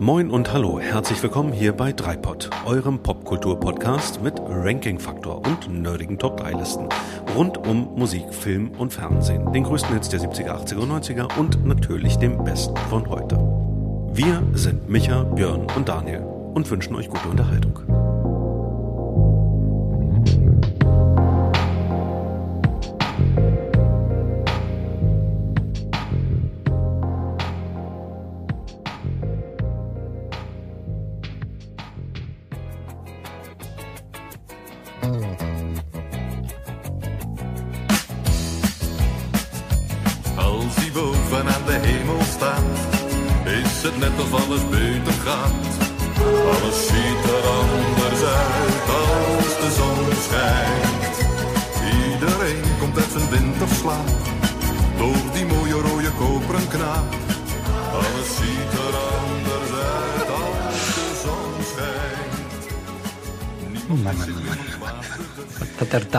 Moin 0.00 0.30
und 0.30 0.52
hallo, 0.52 0.78
herzlich 0.78 1.20
willkommen 1.24 1.52
hier 1.52 1.72
bei 1.72 1.92
Dreipod, 1.92 2.50
eurem 2.64 3.02
Popkultur-Podcast 3.02 4.22
mit 4.22 4.34
Ranking-Faktor 4.38 5.44
und 5.44 5.68
nerdigen 5.82 6.20
Top-3-Listen 6.20 6.88
rund 7.34 7.58
um 7.66 7.96
Musik, 7.96 8.32
Film 8.32 8.70
und 8.78 8.92
Fernsehen, 8.92 9.52
den 9.52 9.64
größten 9.64 9.92
Hits 9.94 10.08
der 10.08 10.20
70er, 10.20 10.50
80er 10.50 10.76
und 10.76 10.92
90er 10.92 11.36
und 11.36 11.66
natürlich 11.66 12.16
dem 12.16 12.44
besten 12.44 12.76
von 12.88 13.08
heute. 13.08 13.36
Wir 14.12 14.40
sind 14.52 14.88
Micha, 14.88 15.24
Björn 15.24 15.66
und 15.74 15.88
Daniel 15.88 16.20
und 16.54 16.70
wünschen 16.70 16.94
euch 16.94 17.08
gute 17.08 17.28
Unterhaltung. 17.28 17.87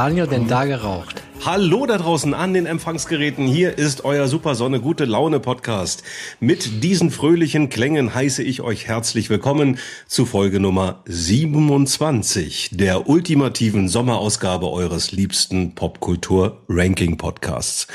Daniel 0.10 0.26
denn 0.26 0.48
da 0.48 0.66
geraucht? 0.66 1.19
Hallo 1.52 1.88
da 1.88 1.98
draußen 1.98 2.36
an 2.36 2.54
den 2.54 2.68
Empfangsgeräten. 2.68 3.48
Hier 3.48 3.76
ist 3.76 4.06
euer 4.06 4.28
Super 4.28 4.54
Sonne 4.54 4.80
Gute 4.80 5.06
Laune 5.06 5.40
Podcast. 5.40 6.04
Mit 6.40 6.84
diesen 6.84 7.10
fröhlichen 7.10 7.70
Klängen 7.70 8.14
heiße 8.14 8.44
ich 8.44 8.62
euch 8.62 8.88
herzlich 8.88 9.32
willkommen 9.32 9.80
zu 10.06 10.28
Folge 10.28 10.60
Nummer 10.60 11.02
27 11.06 12.70
der 12.74 13.10
ultimativen 13.10 13.88
Sommerausgabe 13.88 14.70
eures 14.70 15.12
liebsten 15.12 15.74
Popkultur 15.74 16.62
Ranking 16.70 17.18
Podcasts. 17.18 17.88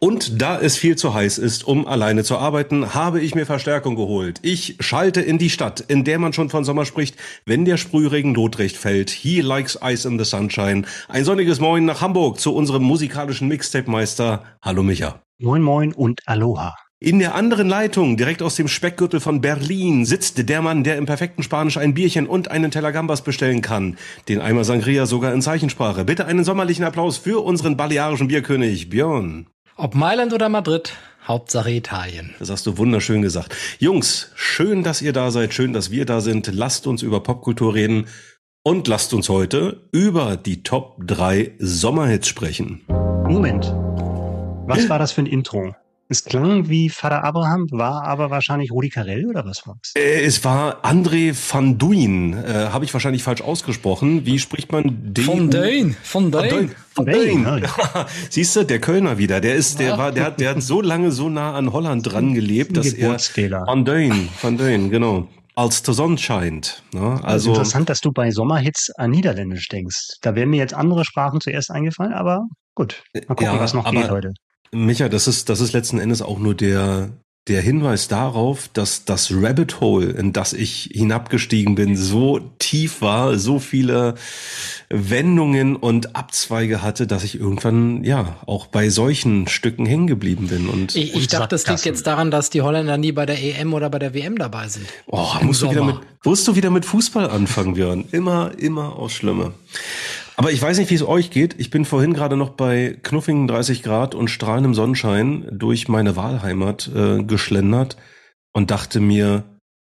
Und 0.00 0.40
da 0.40 0.60
es 0.60 0.76
viel 0.76 0.94
zu 0.94 1.12
heiß 1.12 1.38
ist, 1.38 1.66
um 1.66 1.86
alleine 1.86 2.22
zu 2.22 2.36
arbeiten, 2.36 2.94
habe 2.94 3.20
ich 3.20 3.34
mir 3.34 3.46
Verstärkung 3.46 3.96
geholt. 3.96 4.38
Ich 4.42 4.76
schalte 4.78 5.20
in 5.20 5.38
die 5.38 5.50
Stadt, 5.50 5.80
in 5.80 6.04
der 6.04 6.20
man 6.20 6.32
schon 6.32 6.50
von 6.50 6.62
Sommer 6.62 6.84
spricht, 6.84 7.16
wenn 7.46 7.64
der 7.64 7.78
Sprühregen 7.78 8.34
lotrecht 8.34 8.76
fällt. 8.76 9.10
He 9.10 9.40
likes 9.40 9.78
ice 9.82 10.06
in 10.06 10.18
the 10.18 10.24
sunshine. 10.24 10.84
Ein 11.08 11.24
sonniges 11.24 11.58
Moin 11.58 11.84
nach 11.84 12.00
Hamburg 12.00 12.38
zu 12.38 12.54
unserem 12.54 12.84
musikalischen 12.98 13.46
Mixtape-Meister. 13.46 14.42
Hallo 14.60 14.82
Micha. 14.82 15.22
Moin 15.38 15.62
Moin 15.62 15.92
und 15.92 16.20
Aloha. 16.26 16.74
In 16.98 17.20
der 17.20 17.36
anderen 17.36 17.68
Leitung, 17.68 18.16
direkt 18.16 18.42
aus 18.42 18.56
dem 18.56 18.66
Speckgürtel 18.66 19.20
von 19.20 19.40
Berlin, 19.40 20.04
sitzt 20.04 20.48
der 20.48 20.62
Mann, 20.62 20.82
der 20.82 20.96
im 20.96 21.06
perfekten 21.06 21.44
Spanisch 21.44 21.76
ein 21.76 21.94
Bierchen 21.94 22.26
und 22.26 22.50
einen 22.50 22.72
Teller 22.72 22.90
Gambas 22.90 23.22
bestellen 23.22 23.62
kann. 23.62 23.96
Den 24.26 24.40
Eimer 24.40 24.64
Sangria 24.64 25.06
sogar 25.06 25.32
in 25.32 25.42
Zeichensprache. 25.42 26.04
Bitte 26.04 26.26
einen 26.26 26.42
sommerlichen 26.42 26.84
Applaus 26.84 27.18
für 27.18 27.44
unseren 27.44 27.76
balearischen 27.76 28.26
Bierkönig, 28.26 28.90
Björn. 28.90 29.46
Ob 29.76 29.94
Mailand 29.94 30.32
oder 30.32 30.48
Madrid, 30.48 30.92
Hauptsache 31.24 31.70
Italien. 31.70 32.34
Das 32.40 32.50
hast 32.50 32.66
du 32.66 32.78
wunderschön 32.78 33.22
gesagt. 33.22 33.54
Jungs, 33.78 34.32
schön, 34.34 34.82
dass 34.82 35.02
ihr 35.02 35.12
da 35.12 35.30
seid, 35.30 35.54
schön, 35.54 35.72
dass 35.72 35.92
wir 35.92 36.04
da 36.04 36.20
sind. 36.20 36.50
Lasst 36.52 36.88
uns 36.88 37.02
über 37.02 37.22
Popkultur 37.22 37.74
reden 37.74 38.06
und 38.68 38.86
lasst 38.86 39.14
uns 39.14 39.30
heute 39.30 39.80
über 39.92 40.36
die 40.36 40.62
Top 40.62 40.96
3 41.06 41.52
Sommerhits 41.58 42.28
sprechen. 42.28 42.82
Moment. 43.26 43.64
Was 44.66 44.90
war 44.90 44.98
das 44.98 45.10
für 45.10 45.22
ein 45.22 45.26
Intro? 45.26 45.74
Es 46.10 46.22
klang 46.22 46.68
wie 46.68 46.90
Vater 46.90 47.24
Abraham, 47.24 47.66
war 47.70 48.04
aber 48.04 48.28
wahrscheinlich 48.30 48.70
Rudi 48.70 48.90
Carell 48.90 49.24
oder 49.24 49.46
was 49.46 49.66
war's? 49.66 49.94
Äh, 49.96 50.22
Es 50.22 50.44
war 50.44 50.84
André 50.84 51.34
van 51.34 51.78
Duin, 51.78 52.34
äh, 52.34 52.68
habe 52.70 52.84
ich 52.84 52.92
wahrscheinlich 52.92 53.22
falsch 53.22 53.40
ausgesprochen. 53.40 54.26
Wie 54.26 54.38
spricht 54.38 54.70
man 54.70 55.14
den? 55.14 55.24
Von 55.24 55.50
Dane, 55.50 55.96
von 56.02 56.30
Van 56.30 56.48
Duyn, 57.06 57.44
Duyn. 57.44 57.64
Siehst 58.28 58.54
du, 58.54 58.64
der 58.64 58.80
Kölner 58.80 59.16
wieder. 59.16 59.40
Der 59.40 59.54
ist, 59.54 59.80
der 59.80 59.96
war, 59.96 60.12
der 60.12 60.24
hat, 60.24 60.40
der 60.40 60.50
hat 60.50 60.62
so 60.62 60.82
lange 60.82 61.10
so 61.10 61.30
nah 61.30 61.54
an 61.54 61.72
Holland 61.72 62.12
dran 62.12 62.34
gelebt, 62.34 62.76
dass 62.76 62.92
er 62.92 62.98
Geburtsfehler. 62.98 63.66
Van 63.66 63.86
Duyn, 63.86 64.28
Van 64.42 64.58
Duyn, 64.58 64.90
genau. 64.90 65.26
Als 65.58 65.82
die 65.82 65.92
Sonne 65.92 66.18
scheint. 66.18 66.84
Ne? 66.92 67.00
Also 67.00 67.26
Also 67.26 67.50
interessant, 67.50 67.88
dass 67.88 68.00
du 68.00 68.12
bei 68.12 68.30
Sommerhits 68.30 68.90
an 68.96 69.10
Niederländisch 69.10 69.66
denkst. 69.66 70.18
Da 70.22 70.36
wären 70.36 70.50
mir 70.50 70.58
jetzt 70.58 70.72
andere 70.72 71.04
Sprachen 71.04 71.40
zuerst 71.40 71.72
eingefallen, 71.72 72.12
aber 72.12 72.46
gut. 72.76 73.02
Mal 73.12 73.22
gucken, 73.26 73.46
Ja, 73.46 73.58
was 73.58 73.74
noch 73.74 73.90
geht 73.90 74.08
heute. 74.08 74.34
Micha, 74.70 75.08
das 75.08 75.26
ist, 75.26 75.48
das 75.48 75.60
ist 75.60 75.72
letzten 75.72 75.98
Endes 75.98 76.22
auch 76.22 76.38
nur 76.38 76.54
der, 76.54 77.10
der 77.48 77.60
Hinweis 77.60 78.06
darauf, 78.06 78.68
dass 78.68 79.04
das 79.04 79.32
Rabbit 79.32 79.80
Hole, 79.80 80.10
in 80.10 80.32
das 80.32 80.52
ich 80.52 80.90
hinabgestiegen 80.92 81.74
bin, 81.74 81.96
so 81.96 82.38
tief 82.60 83.02
war, 83.02 83.36
so 83.36 83.58
viele 83.58 84.14
Wendungen 84.90 85.76
und 85.76 86.16
Abzweige 86.16 86.82
hatte, 86.82 87.06
dass 87.06 87.22
ich 87.22 87.38
irgendwann, 87.38 88.04
ja, 88.04 88.36
auch 88.46 88.66
bei 88.66 88.88
solchen 88.88 89.46
Stücken 89.46 89.84
hängen 89.84 90.06
geblieben 90.06 90.48
bin. 90.48 90.68
Und 90.68 90.96
Ich, 90.96 91.10
ich 91.10 91.14
Und 91.14 91.32
dachte, 91.32 91.48
das 91.48 91.66
liegt 91.66 91.84
jetzt 91.84 92.06
daran, 92.06 92.30
dass 92.30 92.48
die 92.48 92.62
Holländer 92.62 92.96
nie 92.96 93.12
bei 93.12 93.26
der 93.26 93.42
EM 93.42 93.74
oder 93.74 93.90
bei 93.90 93.98
der 93.98 94.14
WM 94.14 94.38
dabei 94.38 94.68
sind. 94.68 94.86
oh, 95.06 95.34
musst 95.42 95.62
du 95.62 95.70
wieder 95.70 95.84
mit, 95.84 95.96
musst 96.24 96.48
du 96.48 96.56
wieder 96.56 96.70
mit 96.70 96.86
Fußball 96.86 97.28
anfangen, 97.28 97.74
Björn. 97.74 98.06
Immer, 98.12 98.52
immer 98.56 98.96
aus 98.96 99.12
Schlimme. 99.12 99.52
Aber 100.36 100.52
ich 100.52 100.62
weiß 100.62 100.78
nicht, 100.78 100.90
wie 100.90 100.94
es 100.94 101.02
euch 101.02 101.30
geht. 101.30 101.56
Ich 101.58 101.68
bin 101.70 101.84
vorhin 101.84 102.14
gerade 102.14 102.36
noch 102.36 102.50
bei 102.50 102.96
knuffigen 103.02 103.48
30 103.48 103.82
Grad 103.82 104.14
und 104.14 104.28
strahlendem 104.28 104.72
Sonnenschein 104.72 105.46
durch 105.50 105.88
meine 105.88 106.16
Wahlheimat 106.16 106.90
äh, 106.94 107.22
geschlendert 107.24 107.96
und 108.52 108.70
dachte 108.70 109.00
mir, 109.00 109.44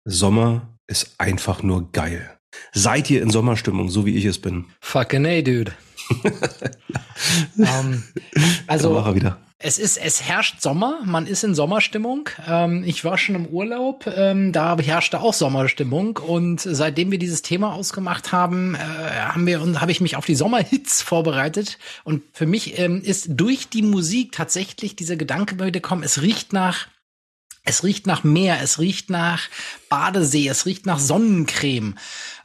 Sommer 0.04 0.78
ist 0.86 1.16
einfach 1.18 1.62
nur 1.62 1.92
geil. 1.92 2.37
Seid 2.72 3.10
ihr 3.10 3.22
in 3.22 3.30
Sommerstimmung, 3.30 3.88
so 3.88 4.06
wie 4.06 4.16
ich 4.16 4.24
es 4.24 4.38
bin? 4.38 4.66
Fucking 4.80 5.26
A, 5.26 5.42
dude. 5.42 5.72
ähm, 7.58 8.04
Da 8.66 8.94
war 8.94 9.06
also, 9.06 9.22
es 9.60 9.78
ist, 9.78 9.96
es 9.96 10.22
herrscht 10.22 10.60
Sommer, 10.60 11.00
man 11.04 11.26
ist 11.26 11.42
in 11.42 11.52
Sommerstimmung. 11.52 12.28
Ähm, 12.46 12.84
ich 12.86 13.04
war 13.04 13.18
schon 13.18 13.34
im 13.34 13.46
Urlaub, 13.46 14.06
ähm, 14.06 14.52
da 14.52 14.78
herrschte 14.78 15.20
auch 15.20 15.34
Sommerstimmung 15.34 16.16
und 16.18 16.60
seitdem 16.60 17.10
wir 17.10 17.18
dieses 17.18 17.42
Thema 17.42 17.72
ausgemacht 17.72 18.30
haben, 18.30 18.76
äh, 18.76 18.78
haben 18.78 19.46
wir 19.46 19.60
und 19.60 19.80
habe 19.80 19.90
ich 19.90 20.00
mich 20.00 20.14
auf 20.14 20.26
die 20.26 20.36
Sommerhits 20.36 21.02
vorbereitet 21.02 21.78
und 22.04 22.22
für 22.32 22.46
mich 22.46 22.78
ähm, 22.78 23.02
ist 23.02 23.30
durch 23.30 23.68
die 23.68 23.82
Musik 23.82 24.30
tatsächlich 24.30 24.94
dieser 24.94 25.16
Gedanke 25.16 25.56
gekommen, 25.72 26.04
es 26.04 26.22
riecht 26.22 26.52
nach 26.52 26.86
es 27.64 27.84
riecht 27.84 28.06
nach 28.06 28.24
Meer, 28.24 28.60
es 28.62 28.78
riecht 28.78 29.10
nach 29.10 29.42
Badesee, 29.90 30.48
es 30.48 30.64
riecht 30.64 30.86
nach 30.86 30.98
Sonnencreme. 30.98 31.96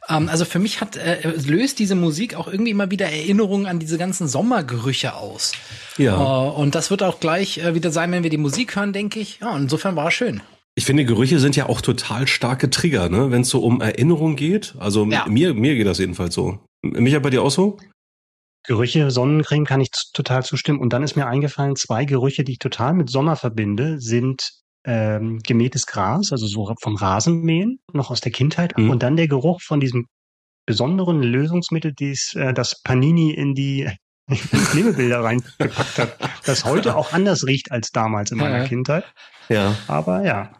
Ähm, 0.08 0.28
also 0.28 0.44
für 0.44 0.58
mich 0.58 0.80
hat 0.80 0.96
äh, 0.96 1.28
löst 1.46 1.78
diese 1.78 1.94
Musik 1.94 2.34
auch 2.34 2.48
irgendwie 2.48 2.70
immer 2.70 2.90
wieder 2.90 3.06
Erinnerungen 3.06 3.66
an 3.66 3.78
diese 3.78 3.98
ganzen 3.98 4.28
Sommergerüche 4.28 5.14
aus. 5.14 5.52
Ja. 5.96 6.16
Äh, 6.16 6.50
und 6.50 6.74
das 6.74 6.90
wird 6.90 7.02
auch 7.02 7.20
gleich 7.20 7.58
äh, 7.58 7.74
wieder 7.74 7.90
sein, 7.90 8.12
wenn 8.12 8.22
wir 8.22 8.30
die 8.30 8.36
Musik 8.38 8.76
hören, 8.76 8.92
denke 8.92 9.20
ich. 9.20 9.38
Ja, 9.40 9.56
insofern 9.56 9.96
war 9.96 10.08
es 10.08 10.14
schön. 10.14 10.42
Ich 10.76 10.84
finde, 10.84 11.04
Gerüche 11.04 11.38
sind 11.38 11.54
ja 11.54 11.68
auch 11.68 11.80
total 11.80 12.26
starke 12.26 12.68
Trigger, 12.68 13.08
ne? 13.08 13.30
wenn 13.30 13.42
es 13.42 13.48
so 13.48 13.60
um 13.60 13.80
Erinnerung 13.80 14.34
geht. 14.34 14.74
Also 14.78 15.06
Ja. 15.06 15.24
mir, 15.28 15.54
mir 15.54 15.76
geht 15.76 15.86
das 15.86 15.98
jedenfalls 15.98 16.34
so. 16.34 16.58
Micha, 16.82 17.20
bei 17.20 17.30
dir 17.30 17.42
auch 17.42 17.50
so? 17.50 17.78
Gerüche, 18.66 19.10
Sonnencreme 19.10 19.66
kann 19.66 19.80
ich 19.80 19.90
total 20.12 20.42
zustimmen. 20.42 20.80
Und 20.80 20.92
dann 20.92 21.02
ist 21.02 21.16
mir 21.16 21.26
eingefallen, 21.26 21.76
zwei 21.76 22.04
Gerüche, 22.06 22.44
die 22.44 22.52
ich 22.52 22.58
total 22.58 22.94
mit 22.94 23.08
Sommer 23.08 23.36
verbinde, 23.36 24.00
sind 24.00 24.50
ähm, 24.86 25.40
gemähtes 25.46 25.86
Gras, 25.86 26.30
also 26.32 26.46
so 26.46 26.74
vom 26.80 26.96
Rasenmähen, 26.96 27.78
noch 27.92 28.10
aus 28.10 28.20
der 28.20 28.32
Kindheit. 28.32 28.76
Mhm. 28.76 28.90
Und 28.90 29.02
dann 29.02 29.16
der 29.16 29.28
Geruch 29.28 29.60
von 29.62 29.80
diesem 29.80 30.06
besonderen 30.66 31.22
Lösungsmittel, 31.22 31.92
dies, 31.92 32.34
äh, 32.34 32.52
das 32.54 32.82
Panini 32.82 33.30
in 33.34 33.54
die 33.54 33.88
Klebebilder 34.70 35.22
reingepackt 35.22 35.98
hat, 35.98 36.16
das 36.46 36.64
heute 36.64 36.96
auch 36.96 37.12
anders 37.12 37.46
riecht 37.46 37.70
als 37.72 37.90
damals 37.92 38.30
in 38.30 38.38
meiner 38.38 38.58
Ja. 38.60 38.64
Kindheit. 38.64 39.04
Ja. 39.48 39.76
Aber 39.88 40.24
ja, 40.24 40.52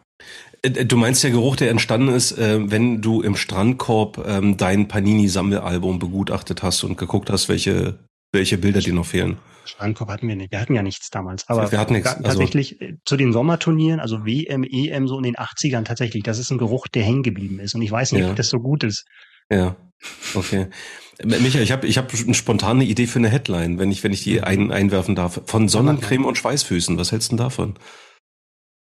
Äh, 0.61 0.85
Du 0.85 0.97
meinst 0.97 1.23
der 1.23 1.31
Geruch, 1.31 1.55
der 1.55 1.69
entstanden 1.71 2.09
ist, 2.09 2.37
äh, 2.37 2.59
wenn 2.71 3.01
du 3.01 3.21
im 3.21 3.35
Strandkorb 3.35 4.23
ähm, 4.27 4.57
dein 4.57 4.87
Panini-Sammelalbum 4.87 5.97
begutachtet 5.99 6.61
hast 6.63 6.83
und 6.83 6.97
geguckt 6.97 7.29
hast, 7.29 7.49
welche, 7.49 7.97
welche 8.31 8.57
Bilder 8.57 8.79
dir 8.81 8.93
noch 8.93 9.05
fehlen. 9.05 9.37
Strandkorb 9.65 10.09
hatten 10.09 10.27
wir 10.27 10.35
nicht. 10.35 10.51
Wir 10.51 10.59
hatten 10.59 10.73
ja 10.75 10.81
nichts 10.83 11.09
damals. 11.09 11.47
Aber 11.49 11.71
Wir 11.71 11.79
hatten 11.79 11.93
nichts, 11.93 12.07
also- 12.09 12.23
tatsächlich 12.23 12.81
äh, 12.81 12.93
zu 13.05 13.17
den 13.17 13.33
Sommerturnieren, 13.33 13.99
also 13.99 14.25
WM, 14.25 14.63
EM, 14.63 15.07
so 15.07 15.17
in 15.17 15.23
den 15.23 15.35
80ern 15.35 15.83
tatsächlich, 15.83 16.23
das 16.23 16.39
ist 16.39 16.51
ein 16.51 16.57
Geruch, 16.57 16.87
der 16.87 17.03
hängen 17.03 17.23
geblieben 17.23 17.59
ist. 17.59 17.75
Und 17.75 17.81
ich 17.81 17.91
weiß 17.91 18.11
nicht, 18.13 18.21
Ja. 18.23 18.29
ob 18.29 18.35
das 18.35 18.49
so 18.49 18.59
gut 18.59 18.83
ist. 18.83 19.05
Ja, 19.51 19.75
okay. 20.33 20.67
Michael, 21.23 21.63
ich 21.63 21.71
habe 21.71 21.87
ich 21.87 21.97
hab 21.97 22.11
eine 22.13 22.33
spontane 22.33 22.83
Idee 22.83 23.07
für 23.07 23.19
eine 23.19 23.29
Headline, 23.29 23.79
wenn 23.79 23.91
ich, 23.91 24.03
wenn 24.03 24.11
ich 24.11 24.23
die 24.23 24.41
ein, 24.41 24.71
einwerfen 24.71 25.15
darf. 25.15 25.41
Von 25.45 25.69
Sonnencreme 25.69 26.25
und 26.25 26.37
Schweißfüßen. 26.37 26.97
Was 26.97 27.11
hältst 27.11 27.31
du 27.31 27.37
denn 27.37 27.43
davon? 27.45 27.75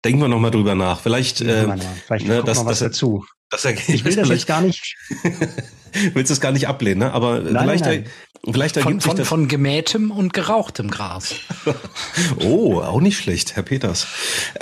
Denken 0.04 0.20
wir 0.20 0.28
noch 0.28 0.40
mal 0.40 0.50
drüber 0.50 0.74
nach. 0.74 1.00
Vielleicht, 1.00 1.40
äh. 1.40 1.66
Vielleicht 2.06 2.26
ne, 2.26 2.36
kommt 2.36 2.48
das- 2.48 2.58
noch 2.58 2.66
was 2.66 2.78
das- 2.80 2.92
dazu. 2.92 3.24
Das 3.48 3.64
ich 3.64 4.04
will 4.04 4.16
das 4.16 4.28
jetzt 4.28 4.48
gar 4.48 4.60
nicht. 4.60 4.96
willst 6.14 6.32
es 6.32 6.40
gar 6.40 6.50
nicht 6.50 6.66
ablehnen, 6.66 6.98
ne? 6.98 7.12
Aber 7.12 7.38
nein, 7.38 7.62
vielleicht, 7.62 7.84
nein. 7.84 8.06
Vielleicht 8.52 8.76
ergibt 8.76 9.02
von, 9.02 9.10
von, 9.10 9.16
das 9.16 9.28
von 9.28 9.48
gemähtem 9.48 10.10
und 10.10 10.32
gerauchtem 10.32 10.90
Gras. 10.90 11.34
oh, 12.44 12.80
auch 12.80 13.00
nicht 13.00 13.18
schlecht, 13.18 13.56
Herr 13.56 13.62
Peters. 13.62 14.06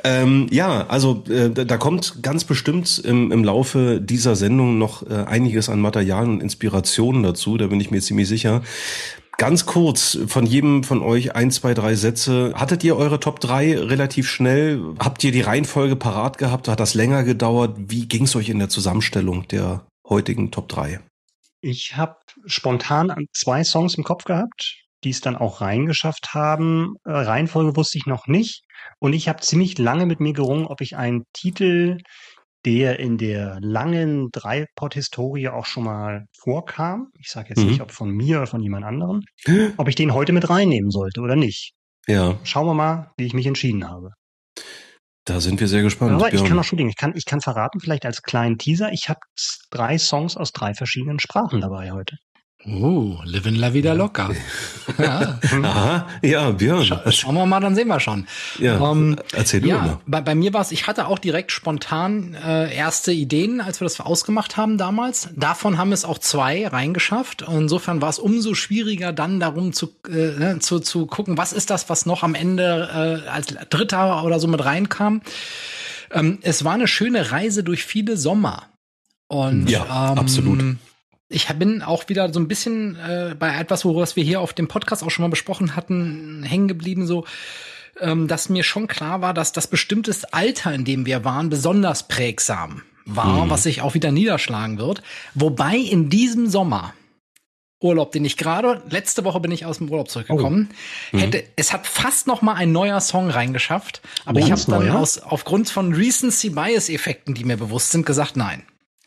Ähm, 0.05 0.47
ja, 0.51 0.87
also 0.87 1.25
äh, 1.29 1.51
da 1.51 1.77
kommt 1.77 2.23
ganz 2.23 2.45
bestimmt 2.45 2.99
im, 3.05 3.33
im 3.33 3.45
Laufe 3.45 4.01
dieser 4.01 4.37
Sendung 4.37 4.79
noch 4.79 5.09
äh, 5.09 5.15
einiges 5.27 5.69
an 5.69 5.81
Material 5.81 6.29
und 6.29 6.41
Inspirationen 6.41 7.23
dazu. 7.23 7.57
Da 7.57 7.67
bin 7.67 7.81
ich 7.81 7.91
mir 7.91 8.01
ziemlich 8.01 8.29
sicher. 8.29 8.63
Ganz 9.37 9.67
kurz, 9.67 10.17
von 10.29 10.47
jedem 10.47 10.85
von 10.85 11.03
euch 11.03 11.35
ein, 11.35 11.51
zwei, 11.51 11.75
drei 11.75 11.97
Sätze. 11.97 12.53
Hattet 12.55 12.85
ihr 12.85 12.97
eure 12.97 13.19
Top 13.19 13.41
3 13.41 13.79
relativ 13.79 14.29
schnell? 14.29 14.81
Habt 15.01 15.25
ihr 15.25 15.33
die 15.33 15.41
Reihenfolge 15.41 15.97
parat 15.97 16.39
gehabt? 16.39 16.69
Hat 16.69 16.79
das 16.79 16.95
länger 16.95 17.25
gedauert? 17.25 17.77
Wie 17.77 18.07
ging 18.07 18.25
es 18.25 18.37
euch 18.37 18.49
in 18.49 18.61
der 18.61 18.69
Zusammenstellung 18.69 19.49
der 19.49 19.87
heutigen 20.09 20.53
Top 20.53 20.69
3? 20.69 21.01
Ich 21.64 21.96
habe 21.96 22.16
spontan 22.44 23.11
zwei 23.32 23.64
Songs 23.64 23.94
im 23.94 24.05
Kopf 24.05 24.25
gehabt, 24.25 24.82
die 25.02 25.08
es 25.08 25.22
dann 25.22 25.34
auch 25.34 25.62
reingeschafft 25.62 26.34
haben. 26.34 26.96
Äh, 27.06 27.12
Reihenfolge 27.12 27.75
wusste 27.75 27.96
ich 27.96 28.05
noch 28.05 28.26
nicht. 28.26 28.64
Und 28.99 29.14
ich 29.14 29.31
habe 29.31 29.40
ziemlich 29.40 29.78
lange 29.78 30.05
mit 30.05 30.20
mir 30.20 30.34
gerungen, 30.34 30.66
ob 30.66 30.82
ich 30.82 30.94
einen 30.96 31.25
Titel 31.32 31.96
der 32.66 32.99
in 32.99 33.16
der 33.16 33.58
langen 33.62 34.28
Dreipot-Historie 34.31 35.49
auch 35.49 35.64
schon 35.64 35.84
mal 35.84 36.26
vorkam. 36.38 37.08
Ich 37.19 37.31
sage 37.31 37.50
jetzt 37.50 37.61
mhm. 37.61 37.70
nicht, 37.70 37.81
ob 37.81 37.93
von 37.93 38.11
mir 38.11 38.38
oder 38.38 38.46
von 38.46 38.61
jemand 38.61 38.84
anderem, 38.84 39.22
ob 39.78 39.88
ich 39.88 39.94
den 39.94 40.12
heute 40.12 40.32
mit 40.32 40.50
reinnehmen 40.50 40.90
sollte 40.90 41.22
oder 41.22 41.34
nicht. 41.34 41.72
Ja. 42.06 42.38
Schauen 42.44 42.66
wir 42.66 42.75
mal, 42.75 43.11
wie 43.16 43.25
ich 43.25 43.32
mich 43.32 43.46
entschieden 43.46 43.88
habe. 43.88 44.11
Da 45.25 45.41
sind 45.41 45.59
wir 45.59 45.69
sehr 45.69 45.82
gespannt. 45.82 46.12
Aber 46.12 46.32
ich 46.32 46.44
kann 46.44 46.59
auch 46.59 46.65
schon, 46.65 46.79
ich 46.79 46.97
kann, 46.97 47.15
ich 47.17 47.25
kann 47.25 47.41
verraten, 47.41 47.81
vielleicht 47.81 48.05
als 48.05 48.23
kleinen 48.23 48.59
Teaser, 48.59 48.93
ich 48.93 49.09
habe 49.09 49.21
drei 49.71 49.97
Songs 49.97 50.37
aus 50.37 50.53
drei 50.53 50.75
verschiedenen 50.75 51.19
Sprachen 51.19 51.61
dabei 51.61 51.93
heute. 51.93 52.19
Oh, 52.66 53.19
Livin 53.25 53.56
La 53.56 53.75
Vida 53.75 53.93
Loca. 53.93 54.31
Ja. 54.96 55.38
Aha, 55.62 56.08
ja, 56.22 56.50
Björn. 56.50 56.84
Scha 56.84 57.12
schauen 57.12 57.34
wir 57.34 57.44
mal, 57.44 57.61
dann 57.61 57.75
sehen 57.75 57.88
wir 57.88 58.00
schon. 58.00 58.26
Ja, 58.58 58.90
ähm, 58.90 59.19
erzähl 59.32 59.61
du 59.61 59.69
ja, 59.69 59.78
mal. 59.78 59.99
Bei, 60.06 60.22
bei 60.22 60.34
mir 60.34 60.55
war 60.55 60.62
es, 60.62 60.72
ich 60.72 60.87
hatte 60.87 61.06
auch 61.06 61.19
direkt 61.19 61.52
spontan 61.52 62.34
äh, 62.34 62.75
erste 62.75 63.12
Ideen, 63.12 63.61
als 63.61 63.81
wir 63.81 63.84
das 63.84 64.00
ausgemacht 64.00 64.56
haben 64.56 64.78
damals. 64.78 65.28
Davon 65.37 65.76
haben 65.76 65.93
es 65.93 66.06
auch 66.06 66.19
zwei 66.19 66.66
reingeschafft. 66.66 67.44
Insofern 67.46 68.00
war 68.00 68.08
es 68.08 68.19
umso 68.19 68.55
schwieriger, 68.55 69.12
dann 69.12 69.40
darum 69.40 69.75
zu, 69.75 69.90
äh, 70.08 70.38
ne, 70.38 70.58
zu, 70.61 70.81
zu 70.81 71.05
gucken, 71.05 71.37
was 71.37 71.52
ist 71.52 71.69
das, 71.69 71.90
was 71.90 72.06
noch 72.06 72.22
am 72.22 72.34
Ende 72.34 73.22
äh, 73.26 73.28
als 73.28 73.49
Dritter 73.69 74.25
oder 74.25 74.40
so 74.40 74.49
mit 74.49 74.64
reinkam. 74.64 75.20
Ähm, 76.11 76.38
es 76.40 76.64
war 76.64 76.72
eine 76.72 76.88
schöne 76.88 77.31
Reise 77.31 77.62
durch 77.62 77.84
viele 77.84 78.16
Sommer. 78.16 78.62
Und, 79.26 79.69
ja, 79.69 80.12
ähm, 80.12 80.19
absolut 80.19 80.76
ich 81.29 81.49
bin 81.55 81.82
auch 81.82 82.09
wieder 82.09 82.32
so 82.32 82.41
ein 82.41 82.49
bisschen 82.49 82.97
äh, 82.97 83.35
bei 83.38 83.59
etwas, 83.59 83.85
worüber 83.85 84.06
wir 84.15 84.25
hier 84.25 84.41
auf 84.41 84.53
dem 84.53 84.69
Podcast 84.69 85.03
auch 85.03 85.11
schon 85.11 85.23
mal 85.23 85.31
besprochen 85.31 85.75
hatten, 85.75 86.43
hängen 86.43 86.69
geblieben, 86.69 87.06
so, 87.06 87.25
ähm, 88.00 88.29
dass 88.29 88.49
mir 88.49 88.62
schon 88.62 88.87
klar 88.87 89.21
war, 89.21 89.35
dass 89.35 89.53
das 89.53 89.67
bestimmtes 89.67 90.25
Alter, 90.25 90.75
in 90.75 90.85
dem 90.85 91.06
wir 91.06 91.25
waren, 91.25 91.49
besonders 91.49 92.09
prägsam 92.09 92.82
war, 93.06 93.43
hm. 93.43 93.50
was 93.50 93.65
sich 93.65 93.82
auch 93.82 93.94
wieder 93.94 94.12
niederschlagen 94.12 94.79
wird. 94.79 95.03
Wobei 95.35 95.76
in 95.76 96.11
diesem 96.11 96.49
Sommer, 96.49 96.94
Urlaub, 97.81 98.12
den 98.12 98.25
ich 98.25 98.37
gerade 98.37 98.82
letzte 98.88 99.25
Woche 99.25 99.41
bin 99.41 99.53
ich 99.53 99.67
aus 99.67 99.79
dem 99.79 99.91
Urlaub 99.91 100.09
zurückgekommen, 100.09 100.71
oh. 101.12 101.17
mhm. 101.17 101.21
hätte 101.21 101.44
es 101.56 101.73
hat 101.73 101.87
fast 101.87 102.26
noch 102.26 102.41
mal 102.41 102.55
ein 102.55 102.73
neuer 102.73 103.00
Song 103.00 103.29
reingeschafft, 103.29 104.00
aber 104.25 104.41
Ganz 104.41 104.67
ich 104.67 104.69
habe 104.69 104.85
dann 104.85 104.97
aus 104.97 105.19
aufgrund 105.19 105.69
von 105.69 105.93
Recency 105.93 106.50
Bias 106.50 106.88
Effekten, 106.88 107.35
die 107.35 107.44
mir 107.44 107.59
bewusst 107.59 107.91
sind, 107.91 108.06
gesagt, 108.06 108.37
nein. 108.37 108.62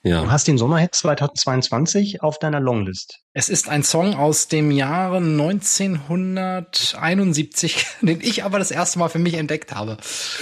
Ja. 0.07 0.23
Du 0.23 0.31
hast 0.31 0.47
den 0.47 0.57
Sommerhit 0.57 0.95
2022 0.95 2.23
auf 2.23 2.39
deiner 2.39 2.61
Longlist. 2.61 3.19
Es 3.33 3.49
ist 3.49 3.69
ein 3.69 3.83
Song 3.83 4.15
aus 4.15 4.47
dem 4.47 4.71
Jahre 4.71 5.17
1971, 5.17 7.85
den 8.01 8.21
ich 8.21 8.43
aber 8.43 8.57
das 8.59 8.71
erste 8.71 8.97
Mal 8.99 9.09
für 9.09 9.19
mich 9.19 9.33
entdeckt 9.33 9.75
habe. 9.75 9.97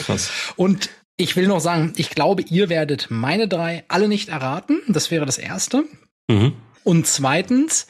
Krass. 0.06 0.30
Und 0.56 0.92
ich 1.18 1.36
will 1.36 1.48
noch 1.48 1.62
sagen, 1.62 1.94
ich 1.96 2.12
glaube, 2.12 2.44
ihr 2.44 2.70
werdet 2.70 3.08
meine 3.10 3.48
drei 3.48 3.84
alle 3.88 4.08
nicht 4.08 4.30
erraten. 4.30 4.82
Das 4.88 5.10
wäre 5.12 5.26
das 5.26 5.38
erste. 5.38 5.84
Mhm. 6.28 6.54
Und 6.84 7.08
zweitens, 7.08 7.88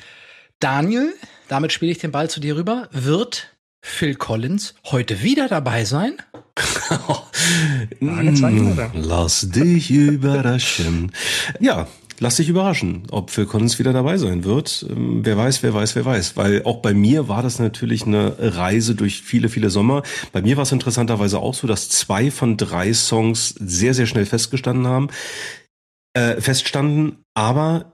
Daniel, 0.60 1.13
damit 1.48 1.74
spiele 1.74 1.92
ich 1.92 1.98
den 1.98 2.12
Ball 2.12 2.30
zu 2.30 2.39
dir 2.39 2.56
rüber, 2.56 2.88
wird 2.92 3.55
Phil 3.88 4.16
Collins 4.16 4.74
heute 4.86 5.22
wieder 5.22 5.48
dabei 5.48 5.86
sein? 5.86 6.18
lass 8.94 9.42
dich 9.42 9.92
überraschen. 9.92 11.12
Ja, 11.60 11.88
lass 12.20 12.38
dich 12.38 12.50
überraschen, 12.50 13.04
ob 13.12 13.30
Phil 13.30 13.46
Collins 13.46 13.78
wieder 13.80 13.94
dabei 13.94 14.18
sein 14.18 14.44
wird. 14.44 14.86
Ähm, 14.90 15.24
wer 15.24 15.38
weiß, 15.38 15.64
wer 15.64 15.74
weiß, 15.74 15.96
wer 15.96 16.04
weiß. 16.04 16.36
Weil 16.36 16.64
auch 16.64 16.82
bei 16.82 16.94
mir 16.94 17.30
war 17.30 17.44
das 17.44 17.60
natürlich 17.60 18.06
eine 18.06 18.36
Reise 18.40 18.96
durch 18.96 19.22
viele, 19.22 19.50
viele 19.50 19.70
Sommer. 19.70 20.02
Bei 20.34 20.42
mir 20.42 20.58
war 20.58 20.64
es 20.64 20.72
interessanterweise 20.72 21.40
auch 21.40 21.54
so, 21.54 21.68
dass 21.68 21.88
zwei 21.88 22.32
von 22.32 22.58
drei 22.58 22.92
Songs 22.92 23.50
sehr, 23.60 23.94
sehr 23.94 24.08
schnell 24.08 24.26
festgestanden 24.26 24.88
haben, 24.88 25.08
äh, 26.14 26.42
feststanden. 26.42 27.24
Aber 27.36 27.94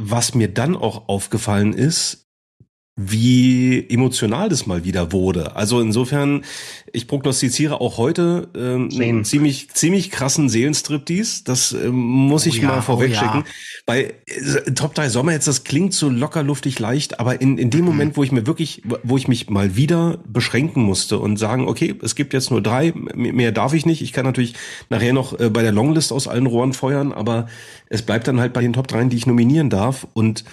was 0.00 0.34
mir 0.34 0.48
dann 0.48 0.76
auch 0.76 1.08
aufgefallen 1.08 1.74
ist, 1.74 2.23
wie 2.96 3.88
emotional 3.90 4.48
das 4.48 4.66
mal 4.66 4.84
wieder 4.84 5.10
wurde. 5.10 5.56
Also 5.56 5.80
insofern, 5.80 6.44
ich 6.92 7.08
prognostiziere 7.08 7.80
auch 7.80 7.98
heute 7.98 8.48
ähm, 8.56 8.88
einen 8.94 9.24
ziemlich, 9.24 9.68
ziemlich 9.70 10.12
krassen 10.12 10.48
Seelenstriptease. 10.48 11.42
Das 11.44 11.72
ähm, 11.72 11.96
muss 11.96 12.46
ich 12.46 12.60
oh 12.60 12.62
ja, 12.62 12.68
mal 12.68 12.82
vorwegschicken. 12.82 13.40
Oh 13.40 13.46
ja. 13.46 13.52
Bei 13.84 14.14
äh, 14.26 14.70
Top 14.76 14.94
3 14.94 15.08
Sommer 15.08 15.32
jetzt, 15.32 15.48
das 15.48 15.64
klingt 15.64 15.92
so 15.92 16.08
locker, 16.08 16.44
luftig, 16.44 16.78
leicht, 16.78 17.18
aber 17.18 17.40
in, 17.40 17.58
in 17.58 17.70
dem 17.70 17.80
mhm. 17.80 17.86
Moment, 17.86 18.16
wo 18.16 18.22
ich 18.22 18.30
mir 18.30 18.46
wirklich, 18.46 18.82
wo 19.02 19.16
ich 19.16 19.26
mich 19.26 19.50
mal 19.50 19.74
wieder 19.74 20.20
beschränken 20.28 20.84
musste 20.84 21.18
und 21.18 21.36
sagen, 21.36 21.66
okay, 21.66 21.96
es 22.00 22.14
gibt 22.14 22.32
jetzt 22.32 22.52
nur 22.52 22.62
drei, 22.62 22.92
mehr 22.94 23.50
darf 23.50 23.74
ich 23.74 23.86
nicht. 23.86 24.02
Ich 24.02 24.12
kann 24.12 24.24
natürlich 24.24 24.54
nachher 24.88 25.12
noch 25.12 25.36
äh, 25.40 25.50
bei 25.50 25.62
der 25.62 25.72
Longlist 25.72 26.12
aus 26.12 26.28
allen 26.28 26.46
Rohren 26.46 26.72
feuern, 26.72 27.12
aber 27.12 27.48
es 27.88 28.02
bleibt 28.02 28.28
dann 28.28 28.38
halt 28.38 28.52
bei 28.52 28.60
den 28.60 28.72
Top 28.72 28.86
3, 28.86 29.06
die 29.06 29.16
ich 29.16 29.26
nominieren 29.26 29.68
darf. 29.68 30.06
Und 30.14 30.44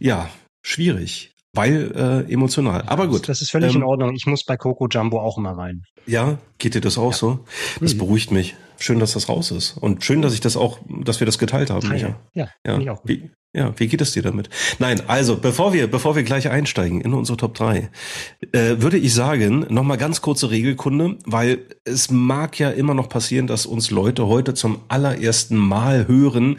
ja, 0.00 0.28
schwierig 0.60 1.30
weil 1.54 1.92
äh, 1.94 2.32
emotional. 2.32 2.82
Aber 2.86 3.08
gut. 3.08 3.28
Das 3.28 3.42
ist 3.42 3.50
völlig 3.50 3.74
ähm, 3.74 3.82
in 3.82 3.82
Ordnung. 3.82 4.14
Ich 4.14 4.26
muss 4.26 4.44
bei 4.44 4.56
Coco 4.56 4.86
Jumbo 4.88 5.20
auch 5.20 5.38
immer 5.38 5.52
rein. 5.52 5.82
Ja, 6.06 6.38
geht 6.58 6.74
dir 6.74 6.80
das 6.80 6.98
auch 6.98 7.12
ja. 7.12 7.16
so? 7.16 7.44
Das 7.80 7.94
mhm. 7.94 7.98
beruhigt 7.98 8.30
mich. 8.30 8.56
Schön, 8.78 9.00
dass 9.00 9.14
das 9.14 9.28
raus 9.28 9.50
ist. 9.50 9.76
Und 9.76 10.04
schön, 10.04 10.22
dass 10.22 10.34
ich 10.34 10.40
das 10.40 10.56
auch, 10.56 10.78
dass 10.88 11.20
wir 11.20 11.26
das 11.26 11.38
geteilt 11.38 11.70
haben. 11.70 11.88
Micha. 11.88 12.16
Ja, 12.34 12.48
ja. 12.64 12.78
Ich 12.78 12.90
auch 12.90 13.00
wie, 13.04 13.30
ja, 13.54 13.72
wie 13.78 13.88
geht 13.88 14.02
es 14.02 14.12
dir 14.12 14.22
damit? 14.22 14.50
Nein, 14.78 15.00
also 15.08 15.36
bevor 15.36 15.72
wir, 15.72 15.86
bevor 15.86 16.14
wir 16.14 16.22
gleich 16.22 16.50
einsteigen 16.50 17.00
in 17.00 17.14
unsere 17.14 17.38
Top 17.38 17.54
3, 17.54 17.88
äh, 18.52 18.76
würde 18.76 18.98
ich 18.98 19.14
sagen, 19.14 19.64
nochmal 19.70 19.96
ganz 19.96 20.20
kurze 20.20 20.50
Regelkunde, 20.50 21.16
weil 21.24 21.60
es 21.84 22.10
mag 22.10 22.58
ja 22.58 22.68
immer 22.68 22.92
noch 22.92 23.08
passieren, 23.08 23.46
dass 23.46 23.64
uns 23.64 23.90
Leute 23.90 24.26
heute 24.26 24.52
zum 24.52 24.80
allerersten 24.88 25.56
Mal 25.56 26.06
hören, 26.06 26.58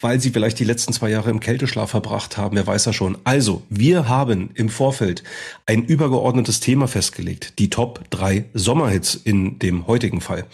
weil 0.00 0.18
sie 0.18 0.30
vielleicht 0.30 0.58
die 0.58 0.64
letzten 0.64 0.94
zwei 0.94 1.10
Jahre 1.10 1.28
im 1.28 1.40
Kälteschlaf 1.40 1.90
verbracht 1.90 2.38
haben, 2.38 2.56
wer 2.56 2.66
weiß 2.66 2.86
ja 2.86 2.94
schon. 2.94 3.18
Also, 3.24 3.62
wir 3.68 4.08
haben 4.08 4.48
im 4.54 4.70
Vorfeld 4.70 5.22
ein 5.66 5.84
übergeordnetes 5.84 6.60
Thema 6.60 6.88
festgelegt, 6.88 7.58
die 7.58 7.68
Top 7.68 8.08
3 8.08 8.46
Sommerhits 8.54 9.14
in 9.14 9.58
dem 9.58 9.86
heutigen 9.86 10.22
Fall. 10.22 10.46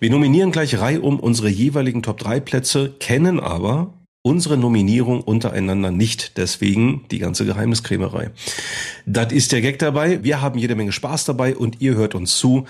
Wir 0.00 0.10
nominieren 0.10 0.50
gleich 0.50 0.80
Reihe 0.80 1.00
um 1.00 1.20
unsere 1.20 1.48
jeweiligen 1.48 2.02
Top 2.02 2.18
3 2.18 2.40
Plätze, 2.40 2.96
kennen 2.98 3.38
aber 3.38 3.94
unsere 4.22 4.56
Nominierung 4.56 5.20
untereinander 5.20 5.90
nicht. 5.90 6.36
Deswegen 6.36 7.04
die 7.10 7.18
ganze 7.18 7.44
Geheimniskrämerei. 7.44 8.30
Das 9.06 9.32
ist 9.32 9.52
der 9.52 9.60
Gag 9.60 9.78
dabei. 9.78 10.22
Wir 10.22 10.40
haben 10.40 10.58
jede 10.58 10.74
Menge 10.74 10.92
Spaß 10.92 11.24
dabei 11.24 11.56
und 11.56 11.80
ihr 11.80 11.94
hört 11.94 12.14
uns 12.14 12.36
zu. 12.36 12.66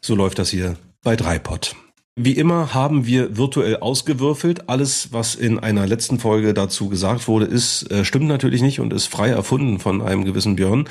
So 0.00 0.14
läuft 0.14 0.38
das 0.38 0.50
hier 0.50 0.76
bei 1.02 1.16
Dreipot. 1.16 1.76
Wie 2.14 2.32
immer 2.32 2.74
haben 2.74 3.06
wir 3.06 3.38
virtuell 3.38 3.78
ausgewürfelt. 3.78 4.68
Alles, 4.68 5.14
was 5.14 5.34
in 5.34 5.58
einer 5.58 5.86
letzten 5.86 6.18
Folge 6.18 6.52
dazu 6.52 6.90
gesagt 6.90 7.26
wurde, 7.26 7.46
ist, 7.46 7.90
äh, 7.90 8.04
stimmt 8.04 8.26
natürlich 8.26 8.60
nicht 8.60 8.80
und 8.80 8.92
ist 8.92 9.06
frei 9.06 9.30
erfunden 9.30 9.78
von 9.78 10.02
einem 10.02 10.26
gewissen 10.26 10.56
Björn. 10.56 10.88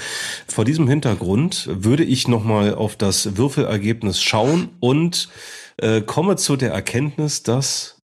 Vor 0.48 0.65
diesem 0.65 0.88
Hintergrund 0.88 1.70
würde 1.72 2.03
ich 2.03 2.27
nochmal 2.27 2.74
auf 2.74 2.96
das 2.96 3.38
Würfelergebnis 3.38 4.20
schauen 4.20 4.70
und 4.80 5.30
äh, 5.77 6.01
komme 6.01 6.38
zu 6.38 6.56
der 6.56 6.72
Erkenntnis, 6.72 7.44
dass 7.44 8.00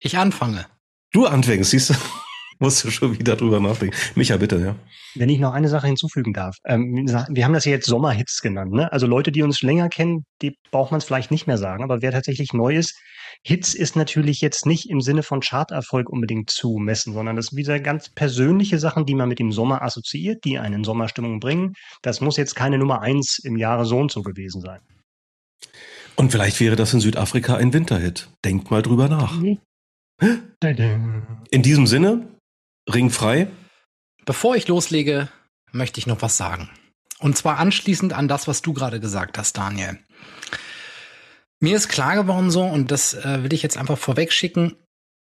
ich 0.00 0.18
anfange. 0.18 0.66
Du 1.12 1.26
anfängst, 1.26 1.70
siehst 1.70 1.90
du? 1.90 1.94
Musst 2.58 2.84
du 2.84 2.90
schon 2.90 3.18
wieder 3.18 3.36
drüber 3.36 3.60
nachdenken. 3.60 3.94
Micha, 4.14 4.36
bitte, 4.38 4.58
ja. 4.58 4.76
Wenn 5.14 5.28
ich 5.28 5.38
noch 5.38 5.52
eine 5.52 5.68
Sache 5.68 5.86
hinzufügen 5.88 6.32
darf. 6.32 6.56
Ähm, 6.64 7.06
wir 7.28 7.44
haben 7.44 7.52
das 7.52 7.66
ja 7.66 7.72
jetzt 7.72 7.86
Sommerhits 7.86 8.40
genannt. 8.40 8.72
Ne? 8.72 8.90
Also 8.90 9.06
Leute, 9.06 9.30
die 9.30 9.42
uns 9.42 9.60
länger 9.60 9.90
kennen, 9.90 10.24
die 10.40 10.56
braucht 10.70 10.90
man 10.90 10.98
es 10.98 11.04
vielleicht 11.04 11.30
nicht 11.30 11.46
mehr 11.46 11.58
sagen. 11.58 11.84
Aber 11.84 12.00
wer 12.00 12.12
tatsächlich 12.12 12.54
neu 12.54 12.74
ist, 12.74 12.98
Hits 13.44 13.74
ist 13.74 13.94
natürlich 13.94 14.40
jetzt 14.40 14.64
nicht 14.64 14.88
im 14.88 15.00
Sinne 15.00 15.22
von 15.22 15.40
Charterfolg 15.40 16.08
unbedingt 16.08 16.48
zu 16.50 16.78
messen, 16.78 17.12
sondern 17.12 17.36
das 17.36 17.46
sind 17.46 17.58
wieder 17.58 17.78
ganz 17.78 18.08
persönliche 18.08 18.78
Sachen, 18.78 19.04
die 19.04 19.14
man 19.14 19.28
mit 19.28 19.38
dem 19.38 19.52
Sommer 19.52 19.82
assoziiert, 19.82 20.44
die 20.44 20.58
einen 20.58 20.76
in 20.76 20.84
Sommerstimmung 20.84 21.40
bringen. 21.40 21.74
Das 22.02 22.20
muss 22.20 22.38
jetzt 22.38 22.54
keine 22.54 22.78
Nummer 22.78 23.02
eins 23.02 23.38
im 23.38 23.56
Jahre 23.56 23.84
so 23.84 23.98
und 23.98 24.10
so 24.10 24.22
gewesen 24.22 24.62
sein. 24.62 24.80
Und 26.16 26.32
vielleicht 26.32 26.60
wäre 26.60 26.76
das 26.76 26.94
in 26.94 27.00
Südafrika 27.00 27.56
ein 27.56 27.74
Winterhit. 27.74 28.28
Denkt 28.44 28.70
mal 28.70 28.82
drüber 28.82 29.08
nach. 29.08 29.38
In 31.50 31.62
diesem 31.62 31.86
Sinne, 31.86 32.28
Ring 32.88 33.10
frei. 33.10 33.48
Bevor 34.24 34.56
ich 34.56 34.68
loslege, 34.68 35.28
möchte 35.72 35.98
ich 35.98 36.06
noch 36.06 36.22
was 36.22 36.36
sagen. 36.36 36.70
Und 37.18 37.36
zwar 37.36 37.58
anschließend 37.58 38.12
an 38.12 38.28
das, 38.28 38.48
was 38.48 38.62
du 38.62 38.72
gerade 38.72 39.00
gesagt 39.00 39.38
hast, 39.38 39.56
Daniel. 39.56 39.98
Mir 41.60 41.76
ist 41.76 41.88
klar 41.88 42.16
geworden 42.16 42.50
so, 42.50 42.62
und 42.62 42.90
das 42.90 43.14
äh, 43.14 43.42
will 43.42 43.52
ich 43.52 43.62
jetzt 43.62 43.78
einfach 43.78 43.98
vorweg 43.98 44.32
schicken, 44.32 44.76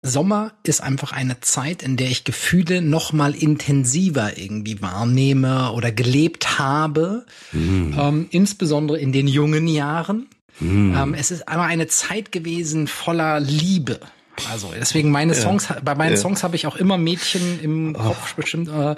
Sommer 0.05 0.53
ist 0.63 0.81
einfach 0.81 1.11
eine 1.11 1.39
Zeit, 1.39 1.81
in 1.81 1.97
der 1.97 2.09
ich 2.09 2.23
Gefühle 2.23 2.81
noch 2.81 3.11
mal 3.11 3.33
intensiver 3.33 4.37
irgendwie 4.37 4.81
wahrnehme 4.81 5.71
oder 5.71 5.91
gelebt 5.91 6.59
habe, 6.59 7.25
mm. 7.51 7.93
ähm, 7.97 8.27
insbesondere 8.29 8.99
in 8.99 9.11
den 9.11 9.27
jungen 9.27 9.67
Jahren. 9.67 10.27
Mm. 10.59 10.93
Ähm, 10.95 11.13
es 11.15 11.31
ist 11.31 11.47
einmal 11.47 11.69
eine 11.69 11.87
Zeit 11.87 12.31
gewesen 12.31 12.87
voller 12.87 13.39
Liebe. 13.39 13.99
Also 14.49 14.73
deswegen 14.77 15.11
meine 15.11 15.33
Songs, 15.33 15.69
ja. 15.69 15.77
bei 15.83 15.95
meinen 15.95 16.15
ja. 16.15 16.17
Songs 16.17 16.43
habe 16.43 16.55
ich 16.55 16.67
auch 16.67 16.75
immer 16.75 16.97
Mädchen 16.97 17.59
im 17.61 17.93
Kopf 17.93 18.33
oh. 18.33 18.41
bestimmt. 18.41 18.69
Äh, 18.69 18.95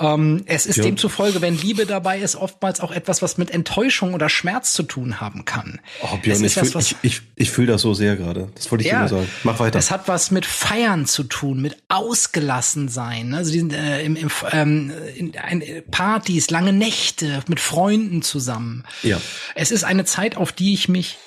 ähm, 0.00 0.42
es 0.46 0.66
ist 0.66 0.76
ja. 0.76 0.84
demzufolge, 0.84 1.40
wenn 1.40 1.56
Liebe 1.56 1.86
dabei 1.86 2.18
ist, 2.18 2.36
oftmals 2.36 2.80
auch 2.80 2.90
etwas, 2.90 3.22
was 3.22 3.38
mit 3.38 3.50
Enttäuschung 3.50 4.14
oder 4.14 4.28
Schmerz 4.28 4.72
zu 4.72 4.82
tun 4.82 5.20
haben 5.20 5.44
kann. 5.44 5.80
Oh, 6.02 6.16
Björn, 6.16 6.42
ich 6.44 6.54
fühle 6.54 6.78
ich, 6.78 6.96
ich, 7.02 7.22
ich 7.36 7.50
fühl 7.50 7.66
das 7.66 7.82
so 7.82 7.94
sehr 7.94 8.16
gerade. 8.16 8.48
Das 8.54 8.70
wollte 8.70 8.84
ich 8.84 8.90
ja, 8.90 9.04
dir 9.04 9.10
nur 9.10 9.20
sagen. 9.20 9.30
Mach 9.44 9.60
weiter. 9.60 9.78
Es 9.78 9.90
hat 9.90 10.08
was 10.08 10.30
mit 10.30 10.46
Feiern 10.46 11.06
zu 11.06 11.24
tun, 11.24 11.60
mit 11.60 11.76
ausgelassen 11.88 12.88
sein. 12.88 13.34
Also 13.34 13.52
die, 13.52 13.74
äh, 13.74 14.04
im, 14.04 14.16
im, 14.16 14.30
ähm, 14.52 14.92
in, 15.16 15.36
ein, 15.38 15.62
Partys, 15.90 16.50
lange 16.50 16.72
Nächte 16.72 17.42
mit 17.48 17.60
Freunden 17.60 18.22
zusammen. 18.22 18.84
Ja. 19.02 19.20
Es 19.54 19.70
ist 19.70 19.84
eine 19.84 20.04
Zeit, 20.04 20.36
auf 20.36 20.52
die 20.52 20.74
ich 20.74 20.88
mich 20.88 21.18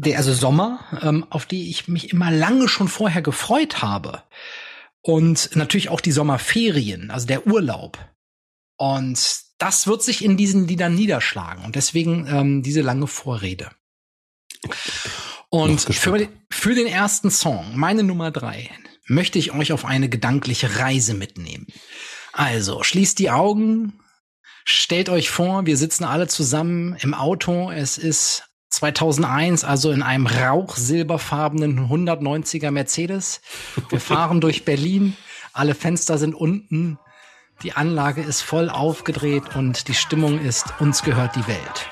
der, 0.00 0.18
also 0.18 0.32
Sommer, 0.32 0.80
ähm, 1.02 1.26
auf 1.30 1.46
die 1.46 1.70
ich 1.70 1.88
mich 1.88 2.10
immer 2.12 2.30
lange 2.30 2.68
schon 2.68 2.88
vorher 2.88 3.22
gefreut 3.22 3.82
habe. 3.82 4.22
Und 5.02 5.50
natürlich 5.54 5.88
auch 5.88 6.00
die 6.00 6.12
Sommerferien, 6.12 7.10
also 7.10 7.26
der 7.26 7.46
Urlaub. 7.46 7.98
Und 8.76 9.40
das 9.58 9.86
wird 9.86 10.02
sich 10.02 10.24
in 10.24 10.36
diesen 10.36 10.66
Liedern 10.66 10.94
niederschlagen. 10.94 11.64
Und 11.64 11.76
deswegen 11.76 12.26
ähm, 12.26 12.62
diese 12.62 12.80
lange 12.80 13.06
Vorrede. 13.06 13.70
Und 15.48 15.80
für, 15.80 16.28
für 16.50 16.74
den 16.74 16.86
ersten 16.86 17.30
Song, 17.30 17.76
meine 17.76 18.02
Nummer 18.02 18.30
drei, 18.30 18.70
möchte 19.06 19.38
ich 19.38 19.52
euch 19.52 19.72
auf 19.72 19.84
eine 19.84 20.08
gedankliche 20.08 20.78
Reise 20.78 21.14
mitnehmen. 21.14 21.66
Also, 22.32 22.82
schließt 22.82 23.18
die 23.18 23.30
Augen, 23.30 24.00
stellt 24.64 25.08
euch 25.08 25.30
vor, 25.30 25.66
wir 25.66 25.76
sitzen 25.76 26.04
alle 26.04 26.28
zusammen 26.28 26.96
im 27.00 27.14
Auto. 27.14 27.70
Es 27.70 27.98
ist 27.98 28.49
2001, 28.70 29.64
also 29.64 29.90
in 29.90 30.02
einem 30.02 30.26
rauchsilberfarbenen 30.26 31.88
190er 31.88 32.70
Mercedes. 32.70 33.40
Wir 33.88 34.00
fahren 34.00 34.40
durch 34.40 34.64
Berlin, 34.64 35.16
alle 35.52 35.74
Fenster 35.74 36.18
sind 36.18 36.34
unten, 36.34 36.98
die 37.62 37.72
Anlage 37.72 38.22
ist 38.22 38.40
voll 38.40 38.70
aufgedreht 38.70 39.56
und 39.56 39.88
die 39.88 39.94
Stimmung 39.94 40.40
ist, 40.40 40.66
uns 40.80 41.02
gehört 41.02 41.36
die 41.36 41.46
Welt. 41.46 41.90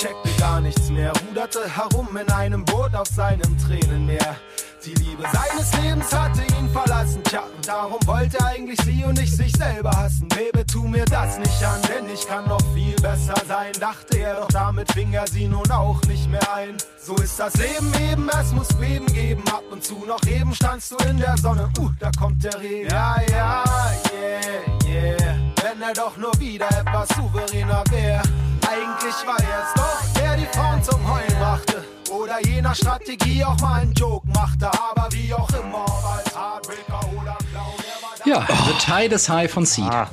Checkte 0.00 0.30
gar 0.38 0.62
nichts 0.62 0.88
mehr, 0.88 1.12
ruderte 1.28 1.60
herum 1.76 2.16
in 2.16 2.30
einem 2.30 2.64
Boot 2.64 2.94
auf 2.94 3.06
seinem 3.06 3.58
Tränenmeer. 3.58 4.36
Die 4.84 4.94
Liebe 4.94 5.24
seines 5.30 5.74
Lebens 5.82 6.10
hatte 6.10 6.40
ihn 6.58 6.66
verlassen, 6.70 7.22
tja, 7.24 7.42
und 7.54 7.68
darum 7.68 7.98
wollte 8.06 8.38
er 8.38 8.46
eigentlich 8.46 8.80
sie 8.82 9.04
und 9.04 9.18
nicht 9.18 9.36
sich 9.36 9.52
selber 9.52 9.90
hassen. 9.90 10.26
Baby, 10.28 10.64
tu 10.64 10.88
mir 10.88 11.04
das 11.04 11.38
nicht 11.38 11.62
an, 11.62 11.82
denn 11.82 12.08
ich 12.08 12.26
kann 12.26 12.48
noch 12.48 12.62
viel 12.72 12.94
besser 12.96 13.34
sein, 13.46 13.72
dachte 13.78 14.18
er, 14.18 14.36
doch 14.36 14.48
damit 14.48 14.90
fing 14.92 15.12
er 15.12 15.26
sie 15.26 15.48
nun 15.48 15.70
auch 15.70 16.00
nicht 16.08 16.30
mehr 16.30 16.54
ein. 16.54 16.78
So 16.98 17.14
ist 17.16 17.38
das 17.38 17.52
Leben 17.56 17.92
eben, 18.10 18.30
es 18.30 18.52
muss 18.52 18.68
Beben 18.68 19.06
geben, 19.12 19.42
ab 19.48 19.64
und 19.70 19.84
zu 19.84 20.02
noch 20.06 20.22
eben 20.26 20.54
standst 20.54 20.92
du 20.92 20.96
in 21.08 21.18
der 21.18 21.36
Sonne, 21.36 21.68
uh, 21.78 21.90
da 21.98 22.10
kommt 22.18 22.42
der 22.42 22.58
Regen. 22.58 22.88
Ja, 22.88 23.16
ja, 23.30 23.64
yeah, 24.14 25.18
yeah, 25.18 25.36
wenn 25.62 25.82
er 25.82 25.92
doch 25.92 26.16
nur 26.16 26.32
wieder 26.40 26.68
etwas 26.70 27.08
souveräner 27.08 27.84
wäre. 27.90 28.22
Eigentlich 28.68 29.14
war 29.26 29.38
er 29.38 29.62
es 29.64 29.74
doch, 29.74 30.20
der 30.20 30.36
die 30.36 30.46
Frauen 30.46 30.82
zum 30.82 31.12
Heulen 31.12 31.38
brachte. 31.38 31.84
Oder 32.10 32.40
je 32.46 32.60
nach 32.60 32.74
Strategie 32.74 33.44
auch 33.44 33.58
mal 33.60 33.82
einen 33.82 33.92
Joke 33.92 34.26
machte, 34.28 34.66
aber 34.66 35.08
wie 35.12 35.32
auch 35.32 35.48
immer, 35.50 35.86
als 35.86 36.34
Heartbreaker 36.34 37.00
oder 37.12 37.36
Clown. 37.50 37.90
Ja, 38.24 38.46
The 38.46 38.74
Tide 38.84 39.14
is 39.14 39.28
High 39.28 39.50
von 39.50 39.64
Seed. 39.64 39.84
Ah, 39.84 40.08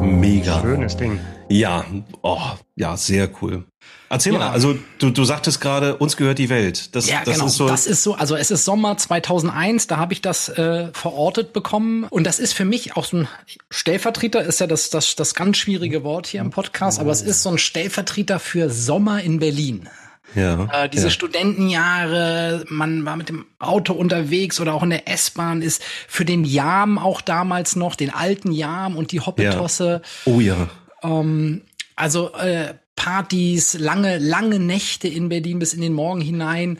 Mega. 0.00 0.60
Schönes 0.60 0.96
Ding. 0.96 1.18
Ja, 1.48 1.84
oh, 2.22 2.40
ja, 2.76 2.96
sehr 2.96 3.28
cool. 3.42 3.64
Erzähl 4.12 4.32
ja. 4.32 4.40
mal, 4.40 4.50
also 4.50 4.76
du, 4.98 5.10
du 5.10 5.24
sagtest 5.24 5.60
gerade, 5.60 5.96
uns 5.96 6.16
gehört 6.16 6.38
die 6.40 6.48
Welt. 6.48 6.96
Das, 6.96 7.08
ja, 7.08 7.22
das 7.24 7.34
genau. 7.34 7.46
Ist 7.46 7.54
so 7.54 7.68
das 7.68 7.86
ist 7.86 8.02
so, 8.02 8.14
also 8.14 8.34
es 8.34 8.50
ist 8.50 8.64
Sommer 8.64 8.96
2001, 8.96 9.86
da 9.86 9.98
habe 9.98 10.12
ich 10.12 10.20
das 10.20 10.48
äh, 10.48 10.88
verortet 10.92 11.52
bekommen 11.52 12.04
und 12.10 12.24
das 12.24 12.40
ist 12.40 12.52
für 12.52 12.64
mich 12.64 12.96
auch 12.96 13.04
so 13.04 13.18
ein 13.18 13.28
Stellvertreter, 13.70 14.42
ist 14.42 14.58
ja 14.58 14.66
das, 14.66 14.90
das, 14.90 15.14
das 15.14 15.36
ganz 15.36 15.58
schwierige 15.58 16.02
Wort 16.02 16.26
hier 16.26 16.40
im 16.40 16.50
Podcast, 16.50 16.98
aber 16.98 17.12
es 17.12 17.22
ist 17.22 17.44
so 17.44 17.50
ein 17.50 17.58
Stellvertreter 17.58 18.40
für 18.40 18.68
Sommer 18.68 19.22
in 19.22 19.38
Berlin. 19.38 19.88
Ja, 20.34 20.68
äh, 20.72 20.88
diese 20.88 21.04
ja. 21.04 21.10
Studentenjahre, 21.10 22.64
man 22.68 23.04
war 23.04 23.14
mit 23.16 23.28
dem 23.28 23.46
Auto 23.60 23.92
unterwegs 23.92 24.60
oder 24.60 24.74
auch 24.74 24.82
in 24.82 24.90
der 24.90 25.08
S-Bahn, 25.08 25.62
ist 25.62 25.82
für 26.08 26.24
den 26.24 26.44
Jam 26.44 26.98
auch 26.98 27.20
damals 27.20 27.76
noch, 27.76 27.94
den 27.94 28.10
alten 28.10 28.50
Jam 28.50 28.96
und 28.96 29.12
die 29.12 29.20
Hoppetosse. 29.20 30.02
Ja. 30.26 30.32
Oh 30.32 30.40
ja. 30.40 30.68
Ähm, 31.02 31.62
also 32.00 32.32
äh, 32.32 32.74
Partys, 32.96 33.78
lange, 33.78 34.18
lange 34.18 34.58
Nächte 34.58 35.08
in 35.08 35.30
Berlin 35.30 35.58
bis 35.58 35.72
in 35.72 35.80
den 35.80 35.94
Morgen 35.94 36.20
hinein. 36.20 36.78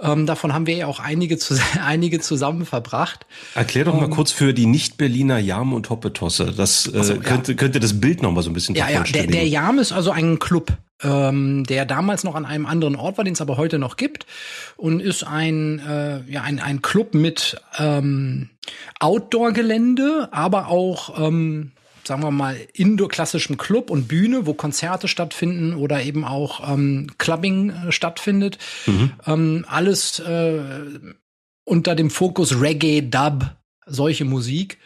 Ähm, 0.00 0.24
davon 0.24 0.52
haben 0.52 0.66
wir 0.66 0.76
ja 0.76 0.86
auch 0.86 1.00
einige, 1.00 1.38
zu, 1.38 1.56
einige 1.84 2.20
zusammen 2.20 2.66
verbracht. 2.66 3.26
Erklär 3.54 3.84
doch 3.84 3.94
mal 3.94 4.04
ähm, 4.04 4.10
kurz 4.10 4.30
für 4.30 4.54
die 4.54 4.66
Nicht-Berliner 4.66 5.38
Jam 5.38 5.72
und 5.72 5.90
Hoppetosse. 5.90 6.52
Das 6.56 6.86
äh, 6.86 6.98
also, 6.98 7.16
könnte, 7.16 7.52
ja. 7.52 7.58
könnte 7.58 7.80
das 7.80 8.00
Bild 8.00 8.22
noch 8.22 8.30
mal 8.30 8.42
so 8.42 8.50
ein 8.50 8.52
bisschen 8.52 8.76
Ja, 8.76 8.88
ja, 8.88 9.02
der, 9.02 9.26
der 9.26 9.48
Jam 9.48 9.78
ist 9.78 9.92
also 9.92 10.12
ein 10.12 10.38
Club 10.38 10.72
ähm, 11.02 11.64
der 11.64 11.84
damals 11.84 12.24
noch 12.24 12.34
an 12.34 12.46
einem 12.46 12.64
anderen 12.64 12.96
Ort 12.96 13.18
war, 13.18 13.24
den 13.24 13.34
es 13.34 13.42
aber 13.42 13.58
heute 13.58 13.78
noch 13.78 13.96
gibt 13.96 14.24
und 14.78 15.00
ist 15.00 15.24
ein 15.24 15.78
äh, 15.78 16.22
ja 16.30 16.40
ein 16.42 16.58
ein 16.58 16.80
Club 16.80 17.12
mit 17.12 17.60
ähm, 17.78 18.48
Outdoor-Gelände, 19.00 20.30
aber 20.32 20.68
auch 20.68 21.20
ähm, 21.20 21.72
sagen 22.06 22.22
wir 22.22 22.30
mal 22.30 22.56
indoor 22.72 23.08
klassischem 23.08 23.56
Club 23.56 23.90
und 23.90 24.08
Bühne, 24.08 24.46
wo 24.46 24.54
Konzerte 24.54 25.08
stattfinden 25.08 25.74
oder 25.74 26.02
eben 26.02 26.24
auch 26.24 26.68
ähm, 26.72 27.08
Clubbing 27.18 27.70
äh, 27.70 27.92
stattfindet. 27.92 28.58
Mhm. 28.86 29.12
Ähm, 29.26 29.64
alles 29.68 30.18
äh, 30.20 30.60
unter 31.64 31.94
dem 31.94 32.10
Fokus 32.10 32.60
Reggae, 32.60 33.02
Dub, 33.02 33.56
solche 33.86 34.24
Musik 34.24 34.78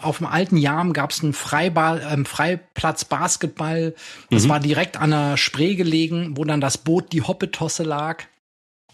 auf 0.00 0.18
dem 0.18 0.26
alten 0.26 0.56
Jam 0.56 0.92
gab 0.92 1.10
es 1.10 1.22
einen 1.22 1.32
Freiball, 1.32 2.06
ähm, 2.10 2.24
Freiplatz 2.24 3.04
Basketball. 3.04 3.94
Das 4.30 4.44
mhm. 4.44 4.48
war 4.48 4.60
direkt 4.60 4.96
an 4.96 5.10
der 5.10 5.36
Spree 5.36 5.74
gelegen, 5.74 6.36
wo 6.36 6.44
dann 6.44 6.60
das 6.60 6.78
Boot 6.78 7.12
die 7.12 7.22
Hoppetosse 7.22 7.82
lag. 7.82 8.24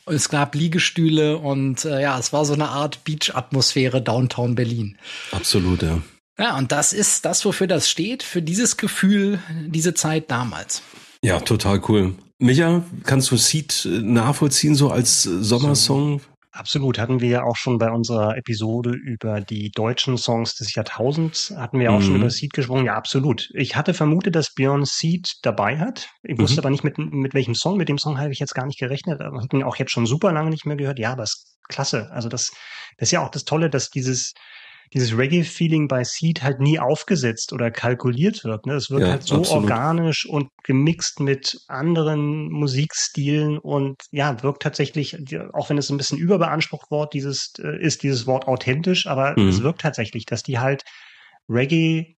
Es 0.07 0.29
gab 0.29 0.55
Liegestühle 0.55 1.39
und 1.39 1.85
äh, 1.85 2.03
ja, 2.03 2.19
es 2.19 2.33
war 2.33 2.45
so 2.45 2.53
eine 2.53 2.69
Art 2.69 3.05
Beach-Atmosphäre 3.05 4.03
Downtown 4.03 4.55
Berlin. 4.55 4.99
Absolut, 5.31 5.83
ja. 5.83 6.03
Ja, 6.39 6.57
und 6.59 6.73
das 6.73 6.93
ist 6.93 7.25
das, 7.25 7.45
wofür 7.45 7.67
das 7.67 7.89
steht, 7.89 8.23
für 8.23 8.43
dieses 8.43 8.77
Gefühl, 8.77 9.39
diese 9.67 9.95
Zeit 9.95 10.31
damals. 10.31 10.83
Ja, 11.23 11.41
total 11.41 11.81
cool. 11.89 12.15
Micha, 12.39 12.83
kannst 13.05 13.31
du 13.31 13.37
Seed 13.37 13.87
äh, 13.87 14.01
nachvollziehen, 14.01 14.75
so 14.75 14.91
als 14.91 15.23
Sommersong? 15.23 16.21
Absolut, 16.51 16.99
hatten 16.99 17.21
wir 17.21 17.29
ja 17.29 17.43
auch 17.43 17.57
schon 17.57 17.79
bei 17.79 17.91
unserer 17.91 18.37
Episode 18.37 18.91
über 18.91 19.41
die 19.41 19.71
deutschen 19.71 20.17
Songs 20.19 20.55
des 20.55 20.75
Jahrtausends, 20.75 21.53
hatten 21.57 21.81
wir 21.81 21.91
auch 21.91 21.99
mhm. 21.99 22.03
schon 22.03 22.17
über 22.17 22.31
Seed 22.31 22.53
gesprochen. 22.53 22.85
Ja, 22.85 22.95
absolut. 22.95 23.51
Ich 23.55 23.75
hatte 23.75 23.93
vermutet, 23.93 24.37
dass 24.37 24.55
Björn 24.55 24.85
Seed 24.85 25.35
dabei 25.43 25.79
hat. 25.79 26.11
Ich 26.23 26.39
wusste 26.39 26.57
mhm. 26.57 26.59
aber 26.61 26.71
nicht, 26.71 26.85
mit, 26.85 26.99
mit 26.99 27.35
welchem 27.35 27.55
Song. 27.55 27.77
Mit 27.77 27.89
dem 27.89 27.99
Song 27.99 28.19
habe 28.19 28.31
ich 28.31 28.39
jetzt 28.39 28.55
gar 28.55 28.67
nicht 28.67 28.79
gerechnet. 28.79 29.21
Ich 29.21 29.27
habe 29.27 29.57
ihn 29.57 29.65
auch 29.65 29.77
jetzt 29.77 29.91
schon 29.91 30.07
super 30.07 30.33
lange 30.33 30.51
nicht 30.51 30.65
mehr 30.67 30.77
gehört. 30.77 30.99
Ja, 30.99 31.13
aber 31.13 31.25
ist 31.25 31.57
klasse. 31.69 32.09
Also 32.13 32.29
das, 32.29 32.53
das 32.99 33.09
ist 33.09 33.13
ja 33.13 33.25
auch 33.25 33.31
das 33.31 33.45
Tolle, 33.45 33.69
dass 33.69 33.91
dieses, 33.91 34.33
dieses 34.95 35.17
Reggae-Feeling 35.17 35.89
bei 35.89 36.05
Seed 36.05 36.43
halt 36.43 36.61
nie 36.61 36.79
aufgesetzt 36.79 37.53
oder 37.53 37.71
kalkuliert 37.71 38.45
wird. 38.45 38.65
Ne? 38.67 38.75
Es 38.75 38.91
wird 38.91 39.03
ja, 39.03 39.09
halt 39.09 39.25
so 39.25 39.37
absolut. 39.37 39.65
organisch 39.65 40.25
und 40.25 40.49
gemixt 40.63 41.21
mit 41.21 41.59
anderen 41.67 42.51
Musikstilen 42.51 43.59
und 43.59 43.97
ja, 44.13 44.43
wirkt 44.43 44.63
tatsächlich, 44.63 45.17
auch 45.53 45.69
wenn 45.69 45.79
es 45.79 45.91
ein 45.91 45.97
bisschen 45.97 46.19
überbeansprucht 46.19 46.91
Wort 46.91 47.13
dieses, 47.13 47.53
äh, 47.59 47.77
ist, 47.83 48.05
dieses 48.05 48.27
Wort 48.27 48.47
authentisch, 48.47 49.07
aber 49.07 49.39
mhm. 49.39 49.49
es 49.49 49.63
wirkt 49.63 49.81
tatsächlich, 49.81 50.27
dass 50.27 50.45
die 50.45 50.61
halt 50.61 50.85
Reggae 51.49 52.17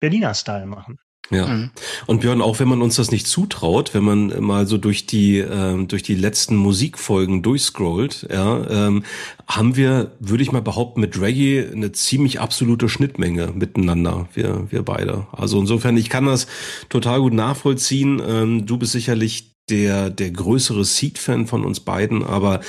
Berliner 0.00 0.34
Style 0.34 0.66
machen. 0.66 0.98
Ja. 1.30 1.46
Mhm. 1.46 1.70
Und 2.06 2.20
Björn, 2.20 2.42
auch 2.42 2.60
wenn 2.60 2.68
man 2.68 2.82
uns 2.82 2.96
das 2.96 3.10
nicht 3.10 3.26
zutraut, 3.26 3.94
wenn 3.94 4.04
man 4.04 4.42
mal 4.42 4.66
so 4.66 4.76
durch 4.76 5.06
die 5.06 5.38
ähm, 5.38 5.88
durch 5.88 6.02
die 6.02 6.14
letzten 6.14 6.56
Musikfolgen 6.56 7.42
durchscrollt, 7.42 8.28
ja, 8.30 8.88
ähm, 8.88 9.04
haben 9.46 9.76
wir, 9.76 10.12
würde 10.20 10.42
ich 10.42 10.52
mal 10.52 10.62
behaupten, 10.62 11.00
mit 11.00 11.18
Reggae 11.20 11.66
eine 11.72 11.92
ziemlich 11.92 12.40
absolute 12.40 12.88
Schnittmenge 12.88 13.52
miteinander, 13.54 14.28
wir 14.34 14.66
wir 14.70 14.82
beide. 14.82 15.26
Also 15.32 15.58
insofern, 15.58 15.96
ich 15.96 16.10
kann 16.10 16.26
das 16.26 16.46
total 16.90 17.20
gut 17.20 17.32
nachvollziehen. 17.32 18.20
Ähm, 18.26 18.66
du 18.66 18.76
bist 18.76 18.92
sicherlich 18.92 19.54
der, 19.70 20.10
der 20.10 20.30
größere 20.30 20.84
Seed-Fan 20.84 21.46
von 21.46 21.64
uns 21.64 21.80
beiden, 21.80 22.22
aber 22.22 22.60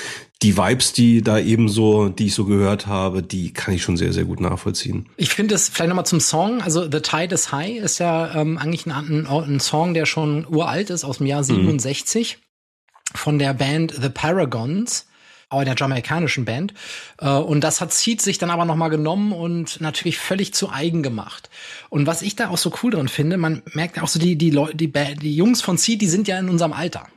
die 0.46 0.58
Vibes, 0.58 0.94
die 0.94 1.24
da 1.24 1.40
eben 1.40 1.68
so, 1.70 2.08
die 2.08 2.28
ich 2.28 2.36
so 2.36 2.46
gehört 2.46 2.86
habe, 2.86 3.24
die 3.24 3.52
kann 3.52 3.74
ich 3.74 3.82
schon 3.82 3.98
sehr, 3.98 4.14
sehr 4.14 4.26
gut 4.26 4.40
nachvollziehen. 4.40 5.10
Ich 5.18 5.32
finde 5.32 5.56
es 5.56 5.70
vielleicht 5.70 5.90
nochmal 5.90 6.06
zum 6.06 6.20
Song. 6.20 6.62
Also 6.62 6.84
The 6.84 7.00
Tide 7.00 7.34
is 7.34 7.52
High 7.52 7.78
ist 7.78 7.98
ja 7.98 8.36
ähm, 8.36 8.60
eigentlich 8.60 8.86
ein, 8.86 8.92
ein, 8.92 9.26
ein, 9.26 9.60
Song, 9.60 9.96
der 9.96 10.06
schon 10.06 10.46
uralt 10.48 10.92
ist, 10.92 11.04
aus 11.04 11.18
dem 11.18 11.26
Jahr 11.26 11.44
67 11.44 12.38
mhm. 12.38 13.18
von 13.18 13.40
der 13.40 13.56
Band 13.56 13.96
The 14.00 14.10
Paragons 14.10 15.08
auch 15.50 15.64
der 15.64 15.76
jamaikanischen 15.76 16.46
Band. 16.46 16.76
Äh, 17.20 17.30
und 17.30 17.62
das 17.62 17.82
hat 17.82 17.92
Seed 17.92 18.22
sich 18.22 18.38
dann 18.38 18.52
aber 18.52 18.66
nochmal 18.66 18.92
genommen 18.92 19.32
und 19.32 19.82
natürlich 19.82 20.20
völlig 20.20 20.54
zu 20.54 20.70
eigen 20.70 21.02
gemacht. 21.02 21.50
Und 21.90 22.06
was 22.06 22.22
ich 22.22 22.36
da 22.36 22.50
auch 22.50 22.58
so 22.60 22.72
cool 22.84 22.92
drin 22.92 23.08
finde, 23.08 23.38
man 23.38 23.64
merkt 23.74 24.00
auch 24.00 24.08
so 24.08 24.20
die, 24.20 24.36
die 24.36 24.52
Leute, 24.52 24.76
die, 24.76 24.92
die 24.92 25.36
Jungs 25.36 25.64
von 25.64 25.78
Seed, 25.78 26.02
die 26.02 26.08
sind 26.08 26.28
ja 26.28 26.38
in 26.38 26.50
unserem 26.50 26.74
Alter 26.74 27.08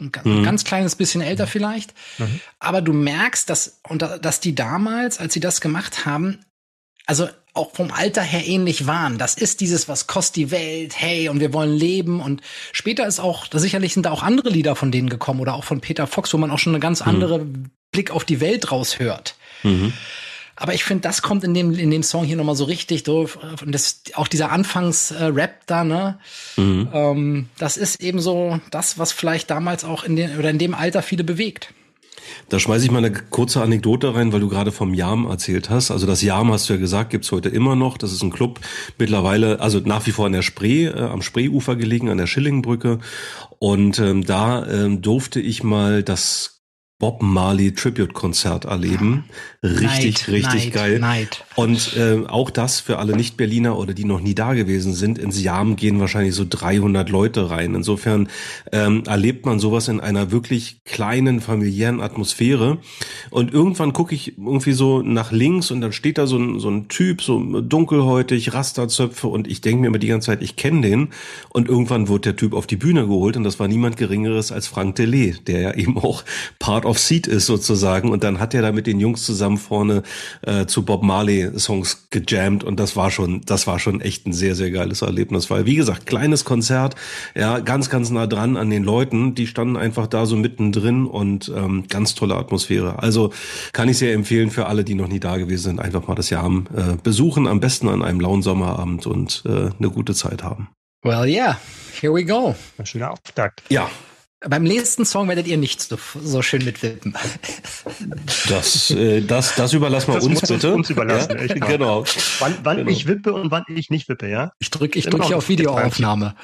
ein 0.00 0.10
mhm. 0.24 0.42
ganz 0.42 0.64
kleines 0.64 0.96
bisschen 0.96 1.20
älter 1.20 1.46
vielleicht. 1.46 1.94
Mhm. 2.18 2.40
Aber 2.58 2.82
du 2.82 2.92
merkst, 2.92 3.48
dass, 3.48 3.80
und 3.88 4.02
dass 4.02 4.40
die 4.40 4.54
damals, 4.54 5.18
als 5.18 5.34
sie 5.34 5.40
das 5.40 5.60
gemacht 5.60 6.06
haben, 6.06 6.44
also 7.06 7.28
auch 7.54 7.72
vom 7.74 7.90
Alter 7.90 8.22
her 8.22 8.46
ähnlich 8.46 8.86
waren. 8.86 9.18
Das 9.18 9.34
ist 9.34 9.60
dieses, 9.60 9.88
was 9.88 10.06
kostet 10.06 10.36
die 10.36 10.50
Welt, 10.50 10.94
hey, 10.96 11.28
und 11.28 11.40
wir 11.40 11.52
wollen 11.52 11.74
leben. 11.74 12.20
Und 12.20 12.42
später 12.72 13.06
ist 13.06 13.18
auch, 13.18 13.48
da 13.48 13.58
sicherlich 13.58 13.94
sind 13.94 14.06
da 14.06 14.12
auch 14.12 14.22
andere 14.22 14.50
Lieder 14.50 14.76
von 14.76 14.92
denen 14.92 15.10
gekommen 15.10 15.40
oder 15.40 15.54
auch 15.54 15.64
von 15.64 15.80
Peter 15.80 16.06
Fox, 16.06 16.32
wo 16.32 16.38
man 16.38 16.50
auch 16.50 16.58
schon 16.58 16.74
eine 16.74 16.80
ganz 16.80 17.00
mhm. 17.00 17.08
andere 17.08 17.38
mhm. 17.40 17.70
Blick 17.90 18.10
auf 18.12 18.24
die 18.24 18.40
Welt 18.40 18.70
raushört. 18.70 19.34
Mhm. 19.62 19.92
Aber 20.60 20.74
ich 20.74 20.84
finde, 20.84 21.00
das 21.00 21.22
kommt 21.22 21.42
in 21.42 21.54
dem, 21.54 21.72
in 21.72 21.90
dem 21.90 22.02
Song 22.02 22.26
hier 22.26 22.36
nochmal 22.36 22.54
so 22.54 22.64
richtig 22.64 23.02
durch. 23.02 23.34
Und 23.64 23.72
das, 23.72 24.02
auch 24.12 24.28
dieser 24.28 24.52
Anfangs-Rap 24.52 25.66
da, 25.66 25.84
ne? 25.84 26.18
Mhm. 26.58 26.88
Ähm, 26.92 27.48
das 27.56 27.78
ist 27.78 28.02
eben 28.02 28.20
so 28.20 28.60
das, 28.70 28.98
was 28.98 29.10
vielleicht 29.10 29.50
damals 29.50 29.84
auch 29.84 30.04
in 30.04 30.16
den, 30.16 30.38
oder 30.38 30.50
in 30.50 30.58
dem 30.58 30.74
Alter 30.74 31.00
viele 31.00 31.24
bewegt. 31.24 31.72
Da 32.50 32.58
schmeiße 32.58 32.84
ich 32.84 32.90
mal 32.90 32.98
eine 32.98 33.10
kurze 33.10 33.62
Anekdote 33.62 34.14
rein, 34.14 34.34
weil 34.34 34.40
du 34.40 34.50
gerade 34.50 34.70
vom 34.70 34.92
Jam 34.92 35.24
erzählt 35.24 35.70
hast. 35.70 35.90
Also 35.90 36.06
das 36.06 36.20
Jam, 36.20 36.52
hast 36.52 36.68
du 36.68 36.74
ja 36.74 36.78
gesagt, 36.78 37.08
gibt's 37.08 37.32
heute 37.32 37.48
immer 37.48 37.74
noch. 37.74 37.96
Das 37.96 38.12
ist 38.12 38.22
ein 38.22 38.30
Club 38.30 38.60
mittlerweile, 38.98 39.60
also 39.60 39.78
nach 39.78 40.06
wie 40.06 40.12
vor 40.12 40.26
an 40.26 40.32
der 40.32 40.42
Spree, 40.42 40.84
äh, 40.84 41.00
am 41.00 41.22
Spreeufer 41.22 41.74
gelegen, 41.74 42.10
an 42.10 42.18
der 42.18 42.26
Schillingbrücke. 42.26 42.98
Und 43.58 43.98
ähm, 43.98 44.26
da 44.26 44.66
ähm, 44.66 45.00
durfte 45.00 45.40
ich 45.40 45.62
mal 45.62 46.02
das 46.02 46.59
Bob 47.00 47.22
Marley 47.22 47.72
Tribute 47.72 48.12
Konzert 48.12 48.66
erleben. 48.66 49.24
Richtig, 49.62 50.28
Neid, 50.28 50.28
richtig 50.28 50.64
Neid, 50.66 50.72
geil. 50.72 50.98
Neid. 51.00 51.44
Und 51.56 51.96
äh, 51.96 52.26
auch 52.28 52.50
das 52.50 52.80
für 52.80 52.98
alle 52.98 53.16
Nicht-Berliner 53.16 53.78
oder 53.78 53.94
die 53.94 54.04
noch 54.04 54.20
nie 54.20 54.34
da 54.34 54.52
gewesen 54.52 54.92
sind. 54.92 55.18
Ins 55.18 55.42
Jam 55.42 55.76
gehen 55.76 55.98
wahrscheinlich 55.98 56.34
so 56.34 56.44
300 56.48 57.08
Leute 57.08 57.48
rein. 57.48 57.74
Insofern 57.74 58.28
ähm, 58.70 59.02
erlebt 59.06 59.46
man 59.46 59.58
sowas 59.58 59.88
in 59.88 59.98
einer 59.98 60.30
wirklich 60.30 60.84
kleinen 60.84 61.40
familiären 61.40 62.02
Atmosphäre. 62.02 62.78
Und 63.30 63.52
irgendwann 63.52 63.94
gucke 63.94 64.14
ich 64.14 64.36
irgendwie 64.36 64.72
so 64.72 65.00
nach 65.00 65.32
links 65.32 65.70
und 65.70 65.80
dann 65.80 65.92
steht 65.92 66.18
da 66.18 66.26
so 66.26 66.36
ein, 66.36 66.60
so 66.60 66.68
ein 66.68 66.88
Typ, 66.88 67.22
so 67.22 67.60
dunkelhäutig, 67.62 68.52
Rasterzöpfe 68.52 69.26
und 69.26 69.48
ich 69.48 69.62
denke 69.62 69.80
mir 69.80 69.86
immer 69.86 69.98
die 69.98 70.06
ganze 70.06 70.26
Zeit, 70.26 70.42
ich 70.42 70.56
kenne 70.56 70.82
den. 70.82 71.08
Und 71.48 71.66
irgendwann 71.66 72.08
wurde 72.08 72.32
der 72.32 72.36
Typ 72.36 72.52
auf 72.52 72.66
die 72.66 72.76
Bühne 72.76 73.06
geholt 73.06 73.38
und 73.38 73.44
das 73.44 73.58
war 73.58 73.68
niemand 73.68 73.96
Geringeres 73.96 74.52
als 74.52 74.66
Frank 74.66 74.96
Delay, 74.96 75.34
der 75.46 75.60
ja 75.60 75.74
eben 75.74 75.96
auch 75.96 76.24
Part 76.58 76.89
of 76.90 76.98
Seat 76.98 77.26
ist 77.26 77.46
sozusagen. 77.46 78.10
Und 78.10 78.24
dann 78.24 78.40
hat 78.40 78.52
er 78.52 78.62
da 78.62 78.72
mit 78.72 78.86
den 78.86 79.00
Jungs 79.00 79.24
zusammen 79.24 79.56
vorne 79.56 80.02
äh, 80.42 80.66
zu 80.66 80.84
Bob 80.84 81.02
Marley 81.02 81.58
Songs 81.58 82.08
gejammt 82.10 82.64
und 82.64 82.78
das 82.78 82.96
war 82.96 83.10
schon, 83.10 83.40
das 83.46 83.66
war 83.66 83.78
schon 83.78 84.00
echt 84.00 84.26
ein 84.26 84.32
sehr, 84.32 84.54
sehr 84.54 84.70
geiles 84.70 85.02
Erlebnis. 85.02 85.48
Weil, 85.50 85.64
wie 85.66 85.76
gesagt, 85.76 86.06
kleines 86.06 86.44
Konzert, 86.44 86.96
ja, 87.34 87.60
ganz, 87.60 87.88
ganz 87.88 88.10
nah 88.10 88.26
dran 88.26 88.56
an 88.56 88.68
den 88.70 88.84
Leuten. 88.84 89.34
Die 89.34 89.46
standen 89.46 89.76
einfach 89.76 90.06
da 90.06 90.26
so 90.26 90.36
mittendrin 90.36 91.06
und 91.06 91.50
ähm, 91.54 91.84
ganz 91.88 92.14
tolle 92.14 92.34
Atmosphäre. 92.34 93.02
Also 93.02 93.32
kann 93.72 93.88
ich 93.88 93.98
sehr 93.98 94.12
empfehlen 94.12 94.50
für 94.50 94.66
alle, 94.66 94.84
die 94.84 94.94
noch 94.94 95.08
nie 95.08 95.20
da 95.20 95.36
gewesen 95.36 95.62
sind, 95.62 95.80
einfach 95.80 96.06
mal 96.08 96.14
das 96.16 96.28
Jahr 96.28 96.50
äh, 96.50 96.96
besuchen, 97.02 97.46
am 97.46 97.60
besten 97.60 97.88
an 97.88 98.02
einem 98.02 98.20
lauen 98.20 98.42
Sommerabend 98.42 99.06
und 99.06 99.42
äh, 99.46 99.70
eine 99.78 99.90
gute 99.90 100.14
Zeit 100.14 100.42
haben. 100.42 100.68
Well, 101.02 101.26
yeah, 101.26 101.58
here 102.00 102.12
we 102.12 102.24
go. 102.24 102.54
Ein 102.76 102.86
schöner 102.86 103.12
Auftakt. 103.12 103.62
Ja, 103.68 103.88
beim 104.48 104.62
nächsten 104.62 105.04
Song 105.04 105.28
werdet 105.28 105.46
ihr 105.46 105.58
nicht 105.58 105.82
so, 105.82 105.98
so 106.22 106.40
schön 106.40 106.64
mitwippen. 106.64 107.14
Das, 108.48 108.90
äh, 108.90 109.20
das, 109.20 109.54
das 109.54 109.72
überlassen 109.74 110.08
wir 110.08 110.14
das 110.14 110.24
uns 110.24 110.40
bitte. 110.40 110.74
Uns 110.74 110.88
überlassen, 110.88 111.36
ja? 111.38 111.46
genau. 111.46 111.66
genau. 111.66 112.04
Wann, 112.38 112.54
wann 112.62 112.76
genau. 112.78 112.90
ich 112.90 113.06
wippe 113.06 113.34
und 113.34 113.50
wann 113.50 113.64
ich 113.68 113.90
nicht 113.90 114.08
wippe, 114.08 114.28
ja? 114.28 114.52
Ich 114.58 114.70
drücke 114.70 114.98
ich 114.98 115.06
drück 115.06 115.24
hier 115.24 115.36
auf 115.36 115.48
Videoaufnahme. 115.48 116.34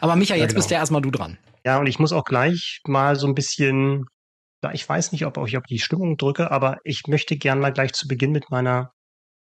Aber 0.00 0.14
Micha, 0.14 0.34
jetzt 0.34 0.40
ja, 0.40 0.46
genau. 0.46 0.56
bist 0.58 0.70
ja 0.70 0.78
erstmal 0.78 1.02
du 1.02 1.10
dran. 1.10 1.38
Ja, 1.64 1.78
und 1.78 1.86
ich 1.86 1.98
muss 1.98 2.12
auch 2.12 2.24
gleich 2.24 2.80
mal 2.86 3.16
so 3.16 3.26
ein 3.26 3.34
bisschen, 3.34 4.06
ich 4.72 4.88
weiß 4.88 5.10
nicht, 5.12 5.26
ob 5.26 5.36
ich 5.46 5.56
auf 5.56 5.64
die 5.64 5.80
Stimmung 5.80 6.16
drücke, 6.16 6.50
aber 6.50 6.78
ich 6.84 7.02
möchte 7.08 7.36
gern 7.36 7.58
mal 7.58 7.72
gleich 7.72 7.92
zu 7.92 8.06
Beginn 8.06 8.30
mit 8.30 8.50
meiner, 8.50 8.92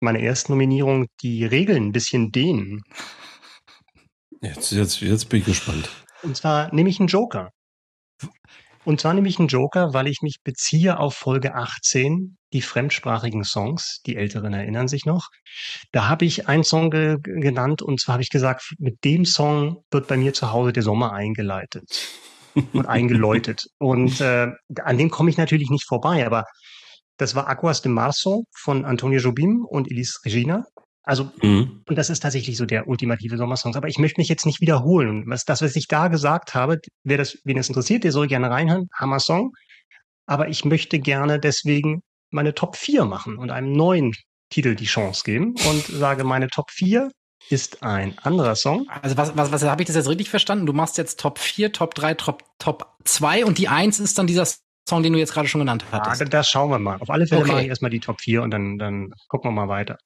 meiner 0.01 0.21
ersten 0.21 0.53
Nominierung 0.53 1.07
die 1.21 1.45
Regeln 1.45 1.89
ein 1.89 1.93
bisschen 1.93 2.33
dehnen. 2.33 2.83
Jetzt, 4.41 4.73
jetzt, 4.73 5.01
jetzt 5.01 5.29
bin 5.29 5.41
ich 5.41 5.47
gespannt. 5.47 5.91
Und 6.23 6.37
zwar 6.37 6.75
nehme 6.75 6.89
ich 6.89 6.99
einen 6.99 7.09
Joker. 7.09 7.51
Und 8.85 9.01
zwar 9.01 9.15
nehme 9.15 9.29
ich 9.29 9.39
einen 9.39 9.49
Joker, 9.49 9.95
weil 9.95 10.09
ich 10.09 10.23
mich 10.23 10.39
beziehe 10.43 10.99
auf 10.99 11.15
Folge 11.15 11.55
18, 11.55 12.37
die 12.53 12.63
fremdsprachigen 12.63 13.45
Songs. 13.45 14.01
Die 14.07 14.17
Älteren 14.17 14.53
erinnern 14.53 14.89
sich 14.89 15.05
noch. 15.05 15.29
Da 15.93 16.09
habe 16.09 16.25
ich 16.25 16.49
einen 16.49 16.65
Song 16.65 16.91
ge 16.91 17.19
genannt 17.23 17.83
und 17.83 18.01
zwar 18.01 18.15
habe 18.15 18.23
ich 18.23 18.31
gesagt, 18.31 18.75
mit 18.79 19.05
dem 19.05 19.25
Song 19.25 19.85
wird 19.91 20.09
bei 20.09 20.17
mir 20.17 20.33
zu 20.33 20.53
Hause 20.53 20.73
der 20.73 20.83
Sommer 20.83 21.13
eingeleitet 21.13 21.85
und 22.73 22.87
eingeläutet. 22.87 23.67
Und 23.79 24.21
äh, 24.21 24.49
an 24.83 24.99
dem 24.99 25.11
komme 25.11 25.31
ich 25.31 25.37
natürlich 25.37 25.71
nicht 25.71 25.87
vorbei, 25.87 26.27
aber 26.27 26.45
das 27.19 27.37
war 27.37 27.47
Aquas 27.47 27.83
de 27.83 27.93
Marzo 27.93 28.45
von 28.53 28.85
Antonio 28.85 29.21
Jobim 29.21 29.65
und 29.65 29.91
Elis 29.91 30.21
Regina. 30.25 30.65
Also, 31.05 31.31
mhm. 31.43 31.83
und 31.89 31.99
das 31.99 32.11
ist 32.11 32.21
tatsächlich 32.21 32.57
so 32.57 32.65
der 32.65 32.87
ultimative 32.87 33.37
Sommersong. 33.37 33.75
Aber 33.75 33.89
ich 33.89 33.99
möchte 33.99 34.21
mich 34.21 34.29
jetzt 34.29 34.47
nicht 34.47 34.61
wiederholen. 34.61 35.25
Was, 35.27 35.45
das, 35.45 35.61
was 35.61 35.75
ich 35.75 35.89
da 35.89 36.09
gesagt 36.09 36.55
habe, 36.55 36.79
wer 37.03 37.19
das, 37.19 37.39
wen 37.45 37.59
es 37.59 37.69
interessiert, 37.69 38.05
der 38.05 38.13
soll 38.13 38.29
gerne 38.29 38.51
reinhören. 38.51 38.89
Hammer 38.95 39.19
Song. 39.19 39.53
Aber 40.27 40.49
ich 40.49 40.65
möchte 40.65 41.01
gerne 41.01 41.41
deswegen 41.41 42.03
meine 42.31 42.55
Top 42.55 42.77
4 42.77 43.05
machen 43.05 43.37
und 43.37 43.51
einem 43.51 43.73
neuen 43.73 44.13
Titel 44.51 44.75
die 44.75 44.85
Chance 44.85 45.23
geben 45.25 45.55
und 45.69 45.85
sage, 45.87 46.25
meine 46.25 46.49
Top 46.49 46.71
4 46.71 47.11
ist 47.49 47.83
ein 47.83 48.17
anderer 48.19 48.55
Song. 48.55 48.87
Also 49.03 49.17
was, 49.17 49.37
was, 49.37 49.51
was 49.51 49.63
habe 49.65 49.83
ich 49.83 49.87
das 49.87 49.97
jetzt 49.97 50.09
richtig 50.09 50.31
verstanden? 50.31 50.67
Du 50.67 50.73
machst 50.73 50.99
jetzt 50.99 51.19
Top 51.19 51.39
4, 51.39 51.73
Top 51.73 51.95
3, 51.95 52.15
Top, 52.15 52.45
Top 52.59 52.97
2 53.05 53.45
und 53.45 53.59
die 53.59 53.69
1 53.69 53.99
ist 53.99 54.19
dann 54.19 54.29
dieser 54.29 54.47
Song, 54.89 55.03
den 55.03 55.13
du 55.13 55.19
jetzt 55.19 55.33
gerade 55.33 55.49
schon 55.49 55.61
genannt 55.61 55.85
hattest. 55.91 56.21
Ja, 56.21 56.27
das 56.27 56.49
schauen 56.49 56.71
wir 56.71 56.79
mal. 56.79 56.99
Auf 57.01 57.11
alle 57.11 57.27
Fälle 57.27 57.43
okay. 57.43 57.53
mache 57.53 57.63
ich 57.63 57.69
erstmal 57.69 57.91
die 57.91 58.01
Top 58.01 58.21
4 58.21 58.43
und 58.43 58.51
dann, 58.51 58.79
dann 58.79 59.13
gucken 59.29 59.51
wir 59.51 59.55
mal 59.55 59.69
weiter. 59.69 59.99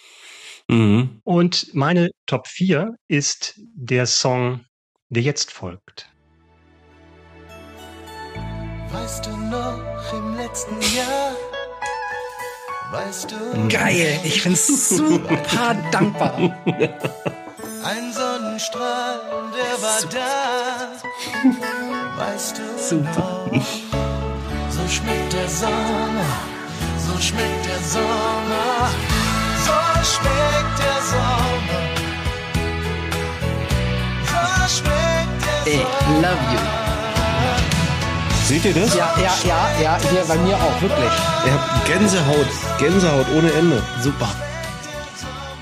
Mhm. 0.68 1.20
Und 1.24 1.74
meine 1.74 2.11
Top 2.26 2.48
4 2.48 2.94
ist 3.09 3.55
der 3.74 4.07
Song, 4.07 4.64
der 5.09 5.22
jetzt 5.22 5.52
folgt. 5.52 6.11
Weißt 8.90 9.26
du 9.26 9.37
noch 9.37 10.12
im 10.12 10.37
letzten 10.37 10.81
Jahr? 10.96 11.37
Weißt 12.90 13.31
du? 13.31 13.68
Geil, 13.68 14.20
ich 14.24 14.42
bin 14.42 14.57
super 14.57 15.74
dankbar. 15.92 16.37
Ein 17.85 18.12
Sonnenstrahl, 18.12 19.20
der 19.52 19.83
war 19.83 20.00
super. 20.00 20.14
da. 20.14 20.92
Weißt 22.16 22.59
du? 22.59 22.62
Super. 22.79 23.50
So 24.70 24.88
schmeckt 24.88 25.33
der 25.33 25.48
Sommer, 25.48 26.38
so 26.98 27.20
schmeckt 27.20 27.66
der 27.66 27.66
Sommer 27.66 27.66
schmeckt 27.66 27.66
der 27.66 27.79
Sommer. 27.79 28.87
So 28.88 28.90
schmeckt 28.90 29.07
der 29.07 29.09
Sommer. 29.09 29.15
I 35.69 35.79
love 36.23 36.38
you. 36.53 36.59
Seht 38.45 38.64
ihr 38.64 38.75
das? 38.75 38.95
Ja, 38.95 39.12
ja, 39.19 39.35
ja, 39.45 39.81
ja, 39.83 39.99
hier 40.09 40.25
bei 40.29 40.37
mir 40.38 40.55
auch, 40.55 40.81
wirklich. 40.81 41.12
Ja, 41.45 41.83
Gänsehaut, 41.87 42.47
Gänsehaut 42.79 43.27
ohne 43.37 43.51
Ende. 43.53 43.83
Super. 44.01 44.29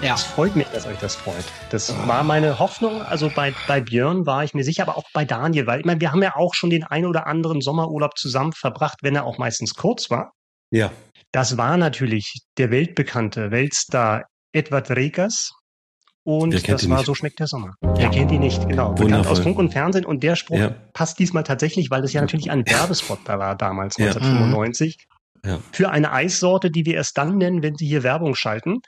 Ja. 0.03 0.15
Es 0.15 0.23
freut 0.23 0.55
mich, 0.55 0.67
dass 0.67 0.87
euch 0.87 0.99
das 0.99 1.17
freut. 1.17 1.45
Das 1.71 1.97
war 2.07 2.23
meine 2.23 2.59
Hoffnung. 2.59 3.01
Also 3.01 3.31
bei, 3.35 3.55
bei 3.67 3.81
Björn 3.81 4.27
war 4.27 4.45
ich 4.45 4.53
mir 4.53 4.63
sicher, 4.63 4.83
aber 4.83 4.99
auch 4.99 5.09
bei 5.15 5.25
Daniel, 5.25 5.67
weil 5.67 5.81
ich 5.81 5.87
meine, 5.87 6.03
wir 6.03 6.13
haben 6.13 6.23
ja 6.23 6.37
auch 6.37 6.53
schon 6.53 6.69
den 6.69 6.85
ein 6.85 7.07
oder 7.07 7.27
anderen 7.27 7.63
Sommerurlaub 7.63 8.19
zusammen 8.19 8.53
verbracht, 8.53 8.99
wenn 9.01 9.17
er 9.17 9.25
auch 9.25 9.39
meistens 9.39 9.75
kurz 9.75 10.11
war. 10.11 10.33
Ja. 10.71 10.93
Das 11.33 11.57
war 11.57 11.79
natürlich 11.79 12.43
der 12.59 12.71
weltbekannte 12.71 13.51
Weltstar 13.51 14.25
Edward 14.55 14.91
Regas. 14.91 15.53
Und 16.27 16.55
das 16.55 16.89
war 16.89 16.97
nicht. 16.97 17.07
So 17.07 17.15
schmeckt 17.15 17.39
der 17.39 17.47
Sommer. 17.47 17.75
Ja. 17.83 17.95
Er 18.05 18.09
kennt 18.11 18.33
ihn 18.33 18.41
nicht, 18.41 18.67
genau. 18.67 18.95
Bekannt 18.95 19.27
aus 19.27 19.41
Funk 19.41 19.59
und 19.59 19.73
Fernsehen. 19.73 20.07
Und 20.07 20.23
der 20.23 20.37
Spruch 20.37 20.57
ja. 20.57 20.75
passt 20.95 21.19
diesmal 21.19 21.43
tatsächlich, 21.43 21.91
weil 21.91 22.01
das 22.01 22.15
ja 22.15 22.23
natürlich 22.23 22.51
ein 22.51 22.67
Werbespot 22.67 23.19
da 23.27 23.39
war 23.39 23.57
damals, 23.57 23.97
ja. 23.99 24.07
1995. 24.07 24.97
Ja. 25.45 25.59
Für 25.73 25.91
eine 25.91 26.13
Eissorte, 26.13 26.71
die 26.71 26.87
wir 26.87 26.95
erst 26.95 27.19
dann 27.19 27.37
nennen, 27.37 27.63
wenn 27.63 27.77
sie 27.77 27.87
hier 27.87 28.03
Werbung 28.03 28.35
schalten. 28.35 28.79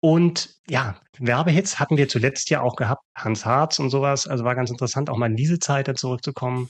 Und 0.00 0.56
ja, 0.68 0.96
Werbehits 1.18 1.78
hatten 1.78 1.96
wir 1.96 2.08
zuletzt 2.08 2.50
ja 2.50 2.60
auch 2.60 2.74
gehabt. 2.74 3.02
Hans 3.16 3.46
Harz 3.46 3.78
und 3.78 3.90
sowas. 3.90 4.26
Also 4.26 4.44
war 4.44 4.56
ganz 4.56 4.70
interessant, 4.70 5.08
auch 5.08 5.16
mal 5.16 5.30
in 5.30 5.36
diese 5.36 5.60
Zeit 5.60 5.86
da 5.86 5.94
zurückzukommen. 5.94 6.68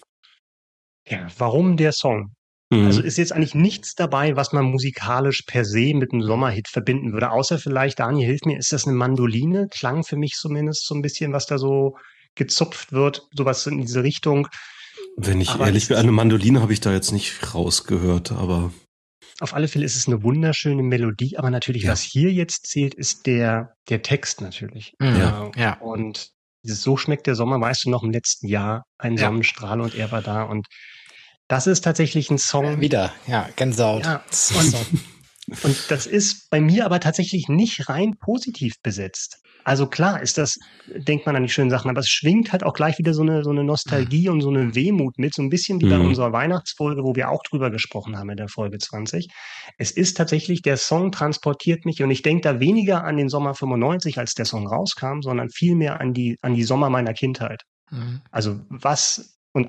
Ja, 1.09 1.27
warum 1.39 1.79
der 1.79 1.93
Song? 1.93 2.35
Mhm. 2.71 2.87
Also 2.87 3.03
ist 3.03 3.19
jetzt 3.19 3.33
eigentlich 3.33 3.55
nichts 3.55 3.95
dabei, 3.95 4.37
was 4.37 4.53
man 4.53 4.65
musikalisch 4.65 5.43
per 5.47 5.65
se 5.65 5.93
mit 5.95 6.13
einem 6.13 6.23
Sommerhit 6.23 6.69
verbinden 6.69 7.13
würde. 7.13 7.31
Außer 7.31 7.59
vielleicht, 7.59 7.99
Daniel, 8.01 8.27
hilf 8.27 8.41
mir, 8.45 8.59
ist 8.59 8.73
das 8.73 8.87
eine 8.87 8.97
Mandoline? 8.97 9.69
Klang 9.71 10.03
für 10.05 10.17
mich 10.17 10.33
zumindest 10.33 10.87
so 10.87 10.95
ein 10.95 11.03
bisschen, 11.03 11.33
was 11.33 11.47
da 11.47 11.59
so 11.59 11.97
gezupft 12.35 12.93
wird, 12.93 13.23
sowas 13.37 13.67
in 13.67 13.81
diese 13.81 14.03
Richtung. 14.03 14.49
Wenn 15.17 15.41
ich 15.41 15.51
Aber 15.51 15.67
ehrlich 15.67 15.89
bin, 15.89 15.97
eine 15.97 16.11
Mandoline 16.13 16.61
habe 16.61 16.73
ich 16.73 16.81
da 16.81 16.93
jetzt 16.93 17.13
nicht 17.13 17.55
rausgehört, 17.55 18.33
aber 18.33 18.73
Auf 19.41 19.53
alle 19.55 19.69
Fälle 19.69 19.85
ist 19.85 19.97
es 19.97 20.07
eine 20.09 20.23
wunderschöne 20.23 20.83
Melodie, 20.83 21.37
aber 21.37 21.51
natürlich, 21.51 21.83
Ja. 21.85 21.93
was 21.93 22.01
hier 22.03 22.33
jetzt 22.33 22.67
zählt, 22.67 22.95
ist 22.95 23.27
der, 23.27 23.75
der 23.89 24.03
Text 24.03 24.41
natürlich. 24.41 24.95
Mhm. 25.01 25.17
Ja. 25.17 25.51
Äh, 25.55 25.61
Ja. 25.61 25.73
Und 25.81 26.31
dieses 26.65 26.83
So 26.83 26.97
schmeckt 26.97 27.27
der 27.27 27.35
Sommer, 27.35 27.61
weißt 27.61 27.85
du 27.85 27.91
noch 27.91 28.03
im 28.05 28.11
letzten 28.11 28.49
Jahr, 28.49 28.85
ein 28.99 29.17
Ja. 29.17 29.27
Sonnenstrahl 29.27 29.81
und 29.81 29.95
er 29.95 30.11
war 30.13 30.23
da. 30.23 30.43
Und 30.45 30.67
das 31.55 31.69
ist 31.69 31.83
tatsächlich 31.85 32.31
ein 32.31 32.39
Song. 32.39 32.81
Wieder, 32.81 33.13
ja, 33.29 33.49
Gänsehaut. 33.55 34.05
Ja, 34.05 34.25
So. 34.31 34.77
Und 35.63 35.77
das 35.91 36.07
ist 36.07 36.49
bei 36.51 36.61
mir 36.61 36.85
aber 36.85 36.99
tatsächlich 37.01 37.49
nicht 37.49 37.89
rein 37.89 38.17
positiv 38.19 38.73
besetzt. 38.83 39.37
Also 39.63 39.87
klar 39.87 40.21
ist 40.21 40.37
das, 40.37 40.57
denkt 40.95 41.27
man 41.27 41.37
an 41.37 41.45
die 41.45 41.49
schönen 41.49 41.71
Sachen, 41.71 41.91
aber 41.91 42.01
es 42.01 42.09
schwingt 42.09 42.51
halt 42.51 42.65
auch 42.65 42.75
gleich 42.75 42.99
wieder 42.99 43.15
so 43.15 43.23
eine, 43.23 43.45
so 43.45 43.51
eine 43.51 43.63
Nostalgie 43.63 44.29
und 44.29 44.41
so 44.41 44.49
eine 44.51 44.75
Wehmut 44.75 45.17
mit, 45.19 45.33
so 45.33 45.43
ein 45.43 45.49
bisschen 45.49 45.81
wie 45.81 45.89
bei 45.89 45.97
Mhm. 45.99 46.07
unserer 46.09 46.33
Weihnachtsfolge, 46.33 47.03
wo 47.05 47.15
wir 47.15 47.31
auch 47.31 47.43
drüber 47.43 47.71
gesprochen 47.71 48.19
haben 48.19 48.31
in 48.31 48.37
der 48.37 48.49
Folge 48.49 48.79
20. 48.79 49.29
Es 49.79 49.91
ist 49.93 50.17
tatsächlich, 50.17 50.61
der 50.63 50.77
Song 50.77 51.13
transportiert 51.13 51.85
mich 51.87 52.03
und 52.03 52.11
ich 52.11 52.23
denke 52.23 52.43
da 52.43 52.59
weniger 52.61 53.05
an 53.05 53.17
den 53.17 53.29
Sommer 53.29 53.55
95, 53.55 54.19
als 54.19 54.35
der 54.35 54.45
Song 54.45 54.67
rauskam, 54.67 55.21
sondern 55.23 55.49
vielmehr 55.51 56.01
an 56.01 56.13
die, 56.15 56.37
an 56.43 56.55
die 56.55 56.65
Sommer 56.65 56.91
meiner 56.91 57.15
Kindheit. 57.15 57.63
Mhm. 57.91 58.23
Also 58.33 58.61
was 58.69 59.39
und 59.53 59.69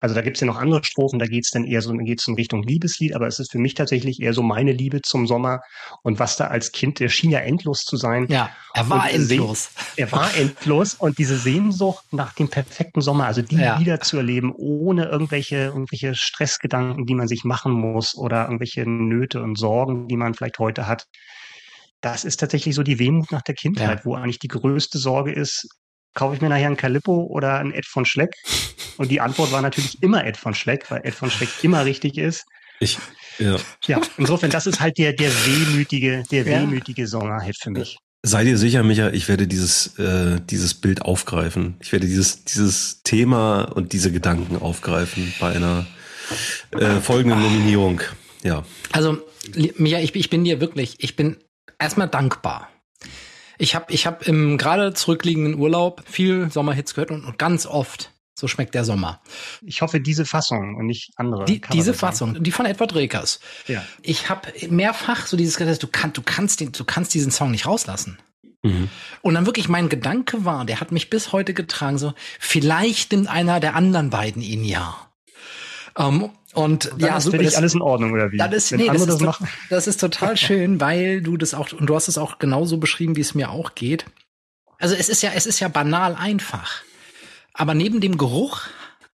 also 0.00 0.14
da 0.14 0.22
gibt's 0.22 0.40
ja 0.40 0.46
noch 0.46 0.56
andere 0.58 0.84
Strophen, 0.84 1.18
da 1.18 1.26
geht's 1.26 1.50
dann 1.50 1.64
eher 1.64 1.82
so, 1.82 1.92
geht's 1.92 2.26
in 2.28 2.34
Richtung 2.34 2.62
Liebeslied, 2.62 3.14
aber 3.14 3.26
es 3.26 3.38
ist 3.38 3.50
für 3.50 3.58
mich 3.58 3.74
tatsächlich 3.74 4.20
eher 4.22 4.32
so 4.32 4.42
meine 4.42 4.72
Liebe 4.72 5.02
zum 5.02 5.26
Sommer 5.26 5.60
und 6.02 6.18
was 6.18 6.36
da 6.36 6.46
als 6.46 6.72
Kind, 6.72 7.00
der 7.00 7.08
schien 7.08 7.30
ja 7.30 7.40
endlos 7.40 7.82
zu 7.84 7.96
sein. 7.96 8.26
Ja, 8.28 8.50
er 8.74 8.88
war 8.88 9.10
endlos. 9.10 9.70
Er 9.96 10.12
war 10.12 10.32
endlos 10.36 10.94
und 10.94 11.18
diese 11.18 11.36
Sehnsucht 11.36 12.04
nach 12.12 12.32
dem 12.34 12.48
perfekten 12.48 13.00
Sommer, 13.00 13.26
also 13.26 13.42
die 13.42 13.56
Ja. 13.56 13.80
wieder 13.80 14.00
zu 14.00 14.16
erleben, 14.18 14.52
ohne 14.56 15.06
irgendwelche, 15.06 15.56
irgendwelche 15.56 16.14
Stressgedanken, 16.14 17.04
die 17.06 17.14
man 17.14 17.26
sich 17.26 17.42
machen 17.44 17.72
muss 17.72 18.16
oder 18.16 18.44
irgendwelche 18.44 18.88
Nöte 18.88 19.42
und 19.42 19.58
Sorgen, 19.58 20.06
die 20.06 20.16
man 20.16 20.34
vielleicht 20.34 20.58
heute 20.60 20.86
hat. 20.86 21.06
Das 22.00 22.24
ist 22.24 22.38
tatsächlich 22.38 22.76
so 22.76 22.84
die 22.84 23.00
Wehmut 23.00 23.32
nach 23.32 23.42
der 23.42 23.56
Kindheit, 23.56 23.98
Ja. 23.98 24.04
wo 24.04 24.14
eigentlich 24.14 24.38
die 24.38 24.46
größte 24.48 24.98
Sorge 24.98 25.32
ist, 25.32 25.66
kaufe 26.18 26.34
ich 26.34 26.40
mir 26.40 26.48
nachher 26.48 26.66
einen 26.66 26.76
Calippo 26.76 27.28
oder 27.30 27.60
einen 27.60 27.72
Ed 27.72 27.86
von 27.86 28.04
Schleck? 28.04 28.34
Und 28.96 29.08
die 29.12 29.20
Antwort 29.20 29.52
war 29.52 29.62
natürlich 29.62 30.02
immer 30.02 30.24
Ed 30.26 30.36
von 30.36 30.52
Schleck, 30.52 30.90
weil 30.90 31.00
Ed 31.04 31.14
von 31.14 31.30
Schleck 31.30 31.48
immer 31.62 31.84
richtig 31.84 32.18
ist. 32.18 32.44
ich, 32.80 32.98
ja. 33.38 33.56
Ja, 33.86 34.00
insofern, 34.16 34.50
das 34.50 34.66
ist 34.66 34.80
halt 34.80 34.98
der, 34.98 35.12
der 35.12 35.30
wehmütige, 35.46 36.24
der 36.32 36.44
Ja. 36.44 36.60
wehmütige 36.62 37.06
Sommerhit 37.06 37.56
für 37.62 37.70
mich. 37.70 37.98
Sei 38.24 38.42
dir 38.42 38.58
sicher, 38.58 38.82
Micha, 38.82 39.10
ich 39.10 39.28
werde 39.28 39.46
dieses, 39.46 39.96
äh, 40.00 40.40
dieses 40.50 40.74
Bild 40.74 41.02
aufgreifen. 41.02 41.76
Ich 41.80 41.92
werde 41.92 42.08
dieses, 42.08 42.44
dieses 42.44 43.04
Thema 43.04 43.62
und 43.62 43.92
diese 43.92 44.10
Gedanken 44.10 44.56
aufgreifen 44.56 45.32
bei 45.38 45.54
einer 45.54 45.86
äh, 46.72 47.00
folgenden 47.00 47.40
Nominierung. 47.40 48.00
Ja. 48.42 48.64
Also, 48.90 49.18
Mia, 49.76 50.00
ich, 50.00 50.16
ich 50.16 50.30
bin 50.30 50.42
dir 50.42 50.60
wirklich, 50.60 50.96
ich 50.98 51.14
bin 51.14 51.36
erstmal 51.78 52.08
dankbar. 52.08 52.68
Ich 53.58 53.74
habe 53.74 53.92
ich 53.92 54.06
hab 54.06 54.26
im 54.26 54.56
gerade 54.56 54.94
zurückliegenden 54.94 55.54
Urlaub 55.54 56.02
viel 56.06 56.50
Sommerhits 56.50 56.94
gehört 56.94 57.10
und, 57.10 57.24
und 57.24 57.38
ganz 57.38 57.66
oft, 57.66 58.12
so 58.34 58.46
schmeckt 58.46 58.74
der 58.74 58.84
Sommer. 58.84 59.20
Ich 59.62 59.82
hoffe, 59.82 60.00
diese 60.00 60.24
Fassung 60.24 60.76
und 60.76 60.86
nicht 60.86 61.10
andere. 61.16 61.44
Die, 61.44 61.60
diese. 61.72 61.92
Fassung, 61.92 62.42
die 62.42 62.52
von 62.52 62.66
Edward 62.66 62.94
Rekers. 62.94 63.40
Ja. 63.66 63.84
Ich 64.02 64.28
habe 64.28 64.52
mehrfach 64.70 65.26
so 65.26 65.36
dieses 65.36 65.56
Gefühl, 65.56 65.76
du, 65.76 65.88
kann, 65.88 66.12
du, 66.12 66.22
kannst 66.22 66.60
den, 66.60 66.70
du 66.70 66.84
kannst 66.84 67.12
diesen 67.14 67.32
Song 67.32 67.50
nicht 67.50 67.66
rauslassen. 67.66 68.18
Mhm. 68.62 68.88
Und 69.22 69.34
dann 69.34 69.46
wirklich 69.46 69.68
mein 69.68 69.88
Gedanke 69.88 70.44
war, 70.44 70.64
der 70.64 70.80
hat 70.80 70.92
mich 70.92 71.10
bis 71.10 71.32
heute 71.32 71.54
getragen, 71.54 71.98
so, 71.98 72.14
vielleicht 72.38 73.12
nimmt 73.12 73.28
einer 73.28 73.60
der 73.60 73.74
anderen 73.74 74.10
beiden 74.10 74.42
ihn 74.42 74.64
ja. 74.64 74.96
Ähm, 75.96 76.30
und 76.58 76.86
Dann 76.92 77.00
ja, 77.00 77.16
ist 77.16 77.24
super, 77.24 77.36
für 77.38 77.42
dich 77.42 77.52
das- 77.52 77.56
alles 77.58 77.74
in 77.74 77.82
Ordnung, 77.82 78.12
oder 78.12 78.30
wie? 78.32 78.36
Das 78.36 78.52
ist, 78.52 78.72
Wenn 78.72 78.80
nee, 78.80 78.86
das 78.88 79.02
ist, 79.06 79.20
das 79.20 79.38
das 79.70 79.86
ist 79.86 80.00
total 80.00 80.36
schön, 80.46 80.80
weil 80.80 81.20
du 81.22 81.36
das 81.36 81.54
auch, 81.54 81.72
und 81.72 81.86
du 81.86 81.94
hast 81.94 82.08
es 82.08 82.18
auch 82.18 82.38
genauso 82.38 82.78
beschrieben, 82.78 83.16
wie 83.16 83.20
es 83.22 83.34
mir 83.34 83.50
auch 83.50 83.74
geht. 83.74 84.04
Also 84.78 84.94
es 84.94 85.08
ist 85.08 85.22
ja, 85.22 85.30
es 85.34 85.46
ist 85.46 85.60
ja 85.60 85.68
banal 85.68 86.14
einfach. 86.14 86.82
Aber 87.52 87.74
neben 87.74 88.00
dem 88.00 88.16
Geruch 88.18 88.60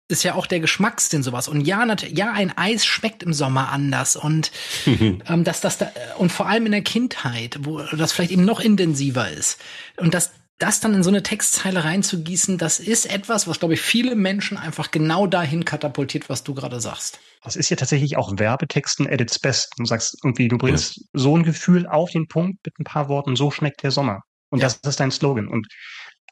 ist 0.09 0.23
ja 0.25 0.35
auch 0.35 0.47
der 0.47 0.59
Geschmackssinn 0.61 1.23
sowas. 1.23 1.47
Und 1.47 1.61
ja, 1.61 1.85
nat- 1.85 2.11
ja, 2.11 2.33
ein 2.33 2.57
Eis 2.57 2.85
schmeckt 2.85 3.23
im 3.23 3.33
Sommer 3.33 3.69
anders 3.71 4.17
und 4.17 4.51
ähm, 4.87 5.45
dass 5.45 5.61
das 5.61 5.79
da, 5.79 5.91
und 6.19 6.33
vor 6.33 6.49
allem 6.49 6.67
in 6.67 6.73
der 6.73 6.83
Kindheit, 6.83 7.59
wo 7.63 7.81
das 7.81 8.13
vielleicht 8.13 8.33
eben 8.33 8.45
noch 8.45 8.59
intensiver 8.61 9.31
ist. 9.31 9.61
Und 9.99 10.15
das, 10.15 10.33
das 10.63 10.81
dann 10.81 10.95
in 10.95 11.03
so 11.03 11.11
eine 11.11 11.23
Textzeile 11.23 11.85
reinzugießen, 11.85 12.59
das 12.59 12.79
ist 12.81 13.07
etwas, 13.07 13.49
was, 13.49 13.59
glaube 13.59 13.75
ich, 13.75 13.81
viele 13.81 14.15
Menschen 14.15 14.57
einfach 14.59 14.91
genau 14.91 15.27
dahin 15.27 15.65
katapultiert, 15.65 16.29
was 16.29 16.45
du 16.45 16.55
gerade 16.55 16.81
sagst. 16.81 17.19
Das 17.43 17.57
ist 17.57 17.71
ja 17.71 17.77
tatsächlich 17.77 18.17
auch 18.17 18.33
Werbetexten 18.39 19.09
at 19.09 19.21
its 19.21 19.39
best. 19.39 19.73
Du 19.79 19.85
sagst 19.87 20.19
irgendwie, 20.23 20.49
du 20.49 20.59
bringst 20.59 21.01
so 21.15 21.37
ein 21.37 21.43
Gefühl 21.43 21.87
auf 21.87 22.11
den 22.11 22.29
Punkt 22.29 22.59
mit 22.65 22.79
ein 22.79 22.85
paar 22.85 23.09
Worten, 23.09 23.35
so 23.37 23.51
schmeckt 23.51 23.83
der 23.83 23.91
Sommer. 23.91 24.21
Und 24.51 24.59
Ja. 24.61 24.65
das 24.67 24.77
ist 24.83 25.01
dein 25.01 25.11
Slogan. 25.11 25.49
Und 25.49 25.67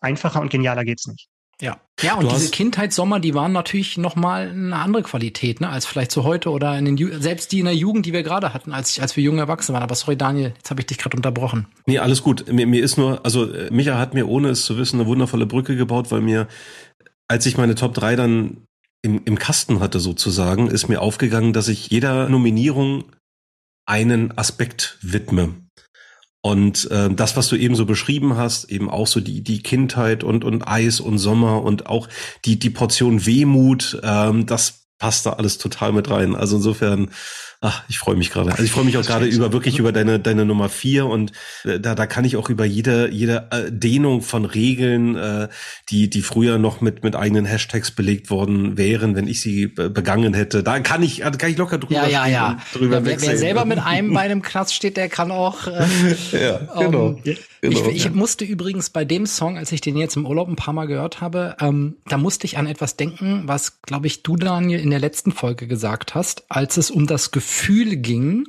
einfacher 0.01 0.41
und 0.41 0.51
genialer 0.51 0.85
geht's 0.85 1.07
nicht. 1.07 1.29
Ja. 1.61 1.81
Ja, 2.01 2.15
und 2.15 2.25
Du 2.25 2.29
diese 2.29 2.51
Kindheitssommer, 2.51 3.19
die 3.19 3.35
waren 3.35 3.53
natürlich 3.53 3.99
noch 3.99 4.15
mal 4.15 4.51
eine 4.51 4.77
andere 4.77 5.03
Qualität, 5.03 5.61
ne, 5.61 5.69
als 5.69 5.85
vielleicht 5.85 6.13
so 6.13 6.23
heute 6.23 6.51
oder 6.51 6.79
in 6.79 6.85
den 6.85 6.97
Ju 6.97 7.19
selbst 7.19 7.51
die 7.51 7.59
in 7.59 7.65
der 7.65 7.75
Jugend, 7.75 8.07
die 8.07 8.13
wir 8.13 8.23
gerade 8.23 8.55
hatten, 8.55 8.73
als 8.73 9.01
als 9.01 9.17
wir 9.17 9.25
junge 9.25 9.41
Erwachsene 9.41 9.75
waren. 9.75 9.83
Aber 9.83 9.97
sorry, 9.97 10.17
Daniel, 10.17 10.53
jetzt 10.57 10.71
habe 10.71 10.81
ich 10.81 10.87
dich 10.87 10.99
gerade 10.99 11.17
unterbrochen. 11.17 11.67
Nee, 11.87 11.99
alles 11.99 12.23
gut. 12.23 12.51
Mir, 12.53 12.69
mir 12.69 12.83
ist 12.83 12.99
nur, 12.99 13.25
also 13.25 13.53
äh, 13.53 13.69
Micha 13.73 13.99
hat 13.99 14.15
mir, 14.15 14.29
ohne 14.29 14.51
es 14.51 14.65
zu 14.65 14.79
wissen, 14.79 15.01
eine 15.01 15.09
wundervolle 15.09 15.47
Brücke 15.47 15.75
gebaut, 15.75 16.13
weil 16.13 16.21
mir, 16.21 16.47
als 17.27 17.47
ich 17.47 17.57
meine 17.57 17.75
Top 17.75 17.95
3 17.95 18.15
dann 18.15 18.59
im, 19.03 19.23
im 19.25 19.39
Kasten 19.39 19.81
hatte 19.81 19.99
sozusagen, 19.99 20.69
ist 20.69 20.89
mir 20.89 21.01
aufgegangen, 21.01 21.53
dass 21.53 21.67
ich 21.69 21.89
jeder 21.91 22.29
Nominierung 22.29 23.05
einen 23.87 24.37
Aspekt 24.37 24.99
widme. 25.01 25.55
Und 26.41 26.91
äh, 26.91 27.11
das, 27.11 27.37
was 27.37 27.49
du 27.49 27.57
eben 27.57 27.75
so 27.75 27.85
beschrieben 27.85 28.37
hast, 28.37 28.71
eben 28.71 28.89
auch 28.89 29.07
so 29.07 29.21
die, 29.21 29.43
die 29.43 29.63
Kindheit 29.63 30.23
und, 30.23 30.45
und 30.45 30.63
Eis 30.63 31.01
und 31.01 31.19
Sommer 31.19 31.63
und 31.63 31.87
auch 31.87 32.09
die, 32.45 32.59
die 32.59 32.71
Portion 32.71 33.27
Wehmut, 33.27 34.01
ähm, 34.05 34.47
das 34.47 34.87
passt 34.99 35.27
da 35.27 35.35
alles 35.35 35.59
total 35.59 35.93
mit 35.93 36.11
rein. 36.11 36.37
Also 36.37 36.57
insofern, 36.57 37.11
ach, 37.61 37.83
ich 37.89 37.99
freue 37.99 38.17
mich 38.17 38.31
gerade. 38.31 38.51
Also 38.53 38.63
ich 38.63 38.71
freue 38.71 38.85
mich 38.85 38.97
auch 38.97 39.05
gerade 39.05 39.27
über 39.27 39.53
wirklich 39.53 39.79
über 39.79 39.93
deine, 39.93 40.21
deine 40.21 40.45
Nummer 40.45 40.69
vier 40.69 41.07
und 41.07 41.33
äh, 41.65 41.81
da, 41.81 41.95
da 41.95 42.07
kann 42.07 42.25
ich 42.25 42.37
auch 42.37 42.51
über 42.51 42.65
jede, 42.65 43.11
jede 43.11 43.49
äh, 43.51 43.71
Dehnung 43.73 44.23
von 44.23 44.45
Regeln, 44.45 45.17
äh, 45.17 45.49
die, 45.91 46.09
die 46.09 46.23
früher 46.23 46.59
noch 46.59 46.81
mit, 46.81 47.03
mit 47.03 47.17
eigenen 47.17 47.45
Hashtags 47.45 47.91
belegt 47.91 48.31
worden 48.31 48.77
wären, 48.79 49.17
wenn 49.17 49.27
ich 49.27 49.41
sie 49.41 49.67
be- 49.67 49.91
begangen 49.91 50.35
hätte. 50.35 50.63
Da 50.63 50.81
kann 50.81 51.03
ich, 51.03 51.19
da 51.19 51.31
kann 51.31 51.51
ich 51.51 51.57
locker 51.59 51.79
drüber 51.79 51.95
Ja, 51.95 52.07
ja, 52.09 52.27
ja. 52.27 52.59
drüber 52.73 52.99
ja 52.99 53.05
wer, 53.05 53.21
wer 53.21 53.37
selber 53.37 53.65
mit 53.65 53.79
einem 53.79 54.13
Bein 54.15 54.31
im 54.31 54.43
Knast 54.43 54.75
steht, 54.75 54.97
der 54.97 55.09
kann 55.09 55.31
auch. 55.31 55.67
Äh, 55.67 55.87
ja, 56.33 56.59
genau. 56.79 57.21
ähm, 57.25 57.37
genau. 57.61 57.89
Ich, 57.89 58.07
ich 58.07 58.13
musste 58.13 58.45
übrigens 58.45 58.91
bei 58.91 59.05
dem 59.05 59.27
Song, 59.27 59.57
als 59.57 59.73
ich 59.73 59.81
den 59.81 59.97
jetzt 59.97 60.17
im 60.17 60.27
Urlaub 60.27 60.49
ein 60.49 60.57
paar 60.57 60.75
Mal 60.75 60.87
gehört 60.87 61.21
habe, 61.21 61.57
ähm, 61.61 61.97
da 62.07 62.19
musste 62.19 62.47
ich 62.47 62.59
an 62.59 62.67
etwas 62.67 62.97
denken, 62.97 63.43
was, 63.47 63.83
glaube 63.83 64.07
ich, 64.07 64.23
du, 64.23 64.37
Daniel, 64.37 64.81
in 64.81 64.91
der 64.91 65.01
letzten 65.01 65.33
Folge 65.33 65.67
gesagt 65.67 66.15
hast, 66.15 66.45
als 66.49 66.77
es 66.77 66.91
um 66.91 67.07
das 67.07 67.31
Gefühl 67.31 67.97
ging 67.97 68.47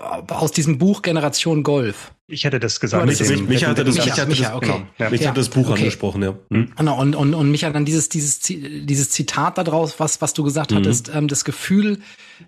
aus 0.00 0.52
diesem 0.52 0.78
Buch 0.78 1.02
Generation 1.02 1.62
Golf. 1.62 2.12
Ich 2.30 2.44
hätte 2.44 2.60
das 2.60 2.78
gesagt. 2.78 3.04
Mich, 3.06 3.18
das 3.18 3.28
mich, 3.28 3.42
mich 3.42 3.64
hatte 3.64 3.84
das, 3.84 3.96
Micha, 3.96 4.24
mich 4.24 4.38
Micha, 4.38 4.50
das, 4.50 4.54
okay. 4.54 4.66
genau. 4.66 4.82
Ja. 4.98 5.10
mich 5.10 5.20
Ja, 5.20 5.30
hat 5.30 5.36
das 5.36 5.48
Buch 5.48 5.68
okay. 5.68 5.80
angesprochen, 5.80 6.22
ja. 6.22 6.34
Hm? 6.50 6.72
Genau, 6.76 7.00
und, 7.00 7.16
und, 7.16 7.34
und 7.34 7.50
mich 7.50 7.64
hat 7.64 7.74
dann 7.74 7.84
dieses, 7.84 8.08
dieses, 8.08 8.38
dieses 8.40 9.10
Zitat 9.10 9.58
daraus, 9.58 9.98
was, 9.98 10.20
was 10.20 10.32
du 10.32 10.44
gesagt 10.44 10.72
hattest, 10.72 11.10
ähm, 11.12 11.26
das 11.26 11.44
Gefühl 11.44 11.98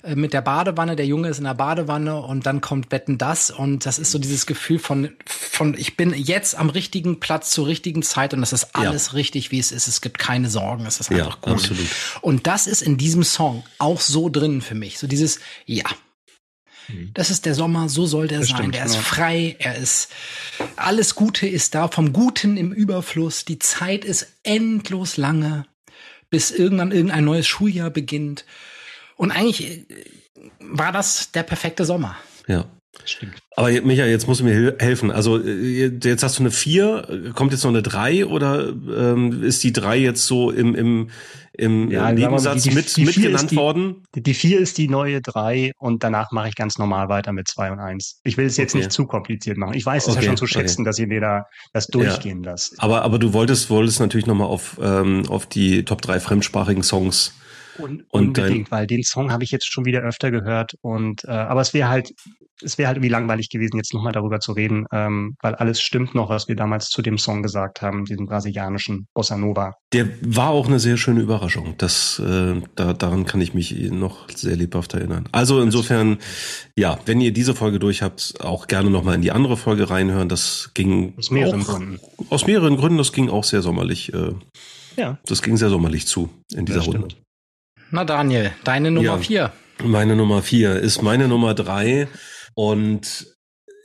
äh, 0.04 0.14
mit 0.14 0.34
der 0.34 0.40
Badewanne, 0.40 0.94
der 0.94 1.06
Junge 1.06 1.28
ist 1.28 1.38
in 1.38 1.44
der 1.44 1.54
Badewanne 1.54 2.16
und 2.16 2.46
dann 2.46 2.60
kommt 2.60 2.92
Wetten 2.92 3.18
das 3.18 3.50
und 3.50 3.84
das 3.84 3.98
ist 3.98 4.12
so 4.12 4.20
dieses 4.20 4.46
Gefühl 4.46 4.78
von, 4.78 5.10
von 5.26 5.74
ich 5.76 5.96
bin 5.96 6.14
jetzt 6.14 6.56
am 6.56 6.70
richtigen 6.70 7.18
Platz 7.18 7.50
zur 7.50 7.66
richtigen 7.66 8.02
Zeit 8.02 8.34
und 8.34 8.40
das 8.40 8.52
ist 8.52 8.76
alles 8.76 9.14
richtig, 9.14 9.50
wie 9.50 9.58
es 9.58 9.72
ist. 9.72 9.88
Es 9.88 10.00
gibt 10.00 10.18
keine 10.18 10.48
Sorgen, 10.48 10.86
es 10.86 11.00
ist 11.00 11.10
Ja, 11.10 11.24
einfach 11.24 11.40
gut. 11.40 11.54
absolut. 11.54 11.86
Und 12.20 12.46
das 12.46 12.68
ist 12.68 12.82
in 12.82 12.98
diesem 12.98 13.24
Song 13.24 13.64
auch 13.78 14.00
so 14.00 14.28
drin 14.28 14.60
für 14.60 14.76
mich. 14.76 14.98
So 14.98 15.08
dieses, 15.08 15.40
ja, 15.66 15.84
das 17.14 17.30
ist 17.30 17.46
der 17.46 17.54
Sommer, 17.54 17.88
so 17.88 18.06
soll 18.06 18.28
der 18.28 18.40
Das 18.40 18.48
sein. 18.48 18.56
stimmt, 18.58 18.74
der 18.74 18.84
ist 18.86 18.94
ja. 18.96 19.00
frei, 19.00 19.56
er 19.58 19.76
ist, 19.76 20.10
alles 20.76 21.14
Gute 21.14 21.46
ist 21.46 21.74
da, 21.74 21.88
vom 21.88 22.12
Guten 22.12 22.56
im 22.56 22.72
Überfluss. 22.72 23.44
Die 23.44 23.58
Zeit 23.58 24.04
ist 24.04 24.26
endlos 24.42 25.16
lange, 25.16 25.66
bis 26.30 26.50
irgendwann 26.50 26.92
irgendein 26.92 27.24
neues 27.24 27.46
Schuljahr 27.46 27.90
beginnt. 27.90 28.44
Und 29.16 29.30
eigentlich 29.30 29.68
äh, 29.68 29.86
war 30.60 30.92
das 30.92 31.32
der 31.32 31.42
perfekte 31.42 31.84
Sommer. 31.84 32.16
Ja. 32.46 32.64
Stimmt. 33.04 33.34
Aber 33.54 33.70
Micha, 33.82 34.06
jetzt 34.06 34.26
musst 34.26 34.40
du 34.40 34.44
mir 34.44 34.76
helfen. 34.78 35.10
Also 35.10 35.38
äh, 35.38 35.88
jetzt 36.02 36.22
hast 36.22 36.38
du 36.38 36.42
eine 36.42 36.50
vier, 36.50 37.32
kommt 37.34 37.52
jetzt 37.52 37.64
noch 37.64 37.70
eine 37.70 37.82
drei 37.82 38.24
oder 38.24 38.68
ähm, 38.68 39.42
ist 39.42 39.62
die 39.64 39.72
drei 39.72 39.96
jetzt 39.98 40.26
so 40.26 40.50
im, 40.50 40.74
im, 40.74 41.10
im 41.52 41.90
ja, 41.90 42.10
Nebensatz 42.12 42.62
die, 42.62 42.70
die, 42.70 42.74
mit, 42.74 42.96
die 42.96 43.04
mitgenannt 43.04 43.50
die, 43.50 43.56
worden? 43.56 44.04
Die 44.14 44.34
vier 44.34 44.58
ist 44.58 44.78
die 44.78 44.88
neue 44.88 45.20
drei 45.20 45.72
und 45.78 46.02
danach 46.02 46.30
mache 46.30 46.48
ich 46.48 46.54
ganz 46.54 46.78
normal 46.78 47.08
weiter 47.08 47.32
mit 47.32 47.48
zwei 47.48 47.70
und 47.70 47.78
eins. 47.78 48.20
Ich 48.24 48.36
will 48.36 48.46
es 48.46 48.56
jetzt 48.56 48.74
okay. 48.74 48.78
nicht 48.78 48.92
zu 48.92 49.06
kompliziert 49.06 49.58
machen. 49.58 49.74
Ich 49.74 49.84
weiß 49.84 50.06
es 50.06 50.14
okay. 50.14 50.24
ja 50.24 50.30
schon 50.30 50.36
zu 50.36 50.46
schätzen, 50.46 50.82
okay. 50.82 50.88
dass 50.88 50.98
ihr 50.98 51.08
mir 51.08 51.20
da 51.20 51.46
das 51.72 51.88
durchgehen 51.88 52.42
ja. 52.42 52.52
lasst. 52.52 52.80
Aber, 52.82 53.02
aber 53.02 53.18
du 53.18 53.32
wolltest, 53.32 53.68
wolltest 53.68 54.00
natürlich 54.00 54.26
nochmal 54.26 54.48
auf, 54.48 54.78
ähm, 54.82 55.24
auf 55.28 55.46
die 55.46 55.84
Top 55.84 56.00
drei 56.00 56.20
fremdsprachigen 56.20 56.82
Songs 56.82 57.34
und, 57.78 58.04
unbedingt, 58.10 58.70
weil 58.70 58.86
den 58.86 59.02
Song 59.02 59.32
habe 59.32 59.44
ich 59.44 59.50
jetzt 59.50 59.70
schon 59.70 59.84
wieder 59.84 60.00
öfter 60.00 60.30
gehört 60.30 60.76
und 60.80 61.24
äh, 61.24 61.30
aber 61.30 61.60
es 61.60 61.74
wäre 61.74 61.88
halt 61.88 62.14
es 62.62 62.78
wäre 62.78 62.88
halt 62.88 62.96
irgendwie 62.96 63.10
langweilig 63.10 63.48
gewesen, 63.48 63.76
jetzt 63.76 63.94
nochmal 63.94 64.12
darüber 64.12 64.40
zu 64.40 64.52
reden, 64.52 64.86
ähm, 64.92 65.36
weil 65.42 65.54
alles 65.54 65.80
stimmt 65.80 66.14
noch, 66.14 66.28
was 66.28 66.48
wir 66.48 66.56
damals 66.56 66.88
zu 66.88 67.02
dem 67.02 67.18
Song 67.18 67.42
gesagt 67.42 67.82
haben, 67.82 68.04
diesem 68.04 68.26
brasilianischen 68.26 69.06
Bossa 69.14 69.36
Nova. 69.36 69.74
Der 69.92 70.08
war 70.22 70.50
auch 70.50 70.66
eine 70.66 70.78
sehr 70.78 70.96
schöne 70.96 71.20
Überraschung. 71.20 71.74
Das, 71.78 72.18
äh, 72.18 72.60
da, 72.74 72.92
daran 72.92 73.26
kann 73.26 73.40
ich 73.40 73.54
mich 73.54 73.72
noch 73.90 74.28
sehr 74.30 74.56
lebhaft 74.56 74.94
erinnern. 74.94 75.28
Also 75.32 75.60
insofern, 75.60 76.18
ja, 76.76 76.98
wenn 77.06 77.20
ihr 77.20 77.32
diese 77.32 77.54
Folge 77.54 77.78
durch 77.78 78.02
habt, 78.02 78.34
auch 78.40 78.66
gerne 78.66 78.90
nochmal 78.90 79.14
in 79.14 79.22
die 79.22 79.32
andere 79.32 79.56
Folge 79.56 79.90
reinhören. 79.90 80.28
Das 80.28 80.70
ging 80.74 81.14
aus 81.18 81.30
mehreren 81.30 81.62
auch, 81.62 81.66
Gründen. 81.66 82.00
Aus 82.30 82.46
mehreren 82.46 82.76
Gründen, 82.76 82.98
das 82.98 83.12
ging 83.12 83.28
auch 83.28 83.44
sehr 83.44 83.62
sommerlich. 83.62 84.12
Äh, 84.12 84.32
ja. 84.96 85.18
Das 85.26 85.42
ging 85.42 85.56
sehr 85.56 85.70
sommerlich 85.70 86.06
zu 86.06 86.28
in 86.54 86.66
dieser 86.66 86.82
Runde. 86.82 87.08
Na 87.90 88.04
Daniel, 88.04 88.52
deine 88.64 88.90
Nummer 88.90 89.06
ja, 89.06 89.18
vier. 89.18 89.52
Meine 89.82 90.16
Nummer 90.16 90.42
vier 90.42 90.76
ist 90.76 91.02
meine 91.02 91.28
Nummer 91.28 91.54
drei. 91.54 92.08
Und 92.54 93.26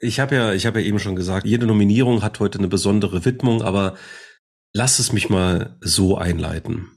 ich 0.01 0.19
habe 0.19 0.35
ja, 0.35 0.53
ich 0.53 0.65
habe 0.65 0.81
ja 0.81 0.87
eben 0.87 0.99
schon 0.99 1.15
gesagt, 1.15 1.45
jede 1.45 1.65
Nominierung 1.65 2.21
hat 2.21 2.39
heute 2.39 2.59
eine 2.59 2.67
besondere 2.67 3.25
Widmung, 3.25 3.61
aber 3.61 3.95
lass 4.73 4.99
es 4.99 5.11
mich 5.11 5.29
mal 5.29 5.77
so 5.81 6.17
einleiten. 6.17 6.91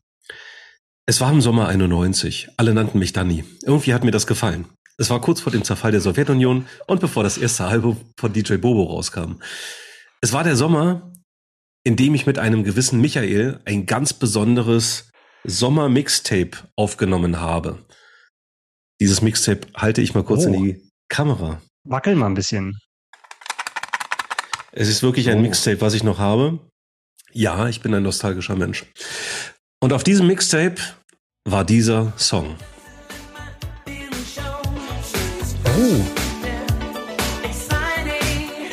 Es 1.06 1.20
war 1.20 1.32
im 1.32 1.40
Sommer 1.40 1.68
91. 1.68 2.50
Alle 2.56 2.74
nannten 2.74 2.98
mich 2.98 3.12
Danny. 3.12 3.44
Irgendwie 3.64 3.94
hat 3.94 4.04
mir 4.04 4.10
das 4.10 4.26
gefallen. 4.26 4.66
Es 4.96 5.10
war 5.10 5.20
kurz 5.20 5.40
vor 5.40 5.50
dem 5.50 5.64
Zerfall 5.64 5.92
der 5.92 6.00
Sowjetunion 6.02 6.66
und 6.86 7.00
bevor 7.00 7.22
das 7.22 7.38
erste 7.38 7.64
Album 7.64 7.96
von 8.18 8.32
DJ 8.32 8.56
Bobo 8.56 8.84
rauskam. 8.84 9.40
Es 10.20 10.32
war 10.32 10.44
der 10.44 10.56
Sommer, 10.56 11.10
in 11.84 11.96
dem 11.96 12.14
ich 12.14 12.26
mit 12.26 12.38
einem 12.38 12.64
gewissen 12.64 13.00
Michael 13.00 13.60
ein 13.64 13.86
ganz 13.86 14.12
besonderes 14.12 15.10
Sommer-Mixtape 15.44 16.68
aufgenommen 16.76 17.40
habe. 17.40 17.78
Dieses 19.00 19.22
Mixtape 19.22 19.66
halte 19.74 20.02
ich 20.02 20.14
mal 20.14 20.22
kurz 20.22 20.44
oh. 20.44 20.48
in 20.48 20.62
die 20.62 20.89
Kamera. 21.10 21.60
Wackel 21.84 22.14
mal 22.14 22.26
ein 22.26 22.34
bisschen. 22.34 22.78
Es 24.72 24.88
ist 24.88 25.02
wirklich 25.02 25.28
ein 25.28 25.42
Mixtape, 25.42 25.80
was 25.80 25.92
ich 25.92 26.04
noch 26.04 26.18
habe. 26.18 26.60
Ja, 27.32 27.68
ich 27.68 27.82
bin 27.82 27.92
ein 27.92 28.04
nostalgischer 28.04 28.56
Mensch. 28.56 28.86
Und 29.80 29.92
auf 29.92 30.04
diesem 30.04 30.28
Mixtape 30.28 30.76
war 31.44 31.64
dieser 31.64 32.12
Song. 32.16 32.56
Oh. 35.66 36.00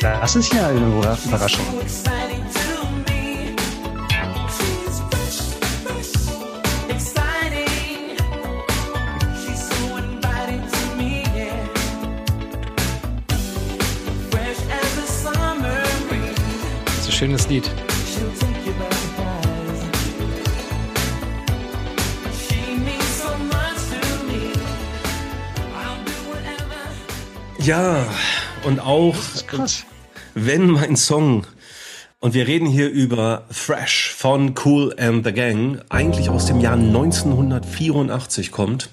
Das 0.00 0.36
ist 0.36 0.54
ja 0.54 0.68
eine 0.68 0.86
Überraschung. 1.26 1.66
Schönes 17.18 17.48
Lied. 17.48 17.68
Ja, 27.58 28.06
und 28.64 28.78
auch 28.78 29.16
wenn 30.34 30.70
mein 30.70 30.94
Song 30.94 31.44
und 32.20 32.34
wir 32.34 32.46
reden 32.46 32.66
hier 32.66 32.88
über 32.88 33.46
Fresh 33.50 34.14
von 34.16 34.54
Cool 34.64 34.94
and 34.96 35.26
the 35.26 35.32
Gang, 35.32 35.82
eigentlich 35.88 36.30
aus 36.30 36.46
dem 36.46 36.60
Jahr 36.60 36.76
1984 36.76 38.52
kommt, 38.52 38.90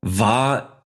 war 0.00 0.86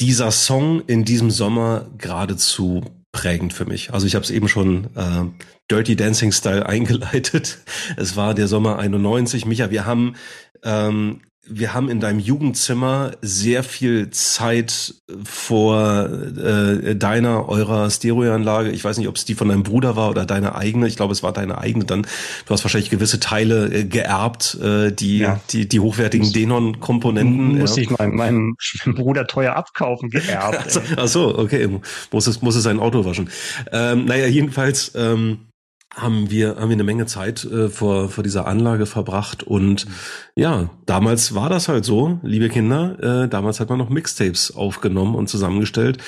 dieser 0.00 0.30
Song 0.30 0.80
in 0.86 1.04
diesem 1.04 1.30
Sommer 1.30 1.84
geradezu 1.98 2.82
prägend 3.16 3.54
für 3.54 3.64
mich. 3.64 3.94
Also 3.94 4.06
ich 4.06 4.14
habe 4.14 4.24
es 4.24 4.30
eben 4.30 4.46
schon 4.46 4.88
äh, 4.94 5.24
Dirty 5.70 5.96
Dancing 5.96 6.32
Style 6.32 6.66
eingeleitet. 6.74 7.58
Es 7.96 8.14
war 8.14 8.34
der 8.34 8.46
Sommer 8.46 8.78
91. 8.78 9.46
Micha, 9.46 9.70
wir 9.70 9.86
haben 9.86 10.16
ähm, 10.62 11.22
wir 11.48 11.74
haben 11.74 11.88
in 11.88 12.00
deinem 12.00 12.18
Jugendzimmer 12.18 13.12
sehr 13.22 13.62
viel 13.62 14.10
Zeit 14.10 14.94
vor 15.24 16.08
äh, 16.08 16.96
deiner, 16.96 17.48
eurer 17.48 17.88
Stereoanlage. 17.88 18.70
Ich 18.70 18.84
weiß 18.84 18.98
nicht, 18.98 19.08
ob 19.08 19.16
es 19.16 19.24
die 19.24 19.34
von 19.34 19.48
deinem 19.48 19.62
Bruder 19.62 19.96
war 19.96 20.10
oder 20.10 20.26
deine 20.26 20.56
eigene. 20.56 20.88
Ich 20.88 20.96
glaube, 20.96 21.12
es 21.12 21.22
war 21.22 21.32
deine 21.32 21.58
eigene. 21.58 21.84
Dann 21.84 22.02
du 22.02 22.50
hast 22.50 22.64
wahrscheinlich 22.64 22.90
gewisse 22.90 23.20
Teile 23.20 23.72
äh, 23.72 23.84
geerbt, 23.84 24.58
äh, 24.60 24.90
die, 24.90 25.18
ja. 25.18 25.40
die 25.50 25.68
die 25.68 25.80
hochwertigen 25.80 26.32
Denon-Komponenten. 26.32 27.58
Muss 27.58 27.76
ja. 27.76 27.82
ich 27.82 27.90
meinem, 27.90 28.16
meinem 28.16 28.56
Bruder 28.94 29.26
teuer 29.26 29.54
abkaufen, 29.54 30.10
geerbt. 30.10 30.80
Ach 30.96 31.08
so, 31.08 31.38
okay, 31.38 31.68
muss 32.10 32.26
es 32.26 32.42
muss 32.42 32.56
es 32.56 32.64
sein 32.64 32.80
Auto 32.80 33.04
waschen. 33.04 33.30
Ähm, 33.72 34.06
naja, 34.06 34.26
jedenfalls. 34.26 34.92
Ähm, 34.96 35.45
haben 35.94 36.30
wir 36.30 36.56
haben 36.56 36.68
wir 36.68 36.76
eine 36.76 36.84
Menge 36.84 37.06
Zeit 37.06 37.44
äh, 37.44 37.68
vor 37.68 38.08
vor 38.08 38.24
dieser 38.24 38.46
Anlage 38.46 38.86
verbracht 38.86 39.42
und 39.42 39.86
ja 40.34 40.70
damals 40.84 41.34
war 41.34 41.48
das 41.48 41.68
halt 41.68 41.84
so 41.84 42.20
liebe 42.22 42.48
Kinder 42.48 43.24
äh, 43.24 43.28
damals 43.28 43.60
hat 43.60 43.70
man 43.70 43.78
noch 43.78 43.88
Mixtapes 43.88 44.54
aufgenommen 44.54 45.14
und 45.14 45.28
zusammengestellt 45.28 45.98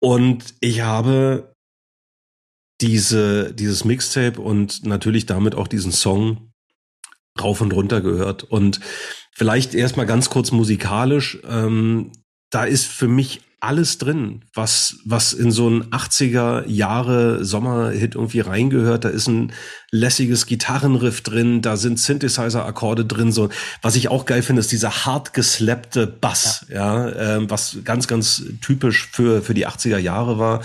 und 0.00 0.54
ich 0.60 0.82
habe 0.82 1.54
diese 2.80 3.54
dieses 3.54 3.84
Mixtape 3.84 4.40
und 4.40 4.84
natürlich 4.84 5.26
damit 5.26 5.54
auch 5.54 5.68
diesen 5.68 5.92
Song 5.92 6.52
rauf 7.40 7.60
und 7.60 7.72
runter 7.72 8.00
gehört 8.00 8.42
und 8.44 8.80
vielleicht 9.32 9.74
erstmal 9.74 10.06
ganz 10.06 10.30
kurz 10.30 10.50
musikalisch 10.50 11.38
ähm, 11.48 12.12
da 12.50 12.64
ist 12.64 12.86
für 12.86 13.08
mich 13.08 13.40
alles 13.60 13.98
drin, 13.98 14.42
was, 14.54 14.96
was 15.04 15.32
in 15.32 15.50
so 15.50 15.68
ein 15.68 15.84
80er 15.90 16.66
Jahre 16.66 17.44
Sommerhit 17.44 18.14
irgendwie 18.14 18.40
reingehört. 18.40 19.04
Da 19.04 19.10
ist 19.10 19.28
ein 19.28 19.52
lässiges 19.90 20.46
Gitarrenriff 20.46 21.20
drin, 21.20 21.60
da 21.60 21.76
sind 21.76 21.98
Synthesizer-Akkorde 21.98 23.04
drin, 23.04 23.32
so. 23.32 23.50
Was 23.82 23.96
ich 23.96 24.08
auch 24.08 24.24
geil 24.24 24.42
finde, 24.42 24.60
ist 24.60 24.72
dieser 24.72 25.04
hart 25.04 25.34
geslappte 25.34 26.06
Bass, 26.06 26.66
ja, 26.68 27.08
ja 27.08 27.36
ähm, 27.36 27.50
was 27.50 27.78
ganz, 27.84 28.08
ganz 28.08 28.42
typisch 28.62 29.08
für, 29.12 29.42
für 29.42 29.54
die 29.54 29.68
80er 29.68 29.98
Jahre 29.98 30.38
war. 30.38 30.62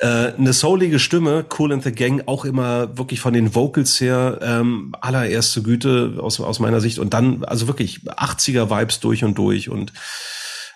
Äh, 0.00 0.34
eine 0.34 0.52
soulige 0.52 0.98
Stimme, 0.98 1.44
Cool 1.58 1.72
and 1.72 1.82
the 1.82 1.92
Gang, 1.92 2.22
auch 2.26 2.44
immer 2.44 2.96
wirklich 2.96 3.20
von 3.20 3.32
den 3.32 3.54
Vocals 3.54 4.00
her 4.00 4.38
ähm, 4.42 4.94
allererste 5.00 5.62
Güte 5.62 6.18
aus, 6.20 6.38
aus 6.40 6.60
meiner 6.60 6.80
Sicht. 6.80 6.98
Und 6.98 7.14
dann, 7.14 7.42
also 7.44 7.66
wirklich 7.66 8.00
80er-Vibes 8.02 9.00
durch 9.00 9.24
und 9.24 9.36
durch 9.36 9.68
und 9.68 9.92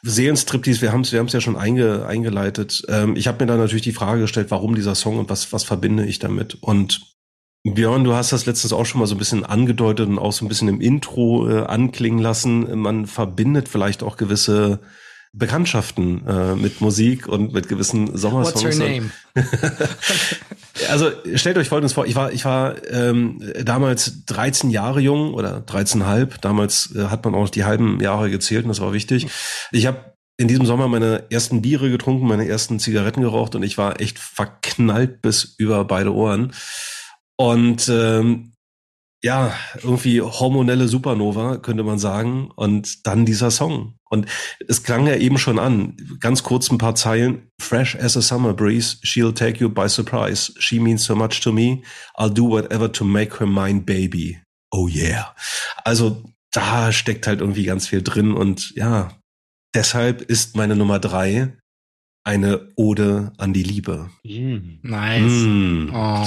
Seelenstriptease, 0.05 0.83
wir 0.83 0.93
haben 0.93 1.03
es 1.03 1.13
wir 1.13 1.21
haben's 1.21 1.33
ja 1.33 1.41
schon 1.41 1.57
einge, 1.57 2.07
eingeleitet. 2.07 2.85
Ähm, 2.89 3.15
ich 3.17 3.29
habe 3.29 3.45
mir 3.45 3.47
da 3.47 3.57
natürlich 3.57 3.85
die 3.85 3.93
Frage 3.93 4.23
gestellt, 4.23 4.51
warum 4.51 4.75
dieser 4.75 4.95
Song 4.95 5.19
und 5.19 5.31
was, 5.31 5.53
was 5.53 5.65
verbinde 5.65 6.05
ich 6.05 6.19
damit? 6.19 6.59
Und 6.61 7.13
Björn, 7.65 8.03
du 8.03 8.13
hast 8.13 8.33
das 8.33 8.45
letztens 8.45 8.73
auch 8.73 8.85
schon 8.85 8.99
mal 8.99 9.07
so 9.07 9.15
ein 9.15 9.19
bisschen 9.19 9.45
angedeutet 9.45 10.09
und 10.09 10.19
auch 10.19 10.33
so 10.33 10.45
ein 10.45 10.49
bisschen 10.49 10.69
im 10.69 10.81
Intro 10.81 11.49
äh, 11.49 11.63
anklingen 11.63 12.19
lassen. 12.19 12.77
Man 12.81 13.07
verbindet 13.07 13.69
vielleicht 13.69 14.03
auch 14.03 14.17
gewisse 14.17 14.81
Bekanntschaften 15.35 16.27
äh, 16.27 16.55
mit 16.55 16.83
Musik 16.83 17.27
und 17.27 17.55
mit 17.55 17.69
gewissen 17.69 18.17
Sommersongs. 18.17 18.65
What's 18.65 18.79
your 18.79 18.87
name? 18.87 19.11
also 20.91 21.11
stellt 21.37 21.57
euch 21.57 21.71
Folgendes 21.71 21.95
vor, 21.95 22.07
ich 22.07 22.15
war, 22.15 22.33
ich 22.33 22.45
war 22.45 22.75
ähm, 22.91 23.43
damals 23.65 24.27
13 24.27 24.69
Jahre 24.69 25.01
jung 25.01 25.33
oder 25.33 25.59
13,5. 25.61 26.41
Damals 26.43 26.95
äh, 26.95 27.05
hat 27.07 27.25
man 27.25 27.35
auch 27.35 27.49
die 27.49 27.65
halben 27.65 27.99
Jahre 28.01 28.31
gezählt 28.31 28.65
und 28.65 28.69
das 28.69 28.81
war 28.81 28.93
wichtig. 28.93 29.27
Ich 29.71 29.87
habe 29.87 30.13
in 30.37 30.49
diesem 30.49 30.67
Sommer 30.67 30.87
meine 30.89 31.25
ersten 31.31 31.63
Biere 31.63 31.91
getrunken, 31.91 32.27
meine 32.27 32.47
ersten 32.47 32.79
Zigaretten 32.79 33.23
geraucht 33.23 33.55
und 33.55 33.63
ich 33.63 33.79
war 33.79 34.01
echt 34.01 34.19
verknallt 34.19 35.23
bis 35.23 35.55
über 35.57 35.85
beide 35.87 36.15
Ohren. 36.15 36.53
Und 37.37 37.89
ähm, 37.89 38.52
ja, 39.23 39.55
irgendwie 39.83 40.21
hormonelle 40.21 40.89
Supernova, 40.89 41.59
könnte 41.59 41.85
man 41.85 41.99
sagen. 41.99 42.51
Und 42.57 43.07
dann 43.07 43.25
dieser 43.25 43.51
Song. 43.51 43.95
Und 44.11 44.27
es 44.69 44.83
klang 44.83 45.07
ja 45.07 45.15
eben 45.15 45.39
schon 45.39 45.59
an. 45.59 45.97
Ganz 46.21 46.43
kurz 46.43 46.71
ein 46.71 46.79
paar 46.79 46.97
Zeilen. 46.97 47.49
Fresh 47.61 47.97
as 47.97 48.17
a 48.17 48.21
summer 48.21 48.53
breeze, 48.53 48.99
she'll 49.05 49.33
take 49.33 49.61
you 49.61 49.69
by 49.69 49.89
surprise. 49.89 50.53
She 50.59 50.81
means 50.81 51.05
so 51.05 51.15
much 51.15 51.41
to 51.41 51.53
me. 51.53 51.83
I'll 52.17 52.33
do 52.33 52.49
whatever 52.49 52.91
to 52.93 53.05
make 53.05 53.39
her 53.39 53.47
mine, 53.47 53.83
baby. 53.83 54.41
Oh 54.73 54.89
yeah. 54.89 55.35
Also 55.85 56.25
da 56.51 56.93
steckt 56.93 57.27
halt 57.27 57.41
irgendwie 57.41 57.65
ganz 57.65 57.87
viel 57.87 58.03
drin. 58.03 58.33
Und 58.33 58.75
ja, 58.75 59.17
deshalb 59.75 60.23
ist 60.23 60.57
meine 60.57 60.75
Nummer 60.75 60.99
drei 60.99 61.57
eine 62.25 62.69
Ode 62.77 63.33
an 63.39 63.53
die 63.53 63.63
Liebe. 63.65 64.09
Mm. 64.23 64.79
Nice. 64.83 65.23
Mm. 65.23 65.89
Oh. 65.93 66.27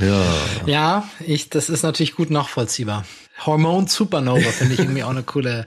Ja. 0.00 0.24
Ja, 0.66 1.08
ich, 1.24 1.48
das 1.48 1.68
ist 1.68 1.82
natürlich 1.82 2.14
gut 2.16 2.30
nachvollziehbar. 2.30 3.04
Hormone 3.44 3.86
Supernova 3.88 4.48
finde 4.50 4.74
ich 4.74 4.80
irgendwie 4.80 5.04
auch 5.04 5.10
eine 5.10 5.22
coole. 5.22 5.64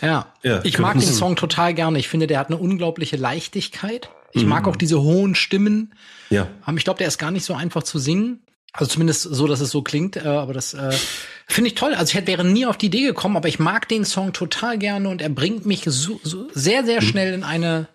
Ja, 0.00 0.32
Ja, 0.42 0.60
ich 0.64 0.78
mag 0.78 0.94
den 0.94 1.00
könnten- 1.00 1.14
Song 1.14 1.36
total 1.36 1.74
gerne. 1.74 1.98
Ich 1.98 2.08
finde, 2.08 2.26
der 2.26 2.38
hat 2.38 2.48
eine 2.48 2.56
unglaubliche 2.56 3.16
Leichtigkeit. 3.16 4.08
Ich 4.32 4.44
mag 4.46 4.68
auch 4.68 4.76
diese 4.76 5.00
hohen 5.00 5.34
Stimmen. 5.34 5.94
Ja. 6.30 6.46
Ich 6.76 6.84
glaube, 6.84 6.98
der 6.98 7.08
ist 7.08 7.18
gar 7.18 7.30
nicht 7.30 7.44
so 7.44 7.54
einfach 7.54 7.82
zu 7.82 7.98
singen. 7.98 8.40
Also 8.72 8.92
zumindest 8.92 9.22
so, 9.22 9.46
dass 9.46 9.60
es 9.60 9.70
so 9.70 9.82
klingt. 9.82 10.16
Äh, 10.16 10.20
aber 10.28 10.52
das 10.52 10.74
äh, 10.74 10.92
finde 11.46 11.68
ich 11.68 11.74
toll. 11.74 11.94
Also 11.94 12.10
ich 12.10 12.14
hätte, 12.14 12.26
wäre 12.28 12.44
nie 12.44 12.66
auf 12.66 12.76
die 12.76 12.86
Idee 12.86 13.02
gekommen, 13.02 13.36
aber 13.36 13.48
ich 13.48 13.58
mag 13.58 13.88
den 13.88 14.04
Song 14.04 14.32
total 14.32 14.78
gerne 14.78 15.08
und 15.08 15.20
er 15.22 15.30
bringt 15.30 15.66
mich 15.66 15.82
so, 15.86 16.20
so 16.22 16.46
sehr, 16.52 16.84
sehr 16.84 17.00
schnell 17.02 17.32
in 17.34 17.42
eine 17.42 17.88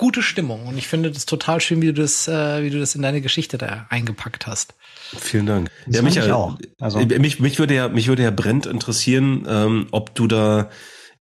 gute 0.00 0.22
Stimmung. 0.22 0.66
Und 0.66 0.78
ich 0.78 0.88
finde 0.88 1.10
das 1.10 1.26
total 1.26 1.60
schön, 1.60 1.82
wie 1.82 1.88
du 1.88 1.92
das, 1.92 2.26
äh, 2.26 2.62
wie 2.64 2.70
du 2.70 2.80
das 2.80 2.94
in 2.94 3.02
deine 3.02 3.20
Geschichte 3.20 3.58
da 3.58 3.86
eingepackt 3.90 4.46
hast. 4.46 4.74
Vielen 5.18 5.44
Dank. 5.44 5.70
Das 5.86 5.96
ja, 5.96 6.02
mich, 6.02 6.16
ich 6.16 6.32
auch. 6.32 6.58
Also- 6.80 6.98
äh, 6.98 7.18
mich, 7.18 7.38
mich 7.38 7.58
würde 7.58 7.74
ja, 7.74 7.88
mich 7.88 8.08
würde 8.08 8.22
ja 8.22 8.30
brennend 8.30 8.64
interessieren, 8.64 9.46
ähm, 9.46 9.88
ob 9.90 10.14
du 10.14 10.26
da 10.26 10.70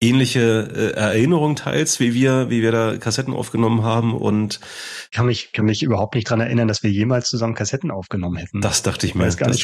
ähnliche 0.00 0.92
äh, 0.94 0.98
Erinnerungen 0.98 1.56
teilst, 1.56 1.98
wie 2.00 2.12
wir, 2.14 2.50
wie 2.50 2.60
wir 2.62 2.72
da 2.72 2.96
Kassetten 2.98 3.32
aufgenommen 3.32 3.82
haben 3.82 4.14
und 4.14 4.60
Ich 5.04 5.10
kann 5.16 5.26
mich, 5.26 5.52
kann 5.52 5.64
mich 5.64 5.82
überhaupt 5.82 6.14
nicht 6.14 6.28
dran 6.28 6.40
erinnern, 6.40 6.68
dass 6.68 6.82
wir 6.82 6.90
jemals 6.90 7.28
zusammen 7.28 7.54
Kassetten 7.54 7.90
aufgenommen 7.90 8.36
hätten. 8.36 8.60
das 8.60 8.82
dachte 8.82 9.06
ich 9.06 9.14
mir. 9.14 9.28
gar 9.34 9.48
nicht. 9.48 9.62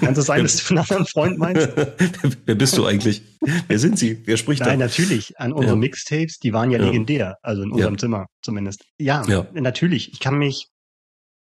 Kann 0.00 0.14
es 0.14 0.24
sein, 0.26 0.42
dass 0.42 0.56
du 0.56 0.62
von 0.62 0.78
einem 0.78 0.86
anderen 0.88 1.06
Freund 1.06 1.38
meinst? 1.38 1.68
Wer 2.46 2.54
bist 2.54 2.78
du 2.78 2.86
eigentlich? 2.86 3.22
Wer 3.68 3.78
sind 3.78 3.98
sie? 3.98 4.22
Wer 4.24 4.36
spricht 4.36 4.60
Nein, 4.62 4.78
da? 4.78 4.86
natürlich. 4.86 5.38
An 5.38 5.52
unsere 5.52 5.74
Ja. 5.74 5.78
Mixtapes, 5.80 6.38
die 6.38 6.52
waren 6.52 6.70
ja, 6.70 6.78
Ja. 6.78 6.86
legendär. 6.86 7.36
Also 7.42 7.62
in 7.62 7.70
unserem 7.72 7.94
Ja. 7.94 7.98
Zimmer 7.98 8.26
zumindest. 8.42 8.84
Ja, 8.98 9.24
Ja. 9.28 9.46
natürlich. 9.52 10.12
Ich 10.12 10.20
kann 10.20 10.38
mich, 10.38 10.68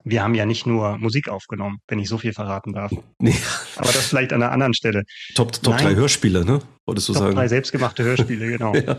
wir 0.05 0.23
haben 0.23 0.35
ja 0.35 0.47
nicht 0.47 0.67
nur 0.67 0.99
Musik 0.99 1.29
aufgenommen, 1.29 1.79
wenn 1.89 1.99
ich 1.99 2.09
so 2.09 2.19
viel 2.19 2.33
verraten 2.33 2.73
darf. 2.73 2.93
Nee, 3.19 3.37
Aber 3.77 3.87
das 3.87 4.07
vielleicht 4.09 4.33
an 4.33 4.43
einer 4.43 4.51
anderen 4.51 4.75
Stelle. 4.75 5.05
Top, 5.35 5.53
Top 5.53 5.75
Nein. 5.75 5.85
3 5.85 5.95
Hörspiele, 5.95 6.45
ne? 6.45 6.61
Wolltest 6.87 7.09
du 7.09 7.13
Top 7.13 7.23
sagen? 7.23 7.37
drei 7.37 7.47
selbstgemachte 7.47 8.03
Hörspiele, 8.03 8.47
genau. 8.47 8.75
Ja. 8.85 8.99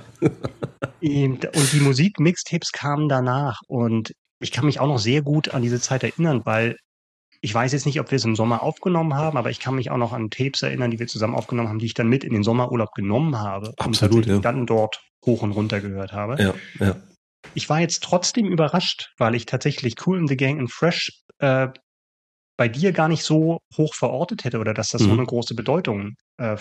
Ähm, 1.01 1.39
Und 1.53 1.73
die 1.73 1.81
Musik-Mixtapes 1.81 2.71
kamen 2.71 3.09
danach. 3.09 3.59
Und 3.67 4.13
ich 4.39 4.51
kann 4.51 4.65
mich 4.65 4.79
auch 4.79 4.87
noch 4.87 4.99
sehr 4.99 5.21
gut 5.21 5.53
an 5.53 5.61
diese 5.61 5.81
Zeit 5.81 6.03
erinnern, 6.03 6.41
weil 6.45 6.77
ich 7.41 7.53
weiß 7.53 7.73
jetzt 7.73 7.85
nicht, 7.85 7.99
ob 7.99 8.09
wir 8.09 8.15
es 8.15 8.23
im 8.23 8.37
Sommer 8.37 8.63
aufgenommen 8.63 9.15
haben, 9.15 9.37
aber 9.37 9.49
ich 9.49 9.59
kann 9.59 9.75
mich 9.75 9.91
auch 9.91 9.97
noch 9.97 10.13
an 10.13 10.29
Tapes 10.29 10.61
erinnern, 10.61 10.91
die 10.91 10.99
wir 10.99 11.07
zusammen 11.07 11.35
aufgenommen 11.35 11.67
haben, 11.67 11.79
die 11.79 11.87
ich 11.87 11.93
dann 11.93 12.07
mit 12.07 12.23
in 12.23 12.33
den 12.33 12.43
Sommerurlaub 12.43 12.93
genommen 12.93 13.37
habe 13.37 13.67
und 13.67 13.79
Absolut, 13.81 13.99
tatsächlich 13.99 14.27
ja. 14.27 14.39
dann 14.39 14.65
dort 14.65 15.01
hoch 15.25 15.41
und 15.41 15.51
runter 15.51 15.81
gehört 15.81 16.13
habe. 16.13 16.41
Ja, 16.41 16.53
ja. 16.79 16.95
Ich 17.53 17.69
war 17.69 17.79
jetzt 17.79 18.03
trotzdem 18.03 18.47
überrascht, 18.47 19.09
weil 19.17 19.35
ich 19.35 19.45
tatsächlich 19.45 19.95
Cool 20.05 20.19
in 20.19 20.27
the 20.27 20.37
Gang 20.37 20.59
und 20.59 20.71
Fresh 20.71 21.11
äh, 21.39 21.67
bei 22.55 22.67
dir 22.67 22.91
gar 22.91 23.07
nicht 23.07 23.23
so 23.23 23.59
hoch 23.75 23.95
verortet 23.95 24.43
hätte 24.43 24.59
oder 24.59 24.73
dass 24.75 24.89
das 24.89 25.01
so 25.01 25.07
Mhm. 25.07 25.19
eine 25.19 25.25
große 25.25 25.55
Bedeutung 25.55 26.13
äh, 26.37 26.55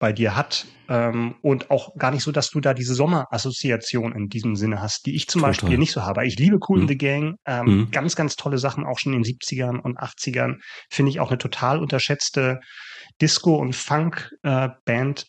bei 0.00 0.12
dir 0.12 0.36
hat. 0.36 0.66
Ähm, 0.88 1.36
und 1.42 1.70
auch 1.70 1.94
gar 1.96 2.10
nicht 2.10 2.24
so, 2.24 2.32
dass 2.32 2.50
du 2.50 2.60
da 2.60 2.74
diese 2.74 2.94
Sommerassoziation 2.94 4.12
in 4.12 4.28
diesem 4.28 4.56
Sinne 4.56 4.80
hast, 4.82 5.06
die 5.06 5.14
ich 5.14 5.28
zum 5.28 5.40
Total. 5.42 5.52
Beispiel 5.52 5.78
nicht 5.78 5.92
so 5.92 6.02
habe. 6.02 6.26
Ich 6.26 6.36
liebe 6.36 6.58
Cool 6.68 6.78
Mhm. 6.78 6.82
in 6.82 6.88
the 6.88 6.98
Gang. 6.98 7.36
Ähm, 7.46 7.64
Mhm. 7.66 7.90
Ganz, 7.92 8.16
ganz 8.16 8.34
tolle 8.34 8.58
Sachen, 8.58 8.84
auch 8.84 8.98
schon 8.98 9.12
in 9.12 9.22
den 9.22 9.24
70ern 9.24 9.78
und 9.78 9.98
80ern. 9.98 10.56
Finde 10.90 11.10
ich 11.10 11.20
auch 11.20 11.28
eine 11.30 11.38
total 11.38 11.78
unterschätzte 11.78 12.58
Disco- 13.20 13.56
und 13.56 13.74
Funk-Band. 13.76 15.26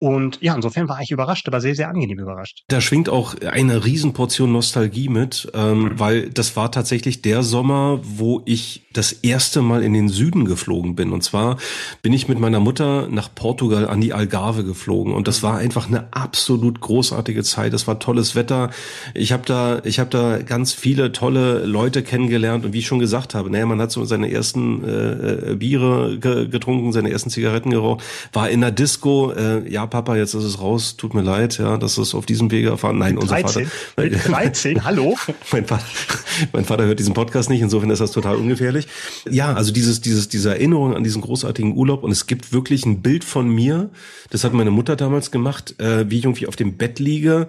Und 0.00 0.38
ja, 0.40 0.54
insofern 0.54 0.88
war 0.88 1.00
ich 1.00 1.10
überrascht, 1.10 1.48
aber 1.48 1.60
sehr, 1.60 1.74
sehr 1.74 1.88
angenehm 1.88 2.20
überrascht. 2.20 2.62
Da 2.68 2.80
schwingt 2.80 3.08
auch 3.08 3.34
eine 3.40 3.84
Riesenportion 3.84 4.52
Nostalgie 4.52 5.08
mit, 5.08 5.50
ähm, 5.54 5.92
weil 5.94 6.30
das 6.30 6.54
war 6.54 6.70
tatsächlich 6.70 7.20
der 7.20 7.42
Sommer, 7.42 7.98
wo 8.02 8.42
ich 8.44 8.82
das 8.92 9.10
erste 9.12 9.60
Mal 9.60 9.82
in 9.82 9.94
den 9.94 10.08
Süden 10.08 10.44
geflogen 10.44 10.94
bin. 10.94 11.12
Und 11.12 11.24
zwar 11.24 11.56
bin 12.00 12.12
ich 12.12 12.28
mit 12.28 12.38
meiner 12.38 12.60
Mutter 12.60 13.08
nach 13.08 13.28
Portugal 13.34 13.88
an 13.88 14.00
die 14.00 14.12
Algarve 14.12 14.62
geflogen. 14.62 15.12
Und 15.12 15.26
das 15.26 15.42
war 15.42 15.58
einfach 15.58 15.88
eine 15.88 16.12
absolut 16.12 16.80
großartige 16.80 17.42
Zeit. 17.42 17.74
Es 17.74 17.88
war 17.88 17.98
tolles 17.98 18.36
Wetter. 18.36 18.70
Ich 19.14 19.32
habe 19.32 19.42
da, 19.46 19.80
ich 19.84 19.98
habe 19.98 20.10
da 20.10 20.38
ganz 20.38 20.72
viele 20.72 21.10
tolle 21.10 21.64
Leute 21.64 22.04
kennengelernt. 22.04 22.64
Und 22.64 22.72
wie 22.72 22.78
ich 22.78 22.86
schon 22.86 23.00
gesagt 23.00 23.34
habe, 23.34 23.50
naja, 23.50 23.66
man 23.66 23.80
hat 23.80 23.90
so 23.90 24.04
seine 24.04 24.30
ersten 24.30 24.84
äh, 24.84 25.52
äh, 25.52 25.54
Biere 25.56 26.18
ge 26.18 26.46
getrunken, 26.46 26.92
seine 26.92 27.10
ersten 27.10 27.30
Zigaretten 27.30 27.70
geraucht, 27.70 28.04
war 28.32 28.48
in 28.48 28.60
der 28.60 28.70
Disco. 28.70 29.32
Äh, 29.32 29.68
ja, 29.68 29.87
Papa, 29.88 30.16
jetzt 30.16 30.34
ist 30.34 30.44
es 30.44 30.60
raus. 30.60 30.96
Tut 30.96 31.14
mir 31.14 31.22
leid, 31.22 31.58
ja, 31.58 31.76
dass 31.76 31.98
es 31.98 32.14
auf 32.14 32.26
diesem 32.26 32.50
Wege 32.50 32.68
erfahren. 32.68 32.98
Nein, 32.98 33.18
unser 33.18 33.40
13? 33.40 33.66
Vater. 33.66 34.08
Mit 34.08 34.28
13? 34.28 34.84
Hallo? 34.84 35.16
mein, 35.52 35.66
Vater, 35.66 35.84
mein 36.52 36.64
Vater 36.64 36.84
hört 36.84 36.98
diesen 36.98 37.14
Podcast 37.14 37.50
nicht, 37.50 37.60
insofern 37.60 37.90
ist 37.90 38.00
das 38.00 38.12
total 38.12 38.36
ungefährlich. 38.36 38.86
Ja, 39.28 39.54
also 39.54 39.72
dieses, 39.72 40.00
dieses, 40.00 40.28
diese 40.28 40.50
Erinnerung 40.50 40.94
an 40.94 41.04
diesen 41.04 41.22
großartigen 41.22 41.76
Urlaub 41.76 42.04
und 42.04 42.10
es 42.10 42.26
gibt 42.26 42.52
wirklich 42.52 42.86
ein 42.86 43.02
Bild 43.02 43.24
von 43.24 43.48
mir, 43.48 43.90
das 44.30 44.44
hat 44.44 44.52
meine 44.52 44.70
Mutter 44.70 44.96
damals 44.96 45.30
gemacht, 45.30 45.74
äh, 45.80 46.10
wie 46.10 46.18
ich 46.18 46.24
irgendwie 46.24 46.46
auf 46.46 46.56
dem 46.56 46.76
Bett 46.76 46.98
liege, 46.98 47.48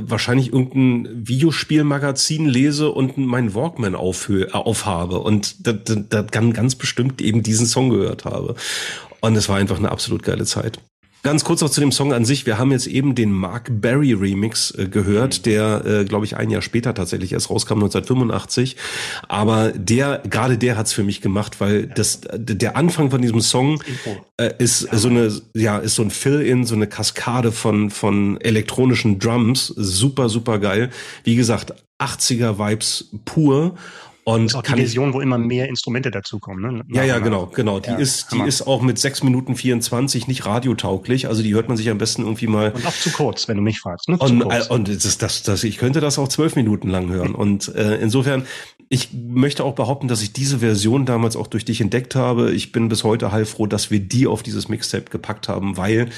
wahrscheinlich 0.00 0.52
irgendein 0.52 1.26
Videospielmagazin 1.26 2.46
lese 2.46 2.90
und 2.90 3.18
meinen 3.18 3.54
Walkman 3.54 3.94
aufhö 3.94 4.44
äh, 4.44 4.52
aufhabe 4.52 5.18
und 5.18 5.66
da, 5.66 5.72
da, 5.72 5.94
da 6.22 6.22
ganz 6.22 6.76
bestimmt 6.76 7.20
eben 7.20 7.42
diesen 7.42 7.66
Song 7.66 7.90
gehört 7.90 8.24
habe. 8.24 8.54
Und 9.20 9.36
es 9.36 9.48
war 9.48 9.56
einfach 9.56 9.78
eine 9.78 9.90
absolut 9.90 10.22
geile 10.22 10.44
Zeit. 10.44 10.78
Ganz 11.24 11.42
kurz 11.42 11.60
noch 11.60 11.70
zu 11.70 11.80
dem 11.80 11.90
Song 11.90 12.12
an 12.12 12.24
sich. 12.24 12.46
Wir 12.46 12.58
haben 12.58 12.70
jetzt 12.70 12.86
eben 12.86 13.16
den 13.16 13.32
Mark 13.32 13.68
Berry 13.70 14.12
Remix 14.12 14.70
äh, 14.70 14.86
gehört, 14.86 15.46
der, 15.46 15.84
äh, 15.84 16.04
glaube 16.04 16.24
ich, 16.24 16.36
ein 16.36 16.48
Jahr 16.48 16.62
später 16.62 16.94
tatsächlich 16.94 17.32
erst 17.32 17.50
rauskam, 17.50 17.74
1985. 17.74 18.76
Aber 19.26 19.72
der, 19.72 20.22
gerade 20.30 20.58
der 20.58 20.76
hat's 20.76 20.92
für 20.92 21.02
mich 21.02 21.20
gemacht, 21.20 21.60
weil 21.60 21.88
das, 21.88 22.20
der 22.32 22.76
Anfang 22.76 23.10
von 23.10 23.20
diesem 23.20 23.40
Song 23.40 23.82
äh, 24.36 24.52
ist 24.58 24.88
so 24.92 25.08
eine, 25.08 25.32
ja, 25.54 25.78
ist 25.78 25.96
so 25.96 26.02
ein 26.02 26.10
Fill-in, 26.10 26.64
so 26.64 26.76
eine 26.76 26.86
Kaskade 26.86 27.50
von, 27.50 27.90
von 27.90 28.40
elektronischen 28.40 29.18
Drums. 29.18 29.66
Super, 29.66 30.28
super 30.28 30.60
geil. 30.60 30.90
Wie 31.24 31.34
gesagt, 31.34 31.74
80er 31.98 32.58
Vibes 32.58 33.10
pur. 33.24 33.74
Und 34.28 34.54
Auch 34.54 34.62
die 34.62 34.74
Version, 34.74 35.14
wo 35.14 35.22
immer 35.22 35.38
mehr 35.38 35.70
Instrumente 35.70 36.10
dazukommen. 36.10 36.76
Ne? 36.76 36.84
ja, 36.90 37.02
ja, 37.02 37.18
genau, 37.18 37.46
genau. 37.46 37.80
Die 37.80 37.88
Ja, 37.88 37.96
ist, 37.96 38.30
die 38.30 38.42
ist 38.42 38.60
auch 38.60 38.82
mit 38.82 38.98
6 38.98 39.22
Minuten 39.22 39.56
24 39.56 40.28
nicht 40.28 40.44
radiotauglich. 40.44 41.28
Also 41.28 41.42
die 41.42 41.54
hört 41.54 41.68
man 41.68 41.78
sich 41.78 41.88
am 41.88 41.96
besten 41.96 42.24
irgendwie 42.24 42.46
mal. 42.46 42.72
Und 42.72 42.86
auch 42.86 42.92
zu 42.92 43.10
kurz, 43.10 43.48
wenn 43.48 43.56
du 43.56 43.62
mich 43.62 43.80
fragst. 43.80 44.06
Ne? 44.10 44.18
Und, 44.18 44.42
äh, 44.42 44.64
und 44.68 44.88
das, 44.88 45.16
das, 45.16 45.44
das, 45.44 45.64
ich 45.64 45.78
könnte 45.78 46.00
das 46.00 46.18
auch 46.18 46.28
zwölf 46.28 46.56
Minuten 46.56 46.90
lang 46.90 47.08
hören. 47.08 47.34
Und 47.34 47.74
äh, 47.74 47.96
insofern, 47.96 48.44
ich 48.90 49.14
möchte 49.14 49.64
auch 49.64 49.74
behaupten, 49.74 50.08
dass 50.08 50.20
ich 50.20 50.34
diese 50.34 50.58
Version 50.58 51.06
damals 51.06 51.34
auch 51.34 51.46
durch 51.46 51.64
dich 51.64 51.80
entdeckt 51.80 52.14
habe. 52.14 52.52
Ich 52.52 52.70
bin 52.70 52.90
bis 52.90 53.04
heute 53.04 53.32
heilfroh, 53.32 53.66
dass 53.66 53.90
wir 53.90 54.00
die 54.00 54.26
auf 54.26 54.42
dieses 54.42 54.68
Mixtape 54.68 55.06
gepackt 55.08 55.48
haben, 55.48 55.78
weil 55.78 56.10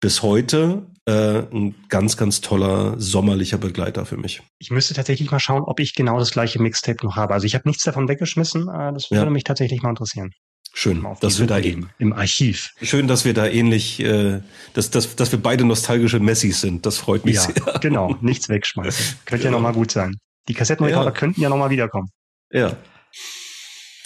bis 0.00 0.22
heute 0.22 0.82
äh, 1.06 1.40
ein 1.52 1.74
ganz, 1.88 2.16
ganz 2.16 2.40
toller 2.40 2.94
sommerlicher 2.98 3.58
Begleiter 3.58 4.06
für 4.06 4.16
mich. 4.16 4.42
Ich 4.58 4.70
müsste 4.70 4.94
tatsächlich 4.94 5.30
mal 5.30 5.38
schauen, 5.40 5.62
ob 5.62 5.80
ich 5.80 5.94
genau 5.94 6.18
das 6.18 6.30
gleiche 6.30 6.60
Mixtape 6.62 7.04
noch 7.04 7.16
habe. 7.16 7.34
Also 7.34 7.46
ich 7.46 7.54
habe 7.54 7.68
nichts 7.68 7.82
davon 7.84 8.08
weggeschmissen. 8.08 8.68
äh, 8.68 8.92
Das 8.92 9.10
Ja. 9.10 9.18
würde 9.18 9.30
mich 9.30 9.44
tatsächlich 9.44 9.82
mal 9.82 9.90
interessieren. 9.90 10.30
Schön, 10.76 11.02
Mal 11.02 11.10
auf 11.10 11.20
dass 11.20 11.38
wir 11.38 11.46
da 11.46 11.60
eben. 11.60 11.90
Im 11.98 12.12
Archiv. 12.12 12.70
Schön, 12.82 13.06
dass 13.06 13.24
wir 13.24 13.32
da 13.32 13.46
ähnlich, 13.46 14.00
äh, 14.00 14.40
dass, 14.72 14.90
dass, 14.90 15.14
dass 15.14 15.30
wir 15.30 15.40
beide 15.40 15.64
nostalgische 15.64 16.18
Messis 16.18 16.60
sind. 16.62 16.84
Das 16.84 16.98
freut 16.98 17.24
mich 17.24 17.36
Ja, 17.36 17.42
sehr. 17.42 17.78
genau. 17.80 18.16
Nichts 18.22 18.48
wegschmeißen. 18.48 19.18
Könnte 19.24 19.44
ja 19.44 19.50
Genau. 19.50 19.58
noch 19.60 19.68
mal 19.68 19.72
gut 19.74 19.92
sein. 19.92 20.16
Die 20.48 20.54
Kassettenrekorder 20.54 21.04
Ja. 21.06 21.10
könnten 21.12 21.40
ja 21.40 21.48
noch 21.48 21.58
mal 21.58 21.70
wiederkommen. 21.70 22.08
Ja. 22.50 22.76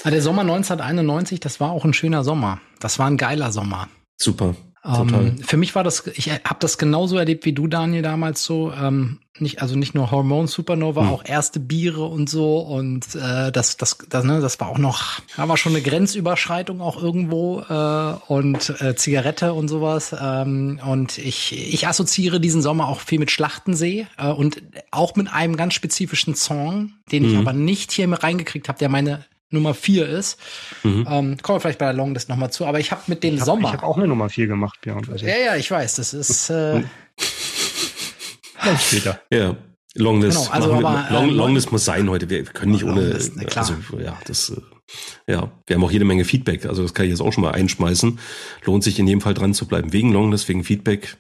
Ah, 0.04 0.11
Der 0.11 0.20
Sommer 0.22 0.42
1991, 0.42 1.40
das 1.40 1.58
war 1.58 1.70
auch 1.70 1.84
ein 1.84 1.94
schöner 1.94 2.22
Sommer. 2.22 2.61
Das 2.80 2.98
war 2.98 3.06
ein 3.06 3.16
geiler 3.16 3.50
Sommer. 3.50 3.88
Super. 4.20 4.54
Total. 4.96 5.27
Ähm, 5.27 5.38
für 5.38 5.57
mich 5.57 5.74
war 5.74 5.85
das, 5.85 6.07
ich 6.14 6.31
habe 6.31 6.57
das 6.61 6.79
genauso 6.79 7.16
erlebt 7.18 7.44
wie 7.44 7.53
du, 7.53 7.66
Daniel, 7.66 8.03
damals 8.03 8.44
so. 8.44 8.72
Ähm, 8.72 9.18
nicht, 9.40 9.62
also 9.62 9.77
nicht 9.77 9.94
nur 9.94 10.11
Hormone 10.11 10.48
Supernova, 10.48 11.03
Hm. 11.03 11.09
auch 11.11 11.24
erste 11.24 11.61
Biere 11.61 12.05
und 12.05 12.29
so. 12.29 12.59
Und 12.59 13.14
äh, 13.14 13.53
das, 13.53 13.76
das, 13.76 13.99
das, 14.09 14.24
ne, 14.24 14.41
das 14.41 14.59
war 14.59 14.68
auch 14.68 14.78
noch, 14.78 15.20
da 15.36 15.49
war 15.49 15.57
schon 15.57 15.72
eine 15.74 15.82
Grenzüberschreitung 15.82 16.80
auch 16.80 17.01
irgendwo 17.01 17.61
äh, 17.61 18.14
und 18.32 18.70
äh, 18.80 18.97
Zigarette 18.97 19.53
und 19.55 19.68
sowas. 19.68 20.14
Ähm, 20.20 20.80
und 20.84 21.18
ich, 21.18 21.53
ich 21.72 21.86
assoziiere 21.86 22.41
diesen 22.41 22.62
Sommer 22.62 22.89
auch 22.89 23.01
viel 23.01 23.18
mit 23.20 23.30
Schlachtensee 23.30 24.07
äh, 24.16 24.28
und 24.28 24.61
auch 24.91 25.14
mit 25.14 25.32
einem 25.32 25.57
ganz 25.57 25.74
spezifischen 25.74 26.34
Song, 26.34 26.93
den 27.12 27.24
ich 27.24 27.32
Mhm. 27.34 27.39
aber 27.41 27.53
nicht 27.53 27.93
hier 27.93 28.09
mit 28.09 28.22
reingekriegt 28.22 28.68
habe, 28.68 28.78
der 28.78 28.89
meine 28.89 29.24
Nummer 29.51 29.74
vier 29.74 30.09
ist. 30.09 30.38
Mhm. 30.82 31.07
Ähm, 31.09 31.36
kommen 31.42 31.57
wir 31.57 31.61
vielleicht 31.61 31.78
bei 31.78 31.86
der 31.86 31.94
Longlist 31.94 32.28
nochmal 32.28 32.51
zu. 32.53 32.66
Aber 32.66 32.80
ich 32.80 32.90
habe 32.90 33.03
mit 33.07 33.22
dem 33.22 33.34
Ich 33.34 33.40
habe 33.40 33.51
Sommer. 33.51 33.72
hab 33.72 33.82
auch 33.82 33.96
eine 33.96 34.07
Nummer 34.09 34.28
4 34.28 34.46
gemacht, 34.46 34.78
Björn. 34.82 35.05
Ja, 35.16 35.36
ja, 35.36 35.57
ich 35.57 35.70
weiß, 35.70 35.96
das 35.96 36.12
ist 36.14 36.51
äh, 36.51 36.82
später. 38.80 39.20
Ja. 39.32 39.57
Longlist. 39.94 40.38
Genau, 40.38 40.51
also 40.53 40.68
wir- 40.78 40.86
aber, 40.86 41.09
Long, 41.11 41.28
äh, 41.30 41.32
Longlist 41.32 41.72
muss 41.72 41.84
sein 41.84 42.09
heute. 42.11 42.28
Wir 42.28 42.44
können 42.44 42.72
nicht 42.72 42.84
ohne. 42.84 43.18
Na 43.34 43.44
klar. 43.44 43.66
Also, 43.68 43.99
ja, 43.99 44.16
das, 44.26 44.51
äh, 44.51 45.32
ja, 45.32 45.51
wir 45.66 45.76
haben 45.76 45.82
auch 45.84 45.90
jede 45.90 46.05
Menge 46.05 46.24
Feedback. 46.24 46.66
Also, 46.66 46.82
das 46.82 46.94
kann 46.94 47.07
ich 47.07 47.11
jetzt 47.11 47.20
auch 47.20 47.32
schon 47.32 47.42
mal 47.42 47.53
einschmeißen. 47.53 48.18
Lohnt 48.64 48.84
sich 48.84 48.99
in 48.99 49.07
jedem 49.07 49.20
Fall 49.20 49.34
dran 49.34 49.55
zu 49.55 49.66
bleiben. 49.66 49.92
Wegen 49.92 50.12
Longlist, 50.12 50.49
wegen 50.49 50.62
Feedback. 50.62 51.16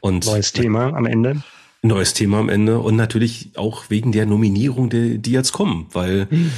Und 0.00 0.24
Neues 0.26 0.52
Thema 0.52 0.94
am 0.94 1.06
Ende. 1.06 1.42
Neues 1.82 2.14
Thema 2.14 2.38
am 2.40 2.48
Ende 2.48 2.80
und 2.80 2.96
natürlich 2.96 3.52
auch 3.56 3.84
wegen 3.90 4.10
der 4.10 4.26
Nominierung, 4.26 4.88
die, 4.90 5.18
die 5.18 5.30
jetzt 5.30 5.52
kommen, 5.52 5.86
weil 5.92 6.26
Hm. 6.30 6.50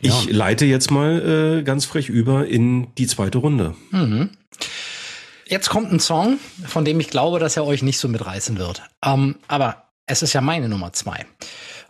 Ich 0.00 0.30
leite 0.30 0.66
jetzt 0.66 0.90
mal 0.90 1.58
äh, 1.58 1.62
ganz 1.62 1.84
frech 1.84 2.08
über 2.08 2.46
in 2.46 2.94
die 2.96 3.06
zweite 3.06 3.38
Runde. 3.38 3.74
Jetzt 5.46 5.70
kommt 5.70 5.92
ein 5.92 6.00
Song, 6.00 6.38
von 6.66 6.84
dem 6.84 6.98
ich 7.00 7.08
glaube, 7.08 7.38
dass 7.38 7.56
er 7.56 7.64
euch 7.64 7.82
nicht 7.82 7.98
so 7.98 8.08
mitreißen 8.08 8.58
wird. 8.58 8.82
Ähm, 9.04 9.36
aber 9.48 9.90
es 10.06 10.22
ist 10.22 10.32
ja 10.32 10.40
meine 10.40 10.68
Nummer 10.68 10.92
zwei. 10.92 11.24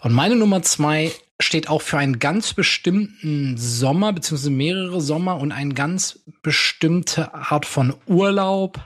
Und 0.03 0.13
meine 0.13 0.37
Nummer 0.37 0.63
zwei 0.63 1.11
steht 1.41 1.69
auch 1.69 1.83
für 1.83 1.99
einen 1.99 2.19
ganz 2.19 2.55
bestimmten 2.55 3.57
Sommer, 3.57 4.13
beziehungsweise 4.13 4.51
mehrere 4.51 5.01
Sommer 5.01 5.39
und 5.39 5.53
eine 5.53 5.75
ganz 5.75 6.21
bestimmte 6.43 7.35
Art 7.35 7.67
von 7.67 7.95
Urlaub, 8.07 8.81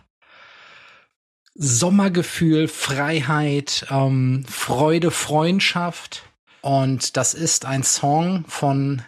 Sommergefühl, 1.55 2.69
Freiheit, 2.69 3.87
ähm, 3.91 4.45
Freude, 4.49 5.11
Freundschaft. 5.11 6.23
Und 6.63 7.17
das 7.17 7.35
ist 7.35 7.65
ein 7.65 7.83
Song 7.83 8.45
von 8.49 9.03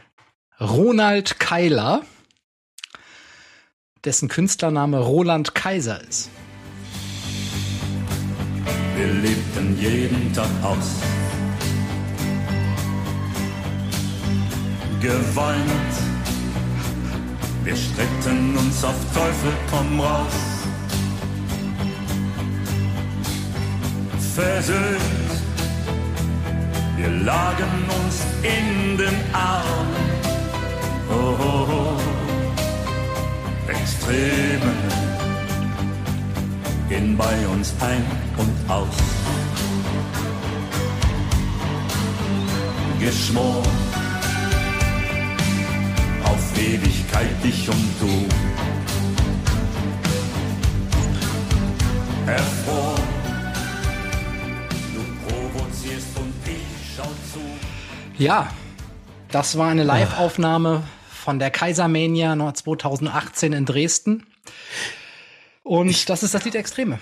Ronald 0.62 1.40
Keiler 1.40 2.02
dessen 4.04 4.28
Künstlername 4.28 5.00
Roland 5.00 5.56
Kaiser 5.56 6.00
ist. 6.08 6.30
Wir 8.96 9.06
lebten 9.08 9.76
jeden 9.76 10.32
Tag 10.32 10.48
aus. 10.62 11.00
Geweint. 15.00 15.94
Wir 17.64 17.74
streckten 17.74 18.56
uns 18.56 18.84
auf 18.84 18.94
Teufel 19.12 19.52
komm 19.68 20.00
raus. 20.00 20.32
Versöhnt. 24.36 25.00
Wir 26.96 27.10
lagen 27.10 27.90
uns 28.04 28.22
in 28.44 28.96
den 28.96 29.34
Armen. 29.34 30.31
Oh, 31.14 31.36
oh. 31.40 31.96
Extreme 33.68 34.72
gehen 36.88 37.16
bei 37.16 37.46
uns 37.52 37.74
ein 37.80 38.04
und 38.36 38.70
aus. 38.70 38.96
Geschworen 42.98 43.76
auf 46.24 46.58
Ewigkeit 46.58 47.36
ich 47.44 47.68
und 47.68 48.00
du. 48.00 48.28
Erfroren. 52.30 53.02
Ja, 58.18 58.46
das 59.32 59.58
war 59.58 59.68
eine 59.70 59.82
Live-Aufnahme 59.82 60.84
von 61.22 61.38
der 61.38 61.50
Kaisermania 61.50 62.34
2018 62.54 63.52
in 63.52 63.64
Dresden. 63.64 64.26
Und 65.62 66.08
das 66.10 66.22
ist 66.22 66.34
das 66.34 66.44
Lied 66.44 66.56
Extreme. 66.56 66.98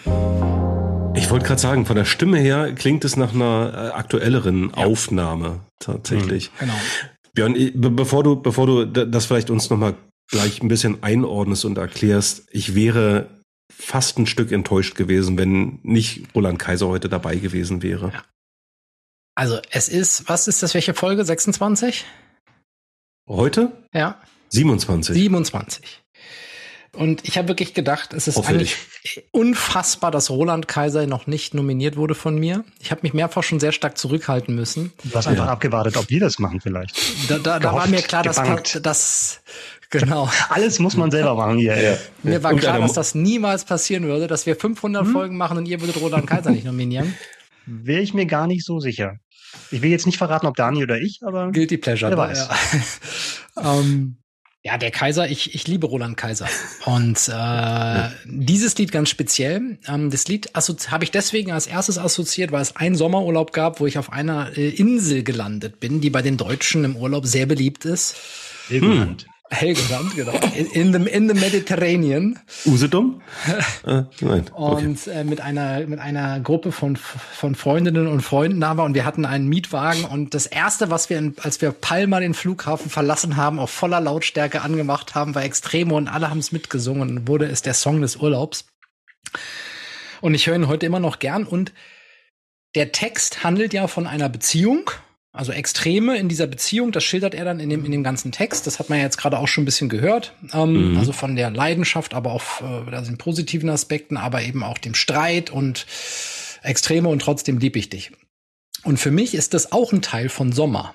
Ich 1.17 1.31
wollte 1.31 1.47
gerade 1.47 1.61
sagen, 1.61 1.87
von 1.87 1.97
der 1.97 2.05
Stimme 2.05 2.39
her 2.39 2.73
klingt 2.75 3.05
es 3.05 3.17
nach 3.17 3.35
einer 3.35 3.73
äh, 3.75 3.97
aktuelleren 3.97 4.73
Aufnahme 4.75 5.61
tatsächlich. 5.81 6.51
Genau. 6.59 6.75
Björn, 7.35 7.57
ich- 7.57 7.73
be 7.75 7.91
bevor 7.91 8.23
du, 8.23 8.37
bevor 8.37 8.67
du 8.67 8.85
das 8.87 9.27
vielleicht 9.27 9.51
uns 9.51 9.71
nochmal 9.71 9.95
gleich 10.31 10.63
ein 10.63 10.69
bisschen 10.69 11.03
einordnest 11.03 11.65
und 11.65 11.79
erklärst, 11.79 12.45
ich 12.53 12.75
wäre 12.75 13.29
fast 13.73 14.19
ein 14.19 14.27
Stück 14.27 14.53
enttäuscht 14.53 14.95
gewesen, 14.95 15.39
wenn 15.39 15.79
nicht 15.83 16.27
Roland 16.35 16.59
Kaiser 16.59 16.89
heute 16.89 17.09
dabei 17.09 17.37
gewesen 17.37 17.83
wäre. 17.83 18.13
Also 19.35 19.59
es 19.71 19.89
ist, 19.89 20.29
was 20.29 20.47
ist 20.49 20.63
das, 20.63 20.75
welche 20.75 20.93
Folge? 20.95 21.25
26? 21.25 22.05
Heute? 23.31 23.71
Ja, 23.95 24.17
27. 24.49 25.15
27. 25.15 26.03
Und 26.97 27.29
ich 27.29 27.39
habe 27.39 27.47
wirklich 27.47 27.75
gedacht, 27.75 28.13
es 28.13 28.27
ist 28.27 28.43
unfassbar, 29.31 30.11
dass 30.11 30.31
Roland 30.31 30.67
Kaiser 30.67 31.07
noch 31.07 31.29
nicht 31.29 31.55
nominiert 31.55 31.97
wurde 31.97 32.17
von 32.17 32.37
mir. 32.37 32.65
Ich 32.81 32.91
habe 32.91 33.03
mich 33.03 33.15
mehrfach 33.15 33.45
schon 33.45 33.61
sehr 33.61 33.71
stark 33.71 33.97
zurückhalten 33.97 34.57
müssen. 34.57 34.93
Du 35.05 35.15
hast 35.15 35.29
einfach 35.29 35.47
abgewartet, 35.47 35.97
ob 35.97 36.11
wir 36.11 36.19
das 36.19 36.41
machen 36.41 36.61
vielleicht. 36.61 37.31
Da, 37.31 37.39
da, 37.39 37.61
da 37.61 37.67
war 37.67 37.87
Gehofft, 37.87 37.91
mir 37.91 38.03
klar, 38.03 38.25
dass 38.25 38.43
gebangt. 38.43 38.85
das 38.85 39.41
genau. 39.91 40.29
Alles 40.49 40.81
muss 40.81 40.97
man 40.97 41.13
selber 41.13 41.37
machen 41.37 41.59
hier. 41.59 41.81
Ja. 41.81 41.97
Mir 42.25 42.43
war 42.43 42.53
Und 42.53 42.59
klar, 42.59 42.81
dass 42.81 42.95
das 42.95 43.15
niemals 43.15 43.65
passieren 43.65 44.03
würde, 44.09 44.27
dass 44.27 44.47
wir 44.47 44.57
500 44.57 45.07
Folgen 45.07 45.37
machen 45.37 45.57
und 45.57 45.67
ihr 45.67 45.81
würdet 45.81 46.01
Roland 46.01 46.27
Kaiser 46.27 46.51
nicht 46.51 46.65
nominieren. 46.65 47.15
Wäre 47.65 48.01
ich 48.01 48.13
mir 48.13 48.27
gar 48.27 48.49
nicht 48.49 48.65
so 48.65 48.81
sicher. 48.81 49.21
Ich 49.71 49.83
will 49.83 49.91
jetzt 49.91 50.07
nicht 50.07 50.19
verraten, 50.19 50.47
ob 50.47 50.57
Dani 50.57 50.83
oder 50.83 50.99
ich, 50.99 51.21
aber 51.25 51.51
Guilty 51.53 51.79
Pleasure. 51.79 52.11
Wer 52.11 52.19
weiß. 52.19 52.49
Ja. 53.57 53.79
ähm, 53.81 54.17
ja, 54.63 54.77
der 54.77 54.91
Kaiser, 54.91 55.27
ich, 55.31 55.55
ich 55.55 55.67
liebe 55.67 55.87
Roland 55.87 56.19
Kaiser. 56.19 56.47
Und 56.85 57.31
äh, 57.33 58.09
dieses 58.27 58.77
Lied 58.77 58.93
ganz 58.93 59.09
speziell, 59.09 59.79
ähm, 59.89 60.11
das 60.11 60.29
Lied 60.29 60.51
habe 60.55 61.05
ich 61.05 61.11
deswegen 61.11 61.51
als 61.51 61.67
erstes 61.67 61.97
assoziiert, 61.97 62.53
weil 62.53 62.61
es 62.61 62.77
einen 62.77 62.95
Sommerurlaub 62.95 63.53
gab, 63.55 63.81
wo 63.81 63.87
ich 63.87 63.97
auf 63.97 64.13
einer 64.13 64.57
äh, 64.59 64.69
Insel 64.69 65.23
gelandet 65.23 65.81
bin, 65.81 66.03
die 66.03 66.11
bei 66.11 66.21
den 66.21 66.37
Deutschen 66.37 66.85
im 66.85 66.97
Urlaub 66.97 67.25
sehr 67.25 67.47
beliebt 67.47 67.87
ist. 67.87 68.17
Helgoland. 68.69 69.30
Helgoland, 69.53 70.15
genau. 70.15 70.33
In, 70.55 70.93
the, 70.93 71.11
in 71.11 71.29
the 71.29 71.35
Mediterranean. 71.35 72.39
Usedom? 72.67 73.21
äh, 73.85 74.05
nein. 74.21 74.45
Okay. 74.53 74.87
und 74.87 75.07
äh, 75.09 75.25
mit 75.25 75.41
einer 75.41 75.87
mit 75.87 75.99
einer 75.99 76.39
Gruppe 76.39 76.71
von 76.71 76.97
von 76.97 77.57
Freundinnen 77.57 78.07
und 78.07 78.21
Freunden 78.21 78.61
war 78.61 78.79
und 78.85 78.95
wir 78.95 79.05
hatten 79.05 79.27
einen 79.27 79.49
Mietwagen 79.49 80.05
und 80.05 80.35
das 80.35 80.47
erste 80.47 80.91
was 80.91 81.11
wir 81.11 81.19
in, 81.19 81.35
als 81.43 81.61
wir 81.61 81.73
Palma 81.73 82.21
den 82.21 82.33
Flughafen 82.33 82.91
verlassen 82.91 83.37
haben 83.37 83.59
auf 83.59 83.71
voller 83.71 84.01
Lautstärke 84.01 84.63
angemacht 84.63 85.17
haben 85.17 85.35
war 85.35 85.43
Extremo 85.43 85.97
und 85.97 86.07
alle 86.07 86.31
haben 86.31 86.39
es 86.39 86.53
mitgesungen 86.53 87.19
und 87.19 87.29
wurde 87.29 87.47
es 87.47 87.63
der 87.63 87.75
Song 87.75 88.01
des 88.03 88.17
Urlaubs 88.17 88.67
und 90.21 90.35
ich 90.35 90.47
höre 90.47 90.55
ihn 90.55 90.69
heute 90.69 90.87
immer 90.87 91.01
noch 91.01 91.19
gern 91.19 91.43
und 91.43 91.73
der 92.77 92.93
Text 92.93 93.43
handelt 93.43 93.75
ja 93.75 93.89
von 93.89 94.07
einer 94.07 94.29
Beziehung 94.29 94.91
also 95.33 95.53
Extreme 95.53 96.17
in 96.19 96.29
dieser 96.29 96.49
Beziehung, 96.49 96.91
das 96.91 97.05
schildert 97.05 97.35
er 97.35 97.45
dann 97.45 97.61
in 97.61 97.71
dem, 97.71 97.85
in 97.85 97.93
dem 97.93 98.03
ganzen 98.03 98.33
Text. 98.33 98.67
Das 98.67 98.79
hat 98.81 98.89
man 98.89 98.99
ja 98.99 99.05
jetzt 99.05 99.17
gerade 99.19 99.39
auch 99.39 99.47
schon 99.47 99.63
ein 99.63 99.65
bisschen 99.65 99.89
gehört. 99.89 100.35
Ähm, 100.53 100.93
Mhm. 100.93 100.99
Also 100.99 101.13
von 101.13 101.37
der 101.37 101.51
Leidenschaft, 101.51 102.15
aber 102.15 102.33
auch 102.33 102.43
äh, 102.61 102.95
also 102.95 103.11
den 103.11 103.19
positiven 103.19 103.71
Aspekten, 103.71 104.17
aber 104.17 104.43
eben 104.43 104.65
auch 104.65 104.79
dem 104.79 104.95
Streit 104.95 105.51
und 105.51 105.87
Extreme 106.63 107.09
und 107.09 107.23
trotzdem 107.23 107.59
lieb 107.59 107.77
ich 107.77 107.89
dich. 107.89 108.11
Und 108.83 108.99
für 108.99 109.11
mich 109.11 109.35
ist 109.35 109.55
das 109.55 109.73
auch 109.73 109.93
ein 109.93 110.03
Teil 110.03 110.29
von 110.29 110.53
Sommer. 110.53 110.95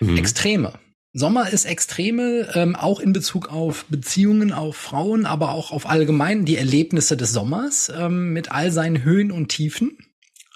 Mhm. 0.00 0.16
Extreme. 0.16 0.74
Sommer 1.14 1.50
ist 1.50 1.64
Extreme, 1.64 2.50
ähm, 2.54 2.74
auch 2.74 2.98
in 2.98 3.12
Bezug 3.12 3.48
auf 3.48 3.84
Beziehungen, 3.88 4.52
auf 4.52 4.76
Frauen, 4.76 5.26
aber 5.26 5.52
auch 5.52 5.70
auf 5.70 5.88
allgemein 5.88 6.44
die 6.44 6.56
Erlebnisse 6.56 7.16
des 7.16 7.32
Sommers 7.32 7.92
ähm, 7.94 8.32
mit 8.32 8.50
all 8.50 8.72
seinen 8.72 9.04
Höhen 9.04 9.30
und 9.30 9.48
Tiefen 9.48 9.98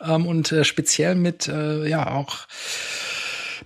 ähm, 0.03 0.26
und 0.26 0.53
äh, 0.53 0.64
speziell 0.64 1.14
mit 1.14 1.49
äh, 1.49 1.86
ja 1.88 2.11
auch 2.12 2.47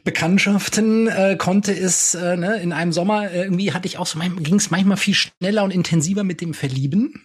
Bekanntschaften 0.05 1.09
äh, 1.09 1.37
konnte 1.37 1.73
es 1.73 2.15
äh, 2.15 2.37
ne, 2.37 2.57
in 2.57 2.73
einem 2.73 2.93
Sommer 2.93 3.31
äh, 3.31 3.43
irgendwie 3.43 3.73
hatte 3.73 3.87
ich 3.87 3.99
auch 3.99 4.07
so 4.07 4.19
ging 4.19 4.57
es 4.57 4.71
manchmal 4.71 4.97
viel 4.97 5.15
schneller 5.15 5.65
und 5.65 5.73
intensiver 5.73 6.25
mit 6.25 6.41
dem 6.41 6.55
Verlieben. 6.55 7.23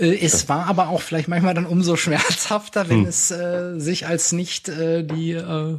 Äh, 0.00 0.18
es 0.20 0.48
war 0.48 0.66
aber 0.66 0.88
auch 0.88 1.02
vielleicht 1.02 1.28
manchmal 1.28 1.54
dann 1.54 1.66
umso 1.66 1.96
schmerzhafter, 1.96 2.88
wenn 2.88 3.02
Hm. 3.02 3.06
es 3.06 3.30
äh, 3.30 3.78
sich 3.78 4.06
als 4.06 4.32
nicht 4.32 4.68
äh, 4.68 5.02
die 5.04 5.32
äh, 5.32 5.78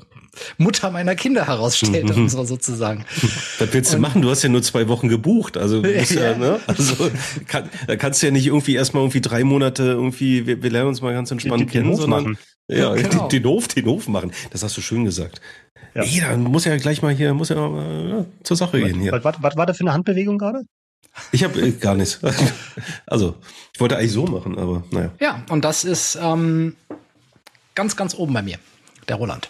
Mutter 0.58 0.92
meiner 0.92 1.16
Kinder 1.16 1.48
herausstellte, 1.48 2.14
um 2.14 2.30
so 2.30 2.44
sozusagen. 2.46 3.06
Was 3.60 3.74
willst 3.74 3.94
du 3.94 3.98
machen? 4.00 4.22
Du 4.22 4.30
hast 4.30 4.44
ja 4.44 4.50
nur 4.50 4.62
zwei 4.64 4.88
Wochen 4.88 5.10
gebucht. 5.10 5.58
Also, 5.58 5.82
du 5.82 5.92
musst 5.92 6.12
ja, 6.12 6.32
Ja. 6.32 6.38
ne? 6.38 6.60
also 6.68 7.10
kann, 7.48 7.70
da 7.88 7.96
kannst 7.98 8.22
du 8.22 8.28
ja 8.28 8.32
nicht 8.32 8.48
irgendwie 8.48 8.76
erstmal 8.76 9.04
irgendwie 9.04 9.22
drei 9.22 9.44
Monate 9.44 9.84
irgendwie, 9.84 10.46
wir, 10.48 10.64
wir 10.64 10.70
lernen 10.70 10.90
uns 10.90 11.02
mal 11.02 11.14
ganz 11.14 11.32
entspannt 11.32 11.62
Den- 11.62 11.68
den 11.68 11.72
kennen, 11.72 11.90
Hof 11.92 12.02
sondern 12.02 12.24
machen. 12.24 12.38
ja, 12.70 12.94
Genau. 12.96 13.28
den, 13.28 13.42
den 13.44 13.50
Hof, 13.52 13.68
den 13.68 13.86
Hof 13.86 14.08
machen. 14.08 14.32
Das 14.52 14.64
hast 14.64 14.78
du 14.78 14.82
schön 14.82 15.04
gesagt. 15.04 15.42
Ja. 15.94 16.04
Ja. 16.04 16.30
dann 16.30 16.44
muss 16.44 16.64
ja 16.64 16.78
gleich 16.78 17.02
mal 17.02 17.14
hier, 17.14 17.34
muss 17.34 17.50
ja 17.50 17.56
mal 17.68 18.10
ja, 18.10 18.26
zur 18.44 18.56
Sache 18.56 18.80
gehen 18.82 19.02
hier. 19.02 19.12
Was, 19.12 19.24
was, 19.26 19.36
was 19.42 19.56
war 19.58 19.66
da 19.66 19.74
für 19.74 19.82
eine 19.82 19.92
Handbewegung 19.94 20.38
gerade? 20.38 20.62
Ich 21.32 21.44
habe 21.44 21.60
äh, 21.62 21.72
gar 21.72 21.96
nichts. 21.96 22.20
Also, 23.06 23.36
ich 23.74 23.80
wollte 23.80 23.98
eigentlich 23.98 24.12
so 24.14 24.26
machen, 24.26 24.58
aber 24.58 24.84
naja. 24.92 25.12
Ja, 25.20 25.44
und 25.50 25.66
das 25.66 25.84
ist 25.84 26.18
ähm, 26.22 26.76
ganz, 27.76 27.96
ganz 27.98 28.16
oben 28.16 28.34
bei 28.34 28.42
mir, 28.42 28.58
der 29.10 29.18
Roland. 29.18 29.50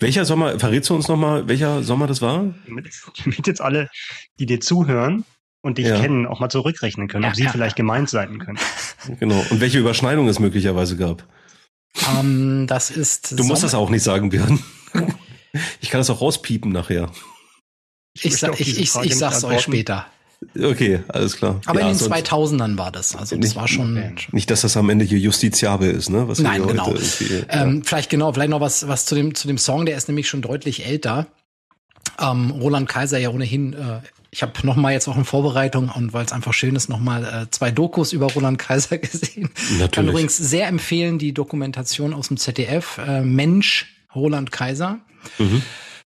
Welcher 0.00 0.24
Sommer, 0.24 0.58
verrätst 0.58 0.90
du 0.90 0.94
uns 0.94 1.08
nochmal, 1.08 1.48
welcher 1.48 1.82
Sommer 1.82 2.06
das 2.06 2.20
war? 2.22 2.54
Damit, 2.66 2.88
jetzt 3.46 3.60
alle, 3.60 3.88
die 4.38 4.46
dir 4.46 4.60
zuhören 4.60 5.24
und 5.62 5.78
dich 5.78 5.86
Ja. 5.86 6.00
kennen, 6.00 6.26
auch 6.26 6.40
mal 6.40 6.48
zurückrechnen 6.50 7.08
können, 7.08 7.24
Ja, 7.24 7.30
ob 7.30 7.36
sie 7.36 7.44
ja, 7.44 7.50
vielleicht 7.50 7.76
gemeint 7.76 8.08
sein 8.10 8.38
können. 8.38 8.58
Genau. 9.20 9.42
Und 9.50 9.60
welche 9.60 9.78
Überschneidung 9.78 10.28
es 10.28 10.38
möglicherweise 10.38 10.96
gab. 10.96 11.24
ähm, 12.18 12.66
das 12.66 12.90
ist 12.90 13.38
Du 13.38 13.44
musst 13.44 13.62
das 13.62 13.74
auch 13.74 13.90
nicht 13.90 14.02
sagen, 14.02 14.28
Björn. 14.30 14.62
Ich 15.80 15.90
kann 15.90 16.00
das 16.00 16.10
auch 16.10 16.20
rauspiepen 16.20 16.72
nachher. 16.72 17.10
Ich, 18.14 18.24
möchte 18.24 18.38
sa 18.38 18.52
ich, 18.52 18.78
ich, 18.78 18.94
ich 18.94 19.16
sag's 19.16 19.44
euch 19.44 19.62
später. 19.62 20.06
Okay, 20.56 21.00
alles 21.08 21.36
klar. 21.36 21.60
Aber 21.66 21.80
Ja, 21.80 21.86
in 21.86 21.92
den 21.92 21.98
sonst- 21.98 22.12
2000ern 22.12 22.78
war 22.78 22.92
das. 22.92 23.16
Also 23.16 23.36
das 23.36 23.44
Nicht- 23.44 23.56
war 23.56 23.66
schon. 23.68 24.14
Nicht, 24.32 24.50
dass 24.50 24.60
das 24.60 24.76
am 24.76 24.88
Ende 24.88 25.04
hier 25.04 25.18
Justiziabel 25.18 25.90
ist, 25.90 26.10
ne? 26.10 26.28
Was 26.28 26.38
Nein, 26.38 26.62
hier 26.64 26.72
genau. 26.74 26.94
Ähm, 27.48 27.82
vielleicht 27.84 28.08
genau, 28.10 28.32
vielleicht 28.32 28.50
noch 28.50 28.60
was, 28.60 28.86
was 28.86 29.04
zu 29.04 29.14
dem, 29.14 29.34
zu 29.34 29.48
dem 29.48 29.58
Song, 29.58 29.84
der 29.86 29.96
ist 29.96 30.08
nämlich 30.08 30.28
schon 30.28 30.40
deutlich 30.42 30.86
älter. 30.86 31.26
Ähm, 32.20 32.50
Roland 32.52 32.88
Kaiser 32.88 33.18
ja 33.18 33.30
ohnehin, 33.30 33.72
äh, 33.74 34.00
ich 34.30 34.42
habe 34.42 34.52
noch 34.64 34.76
mal 34.76 34.92
jetzt 34.92 35.08
auch 35.08 35.16
in 35.16 35.24
Vorbereitung 35.24 35.88
und 35.88 36.12
weil 36.12 36.24
es 36.24 36.32
einfach 36.32 36.52
schön 36.52 36.76
ist, 36.76 36.88
noch 36.88 37.00
mal 37.00 37.24
äh, 37.24 37.50
zwei 37.50 37.70
Dokus 37.70 38.12
über 38.12 38.26
Roland 38.26 38.58
Kaiser 38.58 38.98
gesehen. 38.98 39.50
Natürlich. 39.72 39.90
Kann 39.92 40.08
übrigens 40.08 40.36
sehr 40.36 40.68
empfehlen, 40.68 41.18
die 41.18 41.32
Dokumentation 41.34 42.12
aus 42.14 42.28
dem 42.28 42.36
ZDF, 42.36 42.98
äh, 42.98 43.22
Mensch, 43.22 43.86
Roland 44.14 44.52
Kaiser. 44.52 44.98
Mhm. 45.38 45.62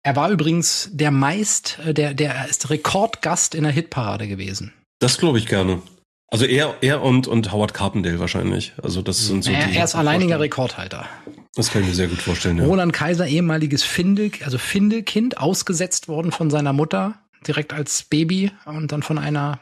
Er 0.09 0.15
war 0.15 0.31
übrigens 0.31 0.89
der 0.91 1.11
meist, 1.11 1.77
äh, 1.85 1.93
der, 1.93 2.15
der 2.15 2.47
ist 2.49 2.71
Rekordgast 2.71 3.53
in 3.53 3.61
der 3.61 3.71
Hitparade 3.71 4.27
gewesen. 4.27 4.73
Das 4.97 5.19
glaube 5.19 5.37
ich 5.37 5.45
gerne. 5.45 5.83
Also 6.29 6.45
er, 6.45 6.73
er 6.81 7.03
und, 7.03 7.27
und 7.27 7.51
Howard 7.51 7.75
Carpendale 7.75 8.19
wahrscheinlich. 8.19 8.73
Also 8.81 9.03
das 9.03 9.27
sind 9.27 9.43
so 9.43 9.51
er, 9.51 9.67
die. 9.67 9.75
er 9.75 9.83
ist 9.83 9.93
alleiniger 9.93 10.39
Rekordhalter. 10.39 11.05
Das 11.53 11.69
kann 11.69 11.83
ich 11.83 11.89
mir 11.89 11.93
sehr 11.93 12.07
gut 12.07 12.23
vorstellen, 12.23 12.57
ja. 12.57 12.65
Roland 12.65 12.91
Kaiser, 12.91 13.27
ehemaliges 13.27 13.83
Finde, 13.83 14.31
also 14.43 14.57
Findekind, 14.57 15.37
ausgesetzt 15.37 16.07
worden 16.07 16.31
von 16.31 16.49
seiner 16.49 16.73
Mutter, 16.73 17.19
direkt 17.45 17.71
als 17.71 18.01
Baby 18.01 18.51
und 18.65 18.91
dann 18.91 19.03
von 19.03 19.19
einer 19.19 19.59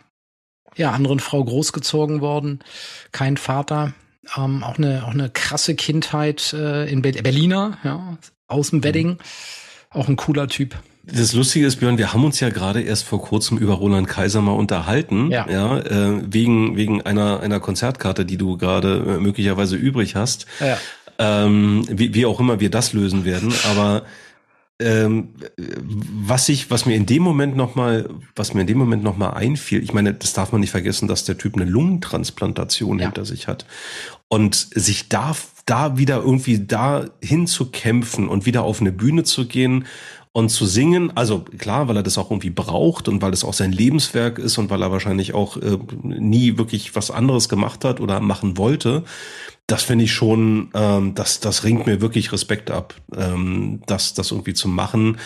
ja, 0.78 0.92
anderen 0.92 1.20
Frau 1.20 1.44
großgezogen 1.44 2.22
worden. 2.22 2.60
Kein 3.12 3.36
Vater. 3.36 3.96
Ähm, 4.38 4.64
auch 4.64 4.78
eine 4.78 5.04
auch 5.04 5.14
eine 5.14 5.30
krasse 5.30 5.76
Kindheit 5.76 6.54
äh, 6.54 6.90
in 6.90 7.02
Ber 7.02 7.12
Berliner, 7.12 7.80
ja, 7.84 8.18
aus 8.48 8.70
dem 8.70 8.86
Wedding. 8.86 9.18
Auch 9.98 10.08
ein 10.08 10.16
cooler 10.16 10.48
Typ. 10.48 10.76
Das 11.04 11.34
Lustige 11.34 11.66
ist, 11.66 11.78
Björn, 11.78 11.98
wir 11.98 12.12
haben 12.14 12.24
uns 12.26 12.40
ja 12.42 12.50
gerade 12.50 12.82
erst 12.82 13.04
vor 13.06 13.22
kurzem 13.22 13.58
über 13.58 13.74
Roland 13.76 14.08
Kaiser 14.08 14.42
mal 14.42 14.52
unterhalten, 14.52 15.32
Ja. 15.32 15.50
ja 15.50 15.78
äh, 15.80 16.22
wegen 16.32 16.76
wegen 16.76 17.02
einer 17.02 17.40
einer 17.40 17.60
Konzertkarte, 17.62 18.26
die 18.26 18.38
du 18.38 18.58
gerade 18.58 19.16
äh, 19.18 19.20
möglicherweise 19.20 19.76
übrig 19.78 20.16
hast. 20.16 20.46
Ja. 20.60 20.78
ähm, 21.18 21.84
wie, 21.90 22.14
wie 22.14 22.26
auch 22.26 22.40
immer 22.40 22.60
wir 22.60 22.70
das 22.70 22.94
lösen 22.94 23.24
werden, 23.26 23.54
aber 23.72 24.04
ähm, 24.80 25.30
was 25.58 26.50
ich, 26.50 26.70
was 26.70 26.86
mir 26.86 26.96
in 26.96 27.08
dem 27.08 27.24
Moment 27.24 27.56
noch 27.56 27.74
mal, 27.74 28.10
was 28.36 28.54
mir 28.54 28.62
in 28.62 28.68
dem 28.68 28.78
Moment 28.78 29.02
noch 29.04 29.18
mal 29.18 29.32
einfiel, 29.32 29.82
ich 29.82 29.94
meine, 29.94 30.14
das 30.14 30.34
darf 30.34 30.52
man 30.52 30.62
nicht 30.62 30.70
vergessen, 30.72 31.08
dass 31.08 31.24
der 31.24 31.38
Typ 31.38 31.56
eine 31.56 31.66
Lungentransplantation 31.66 33.00
Ja. 33.00 33.06
hinter 33.06 33.26
sich 33.26 33.48
hat 33.48 33.66
und 34.28 34.54
sich 34.56 35.10
da, 35.10 35.36
da 35.68 35.98
wieder 35.98 36.18
irgendwie 36.18 36.66
da 36.66 37.06
hinzukämpfen 37.22 38.28
und 38.28 38.48
wieder 38.48 38.64
auf 38.64 38.82
eine 38.82 38.92
Bühne 38.92 39.24
zu 39.24 39.48
gehen 39.48 39.86
und 40.32 40.50
zu 40.50 40.66
singen, 40.66 41.12
also 41.16 41.40
klar, 41.58 41.88
weil 41.88 41.98
er 41.98 42.04
das 42.04 42.18
auch 42.18 42.32
irgendwie 42.32 42.50
braucht 42.50 43.08
und 43.08 43.22
weil 43.22 43.32
das 43.32 43.44
auch 43.44 43.54
sein 43.54 43.72
Lebenswerk 43.72 44.40
ist 44.40 44.58
und 44.58 44.70
weil 44.70 44.82
er 44.82 44.92
wahrscheinlich 44.92 45.34
auch 45.34 45.58
äh, 45.58 45.78
nie 46.04 46.58
wirklich 46.58 46.96
was 46.96 47.12
anderes 47.12 47.50
gemacht 47.50 47.84
hat 47.84 48.00
oder 48.00 48.20
machen 48.20 48.58
wollte, 48.58 49.04
das 49.66 49.84
finde 49.84 50.06
ich 50.06 50.14
schon, 50.14 50.70
ähm, 50.74 51.16
das, 51.16 51.40
das 51.42 51.64
ringt 51.64 51.86
mir 51.86 52.02
wirklich 52.02 52.32
Respekt 52.32 52.72
ab, 52.72 52.96
ähm, 53.16 53.82
das, 53.88 54.14
das 54.14 54.32
irgendwie 54.32 54.54
zu 54.54 54.70
machen. 54.70 55.18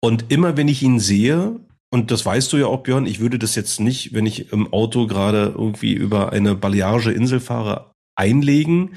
Und 0.00 0.26
immer 0.30 0.56
wenn 0.56 0.68
ich 0.68 0.82
ihn 0.82 0.98
sehe, 0.98 1.60
und 1.90 2.10
das 2.10 2.24
weißt 2.24 2.52
du 2.52 2.56
ja 2.56 2.66
auch, 2.66 2.84
Björn, 2.84 3.04
ich 3.04 3.20
würde 3.20 3.38
das 3.38 3.54
jetzt 3.54 3.80
nicht, 3.80 4.14
wenn 4.14 4.24
ich 4.24 4.50
im 4.52 4.72
Auto 4.72 5.06
gerade 5.06 5.52
irgendwie 5.54 5.92
über 5.92 6.32
eine 6.32 6.54
balearische 6.54 7.12
Insel 7.12 7.38
fahre, 7.38 7.90
einlegen. 8.14 8.94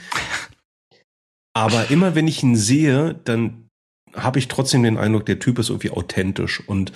Aber 1.56 1.90
immer 1.90 2.16
wenn 2.16 2.28
ich 2.28 2.44
ihn 2.44 2.58
sehe, 2.58 3.16
dann 3.24 3.70
habe 4.14 4.40
ich 4.40 4.50
trotzdem 4.50 4.84
den 4.84 4.98
Eindruck, 4.98 5.26
der 5.26 5.40
Typ 5.40 5.58
ist 5.58 5.70
irgendwie 5.70 5.90
authentisch 5.90 6.62
und 6.68 6.92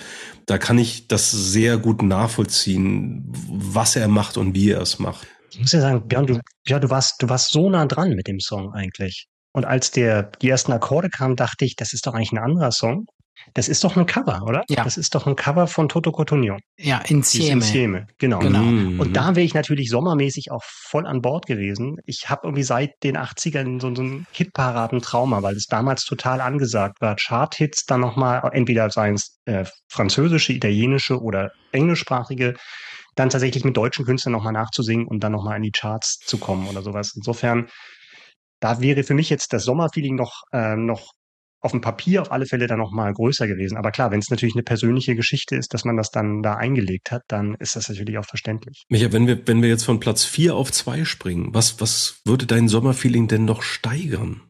da 0.46 0.58
kann 0.58 0.78
ich 0.78 1.08
das 1.08 1.30
sehr 1.30 1.78
gut 1.78 2.02
nachvollziehen, 2.02 3.24
was 3.48 3.96
er 3.96 4.08
macht 4.08 4.36
und 4.36 4.54
wie 4.54 4.70
er 4.70 4.80
es 4.82 4.98
macht. 4.98 5.26
Ich 5.50 5.60
muss 5.60 5.72
ja 5.72 5.80
sagen, 5.80 6.06
Björn, 6.06 6.26
du, 6.26 6.40
ja, 6.66 6.78
du 6.78 6.90
warst, 6.90 7.22
du 7.22 7.28
warst 7.28 7.52
so 7.52 7.70
nah 7.70 7.86
dran 7.86 8.10
mit 8.10 8.28
dem 8.28 8.38
Song 8.38 8.72
eigentlich. 8.72 9.26
Und 9.52 9.64
als 9.64 9.90
der, 9.90 10.24
die 10.42 10.48
ersten 10.48 10.72
Akkorde 10.72 11.08
kamen, 11.08 11.36
dachte 11.36 11.64
ich, 11.64 11.74
das 11.74 11.92
ist 11.92 12.06
doch 12.06 12.14
eigentlich 12.14 12.32
ein 12.32 12.38
anderer 12.38 12.70
Song. 12.70 13.06
Das 13.54 13.68
ist 13.68 13.84
doch 13.84 13.96
ein 13.96 14.06
Cover, 14.06 14.42
oder? 14.46 14.62
Ja. 14.68 14.84
Das 14.84 14.96
ist 14.96 15.14
doch 15.14 15.26
ein 15.26 15.36
Cover 15.36 15.66
von 15.66 15.88
Toto 15.88 16.12
Cotugno. 16.12 16.58
Ja, 16.78 16.98
Insieme. 17.06 17.52
Insieme, 17.52 18.06
genau. 18.18 18.38
Genau. 18.38 18.62
Mhm. 18.62 19.00
Und 19.00 19.16
da 19.16 19.34
wäre 19.36 19.44
ich 19.44 19.54
natürlich 19.54 19.90
sommermäßig 19.90 20.50
auch 20.50 20.62
voll 20.64 21.06
an 21.06 21.20
Bord 21.20 21.46
gewesen. 21.46 21.98
Ich 22.04 22.28
habe 22.28 22.42
irgendwie 22.44 22.62
seit 22.62 22.90
den 23.02 23.16
80ern 23.16 23.80
so, 23.80 23.94
so 23.94 24.02
ein 24.02 24.26
Hitparaden-Trauma, 24.32 25.42
weil 25.42 25.56
es 25.56 25.66
damals 25.66 26.04
total 26.04 26.40
angesagt 26.40 27.00
war. 27.00 27.16
Chart-Hits 27.16 27.86
dann 27.86 28.00
nochmal, 28.00 28.48
entweder 28.52 28.90
seien 28.90 29.14
es 29.14 29.38
äh, 29.44 29.64
französische, 29.88 30.52
italienische 30.52 31.20
oder 31.20 31.52
englischsprachige, 31.72 32.54
dann 33.16 33.30
tatsächlich 33.30 33.64
mit 33.64 33.76
deutschen 33.76 34.04
Künstlern 34.04 34.32
nochmal 34.32 34.52
nachzusingen 34.52 35.06
und 35.06 35.22
dann 35.24 35.32
nochmal 35.32 35.56
in 35.56 35.62
die 35.62 35.72
Charts 35.72 36.18
zu 36.18 36.38
kommen 36.38 36.68
oder 36.68 36.82
sowas. 36.82 37.12
Insofern, 37.16 37.68
da 38.60 38.80
wäre 38.80 39.02
für 39.02 39.14
mich 39.14 39.30
jetzt 39.30 39.52
das 39.52 39.64
Sommerfeeling 39.64 40.14
noch, 40.14 40.42
ähm, 40.52 40.86
noch 40.86 41.10
auf 41.62 41.72
dem 41.72 41.80
Papier 41.80 42.22
auf 42.22 42.32
alle 42.32 42.46
Fälle 42.46 42.66
dann 42.66 42.78
nochmal 42.78 43.12
größer 43.12 43.46
gewesen. 43.46 43.76
Aber 43.76 43.90
klar, 43.90 44.10
wenn 44.10 44.18
es 44.20 44.30
natürlich 44.30 44.54
eine 44.54 44.62
persönliche 44.62 45.14
Geschichte 45.14 45.56
ist, 45.56 45.74
dass 45.74 45.84
man 45.84 45.96
das 45.96 46.10
dann 46.10 46.42
da 46.42 46.54
eingelegt 46.56 47.10
hat, 47.10 47.22
dann 47.28 47.54
ist 47.58 47.76
das 47.76 47.88
natürlich 47.88 48.16
auch 48.18 48.24
verständlich. 48.24 48.84
Micha, 48.88 49.12
wenn 49.12 49.26
wir, 49.26 49.46
wenn 49.46 49.60
wir 49.62 49.68
jetzt 49.68 49.84
von 49.84 50.00
Platz 50.00 50.24
vier 50.24 50.54
auf 50.56 50.72
zwei 50.72 51.04
springen, 51.04 51.50
was, 51.52 51.80
was 51.80 52.20
würde 52.24 52.46
dein 52.46 52.68
Sommerfeeling 52.68 53.28
denn 53.28 53.44
noch 53.44 53.62
steigern? 53.62 54.42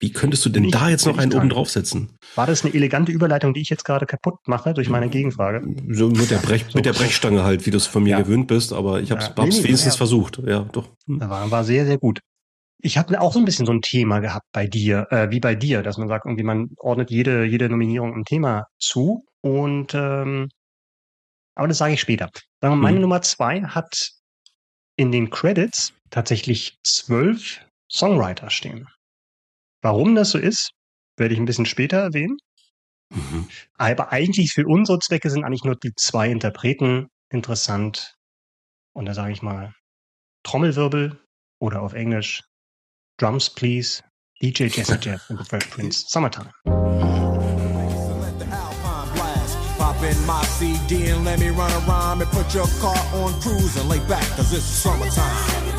Wie 0.00 0.10
könntest 0.12 0.44
du 0.44 0.48
denn 0.48 0.64
ich- 0.64 0.72
da 0.72 0.88
jetzt 0.88 1.06
noch 1.06 1.16
einen 1.16 1.32
oben 1.32 1.48
draufsetzen? 1.48 2.16
War 2.34 2.48
das 2.48 2.64
eine 2.64 2.74
elegante 2.74 3.12
Überleitung, 3.12 3.54
die 3.54 3.60
ich 3.60 3.70
jetzt 3.70 3.84
gerade 3.84 4.04
kaputt 4.04 4.34
mache 4.48 4.74
durch 4.74 4.88
meine 4.88 5.08
Gegenfrage? 5.08 5.62
So 5.90 6.08
mit 6.08 6.28
der, 6.32 6.38
Brech, 6.38 6.74
mit 6.74 6.84
der 6.86 6.92
Brechstange 6.92 7.44
halt, 7.44 7.66
wie 7.66 7.70
du 7.70 7.76
es 7.76 7.86
von 7.86 8.02
mir 8.02 8.10
Ja. 8.10 8.20
gewöhnt 8.22 8.48
bist, 8.48 8.72
aber 8.72 9.00
ich 9.00 9.12
habe 9.12 9.20
es 9.20 9.28
Ja. 9.28 9.34
Nee, 9.44 9.50
nee, 9.50 9.62
wenigstens 9.62 9.94
ja. 9.94 9.96
versucht. 9.98 10.42
Ja, 10.44 10.60
doch. 10.72 10.88
War, 11.06 11.48
war 11.52 11.62
sehr, 11.62 11.86
sehr 11.86 11.98
gut. 11.98 12.18
Ich 12.84 12.98
habe 12.98 13.20
auch 13.20 13.32
so 13.32 13.38
ein 13.38 13.44
bisschen 13.44 13.64
so 13.64 13.72
ein 13.72 13.80
Thema 13.80 14.18
gehabt 14.18 14.46
bei 14.52 14.66
dir, 14.66 15.06
äh, 15.10 15.30
wie 15.30 15.38
bei 15.38 15.54
dir, 15.54 15.82
dass 15.82 15.98
man 15.98 16.08
sagt, 16.08 16.26
irgendwie 16.26 16.42
man 16.42 16.70
ordnet 16.78 17.10
jede, 17.10 17.44
jede 17.44 17.68
Nominierung 17.68 18.14
ein 18.14 18.24
Thema 18.24 18.66
zu. 18.78 19.24
Und 19.40 19.94
ähm, 19.94 20.48
aber 21.54 21.68
das 21.68 21.78
sage 21.78 21.94
ich 21.94 22.00
später. 22.00 22.28
Sagen 22.60 22.74
wir, 22.74 22.76
meine 22.76 22.96
Mhm. 22.96 23.02
Nummer 23.02 23.22
zwei 23.22 23.62
hat 23.62 24.10
in 24.96 25.12
den 25.12 25.30
Credits 25.30 25.92
tatsächlich 26.10 26.78
zwölf 26.82 27.64
Songwriter 27.90 28.50
stehen. 28.50 28.88
Warum 29.80 30.14
das 30.14 30.30
so 30.30 30.38
ist, 30.38 30.72
werde 31.16 31.34
ich 31.34 31.40
ein 31.40 31.46
bisschen 31.46 31.66
später 31.66 31.98
erwähnen. 31.98 32.36
Mhm. 33.10 33.48
Aber 33.76 34.10
eigentlich 34.10 34.52
für 34.52 34.66
unsere 34.66 34.98
Zwecke 34.98 35.30
sind 35.30 35.44
eigentlich 35.44 35.64
nur 35.64 35.76
die 35.76 35.92
zwei 35.94 36.30
Interpreten 36.30 37.08
interessant. 37.30 38.16
Und 38.94 39.06
da 39.06 39.14
sage 39.14 39.32
ich 39.32 39.42
mal 39.42 39.72
Trommelwirbel 40.42 41.20
oder 41.60 41.82
auf 41.82 41.92
Englisch 41.92 42.42
Drums 43.18 43.48
Please, 43.48 44.02
DJ 44.42 44.72
Jesse 44.72 44.96
Jeff 44.98 45.30
and 45.30 45.38
the 45.38 45.44
Fresh 45.44 45.70
Prince, 45.70 46.10
Summertime. 46.10 46.50
In 50.02 50.26
my 50.26 50.42
CD 50.42 51.10
and 51.10 51.24
let 51.24 51.38
me 51.38 51.50
run 51.50 51.70
around 51.86 52.22
and 52.22 52.30
put 52.32 52.52
your 52.52 52.66
car 52.80 52.96
on 53.22 53.40
cruise 53.40 53.76
and 53.76 53.88
lay 53.88 54.00
back, 54.08 54.26
cause 54.36 54.52
it's 54.52 54.64
summertime. 54.64 55.71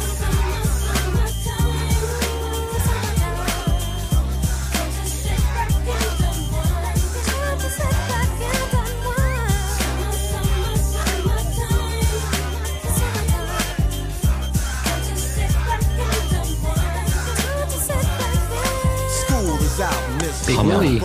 Big 20.45 20.57
Hammer. 20.57 20.81
Willy. 20.81 21.01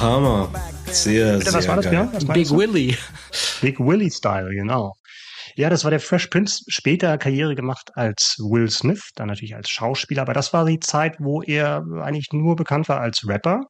Hammer. 0.00 0.48
Sehr, 0.86 1.38
Bitte, 1.38 1.50
sehr 1.50 1.54
was 1.58 1.68
war 1.68 1.76
das, 1.76 1.90
geil. 1.90 2.08
Was 2.12 2.24
Big? 2.26 2.50
Willy. 2.50 2.96
Big 3.60 3.78
Willie 3.80 4.10
Style, 4.10 4.50
genau. 4.50 4.92
Ja, 5.56 5.70
das 5.70 5.84
war 5.84 5.90
der 5.90 6.00
Fresh 6.00 6.26
Prince, 6.28 6.62
später 6.68 7.16
Karriere 7.18 7.54
gemacht 7.54 7.90
als 7.94 8.36
Will 8.38 8.70
Smith, 8.70 9.10
dann 9.16 9.28
natürlich 9.28 9.56
als 9.56 9.70
Schauspieler, 9.70 10.22
aber 10.22 10.34
das 10.34 10.52
war 10.52 10.64
die 10.66 10.78
Zeit, 10.80 11.16
wo 11.18 11.42
er 11.42 11.82
eigentlich 12.02 12.28
nur 12.32 12.56
bekannt 12.56 12.88
war 12.88 13.00
als 13.00 13.26
Rapper 13.26 13.62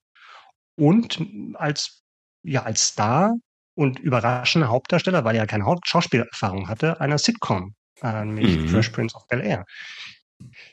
und 0.77 1.19
als, 1.55 2.03
ja, 2.43 2.65
als 2.65 2.89
Star 2.89 3.33
und 3.75 3.99
überraschender 4.01 4.69
Hauptdarsteller, 4.69 5.25
weil 5.25 5.37
er 5.37 5.47
keine 5.47 5.65
Schauspielerfahrung 5.85 6.69
hatte, 6.69 7.01
einer 7.01 7.19
Sitcom, 7.19 7.75
äh, 8.03 8.25
nämlich 8.25 8.57
Mhm. 8.59 8.69
Fresh 8.69 8.89
Prince 8.91 9.15
of 9.17 9.27
Bel 9.29 9.41
Air. 9.41 9.65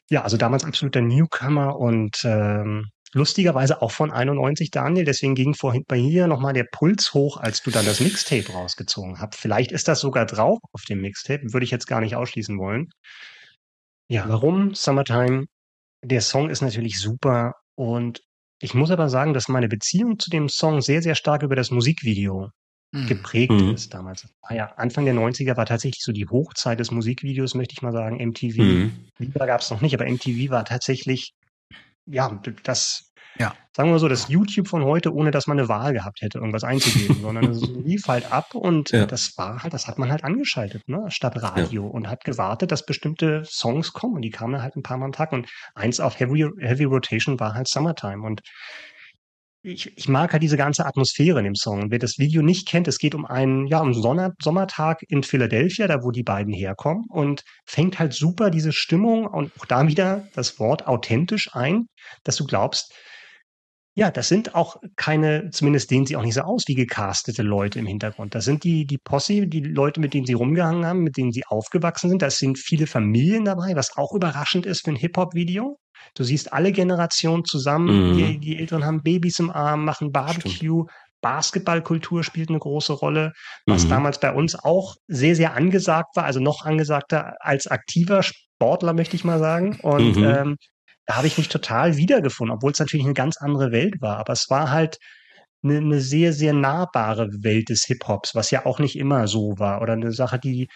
Ja, 0.10 0.24
also 0.24 0.36
damals 0.36 0.66
absoluter 0.66 1.02
Newcomer 1.02 1.78
und 1.78 2.18
ähm, 2.26 2.88
lustigerweise 3.14 3.82
auch 3.82 3.92
von 3.92 4.12
91 4.12 4.72
Daniel, 4.72 5.06
deswegen 5.06 5.36
ging 5.36 5.54
vorhin 5.54 5.84
bei 5.88 5.98
hier 5.98 6.28
nochmal 6.28 6.54
der 6.54 6.66
Puls 6.72 7.14
hoch, 7.14 7.38
als 7.38 7.62
du 7.62 7.72
dann 7.72 7.86
das 7.86 8.00
Mixtape 8.00 8.52
rausgezogen 8.52 9.20
hast. 9.20 9.36
Vielleicht 9.36 9.72
ist 9.72 9.88
das 9.88 10.00
sogar 10.00 10.26
drauf 10.26 10.60
auf 10.72 10.82
dem 10.84 11.02
Mixtape, 11.02 11.54
würde 11.54 11.64
ich 11.64 11.72
jetzt 11.72 11.88
gar 11.88 12.02
nicht 12.02 12.16
ausschließen 12.16 12.58
wollen. 12.58 12.90
Ja, 14.10 14.26
warum 14.28 14.74
Summertime? 14.76 15.46
Der 16.04 16.22
Song 16.22 16.50
ist 16.50 16.62
natürlich 16.62 17.00
super 17.00 17.54
und 17.76 18.22
ich 18.62 18.74
muss 18.74 18.92
aber 18.92 19.10
sagen, 19.10 19.34
dass 19.34 19.48
meine 19.48 19.68
Beziehung 19.68 20.20
zu 20.20 20.30
dem 20.30 20.50
Song 20.50 20.82
sehr, 20.82 21.02
sehr 21.02 21.16
stark 21.16 21.44
über 21.44 21.56
das 21.56 21.72
Musikvideo 21.72 22.50
Mhm. 22.94 23.08
geprägt 23.08 23.52
Mhm. 23.52 23.74
ist 23.74 23.94
damals. 23.94 24.28
Ah 24.42 24.54
ja, 24.54 24.66
Anfang 24.76 25.06
der 25.06 25.16
90er 25.16 25.58
war 25.58 25.66
tatsächlich 25.66 26.04
so 26.04 26.12
die 26.12 26.28
Hochzeit 26.28 26.80
des 26.80 26.92
Musikvideos, 26.92 27.56
möchte 27.56 27.74
ich 27.74 27.82
mal 27.82 27.92
sagen. 27.92 28.20
MTV. 28.20 28.62
Mhm. 28.62 29.08
Liga 29.18 29.46
gab 29.48 29.62
es 29.62 29.72
noch 29.72 29.82
nicht, 29.82 29.96
aber 29.96 30.06
MTV 30.06 30.52
war 30.52 30.64
tatsächlich, 30.64 31.34
ja, 32.06 32.40
das, 32.64 33.12
Ja. 33.40 33.54
sagen 33.76 33.90
wir 33.90 33.94
mal 33.94 34.00
so, 34.00 34.08
das 34.08 34.28
YouTube 34.28 34.68
von 34.68 34.84
heute, 34.84 35.14
ohne 35.14 35.32
dass 35.32 35.48
man 35.48 35.58
eine 35.58 35.68
Wahl 35.70 35.94
gehabt 35.94 36.22
hätte, 36.22 36.38
irgendwas 36.38 36.64
einzugeben, 36.64 37.22
sondern 37.22 37.46
es 37.50 37.62
lief 37.86 38.08
halt 38.08 38.32
ab 38.32 38.54
und 38.56 38.92
Ja. 38.92 39.06
das 39.06 39.38
war 39.38 39.64
halt, 39.64 39.74
das 39.74 39.88
hat 39.88 39.98
man 39.98 40.12
halt 40.12 40.24
angeschaltet, 40.24 40.88
ne, 40.88 41.06
statt 41.10 41.42
Radio 41.42 41.88
und 41.88 42.10
hat 42.10 42.24
gewartet, 42.24 42.72
dass 42.72 42.86
bestimmte 42.86 43.44
Songs 43.46 43.94
kommen 43.94 44.16
und 44.16 44.22
die 44.22 44.30
kamen 44.30 44.54
dann 44.54 44.62
halt 44.64 44.76
ein 44.76 44.84
paar 44.84 44.98
Mal 44.98 45.06
am 45.06 45.12
Tag 45.14 45.32
und 45.32 45.48
eins 45.76 46.00
auf 46.00 46.20
Heavy, 46.20 46.46
Heavy 46.60 46.84
Rotation 46.84 47.40
war 47.40 47.54
halt 47.56 47.68
Summertime 47.68 48.26
und 48.26 48.42
ich, 49.64 49.98
ich 49.98 50.10
mag 50.10 50.34
halt 50.34 50.44
diese 50.44 50.58
ganze 50.58 50.86
Atmosphäre 50.86 51.40
in 51.40 51.46
dem 51.46 51.56
Song. 51.56 51.90
Wer 51.90 52.00
das 52.00 52.18
Video 52.18 52.42
nicht 52.42 52.68
kennt, 52.68 52.88
es 52.88 52.98
geht 52.98 53.16
um 53.16 53.26
einen, 53.26 53.66
ja, 53.68 53.80
um 53.80 53.94
Sonner, 53.94 54.34
Sommertag 54.42 55.02
in 55.08 55.24
Philadelphia, 55.24 55.88
da 55.88 56.04
wo 56.04 56.12
die 56.12 56.24
beiden 56.24 56.54
herkommen 56.54 57.06
und 57.10 57.44
fängt 57.66 57.98
halt 57.98 58.14
super 58.14 58.50
diese 58.50 58.74
Stimmung 58.74 59.26
und 59.26 59.52
auch 59.58 59.66
da 59.66 59.88
wieder 59.88 60.28
das 60.36 60.60
Wort 60.60 60.88
authentisch 60.88 61.56
ein, 61.56 61.88
dass 62.24 62.36
du 62.36 62.46
glaubst, 62.46 62.94
ja, 63.96 64.12
das 64.12 64.28
sind 64.28 64.56
auch 64.56 64.78
keine, 64.96 65.52
zumindest 65.52 65.90
sehen 65.90 66.06
sie 66.06 66.18
auch 66.18 66.24
nicht 66.24 66.34
so 66.34 66.42
aus 66.42 66.64
wie 66.68 66.74
gecastete 66.74 67.44
Leute 67.44 67.80
im 67.80 67.86
Hintergrund. 67.86 68.34
Das 68.36 68.44
sind 68.44 68.64
die, 68.64 68.86
die 68.86 68.98
Posse, 68.98 69.48
die 69.48 69.62
Leute, 69.62 70.00
mit 70.02 70.14
denen 70.14 70.26
sie 70.26 70.34
rumgehangen 70.34 70.86
haben, 70.86 71.04
mit 71.04 71.16
denen 71.16 71.32
sie 71.32 71.46
aufgewachsen 71.46 72.10
sind. 72.10 72.22
Das 72.22 72.38
sind 72.38 72.58
viele 72.58 72.88
Familien 72.88 73.46
dabei, 73.46 73.76
was 73.76 73.96
auch 73.96 74.14
überraschend 74.14 74.66
ist 74.66 74.84
für 74.84 74.92
ein 74.92 74.96
Hip-Hop-Video. 74.96 75.78
Du 76.16 76.24
siehst 76.24 76.54
alle 76.54 76.72
Generationen 76.72 77.46
zusammen. 77.46 78.10
Mhm. 78.10 78.14
Die, 78.14 78.40
die 78.40 78.58
Eltern 78.58 78.86
haben 78.86 79.02
Babys 79.04 79.40
im 79.40 79.50
Arm, 79.52 79.86
machen 79.86 80.12
Barbecue. 80.12 80.86
Basketballkultur 81.22 82.24
spielt 82.24 82.50
eine 82.50 82.60
große 82.60 82.94
Rolle, 82.94 83.32
was 83.66 83.86
Mhm. 83.86 83.90
damals 83.90 84.20
bei 84.20 84.34
uns 84.34 84.56
auch 84.56 84.96
sehr, 85.08 85.36
sehr 85.36 85.56
angesagt 85.56 86.16
war, 86.16 86.26
also 86.26 86.40
noch 86.42 86.66
angesagter 86.66 87.36
als 87.40 87.68
aktiver 87.68 88.22
Sportler, 88.24 88.94
möchte 88.94 89.16
ich 89.16 89.24
mal 89.24 89.40
sagen. 89.40 89.78
Und 89.82 90.18
Mhm. 90.18 90.24
ähm, 90.24 90.58
da 91.06 91.16
habe 91.16 91.28
ich 91.28 91.38
mich 91.38 91.50
total 91.50 91.96
wiedergefunden, 91.98 92.56
obwohl 92.56 92.72
es 92.72 92.80
natürlich 92.80 93.06
eine 93.06 93.14
ganz 93.14 93.38
andere 93.38 93.72
Welt 93.72 93.96
war. 94.02 94.18
Aber 94.18 94.34
es 94.34 94.50
war 94.50 94.70
halt 94.72 94.98
eine, 95.64 95.78
eine 95.78 96.02
sehr, 96.02 96.34
sehr 96.34 96.54
nahbare 96.54 97.30
Welt 97.42 97.70
des 97.70 97.86
Hip-Hops, 97.86 98.36
was 98.36 98.52
ja 98.52 98.66
auch 98.66 98.80
nicht 98.80 98.98
immer 98.98 99.28
so 99.28 99.54
war. 99.58 99.82
Oder 99.82 99.94
eine 99.94 100.12
Sache, 100.12 100.40
die 100.40 100.68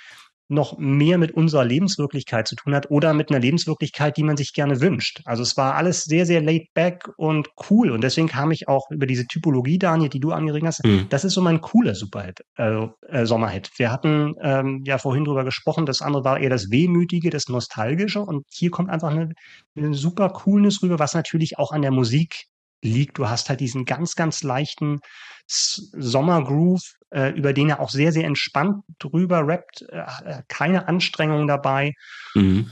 noch 0.49 0.77
mehr 0.77 1.17
mit 1.17 1.31
unserer 1.31 1.65
Lebenswirklichkeit 1.65 2.47
zu 2.47 2.55
tun 2.55 2.73
hat 2.73 2.89
oder 2.89 3.13
mit 3.13 3.29
einer 3.29 3.39
Lebenswirklichkeit, 3.39 4.17
die 4.17 4.23
man 4.23 4.37
sich 4.37 4.53
gerne 4.53 4.79
wünscht. 4.79 5.21
Also 5.25 5.43
es 5.43 5.57
war 5.57 5.75
alles 5.75 6.03
sehr, 6.03 6.25
sehr 6.25 6.41
laid 6.41 6.73
back 6.73 7.09
und 7.17 7.49
cool. 7.69 7.91
Und 7.91 8.01
deswegen 8.01 8.27
kam 8.27 8.51
ich 8.51 8.67
auch 8.67 8.89
über 8.89 9.05
diese 9.05 9.25
Typologie, 9.25 9.77
Daniel, 9.77 10.09
die 10.09 10.19
du 10.19 10.31
angeregt 10.31 10.65
hast. 10.65 10.85
Mhm. 10.85 11.07
Das 11.09 11.25
ist 11.25 11.33
so 11.33 11.41
mein 11.41 11.61
cooler 11.61 11.95
Superhit, 11.95 12.41
äh, 12.57 12.87
äh, 13.09 13.25
Sommerhit. 13.25 13.69
Wir 13.77 13.91
hatten 13.91 14.35
ähm, 14.41 14.83
ja 14.85 14.97
vorhin 14.97 15.25
drüber 15.25 15.43
gesprochen, 15.43 15.85
das 15.85 16.01
andere 16.01 16.23
war 16.23 16.39
eher 16.39 16.49
das 16.49 16.71
Wehmütige, 16.71 17.29
das 17.29 17.49
Nostalgische. 17.49 18.21
Und 18.21 18.45
hier 18.49 18.71
kommt 18.71 18.89
einfach 18.89 19.11
eine, 19.11 19.33
eine 19.75 19.93
super 19.93 20.29
Coolness 20.29 20.81
rüber, 20.81 20.99
was 20.99 21.13
natürlich 21.13 21.57
auch 21.59 21.71
an 21.71 21.81
der 21.81 21.91
Musik 21.91 22.45
liegt. 22.81 23.17
Du 23.17 23.27
hast 23.27 23.49
halt 23.49 23.59
diesen 23.59 23.85
ganz, 23.85 24.15
ganz 24.15 24.43
leichten 24.43 24.99
Sommergroove, 25.47 26.96
äh, 27.11 27.29
über 27.31 27.53
den 27.53 27.69
er 27.69 27.79
auch 27.79 27.89
sehr, 27.89 28.11
sehr 28.11 28.25
entspannt 28.25 28.83
drüber 28.99 29.47
rappt. 29.47 29.83
Äh, 29.89 30.43
keine 30.47 30.87
Anstrengung 30.87 31.47
dabei 31.47 31.93
Mhm. 32.35 32.69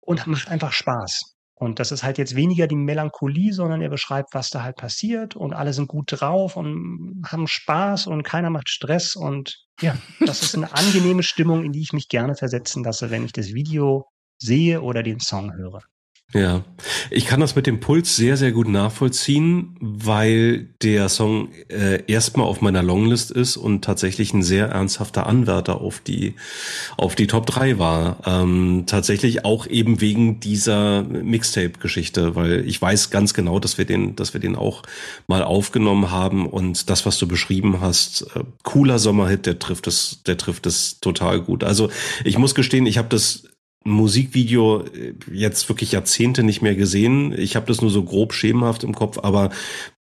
und 0.00 0.26
macht 0.26 0.48
einfach 0.48 0.72
Spaß. 0.72 1.34
Und 1.56 1.78
das 1.78 1.92
ist 1.92 2.02
halt 2.02 2.18
jetzt 2.18 2.34
weniger 2.34 2.66
die 2.66 2.74
Melancholie, 2.76 3.52
sondern 3.52 3.80
er 3.80 3.88
beschreibt, 3.88 4.34
was 4.34 4.50
da 4.50 4.64
halt 4.64 4.76
passiert 4.76 5.36
und 5.36 5.52
alle 5.54 5.72
sind 5.72 5.86
gut 5.86 6.06
drauf 6.08 6.56
und 6.56 7.22
haben 7.26 7.46
Spaß 7.46 8.08
und 8.08 8.24
keiner 8.24 8.50
macht 8.50 8.68
Stress 8.68 9.14
und 9.14 9.56
ja, 9.80 9.96
das 10.20 10.42
ist 10.42 10.56
eine 10.56 10.72
angenehme 10.74 11.22
Stimmung, 11.22 11.64
in 11.64 11.72
die 11.72 11.80
ich 11.82 11.92
mich 11.92 12.08
gerne 12.08 12.34
versetzen 12.34 12.82
lasse, 12.84 13.10
wenn 13.10 13.24
ich 13.24 13.32
das 13.32 13.54
Video 13.54 14.04
sehe 14.36 14.82
oder 14.82 15.02
den 15.02 15.20
Song 15.20 15.54
höre. 15.54 15.80
Ja, 16.32 16.64
ich 17.10 17.26
kann 17.26 17.38
das 17.38 17.54
mit 17.54 17.68
dem 17.68 17.78
Puls 17.78 18.16
sehr, 18.16 18.36
sehr 18.36 18.50
gut 18.50 18.66
nachvollziehen, 18.66 19.76
weil 19.78 20.68
der 20.82 21.08
Song 21.08 21.50
äh, 21.68 22.02
erstmal 22.08 22.48
auf 22.48 22.60
meiner 22.60 22.82
Longlist 22.82 23.30
ist 23.30 23.56
und 23.56 23.84
tatsächlich 23.84 24.34
ein 24.34 24.42
sehr 24.42 24.66
ernsthafter 24.66 25.28
Anwärter 25.28 25.80
auf 25.80 26.00
die, 26.00 26.34
auf 26.96 27.14
die 27.14 27.28
Top 27.28 27.46
3 27.46 27.78
war. 27.78 28.18
Ähm, 28.26 28.82
tatsächlich 28.86 29.44
auch 29.44 29.68
eben 29.68 30.00
wegen 30.00 30.40
dieser 30.40 31.04
Mixtape-Geschichte, 31.04 32.34
weil 32.34 32.66
ich 32.66 32.82
weiß 32.82 33.10
ganz 33.10 33.32
genau, 33.32 33.60
dass 33.60 33.78
wir 33.78 33.84
den, 33.84 34.16
dass 34.16 34.34
wir 34.34 34.40
den 34.40 34.56
auch 34.56 34.82
mal 35.28 35.44
aufgenommen 35.44 36.10
haben 36.10 36.46
und 36.46 36.90
das, 36.90 37.06
was 37.06 37.16
du 37.16 37.28
beschrieben 37.28 37.80
hast, 37.80 38.22
äh, 38.34 38.40
cooler 38.64 38.98
Sommerhit, 38.98 39.46
der 39.46 39.60
trifft 39.60 39.86
es, 39.86 40.24
der 40.26 40.36
trifft 40.36 40.66
es 40.66 40.98
total 40.98 41.40
gut. 41.40 41.62
Also 41.62 41.90
ich 42.24 42.38
muss 42.38 42.56
gestehen, 42.56 42.86
ich 42.86 42.98
habe 42.98 43.08
das 43.08 43.44
Musikvideo 43.84 44.82
äh, 44.82 45.14
jetzt 45.32 45.68
wirklich 45.68 45.92
Jahrzehnte 45.92 46.42
nicht 46.42 46.62
mehr 46.62 46.74
gesehen. 46.74 47.32
Ich 47.38 47.54
habe 47.54 47.66
das 47.66 47.80
nur 47.82 47.90
so 47.90 48.02
grob 48.02 48.32
schemenhaft 48.32 48.82
im 48.82 48.94
Kopf, 48.94 49.18
aber 49.22 49.50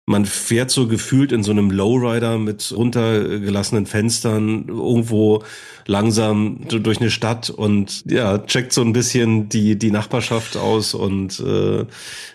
man 0.05 0.25
fährt 0.25 0.69
so 0.69 0.87
gefühlt 0.89 1.31
in 1.31 1.43
so 1.43 1.51
einem 1.51 1.71
Lowrider 1.71 2.37
mit 2.37 2.73
runtergelassenen 2.75 3.85
Fenstern 3.85 4.67
irgendwo 4.67 5.43
langsam 5.85 6.59
du- 6.67 6.79
durch 6.79 6.99
eine 6.99 7.09
Stadt 7.09 7.49
und 7.49 8.03
ja, 8.05 8.39
checkt 8.39 8.73
so 8.73 8.81
ein 8.81 8.91
bisschen 8.91 9.47
die, 9.49 9.77
die 9.77 9.91
Nachbarschaft 9.91 10.57
aus 10.57 10.93
und 10.93 11.39
äh, 11.39 11.85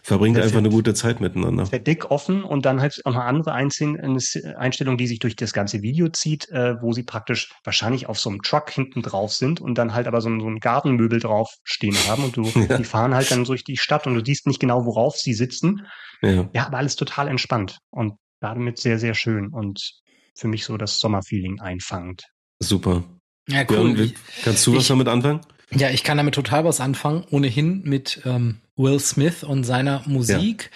verbringt 0.03 0.39
Das 0.39 0.47
einfach 0.47 0.59
eine 0.59 0.71
gute 0.71 0.95
Zeit 0.95 1.21
miteinander. 1.21 1.67
sehr 1.67 1.79
dick 1.79 2.11
offen 2.11 2.43
und 2.43 2.65
dann 2.65 2.81
halt 2.81 3.01
auch 3.05 3.13
noch 3.13 3.21
andere 3.21 3.53
Einzel 3.53 4.01
eine 4.01 4.17
S- 4.17 4.43
Einstellung, 4.57 4.97
die 4.97 5.07
sich 5.07 5.19
durch 5.19 5.37
das 5.37 5.53
ganze 5.53 5.83
Video 5.83 6.09
zieht, 6.09 6.49
äh, 6.51 6.81
wo 6.81 6.93
sie 6.93 7.03
praktisch 7.03 7.53
wahrscheinlich 7.65 8.07
auf 8.09 8.19
so 8.19 8.31
einem 8.31 8.41
Truck 8.43 8.71
hinten 8.71 9.03
drauf 9.03 9.33
sind 9.35 9.61
und 9.61 9.77
dann 9.77 9.93
halt 9.93 10.07
aber 10.07 10.21
so 10.23 10.31
ein, 10.31 10.41
so 10.41 10.47
ein 10.49 10.61
Gartenmöbel 10.61 11.21
drauf 11.21 11.51
stehen 11.65 11.97
haben 12.09 12.25
und 12.25 12.37
du, 12.37 12.43
Ja. 12.69 12.79
die 12.79 12.85
fahren 12.85 13.15
halt 13.15 13.31
dann 13.31 13.45
durch 13.45 13.65
die 13.65 13.77
Stadt 13.77 14.07
und 14.07 14.15
du 14.15 14.25
siehst 14.25 14.47
nicht 14.47 14.61
genau, 14.61 14.87
worauf 14.87 15.17
sie 15.17 15.35
sitzen. 15.35 15.87
Ja. 16.23 16.49
Ja, 16.53 16.67
aber 16.67 16.79
alles 16.79 16.97
total 16.97 17.29
entspannt 17.29 17.79
und 17.91 18.15
damit 18.41 18.79
sehr, 18.79 18.99
sehr 18.99 19.15
schön 19.15 19.49
und 19.49 19.93
für 20.35 20.49
mich 20.49 20.65
so 20.65 20.77
das 20.77 21.01
Sommerfeeling 21.01 21.61
einfangend. 21.61 22.25
Super. 22.61 23.05
Ja, 23.49 23.65
cool. 23.71 24.13
kannst 24.45 24.67
du 24.67 24.75
was 24.75 24.83
ich- 24.83 24.89
damit 24.89 25.09
anfangen? 25.09 25.41
Ja, 25.71 25.91
ich 25.91 26.03
kann 26.03 26.17
damit 26.17 26.35
total 26.35 26.65
was 26.65 26.81
anfangen. 26.81 27.25
Ohnehin 27.31 27.83
mit 27.83 28.23
ähm, 28.25 28.61
Will 28.77 28.99
Smith 29.01 29.45
und 29.45 29.65
seiner 29.65 30.03
Musik, 30.07 30.71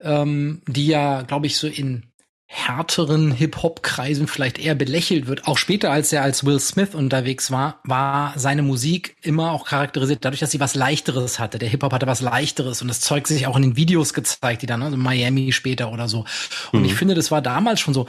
ähm, 0.00 0.62
die 0.68 0.86
ja, 0.86 1.22
glaube 1.22 1.46
ich, 1.46 1.56
so 1.56 1.66
in 1.66 2.09
härteren 2.52 3.30
Hip-Hop-Kreisen 3.30 4.26
vielleicht 4.26 4.58
eher 4.58 4.74
belächelt 4.74 5.28
wird. 5.28 5.46
Auch 5.46 5.56
später, 5.56 5.92
als 5.92 6.12
er 6.12 6.24
als 6.24 6.44
Will 6.44 6.58
Smith 6.58 6.96
unterwegs 6.96 7.52
war, 7.52 7.78
war 7.84 8.32
seine 8.36 8.62
Musik 8.62 9.16
immer 9.22 9.52
auch 9.52 9.64
charakterisiert 9.64 10.24
dadurch, 10.24 10.40
dass 10.40 10.50
sie 10.50 10.58
was 10.58 10.74
Leichteres 10.74 11.38
hatte. 11.38 11.60
Der 11.60 11.68
Hip-Hop 11.68 11.92
hatte 11.92 12.08
was 12.08 12.20
Leichteres 12.20 12.82
und 12.82 12.88
das 12.88 13.00
Zeug 13.00 13.28
sich 13.28 13.46
auch 13.46 13.54
in 13.54 13.62
den 13.62 13.76
Videos 13.76 14.14
gezeigt, 14.14 14.62
die 14.62 14.66
dann, 14.66 14.82
also 14.82 14.96
Miami 14.96 15.52
später 15.52 15.92
oder 15.92 16.08
so. 16.08 16.24
Und 16.72 16.80
Mhm. 16.80 16.86
ich 16.86 16.94
finde, 16.94 17.14
das 17.14 17.30
war 17.30 17.40
damals 17.40 17.78
schon 17.78 17.94
so. 17.94 18.08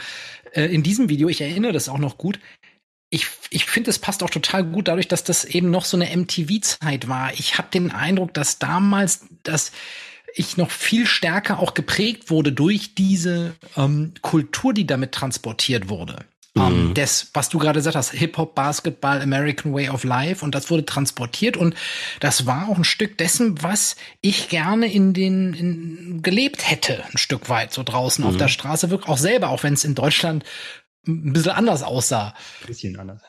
Äh, 0.54 0.66
in 0.74 0.82
diesem 0.82 1.08
Video, 1.08 1.30
ich 1.30 1.42
erinnere 1.42 1.72
das 1.72 1.88
auch 1.88 2.00
noch 2.00 2.18
gut, 2.18 2.40
ich, 3.12 3.28
ich 3.52 3.66
finde, 3.66 3.92
es 3.92 4.00
passt 4.00 4.24
auch 4.24 4.30
total 4.32 4.64
gut 4.64 4.88
dadurch, 4.88 5.08
dass 5.08 5.24
das 5.24 5.46
eben 5.46 5.70
noch 5.70 5.86
so 5.86 5.98
eine 5.98 6.10
MTV-Zeit 6.16 7.08
war. 7.08 7.32
Ich 7.34 7.60
habe 7.60 7.68
den 7.72 7.92
Eindruck, 7.92 8.34
dass 8.34 8.58
damals, 8.58 9.28
dass 9.44 9.72
ich 10.36 10.58
noch 10.58 10.72
viel 10.72 11.06
stärker 11.06 11.60
auch 11.60 11.74
geprägt 11.74 12.30
wurde 12.30 12.52
durch 12.52 12.96
diese 12.96 13.54
ähm, 13.78 14.14
Kultur, 14.22 14.74
die 14.74 14.88
damit 14.88 15.12
transportiert 15.12 15.90
wurde. 15.90 16.26
Ähm, 16.58 16.90
Mhm. 16.90 16.94
das, 16.96 17.30
was 17.34 17.48
du 17.48 17.60
gerade 17.60 17.80
gesagt 17.80 17.96
hast, 17.96 18.12
Hip-Hop, 18.12 18.56
Basketball, 18.56 19.22
American 19.22 19.74
Way 19.74 19.88
of 19.90 20.04
Life 20.04 20.44
und 20.44 20.54
das 20.54 20.70
wurde 20.70 20.86
transportiert 20.86 21.56
und 21.56 21.76
das 22.20 22.46
war 22.46 22.68
auch 22.68 22.78
ein 22.78 22.84
Stück 22.84 23.18
dessen, 23.18 23.64
was 23.64 23.96
ich 24.20 24.50
gerne 24.50 24.92
in 24.92 25.14
den 25.14 25.54
in, 25.54 26.22
gelebt 26.22 26.70
hätte, 26.70 27.06
ein 27.06 27.18
Stück 27.18 27.48
weit 27.48 27.74
so 27.74 27.84
draußen 27.84 28.26
auf 28.26 28.36
der 28.36 28.50
Straße, 28.50 28.90
wirklich 28.90 29.10
auch 29.10 29.18
selber, 29.18 29.48
auch 29.48 29.64
wenn 29.64 29.76
es 29.76 29.86
in 29.86 29.96
Deutschland 29.96 30.44
ein 31.08 31.34
bisschen 31.34 31.52
anders 31.52 31.82
aussah. 31.84 32.34
Bisschen 32.68 32.98
anders. 33.00 33.22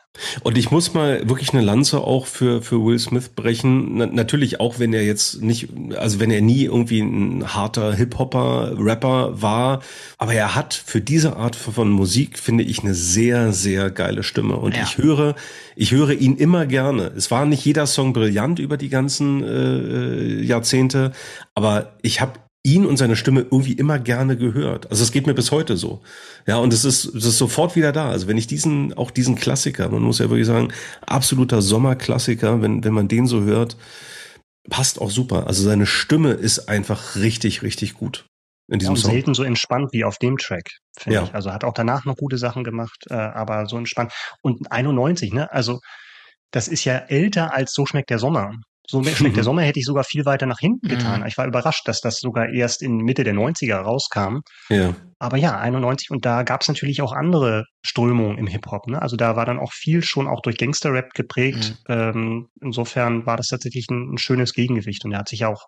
Und 0.42 0.58
ich 0.58 0.70
muss 0.70 0.92
mal 0.92 1.26
wirklich 1.26 1.54
eine 1.54 1.62
Lanze 1.62 2.00
auch 2.02 2.26
für, 2.26 2.60
für 2.60 2.84
Will 2.84 2.98
Smith 2.98 3.30
brechen. 3.30 3.96
Na, 3.96 4.06
natürlich 4.06 4.60
auch, 4.60 4.78
wenn 4.78 4.92
er 4.92 5.04
jetzt 5.04 5.40
nicht, 5.40 5.70
also 5.96 6.20
wenn 6.20 6.30
er 6.30 6.42
nie 6.42 6.64
irgendwie 6.64 7.00
ein 7.00 7.54
harter 7.54 7.94
Hip-Hopper, 7.94 8.74
Rapper 8.78 9.40
war. 9.40 9.80
Aber 10.18 10.34
er 10.34 10.54
hat 10.54 10.74
für 10.74 11.00
diese 11.00 11.36
Art 11.36 11.56
von 11.56 11.90
Musik, 11.90 12.38
finde 12.38 12.64
ich, 12.64 12.80
eine 12.80 12.92
sehr, 12.94 13.54
sehr 13.54 13.90
geile 13.90 14.22
Stimme. 14.22 14.56
Und 14.56 14.76
Ja. 14.76 14.82
ich 14.82 14.98
höre, 14.98 15.34
ich 15.74 15.92
höre 15.92 16.10
ihn 16.10 16.36
immer 16.36 16.66
gerne. 16.66 17.10
Es 17.16 17.30
war 17.30 17.46
nicht 17.46 17.64
jeder 17.64 17.86
Song 17.86 18.12
brillant 18.12 18.58
über 18.58 18.76
die 18.76 18.90
ganzen 18.90 19.42
äh, 19.42 20.42
Jahrzehnte, 20.42 21.12
aber 21.54 21.92
ich 22.02 22.20
habe 22.20 22.34
ihn 22.64 22.86
und 22.86 22.96
seine 22.96 23.16
Stimme 23.16 23.40
irgendwie 23.40 23.72
immer 23.72 23.98
gerne 23.98 24.36
gehört. 24.36 24.90
Also 24.90 25.02
es 25.02 25.10
geht 25.10 25.26
mir 25.26 25.34
bis 25.34 25.50
heute 25.50 25.76
so. 25.76 26.00
Ja, 26.46 26.58
und 26.58 26.72
es 26.72 26.84
ist, 26.84 27.04
es 27.06 27.24
ist 27.24 27.38
sofort 27.38 27.74
wieder 27.74 27.92
da. 27.92 28.08
Also 28.10 28.28
wenn 28.28 28.38
ich 28.38 28.46
diesen, 28.46 28.94
auch 28.94 29.10
diesen 29.10 29.34
Klassiker, 29.34 29.88
man 29.88 30.02
muss 30.02 30.20
ja 30.20 30.30
wirklich 30.30 30.46
sagen, 30.46 30.72
absoluter 31.04 31.60
Sommerklassiker, 31.60 32.62
wenn, 32.62 32.84
wenn 32.84 32.92
man 32.94 33.08
den 33.08 33.26
so 33.26 33.42
hört, 33.42 33.76
passt 34.70 35.00
auch 35.00 35.10
super. 35.10 35.48
Also 35.48 35.64
seine 35.64 35.86
Stimme 35.86 36.32
ist 36.32 36.68
einfach 36.68 37.16
richtig, 37.16 37.62
richtig 37.62 37.94
gut. 37.94 38.26
in 38.68 38.74
Ja, 38.74 38.78
diesem 38.78 38.94
und 38.94 39.00
Song. 39.00 39.10
selten 39.10 39.34
so 39.34 39.42
entspannt 39.42 39.88
wie 39.92 40.04
auf 40.04 40.18
dem 40.18 40.38
Track, 40.38 40.70
finde 40.96 41.16
Ja. 41.16 41.24
ich. 41.24 41.34
Also 41.34 41.52
hat 41.52 41.64
auch 41.64 41.74
danach 41.74 42.04
noch 42.04 42.16
gute 42.16 42.38
Sachen 42.38 42.62
gemacht, 42.62 43.04
äh, 43.10 43.14
aber 43.14 43.66
so 43.66 43.76
entspannt. 43.76 44.12
Und 44.40 44.70
91, 44.70 45.32
ne? 45.32 45.52
Also 45.52 45.80
das 46.52 46.68
ist 46.68 46.84
ja 46.84 46.96
älter 46.96 47.52
als 47.52 47.72
So 47.72 47.86
schmeckt 47.86 48.10
der 48.10 48.20
Sommer. 48.20 48.54
So 48.86 49.02
schmeckt 49.02 49.36
der 49.36 49.44
Sommer 49.44 49.62
hätte 49.62 49.78
ich 49.78 49.86
sogar 49.86 50.04
viel 50.04 50.24
weiter 50.24 50.46
nach 50.46 50.58
hinten 50.58 50.88
getan. 50.88 51.20
Mhm. 51.20 51.26
Ich 51.26 51.38
war 51.38 51.46
überrascht, 51.46 51.86
dass 51.86 52.00
das 52.00 52.18
sogar 52.18 52.48
erst 52.48 52.82
in 52.82 52.96
Mitte 52.96 53.24
der 53.24 53.34
90er 53.34 53.76
rauskam. 53.76 54.38
Ja. 54.68 54.94
Aber 55.18 55.36
ja, 55.36 55.56
91 55.58 56.10
und 56.10 56.24
da 56.26 56.42
gab 56.42 56.62
es 56.62 56.68
natürlich 56.68 57.00
auch 57.00 57.12
andere 57.12 57.64
Strömungen 57.86 58.38
im 58.38 58.48
Hip-Hop. 58.48 58.88
Ne? 58.88 59.00
Also 59.00 59.16
da 59.16 59.36
war 59.36 59.46
dann 59.46 59.60
auch 59.60 59.72
viel 59.72 60.02
schon 60.02 60.26
auch 60.26 60.40
durch 60.42 60.56
Gangster-Rap 60.58 61.12
geprägt. 61.14 61.76
Ähm, 61.88 62.48
insofern 62.60 63.24
war 63.24 63.36
das 63.36 63.46
tatsächlich 63.48 63.86
ein, 63.88 64.14
ein 64.14 64.18
schönes 64.18 64.52
Gegengewicht 64.52 65.04
und 65.04 65.12
er 65.12 65.20
hat 65.20 65.28
sich 65.28 65.44
auch 65.44 65.62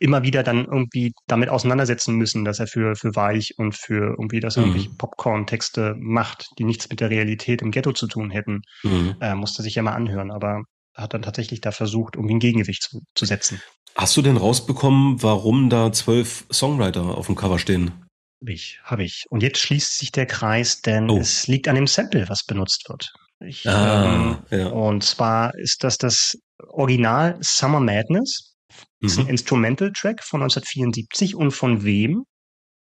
immer 0.00 0.24
wieder 0.24 0.42
dann 0.42 0.64
irgendwie 0.64 1.12
damit 1.28 1.50
auseinandersetzen 1.50 2.16
müssen, 2.16 2.44
dass 2.44 2.58
er 2.58 2.66
für, 2.66 2.96
für 2.96 3.14
Weich 3.14 3.52
und 3.58 3.76
für 3.76 4.16
irgendwie, 4.18 4.40
dass 4.40 4.56
er 4.56 4.62
Mhm. 4.62 4.68
irgendwelche 4.70 4.96
Popcorn-Texte 4.96 5.94
macht, 6.00 6.46
die 6.58 6.64
nichts 6.64 6.88
mit 6.88 6.98
der 7.00 7.10
Realität 7.10 7.62
im 7.62 7.70
Ghetto 7.70 7.92
zu 7.92 8.08
tun 8.08 8.30
hätten, 8.30 8.62
Mhm. 8.82 9.14
äh, 9.20 9.34
musste 9.36 9.62
sich 9.62 9.76
ja 9.76 9.82
mal 9.82 9.92
anhören, 9.92 10.32
aber 10.32 10.62
hat 11.00 11.14
dann 11.14 11.22
tatsächlich 11.22 11.60
da 11.60 11.72
versucht, 11.72 12.16
irgendwie 12.16 12.34
ein 12.34 12.40
Gegengewicht 12.40 12.82
zu, 12.82 13.00
zu 13.14 13.24
setzen. 13.26 13.60
Hast 13.96 14.16
du 14.16 14.22
denn 14.22 14.36
rausbekommen, 14.36 15.22
warum 15.22 15.68
da 15.70 15.92
zwölf 15.92 16.46
Songwriter 16.52 17.02
auf 17.18 17.26
dem 17.26 17.34
Cover 17.36 17.58
stehen? 17.58 17.92
Hab 18.40 18.48
ich, 18.48 18.78
habe 18.84 19.04
ich. 19.04 19.24
Und 19.30 19.42
jetzt 19.42 19.58
schließt 19.58 19.98
sich 19.98 20.12
der 20.12 20.26
Kreis, 20.26 20.80
denn 20.80 21.10
Oh. 21.10 21.18
es 21.18 21.46
liegt 21.46 21.68
an 21.68 21.74
dem 21.74 21.86
Sample, 21.86 22.28
was 22.28 22.44
benutzt 22.44 22.88
wird. 22.88 23.12
Ich, 23.44 23.66
Ah, 23.68 24.38
ähm, 24.50 24.58
ja. 24.58 24.66
Und 24.68 25.02
zwar 25.02 25.54
ist 25.56 25.82
das 25.84 25.98
das 25.98 26.36
Original 26.68 27.36
Summer 27.40 27.80
Madness. 27.80 28.54
Ist 29.00 29.18
ein 29.18 29.24
Mhm. 29.24 29.30
Instrumental-Track 29.30 30.22
von 30.22 30.40
1974. 30.42 31.34
Und 31.34 31.50
von 31.52 31.84
wem? 31.84 32.24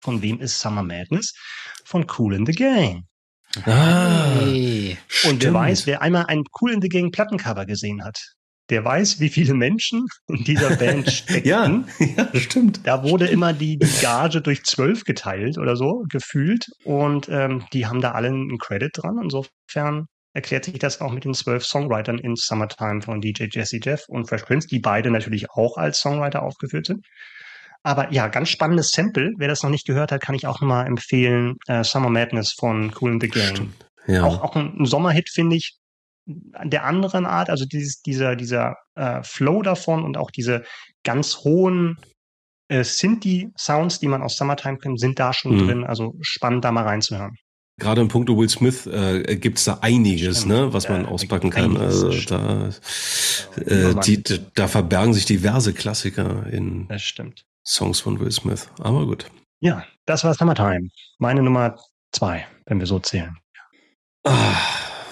Von 0.02 0.20
wem 0.22 0.40
ist 0.40 0.60
Summer 0.60 0.82
Madness? 0.82 1.32
Von 1.84 2.06
Cool 2.18 2.34
in 2.34 2.44
the 2.46 2.52
Gang. 2.52 3.04
Ah, 3.66 4.36
Hey. 4.40 4.98
Und 5.28 5.42
wer 5.42 5.54
weiß, 5.54 5.86
wer 5.86 6.02
einmal 6.02 6.26
ein 6.26 6.44
Cool 6.60 6.72
in 6.72 6.82
the 6.82 6.88
Gang 6.88 7.12
Plattencover 7.12 7.66
gesehen 7.66 8.04
hat, 8.04 8.18
der 8.70 8.84
weiß, 8.84 9.20
wie 9.20 9.30
viele 9.30 9.54
Menschen 9.54 10.06
in 10.28 10.44
dieser 10.44 10.76
Band 10.76 11.10
steckten. 11.10 11.48
Ja, 11.48 11.84
ja, 11.98 12.40
stimmt. 12.40 12.80
Da 12.86 13.02
wurde 13.02 13.26
immer 13.26 13.52
die, 13.52 13.78
die 13.78 14.00
Gage 14.02 14.40
durch 14.42 14.64
zwölf 14.64 15.04
geteilt 15.04 15.58
oder 15.58 15.74
so, 15.76 16.04
gefühlt. 16.10 16.66
Und 16.84 17.28
ähm, 17.30 17.64
die 17.72 17.86
haben 17.86 18.00
da 18.00 18.12
alle 18.12 18.28
einen 18.28 18.58
Credit 18.58 18.90
dran. 18.94 19.18
Insofern 19.22 20.06
erklärt 20.34 20.66
sich 20.66 20.78
das 20.78 21.00
auch 21.00 21.12
mit 21.12 21.24
den 21.24 21.34
zwölf 21.34 21.64
Songwritern 21.64 22.18
in 22.18 22.36
Summertime 22.36 23.00
von 23.00 23.20
DJ 23.20 23.46
Jesse 23.50 23.80
Jeff 23.82 24.04
und 24.08 24.28
Fresh 24.28 24.42
Prince, 24.42 24.68
die 24.68 24.78
beide 24.80 25.10
natürlich 25.10 25.50
auch 25.50 25.78
als 25.78 25.98
Songwriter 26.00 26.42
aufgeführt 26.42 26.86
sind. 26.86 27.06
Aber 27.88 28.12
ja, 28.12 28.28
ganz 28.28 28.50
spannendes 28.50 28.90
Sample. 28.90 29.32
Wer 29.38 29.48
das 29.48 29.62
noch 29.62 29.70
nicht 29.70 29.86
gehört 29.86 30.12
hat, 30.12 30.20
kann 30.20 30.34
ich 30.34 30.46
auch 30.46 30.60
nochmal 30.60 30.86
empfehlen. 30.86 31.56
Äh, 31.68 31.84
Summer 31.84 32.10
Madness 32.10 32.52
von 32.52 32.92
Cool 33.00 33.12
in 33.12 33.20
the 33.22 33.28
Gang. 33.28 33.72
Ja. 34.06 34.24
Auch, 34.24 34.42
auch 34.42 34.56
ein, 34.56 34.74
ein 34.78 34.84
Sommerhit, 34.84 35.30
finde 35.30 35.56
ich, 35.56 35.78
der 36.26 36.84
anderen 36.84 37.24
Art. 37.24 37.48
Also 37.48 37.64
dieses, 37.64 38.02
dieser, 38.02 38.36
dieser 38.36 38.74
äh, 38.94 39.22
Flow 39.22 39.62
davon 39.62 40.04
und 40.04 40.18
auch 40.18 40.30
diese 40.30 40.64
ganz 41.02 41.38
hohen 41.44 41.96
äh, 42.68 42.84
Synthi-Sounds, 42.84 44.00
die 44.00 44.08
man 44.08 44.20
aus 44.20 44.36
Summertime 44.36 44.76
kennt, 44.76 45.00
sind 45.00 45.18
da 45.18 45.32
schon 45.32 45.56
Mhm. 45.56 45.66
drin. 45.66 45.84
Also 45.84 46.14
spannend, 46.20 46.66
da 46.66 46.72
mal 46.72 46.84
reinzuhören. 46.84 47.36
Gerade 47.80 48.02
im 48.02 48.08
Punkto 48.08 48.36
Will 48.36 48.50
Smith 48.50 48.86
äh, 48.86 49.36
gibt's 49.36 49.64
da 49.64 49.78
einiges, 49.80 50.40
Stimmt. 50.40 50.52
ne, 50.52 50.72
was 50.74 50.90
man 50.90 51.04
Ja, 51.04 51.08
auspacken 51.08 51.50
da 51.50 51.56
kann. 51.62 51.76
Also 51.78 52.10
da, 52.26 52.68
äh, 53.64 53.94
die, 54.04 54.22
da 54.54 54.68
verbergen 54.68 55.14
sich 55.14 55.24
diverse 55.24 55.72
Klassiker 55.72 56.46
in 56.52 56.86
Das 56.88 57.00
stimmt. 57.02 57.44
Songs 57.68 58.00
von 58.00 58.18
Will 58.18 58.32
Smith. 58.32 58.68
Aber 58.80 59.06
gut. 59.06 59.30
Ja, 59.60 59.84
das 60.06 60.24
war 60.24 60.34
Summertime. 60.34 60.88
Meine 61.18 61.42
Nummer 61.42 61.76
zwei, 62.12 62.46
wenn 62.66 62.78
wir 62.80 62.86
so 62.86 62.98
zählen. 62.98 63.36
Ah, 64.24 64.56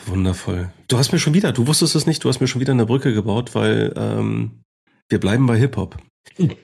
wundervoll. 0.07 0.73
Du 0.89 0.99
hast 0.99 1.13
mir 1.13 1.19
schon 1.19 1.35
wieder, 1.35 1.53
du 1.53 1.67
wusstest 1.67 1.95
es 1.95 2.07
nicht, 2.07 2.25
du 2.25 2.29
hast 2.29 2.41
mir 2.41 2.47
schon 2.47 2.61
wieder 2.61 2.73
eine 2.73 2.87
Brücke 2.87 3.13
gebaut, 3.13 3.55
weil 3.55 3.93
ähm, 3.97 4.63
wir 5.09 5.21
bleiben 5.21 5.47
bei 5.47 5.59
Hip-Hop. 5.59 5.99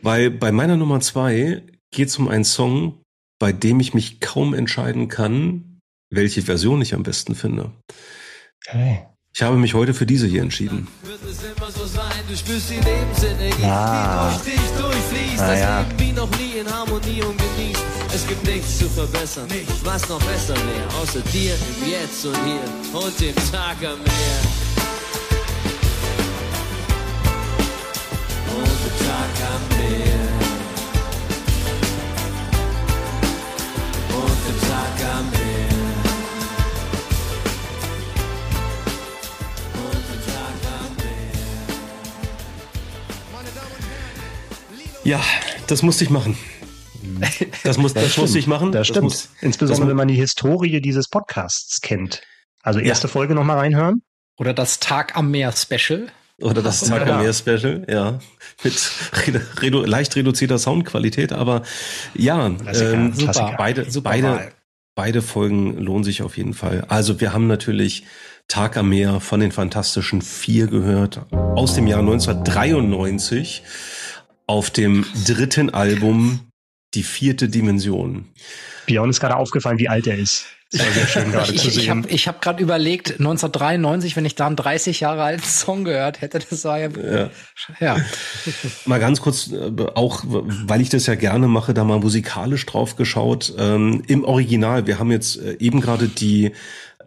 Weil 0.02 0.30
bei 0.30 0.50
meiner 0.50 0.76
Nummer 0.76 1.00
zwei 1.00 1.62
geht's 1.92 2.18
um 2.18 2.28
einen 2.28 2.44
Song, 2.44 3.00
bei 3.38 3.52
dem 3.52 3.80
ich 3.80 3.94
mich 3.94 4.20
kaum 4.20 4.54
entscheiden 4.54 5.08
kann, 5.08 5.80
welche 6.10 6.42
Version 6.42 6.82
ich 6.82 6.94
am 6.94 7.02
besten 7.02 7.34
finde. 7.34 7.72
Okay. 8.66 9.06
Ich 9.34 9.42
habe 9.42 9.56
mich 9.56 9.72
heute 9.72 9.94
für 9.94 10.04
diese 10.04 10.26
hier 10.26 10.42
entschieden. 10.42 10.86
Wird 11.04 11.18
es 11.24 11.38
immer 11.42 11.70
so 11.70 11.86
sein, 11.86 12.04
du 12.28 12.36
spürst 12.36 12.68
die 12.68 12.74
Lebensenergie, 12.74 13.64
Ah. 13.64 14.30
die 14.44 14.50
durch 14.50 14.60
dich 14.60 14.70
durchfließt, 14.78 15.42
Ah, 15.42 15.48
das 15.50 15.58
ja. 15.60 15.80
Leben 15.80 15.98
wie 16.00 16.12
noch 16.12 16.30
nie 16.38 16.58
in 16.60 16.70
Harmonie 16.70 17.22
und 17.22 17.38
genießt. 17.38 17.82
Es 18.14 18.28
gibt 18.28 18.46
nichts 18.46 18.78
zu 18.78 18.88
verbessern, 18.90 19.48
was 19.84 20.06
noch 20.10 20.22
besser 20.22 20.54
wäre, 20.54 21.00
außer 21.00 21.20
dir 21.32 21.54
im 21.54 21.90
Jetzt 21.90 22.26
und 22.26 22.36
hier 22.44 23.00
und 23.00 23.20
dem 23.20 23.34
Tag 23.50 23.76
am 23.78 23.98
Meer. 24.04 24.40
Und 28.54 28.66
dem 28.84 29.06
Tag 29.06 29.48
am 29.48 29.68
Meer. 29.70 29.71
Ja, 45.04 45.20
das 45.66 45.82
musste 45.82 46.04
ich 46.04 46.10
machen. 46.10 46.36
Das, 47.64 47.76
muss, 47.78 47.94
das, 47.94 48.16
musste 48.16 48.38
ich 48.38 48.46
machen. 48.46 48.70
Das 48.72 48.86
stimmt. 48.86 49.04
muss- 49.04 49.28
Insbesondere, 49.40 49.80
das- 49.86 49.88
wenn 49.90 49.96
man 49.96 50.08
die 50.08 50.14
Historie 50.14 50.80
dieses 50.80 51.08
Podcasts 51.08 51.80
kennt. 51.80 52.22
Also 52.62 52.78
erste 52.78 53.08
Folge 53.08 53.34
nochmal 53.34 53.58
reinhören. 53.58 54.02
Oder 54.38 54.54
das 54.54 54.78
Tag 54.78 55.16
am 55.16 55.30
Meer 55.30 55.52
Special. 55.52 56.06
Oder 56.40 56.62
das 56.62 56.80
Tag 56.80 57.06
am 57.08 57.22
Meer 57.22 57.32
Special, 57.34 57.84
ja. 57.88 58.18
Mit 58.62 58.90
redu 59.26 59.40
redu 59.60 59.84
leicht 59.84 60.14
reduzierter 60.16 60.58
Soundqualität, 60.58 61.32
aber 61.32 61.62
ja, 62.14 62.50
Klassiker, 62.50 62.92
ähm, 62.94 63.12
Klassiker. 63.16 63.54
beide, 63.58 63.90
Super 63.90 64.10
beide, 64.10 64.52
beide 64.94 65.22
Folgen 65.22 65.76
lohnen 65.78 66.04
sich 66.04 66.22
auf 66.22 66.36
jeden 66.36 66.54
Fall. 66.54 66.84
Also 66.88 67.20
wir 67.20 67.32
haben 67.32 67.46
natürlich 67.48 68.04
Tag 68.48 68.76
am 68.76 68.88
Meer 68.88 69.20
von 69.20 69.40
den 69.40 69.52
Fantastischen 69.52 70.22
Vier 70.22 70.66
gehört, 70.68 71.20
aus 71.32 71.74
dem 71.74 71.86
Jahr 71.86 72.00
1993, 72.00 73.62
auf 74.52 74.68
dem 74.68 75.06
dritten 75.26 75.70
Album 75.70 76.40
Die 76.92 77.04
vierte 77.04 77.48
Dimension. 77.48 78.26
Björn 78.84 79.08
ist 79.08 79.18
gerade 79.18 79.36
aufgefallen, 79.36 79.78
wie 79.78 79.88
alt 79.88 80.06
er 80.06 80.18
ist. 80.18 80.44
Das 80.70 80.84
war 80.84 80.92
sehr 80.92 81.06
schön 81.06 81.32
gerade 81.32 81.54
zu 81.54 81.68
Ich, 81.68 81.78
ich 81.78 81.88
habe 81.88 82.06
ich 82.08 82.28
hab 82.28 82.42
gerade 82.42 82.62
überlegt, 82.62 83.12
1993, 83.12 84.14
wenn 84.14 84.26
ich 84.26 84.34
da 84.34 84.46
einen 84.46 84.56
30 84.56 85.00
Jahre 85.00 85.22
alten 85.22 85.42
Song 85.46 85.84
gehört 85.84 86.20
hätte, 86.20 86.38
das 86.38 86.66
war 86.66 86.78
ja. 86.78 86.90
Ja. 86.90 87.30
ja. 87.80 87.96
Mal 88.84 89.00
ganz 89.00 89.22
kurz, 89.22 89.50
äh, 89.50 89.72
auch 89.94 90.22
weil 90.26 90.82
ich 90.82 90.90
das 90.90 91.06
ja 91.06 91.14
gerne 91.14 91.48
mache, 91.48 91.72
da 91.72 91.84
mal 91.84 92.00
musikalisch 92.00 92.66
drauf 92.66 92.96
geschaut. 92.96 93.54
Ähm, 93.56 94.02
Im 94.06 94.22
Original, 94.22 94.86
wir 94.86 94.98
haben 94.98 95.10
jetzt 95.10 95.36
äh, 95.36 95.56
eben 95.60 95.80
gerade 95.80 96.08
die 96.08 96.52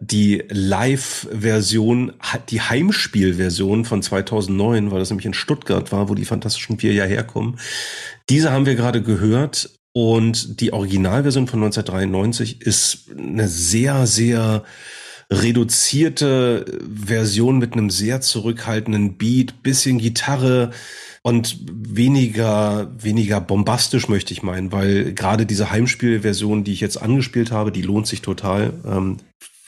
die 0.00 0.44
Live-Version, 0.48 2.12
die 2.50 2.60
Heimspiel-Version 2.60 3.84
von 3.84 4.02
2009, 4.02 4.90
weil 4.90 4.98
das 4.98 5.10
nämlich 5.10 5.26
in 5.26 5.34
Stuttgart 5.34 5.92
war, 5.92 6.08
wo 6.08 6.14
die 6.14 6.24
Fantastischen 6.24 6.78
Vier 6.78 6.92
ja 6.92 7.04
herkommen. 7.04 7.58
Diese 8.28 8.52
haben 8.52 8.66
wir 8.66 8.74
gerade 8.74 9.02
gehört 9.02 9.70
und 9.92 10.60
die 10.60 10.72
Originalversion 10.72 11.46
von 11.46 11.62
1993 11.62 12.60
ist 12.62 13.10
eine 13.16 13.48
sehr, 13.48 14.06
sehr 14.06 14.64
reduzierte 15.30 16.64
Version 16.88 17.58
mit 17.58 17.72
einem 17.72 17.90
sehr 17.90 18.20
zurückhaltenden 18.20 19.16
Beat, 19.16 19.62
bisschen 19.62 19.98
Gitarre 19.98 20.70
und 21.22 21.58
weniger, 21.68 22.92
weniger 22.96 23.40
bombastisch 23.40 24.08
möchte 24.08 24.32
ich 24.32 24.44
meinen, 24.44 24.70
weil 24.70 25.12
gerade 25.12 25.44
diese 25.44 25.70
Heimspielversion, 25.70 26.62
die 26.62 26.72
ich 26.72 26.80
jetzt 26.80 27.02
angespielt 27.02 27.50
habe, 27.50 27.72
die 27.72 27.82
lohnt 27.82 28.06
sich 28.06 28.22
total. 28.22 28.74
Ähm, 28.86 29.16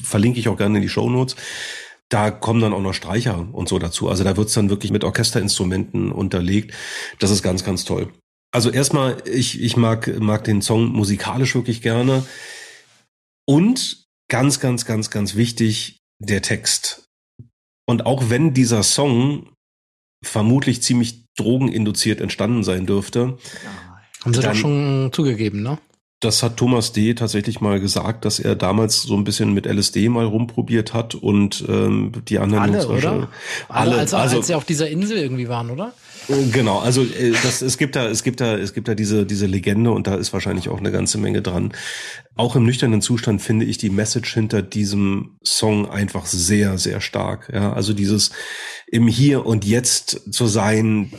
verlinke 0.03 0.39
ich 0.41 0.49
auch 0.49 0.57
gerne 0.57 0.77
in 0.79 0.83
die 0.83 0.89
Show 0.89 1.09
Notes. 1.11 1.37
Da 2.09 2.31
kommen 2.31 2.61
dann 2.61 2.73
auch 2.73 2.81
noch 2.81 2.95
Streicher 2.95 3.49
und 3.53 3.69
so 3.69 3.79
dazu. 3.79 4.09
Also 4.09 4.25
da 4.25 4.37
wird's 4.37 4.55
dann 4.55 4.71
wirklich 4.71 4.91
mit 4.93 5.05
Orchesterinstrumenten 5.05 6.11
unterlegt. 6.11 6.75
Das 7.19 7.31
ist 7.31 7.43
ganz, 7.43 7.65
ganz 7.65 7.85
toll. 7.85 8.11
Also 8.51 8.71
erstmal, 8.71 9.23
ich, 9.31 9.61
ich 9.61 9.77
mag, 9.77 10.19
mag 10.21 10.45
den 10.45 10.63
Song 10.63 10.87
musikalisch 10.87 11.55
wirklich 11.55 11.83
gerne. 11.83 12.25
Und 13.47 14.05
ganz, 14.31 14.61
ganz, 14.61 14.85
ganz, 14.87 15.11
ganz 15.11 15.35
wichtig, 15.35 15.99
der 16.19 16.43
Text. 16.43 17.05
Und 17.87 18.07
auch 18.07 18.31
wenn 18.31 18.55
dieser 18.55 18.83
Song 18.83 19.51
vermutlich 20.25 20.83
ziemlich 20.83 21.25
drogeninduziert 21.37 22.21
entstanden 22.21 22.65
sein 22.65 22.87
dürfte, 22.87 23.39
Haben 24.25 24.35
sie 24.35 24.41
Dann- 24.41 24.53
doch 24.55 24.61
schon 24.61 25.11
zugegeben, 25.13 25.63
ne? 25.63 25.79
Das 26.21 26.43
hat 26.43 26.57
Thomas 26.57 26.93
D. 26.93 27.15
tatsächlich 27.15 27.61
mal 27.61 27.79
gesagt, 27.79 28.25
dass 28.25 28.41
er 28.41 28.57
damals 28.57 29.03
so 29.03 29.15
ein 29.15 29.23
bisschen 29.23 29.55
mit 29.55 29.67
LSD 29.67 30.09
mal 30.09 30.25
rumprobiert 30.27 30.93
hat 30.93 31.15
und 31.15 31.65
ähm, 31.69 32.11
die 32.29 32.41
anderen 32.41 32.65
Alle, 32.65 32.73
Jungs 32.73 32.87
oder? 32.87 33.11
Alle, 33.11 33.29
Alle, 33.69 33.99
als, 33.99 34.15
also 34.15 34.39
als 34.39 34.47
sie 34.49 34.55
auf 34.55 34.65
dieser 34.65 34.89
Insel 34.89 35.19
irgendwie 35.19 35.49
waren, 35.49 35.71
oder? 35.71 35.93
Genau, 36.53 36.81
also 36.81 37.03
äh, 37.05 37.33
das, 37.43 37.63
es 37.63 37.79
gibt 37.79 37.97
da, 37.97 38.07
es 38.09 38.23
gibt 38.23 38.41
da, 38.41 38.57
es 38.59 38.75
gibt 38.75 38.89
da 38.89 38.95
diese 38.95 39.25
diese 39.25 39.47
Legende 39.47 39.93
und 39.93 40.07
da 40.07 40.17
ist 40.17 40.33
wahrscheinlich 40.33 40.69
auch 40.69 40.79
eine 40.79 40.93
ganze 40.93 41.17
Menge 41.19 41.41
dran. 41.41 41.73
Auch 42.39 42.55
im 42.55 42.65
nüchternen 42.65 43.03
Zustand 43.03 43.43
finde 43.43 43.67
ich 43.67 43.79
die 43.79 43.91
Message 43.91 44.33
hinter 44.33 44.63
diesem 44.63 45.39
Song 45.45 45.91
einfach 45.91 46.25
sehr, 46.25 46.79
sehr 46.79 47.01
stark. 47.01 47.51
Ja, 47.53 47.73
also 47.73 47.93
dieses 47.93 48.31
im 48.87 49.09
Hier 49.09 49.45
und 49.45 49.65
Jetzt 49.65 50.33
zu 50.33 50.47
sein, 50.47 51.11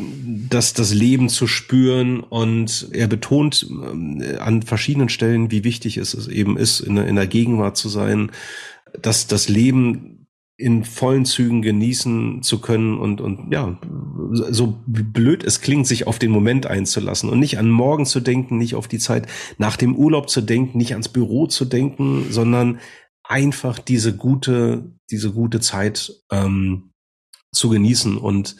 das 0.49 0.74
das 0.74 0.93
Leben 0.93 1.28
zu 1.28 1.45
spüren 1.45 2.22
und 2.22 2.88
er 2.93 3.07
betont 3.07 3.67
ähm, 3.70 4.24
an 4.39 4.61
verschiedenen 4.61 5.09
Stellen, 5.09 5.51
wie 5.51 5.65
wichtig 5.65 5.97
es 5.97 6.30
eben 6.30 6.55
ist, 6.55 6.80
in 6.80 6.95
der, 6.95 7.05
in 7.05 7.17
der 7.17 7.28
Gegenwart 7.28 7.76
zu 7.76 7.89
sein, 7.89 8.32
dass 9.01 9.28
das 9.28 9.49
Leben 9.49 10.18
in 10.60 10.84
vollen 10.84 11.24
Zügen 11.24 11.62
genießen 11.62 12.43
zu 12.43 12.60
können 12.60 12.97
und, 12.97 13.22
und 13.22 13.53
ja, 13.53 13.80
so 14.32 14.78
blöd 14.86 15.45
es 15.45 15.62
klingt, 15.62 15.88
sich 15.88 16.05
auf 16.05 16.20
den 16.20 16.32
Moment 16.32 16.68
einzulassen 16.68 17.30
und 17.30 17.39
nicht 17.39 17.57
an 17.57 17.70
morgen 17.70 18.05
zu 18.05 18.20
denken, 18.20 18.57
nicht 18.57 18.76
auf 18.76 18.89
die 18.89 18.99
Zeit 18.99 19.28
nach 19.57 19.78
dem 19.78 19.95
Urlaub 19.95 20.30
zu 20.30 20.41
denken, 20.41 20.78
nicht 20.78 20.91
ans 20.91 21.07
Büro 21.07 21.47
zu 21.47 21.64
denken, 21.64 22.26
sondern 22.30 22.80
einfach 23.24 23.80
diese 23.80 24.18
gute, 24.18 24.91
diese 25.10 25.32
gute 25.32 25.62
Zeit 25.62 26.12
ähm, 26.30 26.91
zu 27.53 27.70
genießen. 27.70 28.18
Und 28.18 28.57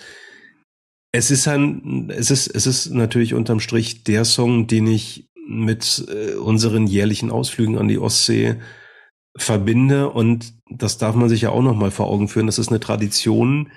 es 1.12 1.32
ist 1.32 1.50
ein, 1.50 2.10
es 2.16 2.32
ist, 2.32 2.48
es 2.48 2.66
ist 2.66 2.92
natürlich 2.92 3.34
unterm 3.34 3.60
Strich 3.60 4.06
der 4.06 4.24
Song, 4.24 4.68
den 4.68 4.88
ich 4.88 5.30
mit 5.46 6.06
äh, 6.08 6.36
unseren 6.36 6.88
jährlichen 6.88 7.30
Ausflügen 7.30 7.78
an 7.78 7.90
die 7.90 8.00
Ostsee 8.00 8.56
verbinde 9.42 10.10
und 10.10 10.54
das 10.70 10.98
darf 10.98 11.16
man 11.16 11.30
sich 11.30 11.42
ja 11.42 11.50
auch 11.50 11.62
noch 11.62 11.76
mal 11.76 11.92
vor 11.92 12.08
Augen 12.08 12.28
führen. 12.28 12.48
Das 12.48 12.60
ist 12.60 12.70
eine 12.70 12.80
Tradition, 12.80 13.72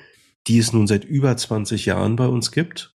die 0.46 0.58
es 0.58 0.72
nun 0.72 0.86
seit 0.86 1.04
über 1.04 1.36
20 1.36 1.86
Jahren 1.86 2.16
bei 2.16 2.26
uns 2.26 2.52
gibt. 2.52 2.94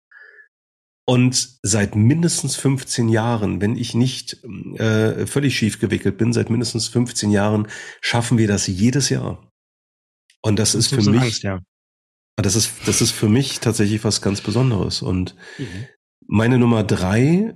Und 1.10 1.60
seit 1.64 1.96
mindestens 1.96 2.58
15 2.58 3.08
Jahren, 3.08 3.62
wenn 3.62 3.78
ich 3.78 3.94
nicht 3.94 4.44
äh, 4.78 5.26
völlig 5.26 5.58
schief 5.58 5.80
gewickelt 5.80 6.18
bin, 6.18 6.34
seit 6.34 6.50
mindestens 6.50 6.90
15 6.90 7.32
Jahren 7.32 7.68
schaffen 8.02 8.38
wir 8.38 8.48
das 8.48 8.68
jedes 8.68 9.08
Jahr. 9.08 9.50
Und 10.42 10.60
das 10.60 10.76
ist 10.76 10.88
für 10.88 11.10
mich, 11.10 11.22
Angst, 11.22 11.44
ja. 11.44 11.62
das 12.36 12.56
ist, 12.56 12.72
das 12.86 13.02
ist 13.02 13.12
für 13.12 13.30
mich 13.30 13.62
tatsächlich 13.62 14.04
was 14.04 14.22
ganz 14.22 14.42
Besonderes. 14.42 15.02
Und 15.02 15.36
meine 16.28 16.58
Nummer 16.58 16.84
drei, 16.84 17.56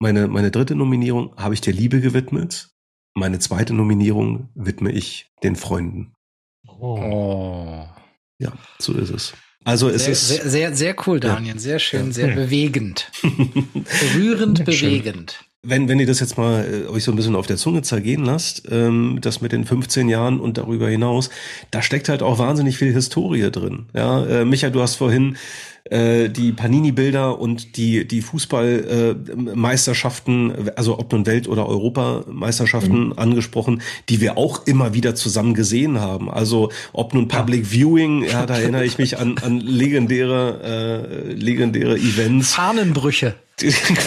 meine, 0.00 0.26
meine 0.26 0.50
dritte 0.50 0.74
Nominierung 0.74 1.36
habe 1.36 1.54
ich 1.54 1.60
der 1.60 1.72
Liebe 1.72 2.00
gewidmet. 2.00 2.73
Meine 3.14 3.38
zweite 3.38 3.74
Nominierung 3.74 4.48
widme 4.54 4.90
ich 4.90 5.30
den 5.42 5.56
Freunden. 5.56 6.12
Oh. 6.66 7.84
Ja, 8.38 8.52
so 8.78 8.92
ist 8.94 9.10
es. 9.10 9.34
Also 9.64 9.88
es 9.88 10.04
Sehr, 10.04 10.12
ist, 10.12 10.28
sehr, 10.28 10.48
sehr, 10.48 10.74
sehr 10.74 10.96
cool, 11.06 11.20
Daniel. 11.20 11.58
Sehr 11.58 11.78
schön, 11.78 12.12
sehr 12.12 12.28
Ja. 12.30 12.34
bewegend. 12.44 13.10
Berührend, 13.22 14.58
Ja, 14.58 14.72
schön. 14.72 14.90
bewegend. 14.90 15.44
wenn, 15.62 15.88
wenn 15.88 15.98
ihr 16.00 16.06
das 16.06 16.20
jetzt 16.20 16.36
mal 16.36 16.84
äh, 16.86 16.88
euch 16.88 17.04
so 17.04 17.12
ein 17.12 17.16
bisschen 17.16 17.36
auf 17.36 17.46
der 17.46 17.56
Zunge 17.56 17.80
zergehen 17.82 18.24
lasst, 18.24 18.64
ähm, 18.70 19.18
das 19.22 19.40
mit 19.40 19.52
den 19.52 19.64
15 19.64 20.08
Jahren 20.10 20.38
und 20.40 20.58
darüber 20.58 20.88
hinaus, 20.90 21.30
da 21.70 21.80
steckt 21.80 22.08
halt 22.10 22.22
auch 22.22 22.38
wahnsinnig 22.38 22.76
viel 22.76 22.92
Historie 22.92 23.50
drin. 23.50 23.86
Ja, 23.94 24.26
äh, 24.26 24.44
Micha, 24.44 24.68
du 24.68 24.82
hast 24.82 24.96
vorhin 24.96 25.36
äh, 25.90 26.30
die 26.30 26.52
Panini-Bilder 26.52 27.38
und 27.38 27.76
die 27.76 28.08
die 28.08 28.22
Fußballmeisterschaften, 28.22 30.70
also 30.76 30.98
ob 30.98 31.12
nun 31.12 31.26
Welt- 31.26 31.46
oder 31.46 31.68
Europameisterschaften 31.68 33.18
angesprochen, 33.18 33.82
die 34.08 34.22
wir 34.22 34.38
auch 34.38 34.66
immer 34.66 34.94
wieder 34.94 35.14
zusammen 35.14 35.52
gesehen 35.52 36.00
haben. 36.00 36.30
Also 36.30 36.72
ob 36.94 37.12
nun 37.12 37.28
Public 37.28 37.66
Viewing, 37.66 38.24
ja, 38.24 38.46
da 38.46 38.56
erinnere 38.58 38.86
ich 38.86 38.96
mich 38.96 39.18
an, 39.18 39.36
an 39.42 39.60
legendäre 39.60 41.26
äh, 41.28 41.32
legendäre 41.32 41.96
Events, 41.96 42.54
Fahnenbrüche. 42.54 43.34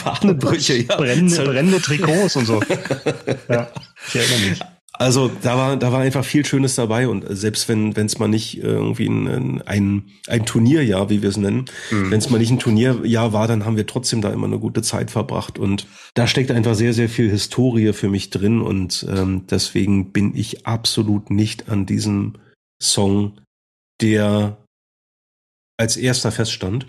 Fahnenbrüche, 0.04 0.78
ja. 0.78 0.96
Brennende, 0.96 1.44
brennende 1.44 1.80
Trikots 1.80 2.36
und 2.36 2.46
so. 2.46 2.60
ja, 3.50 3.70
ich 4.08 4.16
erinnere 4.16 4.50
mich. 4.50 4.60
Also 5.00 5.30
da 5.44 5.56
war 5.58 5.78
da 5.78 5.92
war 5.92 6.00
einfach 6.00 6.26
viel 6.26 6.44
Schönes 6.44 6.74
dabei 6.74 7.08
und 7.08 7.24
selbst 7.30 7.70
wenn 7.70 7.92
es 7.96 8.18
mal 8.18 8.28
nicht 8.28 8.58
irgendwie 8.58 9.08
ein 9.08 9.62
ein, 9.62 10.10
ein 10.28 10.46
Turnierjahr, 10.46 11.10
wie 11.12 11.22
wir 11.22 11.30
es 11.30 11.38
nennen, 11.38 11.66
Mhm. 11.92 12.12
wenn 12.12 12.18
es 12.18 12.30
mal 12.32 12.40
nicht 12.40 12.50
ein 12.50 12.58
Turnierjahr 12.60 13.32
war, 13.32 13.48
dann 13.48 13.64
haben 13.64 13.78
wir 13.78 13.86
trotzdem 13.86 14.22
da 14.22 14.32
immer 14.34 14.48
eine 14.48 14.58
gute 14.60 14.82
Zeit 14.82 15.12
verbracht 15.12 15.60
und 15.60 15.86
da 16.16 16.26
steckt 16.26 16.50
einfach 16.50 16.74
sehr 16.74 16.94
sehr 16.94 17.10
viel 17.10 17.30
Historie 17.30 17.94
für 17.94 18.10
mich 18.10 18.32
drin 18.32 18.60
und 18.62 19.06
ähm, 19.08 19.46
deswegen 19.48 20.12
bin 20.12 20.36
ich 20.36 20.66
absolut 20.66 21.30
nicht 21.30 21.70
an 21.70 21.86
diesem 21.86 22.34
Song, 22.82 23.40
der 24.02 24.58
als 25.78 25.96
erster 25.96 26.32
feststand, 26.32 26.88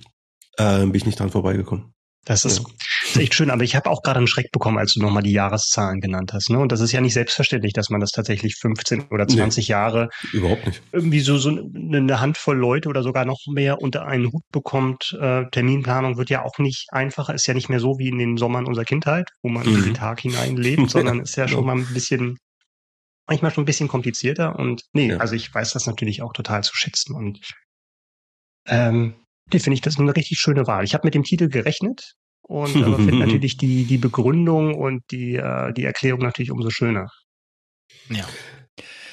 äh, 0.56 0.78
bin 0.80 0.94
ich 0.94 1.04
nicht 1.06 1.20
dran 1.20 1.30
vorbeigekommen. 1.30 1.92
Das 2.24 2.44
ist, 2.44 2.62
ist 3.04 3.16
echt 3.16 3.32
schön, 3.34 3.48
aber 3.50 3.62
ich 3.64 3.74
habe 3.74 3.88
auch 3.88 4.02
gerade 4.02 4.18
einen 4.18 4.26
Schreck 4.26 4.50
bekommen, 4.52 4.76
als 4.76 4.92
du 4.92 5.00
nochmal 5.00 5.22
die 5.22 5.32
Jahreszahlen 5.32 6.00
genannt 6.00 6.34
hast. 6.34 6.50
Ne? 6.50 6.58
Und 6.58 6.72
das 6.72 6.80
ist 6.80 6.92
ja 6.92 7.00
nicht 7.00 7.14
selbstverständlich, 7.14 7.72
dass 7.72 7.88
man 7.88 8.00
das 8.00 8.10
tatsächlich 8.10 8.56
15 8.56 9.08
oder 9.08 9.24
Nee. 9.24 9.34
20 9.36 9.68
Jahre 9.68 10.10
Überhaupt 10.34 10.66
nicht. 10.66 10.82
irgendwie 10.92 11.20
so, 11.20 11.38
so 11.38 11.48
eine 11.48 12.20
Handvoll 12.20 12.58
Leute 12.58 12.90
oder 12.90 13.02
sogar 13.02 13.24
noch 13.24 13.38
mehr 13.50 13.80
unter 13.80 14.04
einen 14.04 14.30
Hut 14.30 14.42
bekommt. 14.52 15.16
Äh, 15.18 15.44
Terminplanung 15.50 16.18
wird 16.18 16.28
ja 16.28 16.44
auch 16.44 16.58
nicht 16.58 16.88
einfacher, 16.92 17.32
ist 17.34 17.46
ja 17.46 17.54
nicht 17.54 17.70
mehr 17.70 17.80
so 17.80 17.98
wie 17.98 18.08
in 18.08 18.18
den 18.18 18.36
Sommern 18.36 18.66
unserer 18.66 18.84
Kindheit, 18.84 19.30
wo 19.42 19.48
man 19.48 19.66
in 19.66 19.72
Mhm. 19.80 19.84
den 19.84 19.94
Tag 19.94 20.20
hineinlebt, 20.20 20.90
sondern 20.90 21.20
ist 21.20 21.36
ja 21.36 21.46
Genau. 21.46 21.56
schon 21.58 21.66
mal 21.66 21.76
ein 21.76 21.86
bisschen, 21.94 22.36
manchmal 23.26 23.52
schon 23.52 23.62
ein 23.62 23.66
bisschen 23.66 23.88
komplizierter. 23.88 24.58
Und 24.58 24.82
nee, 24.92 25.10
Ja. 25.12 25.16
also 25.16 25.34
ich 25.34 25.54
weiß 25.54 25.72
das 25.72 25.86
natürlich 25.86 26.20
auch 26.20 26.34
total 26.34 26.62
zu 26.62 26.76
schätzen. 26.76 27.14
Und 27.14 27.40
ähm, 28.66 29.14
nee, 29.52 29.58
finde 29.60 29.74
ich 29.74 29.80
das 29.80 29.98
eine 29.98 30.14
richtig 30.14 30.38
schöne 30.38 30.66
Wahl. 30.66 30.84
Ich 30.84 30.94
habe 30.94 31.06
mit 31.06 31.14
dem 31.14 31.24
Titel 31.24 31.48
gerechnet 31.48 32.14
und 32.42 32.82
aber 32.82 32.96
finde 32.96 33.18
natürlich 33.26 33.56
die, 33.56 33.84
die 33.84 33.98
Begründung 33.98 34.74
und 34.74 35.02
die, 35.10 35.36
äh, 35.36 35.72
die 35.72 35.84
Erklärung 35.84 36.20
natürlich 36.20 36.50
umso 36.50 36.70
schöner. 36.70 37.08
Ja. 38.10 38.26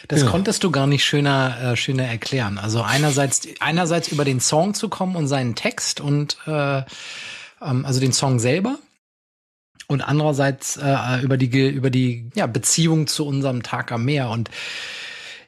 Das 0.08 0.22
Ja. 0.22 0.28
konntest 0.28 0.64
du 0.64 0.72
gar 0.72 0.88
nicht 0.88 1.04
schöner, 1.04 1.72
äh, 1.72 1.76
schöner 1.76 2.06
erklären. 2.06 2.58
Also 2.58 2.82
einerseits, 2.82 3.48
einerseits 3.60 4.10
über 4.10 4.24
den 4.24 4.40
Song 4.40 4.74
zu 4.74 4.90
kommen 4.90 5.16
und 5.16 5.28
seinen 5.28 5.56
Text 5.56 6.00
und 6.00 6.38
äh, 6.46 6.84
ähm, 7.62 7.86
also 7.86 8.00
den 8.00 8.14
Song 8.14 8.40
selber 8.40 8.78
und 9.88 10.02
andererseits 10.02 10.78
äh, 10.78 11.22
über 11.24 11.38
die 11.38 11.70
über 11.70 11.90
die 11.90 12.30
ja, 12.36 12.48
Beziehung 12.48 13.08
zu 13.08 13.26
unserem 13.26 13.64
Tag 13.64 13.92
am 13.92 14.06
Meer. 14.06 14.30
Und 14.30 14.50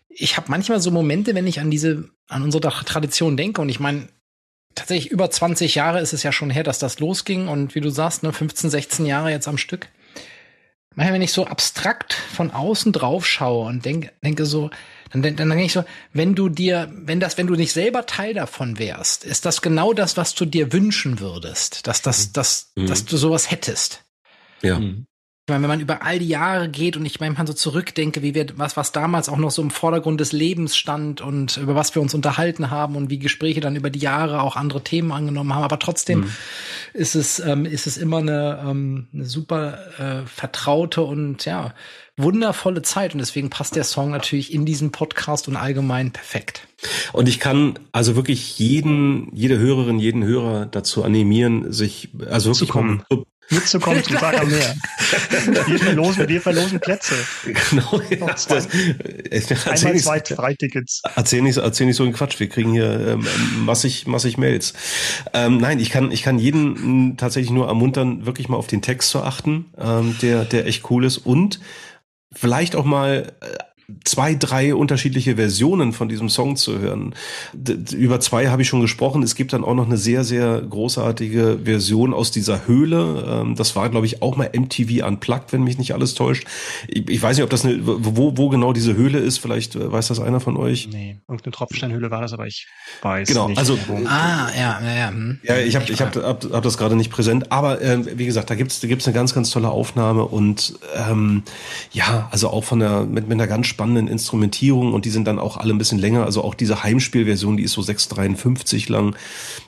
ich 0.10 0.38
habe 0.38 0.50
manchmal 0.50 0.80
so 0.80 0.92
Momente, 0.92 1.36
wenn 1.36 1.48
ich 1.48 1.60
an 1.60 1.70
diese 1.70 2.10
an 2.28 2.44
unsere 2.44 2.62
Tradition 2.62 3.38
denke 3.38 3.62
und 3.62 3.70
ich 3.70 3.80
meine 3.80 4.08
tatsächlich 4.78 5.12
über 5.12 5.30
20 5.30 5.76
Jahre 5.76 6.00
ist 6.00 6.14
es 6.14 6.24
ja 6.24 6.32
schon 6.32 6.50
her, 6.50 6.64
dass 6.64 6.80
das 6.80 7.00
losging 7.00 7.48
und 7.48 7.76
wie 7.76 7.82
du 7.82 7.90
sagst, 7.90 8.24
ne, 8.24 8.32
15, 8.32 8.70
16 8.70 9.06
Jahre 9.06 9.32
jetzt 9.32 9.48
am 9.48 9.58
Stück 9.58 9.90
manchmal, 10.98 11.14
wenn 11.14 11.22
ich 11.22 11.32
so 11.32 11.46
abstrakt 11.46 12.14
von 12.14 12.52
außen 12.52 12.92
drauf 12.92 13.26
schaue 13.26 13.68
und 13.68 13.86
denke, 13.86 14.12
denke 14.24 14.46
so, 14.46 14.70
dann, 15.12 15.22
dann, 15.22 15.38
dann 15.38 15.50
denke 15.50 15.64
ich 15.64 15.74
so, 15.74 15.86
wenn 16.12 16.36
du 16.36 16.50
dir, 16.50 16.92
wenn 16.92 17.22
das, 17.22 17.38
wenn 17.38 17.48
du 17.48 17.56
nicht 17.56 17.72
selber 17.72 18.06
Teil 18.06 18.34
davon 18.34 18.78
wärst, 18.78 19.24
ist 19.24 19.46
das 19.46 19.62
genau 19.62 19.94
das, 19.94 20.18
was 20.18 20.36
du 20.36 20.44
dir 20.44 20.74
wünschen 20.74 21.20
würdest, 21.22 21.88
dass 21.88 22.02
das, 22.02 22.34
dass, 22.34 22.72
Mhm. 22.76 22.88
dass 22.88 23.06
du 23.06 23.16
sowas 23.16 23.50
hättest. 23.50 24.04
Ja. 24.62 24.82
Ich 25.48 25.50
meine, 25.54 25.64
wenn 25.64 25.70
man 25.70 25.80
über 25.80 26.02
all 26.02 26.20
die 26.20 26.28
Jahre 26.28 26.68
geht 26.68 26.98
und 26.98 27.06
ich 27.06 27.22
manchmal 27.22 27.48
so 27.48 27.54
zurückdenke, 27.54 28.22
wie 28.22 28.36
wir, 28.36 28.48
was, 28.58 28.76
was 28.76 28.92
damals 28.92 29.30
auch 29.30 29.38
noch 29.38 29.50
so 29.50 29.62
im 29.62 29.70
Vordergrund 29.70 30.20
des 30.20 30.34
Lebens 30.34 30.76
stand 30.76 31.22
und 31.22 31.56
über 31.56 31.74
was 31.74 31.96
wir 31.96 32.02
uns 32.02 32.14
unterhalten 32.14 32.70
haben 32.70 32.98
und 32.98 33.10
wie 33.10 33.18
Gespräche 33.18 33.62
dann 33.62 33.78
über 33.78 33.90
die 33.90 34.00
Jahre 34.00 34.42
auch 34.42 34.58
andere 34.58 34.84
Themen 34.84 35.14
angenommen 35.14 35.54
haben. 35.54 35.64
Aber 35.64 35.80
trotzdem 35.80 36.26
ist 36.94 37.16
es, 37.16 37.40
ähm, 37.40 37.64
ist 37.64 37.88
es 37.88 37.96
immer 37.96 38.18
eine, 38.18 38.62
ähm, 38.62 39.08
eine 39.14 39.24
super 39.24 39.78
äh, 39.98 40.26
vertraute 40.26 41.04
und 41.04 41.46
ja, 41.46 41.74
wundervolle 42.18 42.82
Zeit. 42.82 43.14
Und 43.14 43.20
deswegen 43.20 43.50
passt 43.50 43.78
der 43.78 43.86
Song 43.86 44.12
natürlich 44.12 44.54
in 44.54 44.66
diesen 44.66 44.92
Podcast 44.92 45.48
und 45.48 45.56
allgemein 45.56 46.12
perfekt. 46.12 46.68
Und 47.14 47.30
ich 47.30 47.40
kann 47.40 47.80
also 47.94 48.18
wirklich 48.18 48.60
jeden, 48.60 49.34
jede 49.34 49.58
Hörerin, 49.58 49.98
jeden 49.98 50.26
Hörer 50.26 50.66
dazu 50.66 51.06
animieren, 51.06 51.72
sich 51.72 52.10
also 52.30 52.50
wirklich 52.50 52.70
kommen. 52.70 53.04
mal- 53.10 53.24
Mitzukommen 53.50 54.04
zum 54.04 54.16
Tag 54.18 54.40
am 54.42 54.50
Meer. 54.50 54.76
Wir 55.68 55.80
verlosen, 55.80 56.28
wir 56.28 56.42
verlosen 56.42 56.80
Plätze. 56.80 57.16
Genau, 57.46 58.02
ja, 58.10 58.18
Noch 58.18 58.36
zwei- 58.36 58.56
das, 58.56 59.68
Einmal 59.68 59.98
zwei 59.98 60.20
Freitickets. 60.36 61.02
erzähl, 61.16 61.42
nicht, 61.42 61.58
erzähl 61.58 61.88
nicht 61.88 61.96
so 61.96 62.04
einen 62.04 62.14
Quatsch. 62.14 62.40
Wir 62.40 62.50
kriegen 62.50 62.72
hier 62.74 63.08
ähm, 63.08 63.28
massig, 63.66 64.06
massig 64.08 64.38
Mails. 64.38 64.74
Ähm, 65.34 65.58
nein, 65.58 65.80
ich 65.80 65.90
kann, 65.90 66.12
ich 66.12 66.24
kann 66.24 66.40
jeden 66.40 67.10
mh, 67.10 67.16
tatsächlich 67.18 67.52
nur 67.52 67.68
ermuntern, 67.68 68.26
wirklich 68.26 68.50
mal 68.50 68.58
auf 68.58 68.68
den 68.68 68.82
Text 68.82 69.10
zu 69.12 69.24
achten, 69.24 69.66
ähm, 69.78 70.16
der, 70.22 70.44
der 70.46 70.66
echt 70.68 70.90
cool 70.90 71.06
ist 71.06 71.18
und 71.18 71.60
vielleicht 72.34 72.76
auch 72.76 72.86
mal 72.86 73.34
äh, 73.42 73.46
zwei, 74.04 74.36
drei 74.36 74.76
unterschiedliche 74.76 75.36
Versionen 75.38 75.94
von 75.94 76.10
diesem 76.10 76.28
Song 76.30 76.58
zu 76.58 76.80
hören. 76.80 77.16
D 77.54 77.96
über 77.96 78.20
zwei 78.20 78.48
habe 78.50 78.62
ich 78.62 78.68
schon 78.68 78.82
gesprochen. 78.82 79.24
Es 79.24 79.36
gibt 79.36 79.54
dann 79.54 79.64
auch 79.64 79.76
noch 79.76 79.86
eine 79.86 79.96
sehr, 79.98 80.24
sehr 80.26 80.62
großartige 80.62 81.60
Version 81.64 82.14
aus 82.14 82.32
dieser 82.32 82.68
Höhle. 82.68 83.26
Ähm, 83.28 83.56
das 83.56 83.76
war, 83.78 83.90
glaube 83.90 84.06
ich, 84.06 84.22
auch 84.22 84.36
mal 84.36 84.50
MTV 84.54 85.06
Unplugged, 85.08 85.54
wenn 85.54 85.64
mich 85.64 85.78
nicht 85.78 85.94
alles 85.94 86.16
täuscht. 86.16 86.46
Ich, 86.88 87.10
ich 87.10 87.22
weiß 87.22 87.38
nicht, 87.38 87.44
ob 87.46 87.50
das 87.50 87.64
eine, 87.64 87.80
wo, 87.86 88.38
wo 88.38 88.50
genau 88.50 88.74
diese 88.74 88.96
Höhle 88.96 89.20
ist. 89.20 89.38
Vielleicht 89.38 89.76
äh, 89.76 89.90
weiß 89.92 90.10
das 90.10 90.20
einer 90.20 90.42
von 90.42 90.58
euch. 90.58 90.90
Nee, 90.92 91.18
irgendeine 91.30 91.54
Tropfsteinhöhle 91.54 92.12
war 92.12 92.22
das, 92.22 92.34
aber 92.34 92.46
ich 92.48 92.68
weiß 93.02 93.30
Genau, 93.30 93.48
nicht. 93.48 93.58
also- 93.58 93.78
wo. 93.88 93.96
Ah, 94.06 94.50
ja, 94.58 94.82
ja, 94.84 94.96
ja. 94.96 95.10
Hm. 95.10 95.40
Ja, 95.44 95.58
ich 95.60 95.76
habe 95.76 95.86
ich 95.90 96.02
hab, 96.02 96.14
hab, 96.16 96.44
hab 96.52 96.64
das 96.64 96.78
gerade 96.78 96.96
nicht 96.98 97.10
präsent, 97.12 97.52
aber 97.52 97.82
ähm, 97.82 98.06
wie 98.16 98.26
gesagt, 98.26 98.50
da 98.50 98.56
gibt's 98.56 98.80
da 98.82 98.88
gibt's 98.88 99.06
eine 99.08 99.14
ganz 99.14 99.34
ganz 99.34 99.50
tolle 99.50 99.70
Aufnahme 99.70 100.26
und 100.26 100.74
ähm, 100.96 101.44
ja, 101.94 102.28
also 102.32 102.50
auch 102.50 102.64
von 102.66 102.80
der 102.80 103.04
mit, 103.04 103.28
mit 103.28 103.34
einer 103.34 103.48
ganz 103.48 103.68
spannenden 103.78 104.08
Instrumentierung 104.08 104.92
und 104.94 105.06
die 105.06 105.12
sind 105.12 105.26
dann 105.26 105.38
auch 105.38 105.56
alle 105.56 105.72
ein 105.72 105.78
bisschen 105.78 106.00
länger, 106.00 106.26
also 106.26 106.44
auch 106.44 106.56
diese 106.56 106.82
Heimspielversion, 106.82 107.58
die 107.58 107.64
ist 107.64 107.74
so 107.74 107.82
6,53 107.82 108.92
lang. 108.92 109.16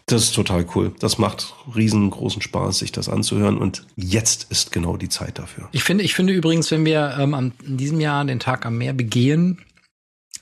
Das 0.07 0.23
ist 0.23 0.33
total 0.33 0.65
cool. 0.73 0.91
Das 0.97 1.19
macht 1.19 1.53
riesengroßen 1.75 2.41
Spaß, 2.41 2.79
sich 2.79 2.91
das 2.91 3.07
anzuhören 3.07 3.59
und 3.59 3.85
jetzt 3.95 4.47
ist 4.49 4.71
genau 4.71 4.97
die 4.97 5.09
Zeit 5.09 5.37
dafür. 5.37 5.69
Ich 5.73 5.83
finde, 5.83 6.03
ich 6.03 6.15
finde 6.15 6.33
übrigens, 6.33 6.71
wenn 6.71 6.85
wir 6.85 7.17
ähm, 7.19 7.35
am, 7.35 7.51
in 7.63 7.77
diesem 7.77 7.99
Jahr 7.99 8.25
den 8.25 8.39
Tag 8.39 8.65
am 8.65 8.79
Meer 8.79 8.93
begehen, 8.93 9.59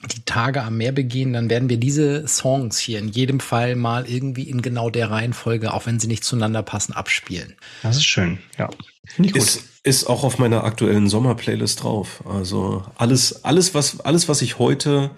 die 0.06 0.24
Tage 0.26 0.62
am 0.62 0.78
Meer 0.78 0.92
begehen, 0.92 1.34
dann 1.34 1.50
werden 1.50 1.70
wir 1.70 1.78
diese 1.78 2.28
Songs 2.28 2.78
hier 2.78 3.00
in 3.00 3.10
jedem 3.10 3.40
Fall 3.40 3.76
mal 3.76 4.08
irgendwie 4.08 4.44
in 4.44 4.62
genau 4.62 4.90
der 4.90 5.10
Reihenfolge, 5.10 5.74
auch 5.74 5.86
wenn 5.86 6.00
sie 6.00 6.08
nicht 6.08 6.24
zueinander 6.24 6.62
passen, 6.62 6.94
abspielen. 6.94 7.56
Das 7.82 7.98
ist 7.98 8.06
schön, 8.06 8.38
ja. 8.58 8.70
Finde 9.08 9.30
ich 9.30 9.34
gut. 9.34 9.42
Ist, 9.42 9.64
ist 9.84 10.06
auch 10.06 10.24
auf 10.24 10.38
meiner 10.38 10.64
aktuellen 10.64 11.10
Sommerplaylist 11.10 11.84
drauf. 11.84 12.24
Also 12.28 12.86
alles, 12.96 13.44
alles, 13.44 13.74
was, 13.74 14.00
alles, 14.02 14.30
was 14.30 14.42
ich 14.42 14.60
heute 14.60 15.12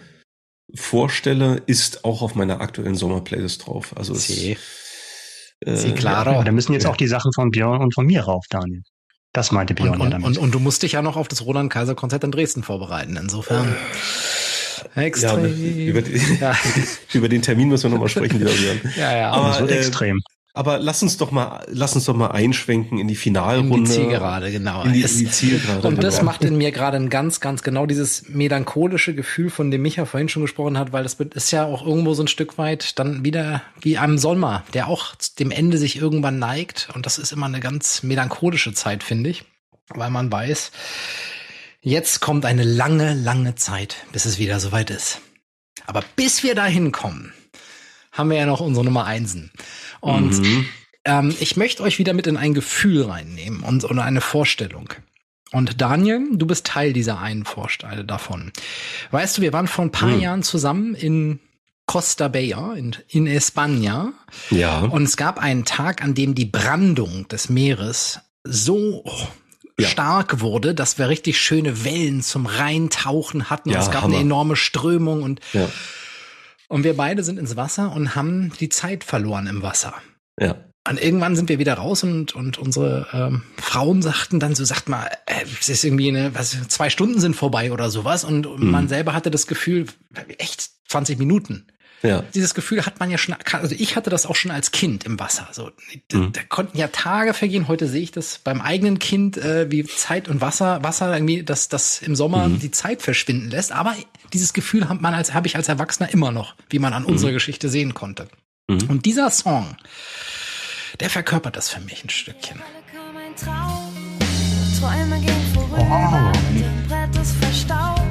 vorstelle, 0.74 1.62
ist 1.66 2.06
auch 2.06 2.22
auf 2.22 2.36
meiner 2.36 2.62
aktuellen 2.62 2.96
Sommerplaylist 2.96 3.66
drauf. 3.66 3.94
Also 3.98 4.14
es, 4.14 4.28
Sie, 4.28 4.58
äh, 5.62 5.76
sie 5.76 5.92
claro. 5.92 6.32
Ja, 6.34 6.44
da 6.44 6.52
müssen 6.52 6.74
jetzt 6.74 6.86
auch 6.86 6.98
die 6.98 7.08
Sachen 7.08 7.34
von 7.34 7.52
Björn 7.52 7.82
und 7.82 7.94
von 7.94 8.06
mir 8.06 8.22
rauf, 8.22 8.46
Daniel. 8.50 8.84
Das 9.34 9.52
meinte 9.52 9.74
Björn 9.74 9.94
Und, 9.94 10.00
ja 10.00 10.06
und, 10.06 10.12
damit. 10.12 10.28
und, 10.28 10.38
und 10.38 10.52
du 10.54 10.60
musst 10.60 10.84
dich 10.84 10.94
ja 10.94 11.02
noch 11.02 11.18
auf 11.18 11.28
das 11.28 11.46
Roland 11.46 11.72
Kaiser 11.72 11.96
Konzert 11.96 12.24
in 12.24 12.32
Dresden 12.32 12.64
vorbereiten. 12.64 13.18
Insofern 13.18 13.76
Ja, 14.96 15.02
extrem. 15.04 15.46
über, 15.46 16.02
die, 16.02 16.22
Ja. 16.42 16.56
über 17.14 17.30
den 17.30 17.42
Termin 17.42 17.70
müssen 17.70 17.84
wir 17.84 17.92
nochmal 17.92 18.10
sprechen, 18.10 18.40
lieber 18.40 18.52
Björn. 18.52 18.82
ja, 18.98 19.18
ja. 19.18 19.32
Aber, 19.32 19.50
das 19.50 19.60
wird 19.62 19.72
äh, 19.72 19.78
extrem. 19.78 20.20
Aber 20.56 20.80
lass 20.80 21.04
uns 21.04 21.16
doch 21.16 21.30
mal, 21.32 21.64
lass 21.70 21.94
uns 21.96 22.06
doch 22.06 22.16
mal 22.16 22.32
einschwenken 22.32 22.98
in 22.98 23.08
die 23.08 23.14
in 23.14 23.20
Finalrunde. 23.20 23.88
die 23.90 23.96
Zielgerade, 23.96 24.52
genau. 24.52 24.84
In 24.84 24.94
die, 24.94 25.04
Es- 25.04 25.14
in 25.14 25.20
die 25.20 25.32
Zielgerade. 25.32 25.88
Und 25.88 26.04
das 26.04 26.16
genau. 26.16 26.26
macht 26.32 26.44
in 26.44 26.58
mir 26.58 26.72
gerade 26.72 26.98
ein 26.98 27.10
ganz, 27.10 27.40
ganz 27.40 27.62
genau 27.62 27.86
dieses 27.86 28.28
melancholische 28.30 29.14
Gefühl, 29.14 29.52
von 29.52 29.70
dem 29.72 29.84
Micha 29.84 30.06
vorhin 30.06 30.28
schon 30.28 30.42
gesprochen 30.42 30.78
hat, 30.78 30.92
weil 30.92 31.04
das 31.04 31.14
ist 31.14 31.52
ja 31.52 31.66
auch 31.66 31.86
irgendwo 31.86 32.14
so 32.16 32.24
ein 32.24 32.28
Stück 32.28 32.58
weit 32.58 32.98
dann 33.00 33.24
wieder 33.24 33.62
wie 33.80 33.98
einem 34.00 34.18
Sommer, 34.18 34.64
der 34.74 34.88
auch 34.88 35.14
dem 35.40 35.52
Ende 35.52 35.78
sich 35.78 35.98
irgendwann 36.02 36.40
neigt. 36.40 36.90
Und 36.96 37.06
das 37.06 37.20
ist 37.20 37.32
immer 37.32 37.46
eine 37.46 37.60
ganz 37.60 38.02
melancholische 38.04 38.74
Zeit, 38.74 39.04
finde 39.04 39.30
ich, 39.30 39.46
weil 39.90 40.10
man 40.10 40.32
weiß, 40.32 40.72
jetzt 41.82 42.20
kommt 42.20 42.46
eine 42.46 42.64
lange, 42.64 43.14
lange 43.14 43.56
Zeit, 43.56 43.98
bis 44.12 44.26
es 44.26 44.38
wieder 44.40 44.60
soweit 44.60 44.90
ist. 44.90 45.22
Aber 45.86 46.04
bis 46.16 46.44
wir 46.44 46.56
dahin 46.56 46.92
kommen, 46.92 47.34
haben 48.12 48.30
wir 48.30 48.38
ja 48.38 48.46
noch 48.46 48.60
unsere 48.60 48.86
Nummer 48.86 49.06
Einsen. 49.06 49.52
Und 50.02 50.40
Mhm. 50.40 50.66
ähm, 51.06 51.36
ich 51.40 51.58
möchte 51.58 51.84
euch 51.84 52.00
wieder 52.00 52.14
mit 52.14 52.28
in 52.28 52.38
ein 52.38 52.54
Gefühl 52.54 53.04
reinnehmen 53.04 53.62
und 53.62 53.84
oder 53.86 54.04
eine 54.04 54.22
Vorstellung. 54.22 54.90
Und 55.52 55.82
Daniel, 55.82 56.28
du 56.34 56.46
bist 56.46 56.68
Teil 56.68 56.94
dieser 56.94 57.20
einen 57.20 57.44
Vorstelle 57.46 58.06
davon. 58.06 58.52
Weißt 59.12 59.38
du, 59.38 59.42
wir 59.42 59.52
waren 59.54 59.68
vor 59.68 59.86
ein 59.86 59.92
paar 59.92 60.12
Hm. 60.12 60.20
Jahren 60.20 60.44
zusammen 60.44 60.94
in 60.94 61.40
Costa 61.88 62.28
Bella 62.28 62.74
in, 62.76 62.96
in 63.08 63.26
España 63.28 64.12
Ja. 64.52 64.82
und 64.82 65.04
es 65.04 65.18
gab 65.18 65.40
einen 65.40 65.66
Tag, 65.66 66.04
an 66.04 66.14
dem 66.14 66.36
die 66.36 66.46
Brandung 66.46 67.28
des 67.30 67.50
Meeres 67.50 68.20
so 68.44 69.04
Ja. 69.82 69.90
stark 69.90 70.42
wurde, 70.42 70.74
dass 70.76 70.98
wir 70.98 71.10
richtig 71.10 71.40
schöne 71.40 71.84
Wellen 71.84 72.22
zum 72.22 72.46
Reintauchen 72.46 73.50
hatten. 73.50 73.70
Ja, 73.70 73.80
es 73.80 73.92
gab 73.92 74.04
Hammer. 74.04 74.16
eine 74.16 74.24
enorme 74.24 74.56
Strömung 74.56 75.24
und 75.24 75.40
ja. 75.54 75.68
und 76.68 76.84
wir 76.84 76.96
beide 76.96 77.24
sind 77.24 77.40
ins 77.40 77.56
Wasser 77.56 77.92
und 77.92 78.16
haben 78.16 78.52
die 78.60 78.70
Zeit 78.70 79.04
verloren 79.04 79.48
im 79.48 79.62
Wasser. 79.62 79.94
Ja. 80.40 80.56
Und 80.88 81.00
irgendwann 81.00 81.36
sind 81.36 81.50
wir 81.50 81.60
wieder 81.60 81.76
raus 81.76 82.04
und, 82.04 82.34
und 82.34 82.58
unsere 82.58 83.08
ähm, 83.14 83.44
Frauen 83.58 84.02
sagten 84.02 84.40
dann 84.40 84.56
so, 84.56 84.64
sagt 84.64 84.90
mal, 84.90 85.08
äh, 85.26 85.46
es 85.60 85.70
ist 85.70 85.84
irgendwie 85.84 86.08
eine, 86.08 86.34
was, 86.34 86.58
zwei 86.70 86.90
Stunden 86.90 87.20
sind 87.20 87.36
vorbei 87.36 87.72
oder 87.72 87.90
sowas. 87.90 88.24
Und 88.24 88.60
man 88.60 88.88
selber 88.88 89.14
hatte 89.14 89.30
das 89.30 89.46
Gefühl, 89.46 89.86
echt 90.38 90.70
20 90.88 91.20
Minuten. 91.20 91.68
Ja. 92.02 92.24
Dieses 92.34 92.54
Gefühl 92.54 92.86
hat 92.86 93.00
man 93.02 93.12
ja 93.12 93.18
schon, 93.18 93.36
also 93.52 93.76
ich 93.78 93.96
hatte 93.98 94.10
das 94.10 94.26
auch 94.26 94.36
schon 94.36 94.52
als 94.52 94.72
Kind 94.72 95.04
im 95.04 95.20
Wasser. 95.20 95.50
So, 95.52 95.70
da, 96.10 96.18
Mhm. 96.18 96.32
da 96.34 96.42
konnten 96.48 96.78
ja 96.78 96.88
Tage 96.88 97.34
vergehen. 97.34 97.68
Heute 97.68 97.88
sehe 97.88 98.02
ich 98.02 98.12
das 98.12 98.38
beim 98.38 98.62
eigenen 98.62 99.00
Kind, 99.00 99.38
äh, 99.38 99.70
wie 99.70 99.84
Zeit 99.84 100.30
und 100.30 100.40
Wasser, 100.40 100.82
Wasser 100.84 101.14
irgendwie, 101.14 101.44
dass 101.44 101.68
das 101.68 102.02
im 102.02 102.16
Sommer 102.16 102.48
Mhm. 102.48 102.60
die 102.60 102.72
Zeit 102.72 103.02
verschwinden 103.02 103.50
lässt. 103.50 103.72
Aber 103.74 103.96
dieses 104.32 104.54
Gefühl 104.54 104.88
hat 104.88 105.02
man 105.02 105.14
als, 105.14 105.34
habe 105.34 105.48
ich 105.48 105.56
als 105.58 105.68
Erwachsener 105.68 106.14
immer 106.14 106.32
noch, 106.32 106.56
wie 106.70 106.80
man 106.80 106.94
an 106.94 107.04
unserer 107.04 107.32
Geschichte 107.34 107.68
sehen 107.68 107.94
konnte. 107.94 108.28
Mhm. 108.70 108.84
Und 108.90 109.06
dieser 109.06 109.30
Song, 109.30 109.76
der 111.02 111.10
verkörpert 111.10 111.58
das 111.58 111.70
für 111.70 111.82
mich 111.82 112.04
ein 112.04 112.10
Stückchen. 112.10 112.62
Träume 114.80 115.20
gehen 115.20 115.54
vorüber, 115.54 116.32
dein 116.54 116.88
Brett 116.88 117.22
ist 117.22 117.36
verstaubt. 117.44 118.02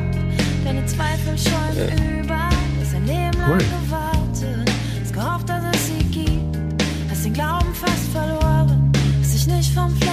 Deine 0.64 0.84
Zweifel 0.86 1.38
schäumen 1.38 2.20
über. 2.24 2.50
Du 2.50 2.84
hast 2.84 2.94
ein 2.94 3.06
Leben 3.06 3.38
lang 3.40 3.58
verloren, 8.12 8.92
hast 9.20 9.34
dich 9.34 9.46
nicht 9.46 9.72
vom 9.74 9.90
Fleck 9.96 10.07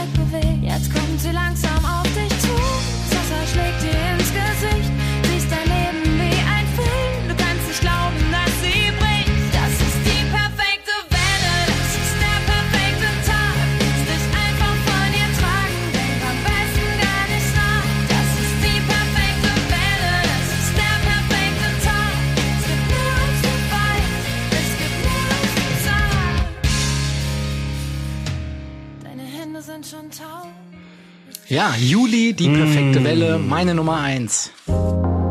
Ja, 31.47 31.75
Juli, 31.77 32.33
die 32.33 32.49
perfekte 32.49 33.03
Welle, 33.03 33.37
meine 33.37 33.75
Nummer 33.75 33.99
eins. 33.99 34.49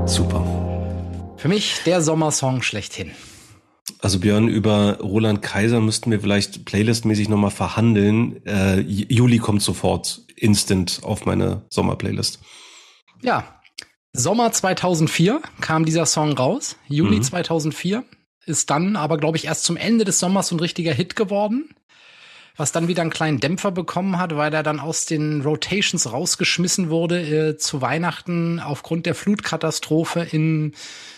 Super. 0.07 1.35
Für 1.37 1.49
mich 1.49 1.81
der 1.85 2.03
Sommersong 2.03 2.63
schlechthin. 2.63 3.11
Also 3.99 4.21
Björn, 4.21 4.47
über 4.47 4.99
Roland 5.01 5.43
Kaiser 5.43 5.81
müssten 5.81 6.13
wir 6.13 6.21
vielleicht 6.21 6.65
playlistmäßig 6.67 7.29
nochmal 7.29 7.51
verhandeln. 7.51 8.47
Äh, 8.47 8.81
Juli 8.81 9.39
kommt 9.39 9.63
sofort 9.63 10.23
instant 10.37 11.01
auf 11.03 11.27
meine 11.27 11.63
Sommerplaylist. 11.69 12.39
Ja, 13.23 13.61
Sommer 14.13 14.53
2004 14.53 15.43
kam 15.61 15.85
dieser 15.85 16.07
Song 16.07 16.33
raus. 16.35 16.77
Juli 16.87 17.21
2004 17.21 18.05
ist 18.47 18.71
dann 18.71 18.95
aber, 18.95 19.17
glaube 19.19 19.37
ich, 19.37 19.47
erst 19.47 19.65
zum 19.65 19.77
Ende 19.77 20.05
des 20.05 20.21
Sommers 20.21 20.49
so 20.49 20.55
ein 20.55 20.61
richtiger 20.61 20.93
Hit 20.93 21.17
geworden. 21.17 21.71
Was 22.57 22.71
dann 22.73 22.87
wieder 22.87 23.03
einen 23.03 23.11
kleinen 23.11 23.41
Dämpfer 23.41 23.73
bekommen 23.73 24.19
hat, 24.19 24.37
weil 24.37 24.55
er 24.55 24.63
dann 24.63 24.79
aus 24.79 25.07
den 25.07 25.43
Rotations 25.43 26.13
rausgeschmissen 26.13 26.89
wurde 26.89 27.21
äh, 27.51 27.57
zu 27.57 27.81
Weihnachten 27.83 28.61
aufgrund 28.61 29.07
der 29.07 29.15
Flutkatastrophe 29.17 30.21
in 30.31 30.73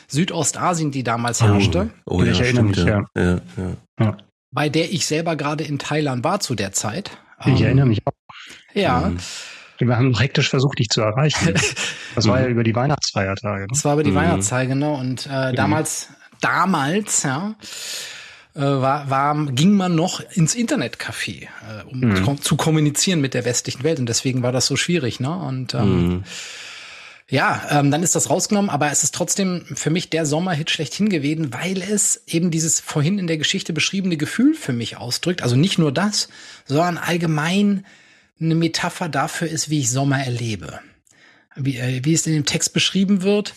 Südostasien, 0.09 0.91
die 0.93 1.03
damals 1.03 1.43
herrschte. 1.43 1.91
Oh 2.07 2.23
Ich 2.23 2.41
erinnere 2.41 2.65
mich, 2.65 2.79
ja. 2.79 3.05
ja, 3.17 3.41
ja. 3.99 4.17
bei 4.51 4.69
der 4.71 4.93
ich 4.93 5.05
selber 5.07 5.37
gerade 5.37 5.65
in 5.65 5.79
Thailand 5.79 6.25
war 6.25 6.41
zu 6.41 6.55
der 6.55 6.73
Zeit. 6.73 7.11
Ich 7.41 7.61
Ähm, 7.61 7.65
erinnere 7.67 7.87
mich 7.87 8.01
auch. 8.07 8.13
Ja, 8.73 9.01
Mhm. 9.11 9.19
Wir 9.79 9.95
haben 9.99 10.19
hektisch 10.19 10.49
versucht, 10.49 10.79
dich 10.79 10.89
zu 10.89 11.03
erreichen. 11.03 11.53
Das 12.15 12.27
war 12.27 12.41
ja 12.41 12.47
über 12.47 12.65
die 12.65 12.75
Weihnachtsfeiertage. 12.75 13.65
Ne? 13.65 13.67
das 13.69 13.85
war 13.85 13.93
über 13.93 14.03
die 14.03 14.11
Mhm. 14.11 14.15
Weihnachtszeit, 14.15 14.69
genau. 14.69 14.95
Und 14.95 15.27
äh, 15.27 15.53
damals, 15.53 16.09
damals, 16.41 17.25
ja, 17.25 17.55
äh, 18.57 18.61
war, 18.61 19.11
war, 19.11 19.47
ging 19.53 19.73
man 19.75 19.95
noch 19.95 20.21
ins 20.33 20.57
Internetcafé, 20.57 21.43
äh, 21.43 21.83
um 21.91 22.01
Mhm. 22.01 22.15
kom- 22.25 22.41
zu 22.41 22.57
kommunizieren 22.57 23.21
mit 23.21 23.35
der 23.35 23.45
westlichen 23.45 23.85
Welt. 23.85 23.99
Und 23.99 24.09
deswegen 24.09 24.43
war 24.43 24.51
das 24.53 24.67
so 24.67 24.77
schwierig, 24.77 25.21
ne? 25.21 25.31
Und 25.31 25.75
ähm, 25.75 26.09
Mhm. 26.09 26.25
ja, 27.29 27.61
ähm, 27.71 27.91
dann 27.91 28.03
ist 28.03 28.15
das 28.15 28.31
rausgenommen, 28.31 28.71
aber 28.71 28.91
es 28.91 29.03
ist 29.03 29.15
trotzdem 29.15 29.65
für 29.75 29.91
mich 29.91 30.11
der 30.11 30.25
Sommerhit 30.27 30.71
schlechthin 30.71 31.09
gewesen, 31.09 31.53
weil 31.53 31.83
es 31.83 32.23
eben 32.27 32.51
dieses 32.51 32.81
vorhin 32.81 33.19
in 33.19 33.27
der 33.27 33.37
Geschichte 33.37 33.73
beschriebene 33.73 34.17
Gefühl 34.17 34.55
für 34.55 34.73
mich 34.73 34.97
ausdrückt. 34.97 35.43
Also 35.43 35.57
nicht 35.57 35.79
nur 35.79 35.93
das, 35.93 36.29
sondern 36.67 36.99
allgemein 36.99 37.85
eine 38.41 38.55
Metapher 38.55 39.09
dafür 39.09 39.49
ist, 39.49 39.71
wie 39.71 39.81
ich 39.81 39.91
Sommer 39.91 40.21
erlebe. 40.23 40.81
Wie, 41.57 41.77
äh, 41.79 42.01
wie 42.05 42.13
es 42.15 42.27
in 42.27 42.35
dem 42.35 42.45
Text 42.45 42.73
beschrieben 42.73 43.23
wird, 43.23 43.55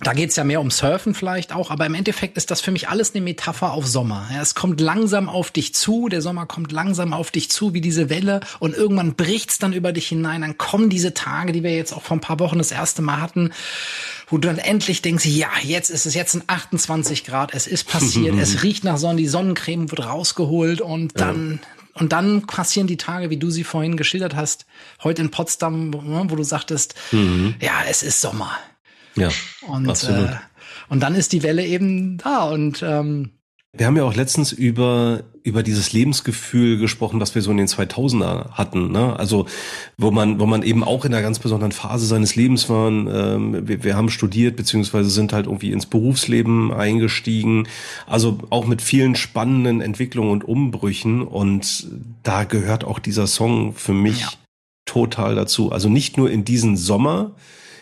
Da 0.00 0.12
geht's 0.12 0.36
ja 0.36 0.44
mehr 0.44 0.60
um 0.60 0.70
Surfen 0.70 1.12
vielleicht 1.12 1.52
auch, 1.52 1.72
aber 1.72 1.84
im 1.84 1.94
Endeffekt 1.94 2.36
ist 2.36 2.52
das 2.52 2.60
für 2.60 2.70
mich 2.70 2.88
alles 2.88 3.14
eine 3.14 3.20
Metapher 3.20 3.72
auf 3.72 3.84
Sommer. 3.84 4.28
Ja, 4.32 4.40
es 4.40 4.54
kommt 4.54 4.80
langsam 4.80 5.28
auf 5.28 5.50
dich 5.50 5.74
zu, 5.74 6.08
der 6.08 6.22
Sommer 6.22 6.46
kommt 6.46 6.70
langsam 6.70 7.12
auf 7.12 7.32
dich 7.32 7.50
zu, 7.50 7.74
wie 7.74 7.80
diese 7.80 8.08
Welle, 8.08 8.40
und 8.60 8.76
irgendwann 8.76 9.14
bricht's 9.14 9.58
dann 9.58 9.72
über 9.72 9.90
dich 9.90 10.06
hinein. 10.06 10.42
Dann 10.42 10.56
kommen 10.56 10.88
diese 10.88 11.14
Tage, 11.14 11.52
die 11.52 11.64
wir 11.64 11.74
jetzt 11.74 11.92
auch 11.92 12.02
vor 12.02 12.16
ein 12.16 12.20
paar 12.20 12.38
Wochen 12.38 12.58
das 12.58 12.70
erste 12.70 13.02
Mal 13.02 13.20
hatten, 13.20 13.50
wo 14.28 14.38
du 14.38 14.46
dann 14.46 14.58
endlich 14.58 15.02
denkst, 15.02 15.26
ja, 15.26 15.50
jetzt 15.64 15.90
ist 15.90 16.06
es, 16.06 16.14
jetzt 16.14 16.32
sind 16.32 16.44
28 16.46 17.24
Grad, 17.24 17.52
es 17.52 17.66
ist 17.66 17.88
passiert, 17.88 18.36
es 18.38 18.62
riecht 18.62 18.84
nach 18.84 18.98
Sonne, 18.98 19.16
die 19.16 19.26
Sonnencreme 19.26 19.90
wird 19.90 20.06
rausgeholt 20.06 20.80
und 20.80 21.18
dann, 21.18 21.58
und 21.94 22.12
dann 22.12 22.46
passieren 22.46 22.86
die 22.86 22.98
Tage, 22.98 23.30
wie 23.30 23.36
du 23.36 23.50
sie 23.50 23.64
vorhin 23.64 23.96
geschildert 23.96 24.36
hast, 24.36 24.64
heute 25.02 25.22
in 25.22 25.32
Potsdam, 25.32 25.92
wo 26.30 26.36
du 26.36 26.44
sagtest, 26.44 26.94
ja, 27.60 27.72
es 27.88 28.04
ist 28.04 28.20
Sommer. 28.20 28.56
Ja, 29.20 29.30
Und, 29.66 29.88
absolut. 29.88 30.28
äh, 30.30 30.36
und 30.88 31.00
dann 31.00 31.14
ist 31.14 31.32
die 31.32 31.42
Welle 31.42 31.64
eben 31.64 32.18
da 32.18 32.44
und 32.44 32.82
ähm, 32.82 33.30
Wir 33.76 33.86
haben 33.86 33.96
ja 33.96 34.04
auch 34.04 34.14
letztens 34.16 34.52
über, 34.52 35.22
über 35.44 35.62
dieses 35.62 35.92
Lebensgefühl 35.92 36.78
gesprochen, 36.78 37.20
was 37.20 37.34
wir 37.34 37.42
so 37.42 37.50
in 37.50 37.58
den 37.58 37.66
2000er 37.68 38.52
hatten, 38.52 38.90
ne? 38.90 39.14
Also, 39.18 39.44
wo 39.98 40.10
man, 40.10 40.40
wo 40.40 40.46
man 40.46 40.62
eben 40.62 40.82
auch 40.82 41.04
in 41.04 41.12
einer 41.12 41.22
ganz 41.22 41.38
besonderen 41.38 41.72
Phase 41.72 42.06
seines 42.06 42.34
Lebens 42.34 42.68
waren. 42.70 43.06
Ähm, 43.12 43.68
wir, 43.68 43.84
wir 43.84 43.94
haben 43.96 44.08
studiert, 44.08 44.56
beziehungsweise 44.56 45.10
sind 45.10 45.32
halt 45.34 45.46
irgendwie 45.46 45.70
ins 45.72 45.84
Berufsleben 45.86 46.72
eingestiegen. 46.72 47.68
Also 48.06 48.38
auch 48.50 48.66
mit 48.66 48.80
vielen 48.82 49.14
spannenden 49.14 49.80
Entwicklungen 49.82 50.30
und 50.30 50.44
Umbrüchen. 50.48 51.22
Und 51.22 51.88
da 52.22 52.44
gehört 52.44 52.84
auch 52.84 52.98
dieser 52.98 53.26
Song 53.26 53.74
für 53.74 53.92
mich 53.94 54.20
Ja. 54.22 54.30
total 54.86 55.34
dazu. 55.34 55.70
Also 55.72 55.88
nicht 55.90 56.16
nur 56.16 56.30
in 56.30 56.44
diesen 56.44 56.76
Sommer. 56.78 57.32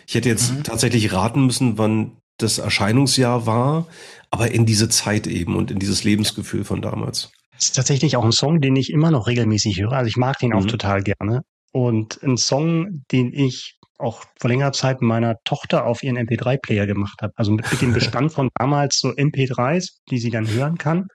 Ich 0.07 0.15
hätte 0.15 0.29
jetzt 0.29 0.53
tatsächlich 0.63 1.11
raten 1.11 1.45
müssen, 1.45 1.77
wann 1.77 2.17
das 2.37 2.59
Erscheinungsjahr 2.59 3.45
war, 3.45 3.87
aber 4.31 4.51
in 4.51 4.65
diese 4.65 4.89
Zeit 4.89 5.27
eben 5.27 5.55
und 5.55 5.69
in 5.71 5.79
dieses 5.79 6.03
Lebensgefühl 6.03 6.63
von 6.63 6.81
damals. 6.81 7.31
Das 7.55 7.65
ist 7.65 7.75
tatsächlich 7.75 8.15
auch 8.15 8.23
ein 8.23 8.31
Song, 8.31 8.61
den 8.61 8.75
ich 8.75 8.91
immer 8.91 9.11
noch 9.11 9.27
regelmäßig 9.27 9.79
höre. 9.79 9.93
Also 9.93 10.07
ich 10.07 10.17
mag 10.17 10.37
den 10.39 10.53
auch 10.53 10.63
Mhm. 10.63 10.67
total 10.67 11.03
gerne. 11.03 11.41
Und 11.73 12.21
ein 12.23 12.37
Song, 12.37 13.03
den 13.11 13.33
ich 13.33 13.75
auch 13.99 14.23
vor 14.39 14.49
längerer 14.49 14.71
Zeit 14.71 15.01
meiner 15.01 15.37
Tochter 15.43 15.85
auf 15.85 16.03
ihren 16.03 16.17
MP3-Player 16.17 16.85
gemacht 16.85 17.19
habe. 17.21 17.33
Also 17.35 17.51
mit, 17.51 17.69
mit 17.71 17.81
dem 17.81 17.93
Bestand 18.21 18.31
von 18.31 18.49
damals 18.55 18.99
so 18.99 19.09
MP3s, 19.09 19.97
die 20.09 20.19
sie 20.19 20.29
dann 20.29 20.47
hören 20.47 20.77
kann. 20.77 21.07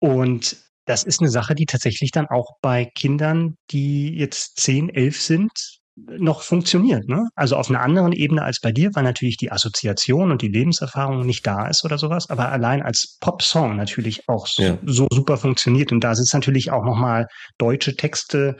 Und 0.00 0.56
das 0.86 1.02
ist 1.02 1.20
eine 1.20 1.30
Sache, 1.30 1.54
die 1.54 1.66
tatsächlich 1.66 2.10
dann 2.10 2.26
auch 2.26 2.58
bei 2.60 2.84
Kindern, 2.84 3.56
die 3.70 4.14
jetzt 4.14 4.60
10, 4.60 4.90
11 4.90 5.20
sind, 5.20 5.80
noch 5.96 6.42
funktioniert. 6.42 7.08
Ne? 7.08 7.28
Also 7.36 7.56
auf 7.56 7.70
einer 7.70 7.80
anderen 7.80 8.12
Ebene 8.12 8.42
als 8.42 8.60
bei 8.60 8.72
dir, 8.72 8.90
weil 8.94 9.04
natürlich 9.04 9.36
die 9.36 9.52
Assoziation 9.52 10.32
und 10.32 10.42
die 10.42 10.48
Lebenserfahrung 10.48 11.24
nicht 11.24 11.46
da 11.46 11.68
ist 11.68 11.84
oder 11.84 11.98
sowas, 11.98 12.30
aber 12.30 12.50
allein 12.50 12.82
als 12.82 13.16
Pop-Song 13.20 13.76
natürlich 13.76 14.28
auch 14.28 14.46
so, 14.46 14.62
Ja. 14.62 14.78
so 14.84 15.06
super 15.12 15.36
funktioniert. 15.36 15.92
Und 15.92 16.02
da 16.02 16.14
sind 16.14 16.32
natürlich 16.32 16.72
auch 16.72 16.84
nochmal 16.84 17.26
deutsche 17.58 17.94
Texte 17.96 18.56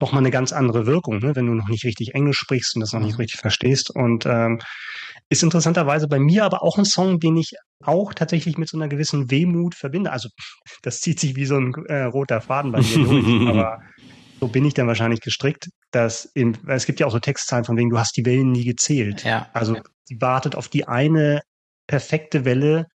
nochmal 0.00 0.22
eine 0.22 0.32
ganz 0.32 0.52
andere 0.52 0.86
Wirkung, 0.86 1.18
ne? 1.20 1.36
wenn 1.36 1.46
du 1.46 1.54
noch 1.54 1.68
nicht 1.68 1.84
richtig 1.84 2.14
Englisch 2.14 2.38
sprichst 2.38 2.74
und 2.74 2.80
das 2.80 2.92
noch 2.92 3.00
nicht 3.00 3.18
richtig 3.20 3.40
verstehst. 3.40 3.90
Und 3.94 4.26
ähm, 4.26 4.58
ist 5.28 5.44
interessanterweise 5.44 6.08
bei 6.08 6.18
mir 6.18 6.44
aber 6.44 6.64
auch 6.64 6.76
ein 6.78 6.84
Song, 6.84 7.20
den 7.20 7.36
ich 7.36 7.52
auch 7.84 8.12
tatsächlich 8.12 8.58
mit 8.58 8.68
so 8.68 8.76
einer 8.76 8.88
gewissen 8.88 9.30
Wehmut 9.30 9.76
verbinde. 9.76 10.10
Also 10.10 10.28
das 10.82 11.00
zieht 11.00 11.20
sich 11.20 11.36
wie 11.36 11.46
so 11.46 11.56
ein 11.56 11.72
äh, 11.86 12.02
roter 12.02 12.40
Faden 12.40 12.72
bei 12.72 12.80
mir 12.80 13.04
durch, 13.06 13.48
aber 13.48 13.78
so 14.42 14.48
bin 14.48 14.64
ich 14.64 14.74
dann 14.74 14.88
wahrscheinlich 14.88 15.20
gestrickt, 15.20 15.68
dass 15.92 16.24
in, 16.24 16.58
weil 16.66 16.76
es 16.76 16.84
gibt 16.84 16.98
ja 16.98 17.06
auch 17.06 17.12
so 17.12 17.20
Textzeilen 17.20 17.64
von 17.64 17.76
wegen, 17.76 17.90
du 17.90 17.98
hast 18.00 18.16
die 18.16 18.26
Wellen 18.26 18.50
nie 18.50 18.64
gezählt. 18.64 19.22
Ja. 19.22 19.48
Also 19.52 19.80
sie 20.04 20.20
wartet 20.20 20.56
auf 20.56 20.66
die 20.66 20.88
eine 20.88 21.42
perfekte 21.86 22.44
Welle, 22.44 22.88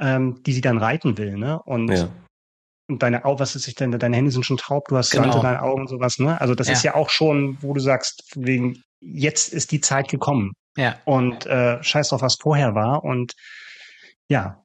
ähm, 0.00 0.42
die 0.44 0.54
sie 0.54 0.62
dann 0.62 0.78
reiten 0.78 1.18
will, 1.18 1.36
ne? 1.36 1.60
Und, 1.62 1.90
Ja. 1.90 2.08
und 2.88 3.02
deine 3.02 3.26
Augen, 3.26 3.38
was 3.38 3.54
ist 3.54 3.64
sich 3.64 3.74
denn, 3.74 3.92
deine 3.92 4.16
Hände 4.16 4.30
sind 4.30 4.46
schon 4.46 4.56
taub, 4.56 4.88
du 4.88 4.96
hast 4.96 5.10
Genau. 5.10 5.24
Sand 5.24 5.34
in 5.34 5.42
deinen 5.42 5.58
Augen 5.58 5.82
und 5.82 5.88
sowas, 5.88 6.18
ne? 6.18 6.40
Also 6.40 6.54
das 6.54 6.68
Ja. 6.68 6.72
ist 6.72 6.82
ja 6.84 6.94
auch 6.94 7.10
schon, 7.10 7.58
wo 7.60 7.74
du 7.74 7.80
sagst, 7.80 8.24
von 8.32 8.46
wegen, 8.46 8.82
jetzt 9.02 9.52
ist 9.52 9.72
die 9.72 9.82
Zeit 9.82 10.08
gekommen 10.08 10.52
ja, 10.78 10.98
und 11.04 11.44
äh, 11.44 11.82
scheiß 11.82 12.08
drauf, 12.08 12.22
was 12.22 12.36
vorher 12.40 12.74
war 12.74 13.04
und 13.04 13.34
ja, 14.30 14.64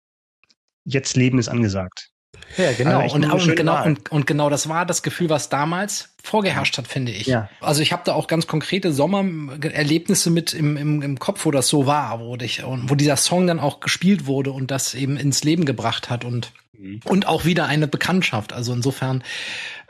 jetzt 0.86 1.18
Leben 1.18 1.38
ist 1.38 1.50
angesagt. 1.50 2.13
Ja, 2.58 2.72
genau. 2.74 3.00
Also 3.00 3.16
und, 3.16 3.26
und, 3.26 3.56
genau 3.56 3.84
und, 3.84 4.12
und 4.12 4.28
genau 4.28 4.50
das 4.50 4.70
war 4.70 4.86
das 4.86 5.04
Gefühl, 5.04 5.30
was 5.30 5.50
damals 5.50 6.10
vorgeherrscht 6.24 6.78
hat, 6.78 6.88
finde 6.88 7.12
ich. 7.12 7.28
Ja. 7.28 7.50
Also 7.60 7.82
ich 7.82 7.92
habe 7.92 8.04
da 8.06 8.14
auch 8.14 8.28
ganz 8.28 8.48
konkrete 8.48 8.94
Sommererlebnisse 8.94 10.30
mit 10.30 10.54
im, 10.54 10.78
im, 10.78 11.02
im 11.02 11.20
Kopf, 11.20 11.46
wo 11.46 11.52
das 11.52 11.68
so 11.68 11.86
war, 11.86 12.20
wo 12.20 12.36
ich 12.38 12.64
und 12.64 12.90
wo 12.90 12.96
dieser 12.96 13.18
Song 13.18 13.48
dann 13.48 13.60
auch 13.60 13.80
gespielt 13.80 14.26
wurde 14.26 14.52
und 14.52 14.72
das 14.72 14.94
eben 14.94 15.18
ins 15.18 15.44
Leben 15.44 15.66
gebracht 15.66 16.10
hat 16.10 16.26
und 16.26 16.52
und 17.06 17.28
auch 17.28 17.46
wieder 17.46 17.66
eine 17.66 17.88
Bekanntschaft. 17.88 18.54
Also 18.54 18.74
insofern. 18.74 19.24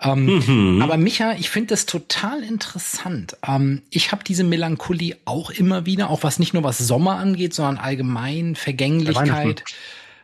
Ähm, 0.01 0.43
Mhm. 0.45 0.81
Aber 0.81 0.97
Micha, 0.97 1.33
ich 1.33 1.49
finde 1.49 1.69
das 1.69 1.85
total 1.85 2.43
interessant. 2.43 3.37
Ähm, 3.47 3.81
ich 3.89 4.11
habe 4.11 4.23
diese 4.23 4.43
Melancholie 4.43 5.17
auch 5.25 5.49
immer 5.49 5.85
wieder, 5.85 6.09
auch 6.09 6.23
was 6.23 6.39
nicht 6.39 6.53
nur 6.53 6.63
was 6.63 6.77
Sommer 6.77 7.17
angeht, 7.17 7.53
sondern 7.53 7.77
allgemein 7.77 8.55
Vergänglichkeit. 8.55 9.63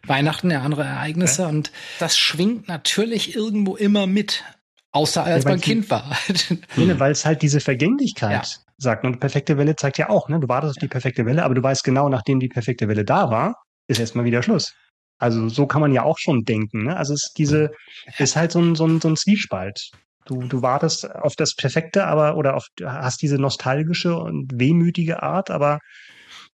Weihnachten, 0.06 0.50
ja, 0.52 0.62
andere 0.62 0.84
Ereignisse 0.84 1.48
und 1.48 1.72
das 2.00 2.18
schwingt 2.18 2.68
natürlich 2.68 3.36
irgendwo 3.36 3.76
immer 3.76 4.08
mit, 4.08 4.44
außer 4.92 5.24
als 5.24 5.46
weil 5.46 5.54
man 5.54 5.60
die- 5.62 5.66
Kind 5.66 5.90
war. 5.90 6.18
Nee, 6.76 6.86
ne, 6.86 7.00
weil 7.00 7.12
es 7.12 7.26
halt 7.26 7.42
diese 7.42 7.60
Vergänglichkeit 7.60 8.32
Ja. 8.32 8.64
sagt. 8.78 9.06
Und 9.06 9.20
perfekte 9.20 9.58
Welle 9.58 9.76
zeigt 9.76 9.98
ja 9.98 10.10
auch, 10.10 10.30
ne? 10.30 10.40
Du 10.40 10.48
wartest 10.48 10.78
auf 10.78 10.82
die 10.82 10.88
perfekte 10.88 11.26
Welle, 11.26 11.44
aber 11.44 11.56
du 11.56 11.62
weißt 11.64 11.84
genau, 11.84 12.10
nachdem 12.10 12.40
die 12.40 12.48
perfekte 12.50 12.88
Welle 12.88 13.06
da 13.06 13.30
war, 13.30 13.56
ist 13.88 14.00
erstmal 14.00 14.26
wieder 14.26 14.42
Schluss. 14.44 14.74
Also 15.22 15.50
so 15.50 15.68
kann 15.68 15.82
man 15.82 15.92
ja 15.92 16.04
auch 16.04 16.18
schon 16.18 16.44
denken, 16.44 16.86
ne? 16.86 16.96
Also 16.96 17.14
es 17.14 17.26
ist 17.26 17.38
diese, 17.38 17.72
ist 18.18 18.36
halt 18.38 18.52
so 18.54 18.60
ein, 18.62 18.76
so 18.76 18.86
ein, 18.88 19.02
so 19.02 19.10
ein 19.10 19.18
Zwiespalt. 19.18 19.92
Du, 20.26 20.44
du 20.44 20.62
wartest 20.62 21.10
auf 21.14 21.36
das 21.36 21.56
Perfekte, 21.56 22.06
aber, 22.06 22.38
oder 22.38 22.56
auf, 22.56 22.68
hast 22.84 23.22
diese 23.22 23.38
nostalgische 23.38 24.16
und 24.16 24.52
wehmütige 24.60 25.24
Art, 25.24 25.50
aber 25.50 25.80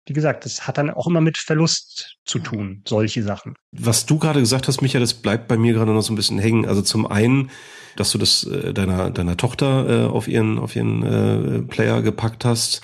wie 0.05 0.13
gesagt, 0.13 0.45
das 0.45 0.67
hat 0.67 0.77
dann 0.77 0.89
auch 0.89 1.07
immer 1.07 1.21
mit 1.21 1.37
Verlust 1.37 2.17
zu 2.25 2.39
tun, 2.39 2.83
solche 2.87 3.23
Sachen. 3.23 3.55
Was 3.71 4.05
du 4.05 4.17
gerade 4.19 4.39
gesagt 4.39 4.67
hast, 4.67 4.81
Michael, 4.81 5.01
das 5.01 5.13
bleibt 5.13 5.47
bei 5.47 5.57
mir 5.57 5.73
gerade 5.73 5.93
noch 5.93 6.01
so 6.01 6.11
ein 6.11 6.17
bisschen 6.17 6.39
hängen. 6.39 6.65
Also 6.65 6.81
zum 6.81 7.07
einen, 7.07 7.51
dass 7.95 8.11
du 8.11 8.17
das 8.17 8.43
äh, 8.43 8.73
deiner 8.73 9.11
deiner 9.11 9.37
Tochter 9.37 9.89
äh, 9.89 10.05
auf 10.07 10.27
ihren 10.27 10.59
auf 10.59 10.75
ihren 10.75 11.03
äh, 11.03 11.61
Player 11.63 12.01
gepackt 12.01 12.43
hast 12.43 12.81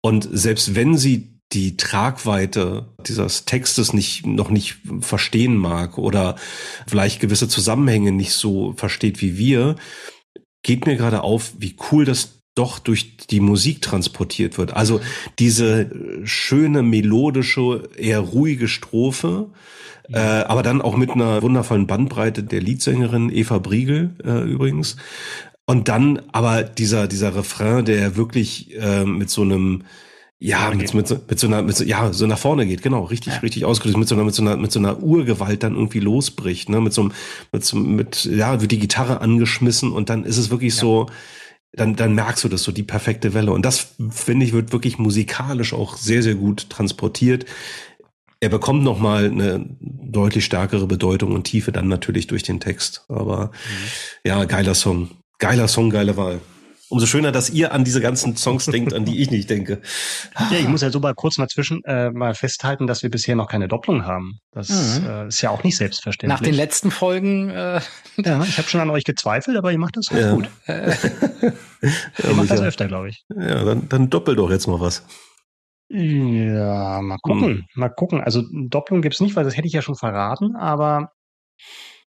und 0.00 0.28
selbst 0.30 0.74
wenn 0.74 0.96
sie 0.96 1.40
die 1.52 1.76
Tragweite 1.76 2.94
dieses 3.06 3.44
Textes 3.44 3.92
nicht 3.92 4.26
noch 4.26 4.50
nicht 4.50 4.78
verstehen 5.00 5.56
mag 5.56 5.98
oder 5.98 6.36
vielleicht 6.86 7.20
gewisse 7.20 7.48
Zusammenhänge 7.48 8.12
nicht 8.12 8.32
so 8.32 8.72
versteht 8.74 9.20
wie 9.20 9.36
wir, 9.36 9.76
geht 10.62 10.86
mir 10.86 10.96
gerade 10.96 11.22
auf, 11.22 11.52
wie 11.58 11.76
cool 11.90 12.04
das 12.04 12.41
doch 12.54 12.78
durch 12.78 13.16
die 13.16 13.40
Musik 13.40 13.80
transportiert 13.80 14.58
wird. 14.58 14.74
Also 14.74 15.00
diese 15.38 15.90
schöne, 16.24 16.82
melodische, 16.82 17.88
eher 17.96 18.20
ruhige 18.20 18.68
Strophe, 18.68 19.50
äh, 20.12 20.18
aber 20.18 20.62
dann 20.62 20.82
auch 20.82 20.96
mit 20.96 21.10
einer 21.10 21.42
wundervollen 21.42 21.86
Bandbreite 21.86 22.42
der 22.42 22.60
Leadsängerin 22.60 23.30
Eva 23.30 23.58
Briegel 23.58 24.14
äh, 24.24 24.42
übrigens. 24.42 24.96
Und 25.64 25.88
dann 25.88 26.20
aber 26.32 26.62
dieser, 26.64 27.08
dieser 27.08 27.34
Refrain, 27.34 27.84
der 27.84 28.16
wirklich 28.16 28.74
äh, 28.76 29.04
mit 29.04 29.30
so 29.30 29.42
einem 29.42 29.84
ja, 30.44 30.72
mit, 30.74 30.92
mit, 30.92 31.06
so, 31.06 31.20
mit 31.28 31.38
so 31.38 31.46
einer, 31.46 31.62
mit 31.62 31.76
so, 31.76 31.84
ja, 31.84 32.12
so 32.12 32.26
nach 32.26 32.36
vorne 32.36 32.66
geht, 32.66 32.82
genau, 32.82 33.04
richtig, 33.04 33.34
Ja. 33.34 33.38
richtig 33.38 33.64
ausgedrückt, 33.64 33.96
mit 33.96 34.08
so 34.08 34.16
einer, 34.16 34.24
mit 34.24 34.34
so 34.34 34.42
einer, 34.42 34.56
mit 34.56 34.72
so 34.72 34.80
einer 34.80 35.00
Urgewalt 35.00 35.62
dann 35.62 35.76
irgendwie 35.76 36.00
losbricht, 36.00 36.68
ne, 36.68 36.80
mit 36.80 36.92
so 36.92 37.02
einem, 37.02 37.12
mit 37.52 37.64
so, 37.64 37.76
mit, 37.76 38.24
ja, 38.24 38.60
wird 38.60 38.72
die 38.72 38.80
Gitarre 38.80 39.20
angeschmissen 39.20 39.92
und 39.92 40.10
dann 40.10 40.24
ist 40.24 40.38
es 40.38 40.50
wirklich 40.50 40.74
so, 40.74 41.06
dann, 41.72 41.96
dann 41.96 42.14
merkst 42.14 42.44
du 42.44 42.48
das 42.48 42.62
so, 42.62 42.72
die 42.72 42.82
perfekte 42.82 43.34
Welle. 43.34 43.52
Und 43.52 43.64
das, 43.64 43.94
finde 44.10 44.44
ich, 44.44 44.52
wird 44.52 44.72
wirklich 44.72 44.98
musikalisch 44.98 45.72
auch 45.72 45.96
sehr, 45.96 46.22
sehr 46.22 46.34
gut 46.34 46.68
transportiert. 46.68 47.46
Er 48.40 48.48
bekommt 48.48 48.82
nochmal 48.82 49.26
eine 49.26 49.64
deutlich 49.80 50.44
stärkere 50.44 50.86
Bedeutung 50.86 51.32
und 51.32 51.44
Tiefe 51.44 51.72
dann 51.72 51.88
natürlich 51.88 52.26
durch 52.26 52.42
den 52.42 52.60
Text. 52.60 53.04
Aber 53.08 53.52
ja, 54.24 54.44
geiler 54.44 54.74
Song. 54.74 55.10
Geiler 55.38 55.68
Song, 55.68 55.90
geile 55.90 56.16
Wahl. 56.16 56.40
Umso 56.92 57.06
schöner, 57.06 57.32
dass 57.32 57.48
ihr 57.48 57.72
an 57.72 57.84
diese 57.84 58.02
ganzen 58.02 58.36
Songs 58.36 58.66
denkt, 58.66 58.92
an 58.92 59.06
die 59.06 59.22
ich 59.22 59.30
nicht 59.30 59.48
denke. 59.48 59.80
Ja, 60.50 60.58
ich 60.58 60.68
muss 60.68 60.82
ja 60.82 60.90
so 60.90 61.00
mal 61.00 61.14
kurz 61.14 61.38
mal 61.38 61.48
zwischen 61.48 61.82
äh, 61.84 62.10
mal 62.10 62.34
festhalten, 62.34 62.86
dass 62.86 63.02
wir 63.02 63.08
bisher 63.08 63.34
noch 63.34 63.48
keine 63.48 63.66
Doppelung 63.66 64.04
haben. 64.04 64.40
Das 64.50 64.68
Mhm. 65.00 65.06
äh, 65.08 65.28
ist 65.28 65.40
ja 65.40 65.48
auch 65.48 65.64
nicht 65.64 65.78
selbstverständlich. 65.78 66.38
Nach 66.38 66.44
den 66.44 66.54
letzten 66.54 66.90
Folgen, 66.90 67.48
äh, 67.48 67.80
ja, 68.18 68.42
ich 68.42 68.58
habe 68.58 68.68
schon 68.68 68.80
an 68.82 68.90
euch 68.90 69.04
gezweifelt, 69.04 69.56
aber 69.56 69.72
ihr 69.72 69.78
macht 69.78 69.96
das 69.96 70.08
Ja. 70.10 70.34
gut. 70.34 70.50
Ja, 70.66 70.74
Ihr 72.28 72.34
macht 72.34 72.50
das 72.50 72.60
öfter, 72.60 72.86
glaube 72.88 73.08
ich. 73.08 73.24
ja 73.34 73.64
dann, 73.64 73.88
dann 73.88 74.10
doppel 74.10 74.36
doch 74.36 74.50
jetzt 74.50 74.66
mal 74.66 74.78
was. 74.78 75.04
Ja, 75.88 77.00
mal 77.00 77.18
gucken. 77.22 77.66
Mal 77.74 77.88
gucken. 77.88 78.20
Also 78.20 78.42
Doppelung 78.68 79.00
gibt's 79.00 79.20
nicht, 79.20 79.34
weil 79.34 79.44
das 79.44 79.56
hätte 79.56 79.66
ich 79.66 79.72
ja 79.72 79.80
schon 79.82 79.96
verraten, 79.96 80.56
aber 80.56 81.10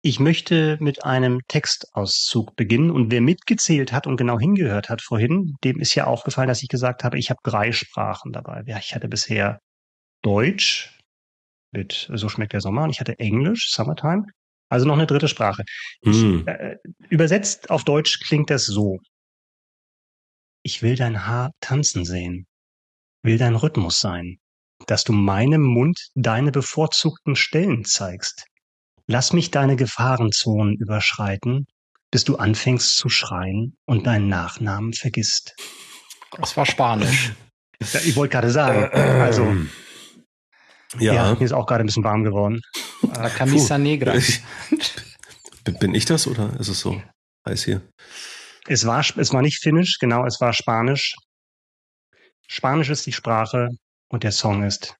ich 0.05 0.19
möchte 0.19 0.77
mit 0.81 1.05
einem 1.05 1.39
Textauszug 1.47 2.57
beginnen 2.57 2.91
und 2.91 3.09
wer 3.09 3.21
mitgezählt 3.21 3.93
hat 3.93 4.05
und 4.05 4.17
genau 4.17 4.38
hingehört 4.38 4.89
hat 4.89 5.01
vorhin, 5.01 5.55
dem 5.63 5.80
ist 5.80 5.95
ja 5.95 6.05
aufgefallen, 6.05 6.49
dass 6.49 6.61
ich 6.61 6.67
gesagt 6.67 7.05
habe, 7.05 7.17
ich 7.17 7.30
habe 7.30 7.39
drei 7.41 7.71
Sprachen 7.71 8.34
dabei. 8.34 8.63
Ja, 8.65 8.77
ich 8.80 8.93
hatte 8.93 9.07
bisher 9.07 9.59
Deutsch 10.21 10.99
mit 11.71 12.09
So 12.13 12.30
schmeckt 12.30 12.53
der 12.53 12.61
Sommer 12.61 12.84
und 12.84 12.91
ich 12.91 12.99
hatte 12.99 13.17
Englisch, 13.17 13.71
Summertime. 13.71 14.25
Also 14.69 14.85
noch 14.85 14.95
eine 14.95 15.07
dritte 15.07 15.27
Sprache. 15.27 15.63
Ich, 16.01 16.17
Hm. 16.17 16.47
äh, 16.47 16.75
übersetzt 17.09 17.69
auf 17.69 17.84
Deutsch 17.84 18.19
klingt 18.19 18.49
das 18.49 18.65
so. 18.65 18.99
Ich 20.63 20.81
will 20.81 20.95
dein 20.95 21.25
Haar 21.25 21.51
tanzen 21.61 22.05
sehen, 22.05 22.45
will 23.23 23.38
dein 23.38 23.55
Rhythmus 23.55 23.99
sein, 23.99 24.38
dass 24.88 25.03
du 25.03 25.13
meinem 25.13 25.61
Mund 25.61 26.09
deine 26.15 26.51
bevorzugten 26.51 27.35
Stellen 27.35 27.85
zeigst. 27.85 28.45
Lass 29.14 29.31
mich 29.31 29.52
deine 29.52 29.76
Gefahrenzonen 29.76 30.76
überschreiten, 30.77 31.68
bis 32.10 32.23
du 32.23 32.38
anfängst 32.38 32.95
zu 32.95 33.10
schreien 33.10 33.77
und 33.85 34.07
deinen 34.07 34.27
Nachnamen 34.27 34.91
vergisst. 34.91 35.53
Das 36.31 36.57
war 36.57 36.65
Spanisch. 36.65 37.31
Ja, 37.80 37.99
ich 37.99 38.15
wollte 38.15 38.31
gerade 38.31 38.49
sagen, 38.49 38.90
also 38.91 39.56
ja. 40.98 41.14
Ja. 41.14 41.35
mir 41.35 41.45
ist 41.45 41.52
auch 41.52 41.68
gerade 41.68 41.84
ein 41.84 41.85
bisschen 41.85 42.03
warm 42.03 42.23
geworden. 42.23 42.60
La 43.03 43.30
Camisa 43.30 43.77
Negra. 43.77 44.14
Bin 45.64 45.77
bin 45.77 45.94
ich 45.94 46.06
das 46.06 46.26
oder 46.26 46.60
ist 46.60 46.69
es 46.69 46.80
so 46.80 46.99
heiß 47.48 47.65
hier? 47.65 47.88
Es 48.65 48.88
war, 48.88 49.06
es 49.18 49.31
war 49.31 49.44
nicht 49.44 49.61
Finnisch, 49.61 49.99
genau, 49.99 50.26
es 50.26 50.41
war 50.41 50.53
Spanisch. 50.53 51.14
Spanisch 52.48 52.90
ist 52.90 53.06
die 53.06 53.14
Sprache 53.14 53.69
und 54.07 54.23
der 54.23 54.31
Song 54.31 54.64
ist 54.64 54.95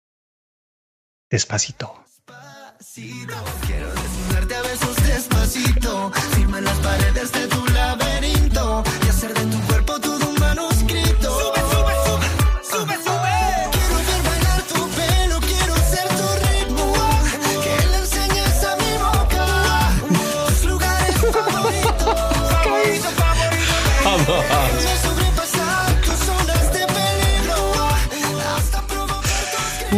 Despacito. 1.32 1.98
Besos 2.28 3.63
firma 5.46 6.62
las 6.62 6.78
paredes 6.78 7.32
de 7.34 7.48
tu 7.48 7.66
laberinto 7.74 8.82
y 9.06 9.10
hacer 9.10 9.34
de 9.34 9.46
tu 9.46 9.60
cuerpo 9.68 10.00
todo 10.00 10.13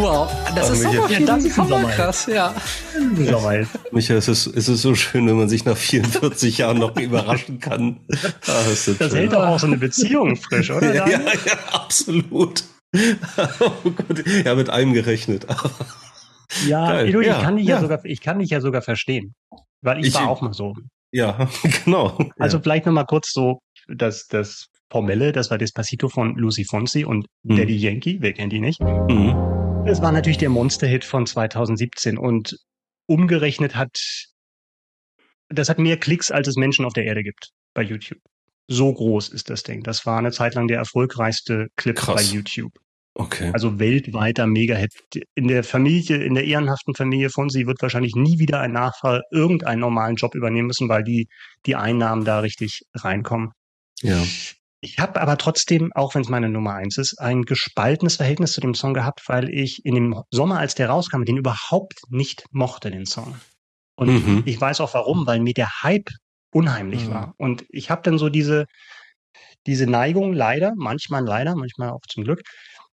Wow, 0.06 0.30
das 0.54 0.68
Ach, 0.70 0.72
ist 0.74 0.84
Michael. 0.84 0.94
Sommer. 1.02 1.10
Ja, 1.10 1.26
das 1.26 1.44
ist 1.44 1.54
Sommer. 1.56 1.88
krass, 1.90 2.26
ja. 2.26 2.54
Sommer. 3.28 3.66
Michael, 3.90 4.18
es 4.18 4.28
ist, 4.28 4.46
es 4.46 4.68
ist 4.68 4.82
so 4.82 4.94
schön, 4.94 5.26
wenn 5.26 5.36
man 5.36 5.48
sich 5.48 5.64
nach 5.64 5.76
44 5.76 6.58
Jahren 6.58 6.78
noch 6.78 6.96
überraschen 6.96 7.58
kann. 7.58 8.00
Ah, 8.46 8.70
ist 8.72 8.86
das 8.88 8.98
Das 8.98 9.14
hält 9.14 9.32
doch 9.32 9.44
auch 9.44 9.58
so 9.58 9.66
eine 9.66 9.78
Beziehung 9.78 10.36
frisch, 10.36 10.70
oder? 10.70 10.94
ja, 10.94 11.08
ja, 11.08 11.18
ja, 11.18 11.32
absolut. 11.72 12.62
Oh 12.94 13.90
Gott, 13.90 14.24
ja, 14.44 14.54
mit 14.54 14.70
einem 14.70 14.92
gerechnet. 14.94 15.46
Ja, 16.68 16.92
Geil. 16.92 17.10
du, 17.12 17.20
ich 17.20 17.26
Ja, 17.26 17.40
kann 17.42 17.56
dich 17.56 17.66
ja. 17.66 17.76
ja. 17.76 17.80
sogar, 17.82 18.04
ich 18.04 18.20
kann 18.20 18.38
dich 18.38 18.50
ja 18.50 18.60
sogar 18.60 18.82
verstehen. 18.82 19.34
Weil 19.82 20.00
ich, 20.00 20.06
Ich- 20.08 20.14
war 20.14 20.28
auch 20.28 20.40
mal 20.40 20.52
so. 20.52 20.74
Ja, 21.12 21.48
genau. 21.84 22.16
Also 22.38 22.58
ja. 22.58 22.62
vielleicht 22.62 22.86
nochmal 22.86 23.06
kurz 23.06 23.32
so 23.32 23.58
das, 23.88 24.26
das 24.28 24.66
Formelle, 24.90 25.32
das 25.32 25.50
war 25.50 25.58
Despacito 25.58 26.08
von 26.08 26.36
Lucy 26.36 26.64
Fonsi 26.64 27.04
und 27.04 27.26
Mhm. 27.42 27.56
Daddy 27.56 27.76
Yankee, 27.76 28.18
wer 28.20 28.32
kennt 28.32 28.52
die 28.52 28.60
nicht? 28.60 28.80
Mhm. 28.80 29.55
Es 29.88 30.02
war 30.02 30.10
natürlich 30.10 30.38
der 30.38 30.50
Monster-Hit 30.50 31.04
von 31.04 31.26
2017 31.26 32.18
und 32.18 32.58
umgerechnet 33.06 33.76
hat, 33.76 33.96
das 35.48 35.68
hat 35.68 35.78
mehr 35.78 35.96
Klicks, 35.96 36.32
als 36.32 36.48
es 36.48 36.56
Menschen 36.56 36.84
auf 36.84 36.92
der 36.92 37.04
Erde 37.04 37.22
gibt 37.22 37.50
bei 37.72 37.82
YouTube. 37.82 38.18
So 38.66 38.92
groß 38.92 39.28
ist 39.28 39.48
das 39.48 39.62
Ding. 39.62 39.84
Das 39.84 40.04
war 40.04 40.18
eine 40.18 40.32
Zeit 40.32 40.56
lang 40.56 40.66
der 40.66 40.78
erfolgreichste 40.78 41.68
Clip 41.76 41.94
Krass. 41.94 42.16
bei 42.16 42.22
YouTube. 42.22 42.72
Okay. 43.14 43.50
Also 43.54 43.78
weltweiter 43.78 44.48
Mega-Hit. 44.48 44.92
In 45.36 45.46
der 45.46 45.62
Familie, 45.62 46.16
in 46.16 46.34
der 46.34 46.44
ehrenhaften 46.44 46.96
Familie 46.96 47.30
von 47.30 47.48
sie 47.48 47.68
wird 47.68 47.80
wahrscheinlich 47.80 48.16
nie 48.16 48.40
wieder 48.40 48.60
ein 48.60 48.72
Nachfahre 48.72 49.22
irgendeinen 49.30 49.80
normalen 49.80 50.16
Job 50.16 50.34
übernehmen 50.34 50.66
müssen, 50.66 50.88
weil 50.88 51.04
die, 51.04 51.28
die 51.64 51.76
Einnahmen 51.76 52.24
da 52.24 52.40
richtig 52.40 52.82
reinkommen. 52.92 53.52
ja. 54.02 54.20
Ich 54.80 54.98
habe 54.98 55.20
aber 55.20 55.38
trotzdem, 55.38 55.90
auch 55.94 56.14
wenn 56.14 56.22
es 56.22 56.28
meine 56.28 56.48
Nummer 56.48 56.74
eins 56.74 56.98
ist, 56.98 57.18
ein 57.18 57.42
gespaltenes 57.42 58.16
Verhältnis 58.16 58.52
zu 58.52 58.60
dem 58.60 58.74
Song 58.74 58.94
gehabt, 58.94 59.22
weil 59.26 59.48
ich 59.48 59.84
in 59.84 59.94
dem 59.94 60.22
Sommer, 60.30 60.58
als 60.58 60.74
der 60.74 60.88
rauskam, 60.88 61.24
den 61.24 61.38
überhaupt 61.38 62.00
nicht 62.08 62.44
mochte, 62.52 62.90
den 62.90 63.06
Song. 63.06 63.36
Und 63.96 64.08
Mhm. 64.08 64.42
ich 64.44 64.60
weiß 64.60 64.80
auch 64.80 64.92
warum, 64.94 65.26
weil 65.26 65.40
mir 65.40 65.54
der 65.54 65.82
Hype 65.82 66.10
unheimlich 66.52 67.06
Mhm. 67.06 67.10
war. 67.10 67.34
Und 67.38 67.64
ich 67.70 67.90
habe 67.90 68.02
dann 68.02 68.18
so 68.18 68.28
diese, 68.28 68.66
diese 69.66 69.86
Neigung 69.86 70.32
leider, 70.32 70.72
manchmal 70.76 71.24
leider, 71.24 71.56
manchmal 71.56 71.90
auch 71.90 72.02
zum 72.08 72.24
Glück, 72.24 72.42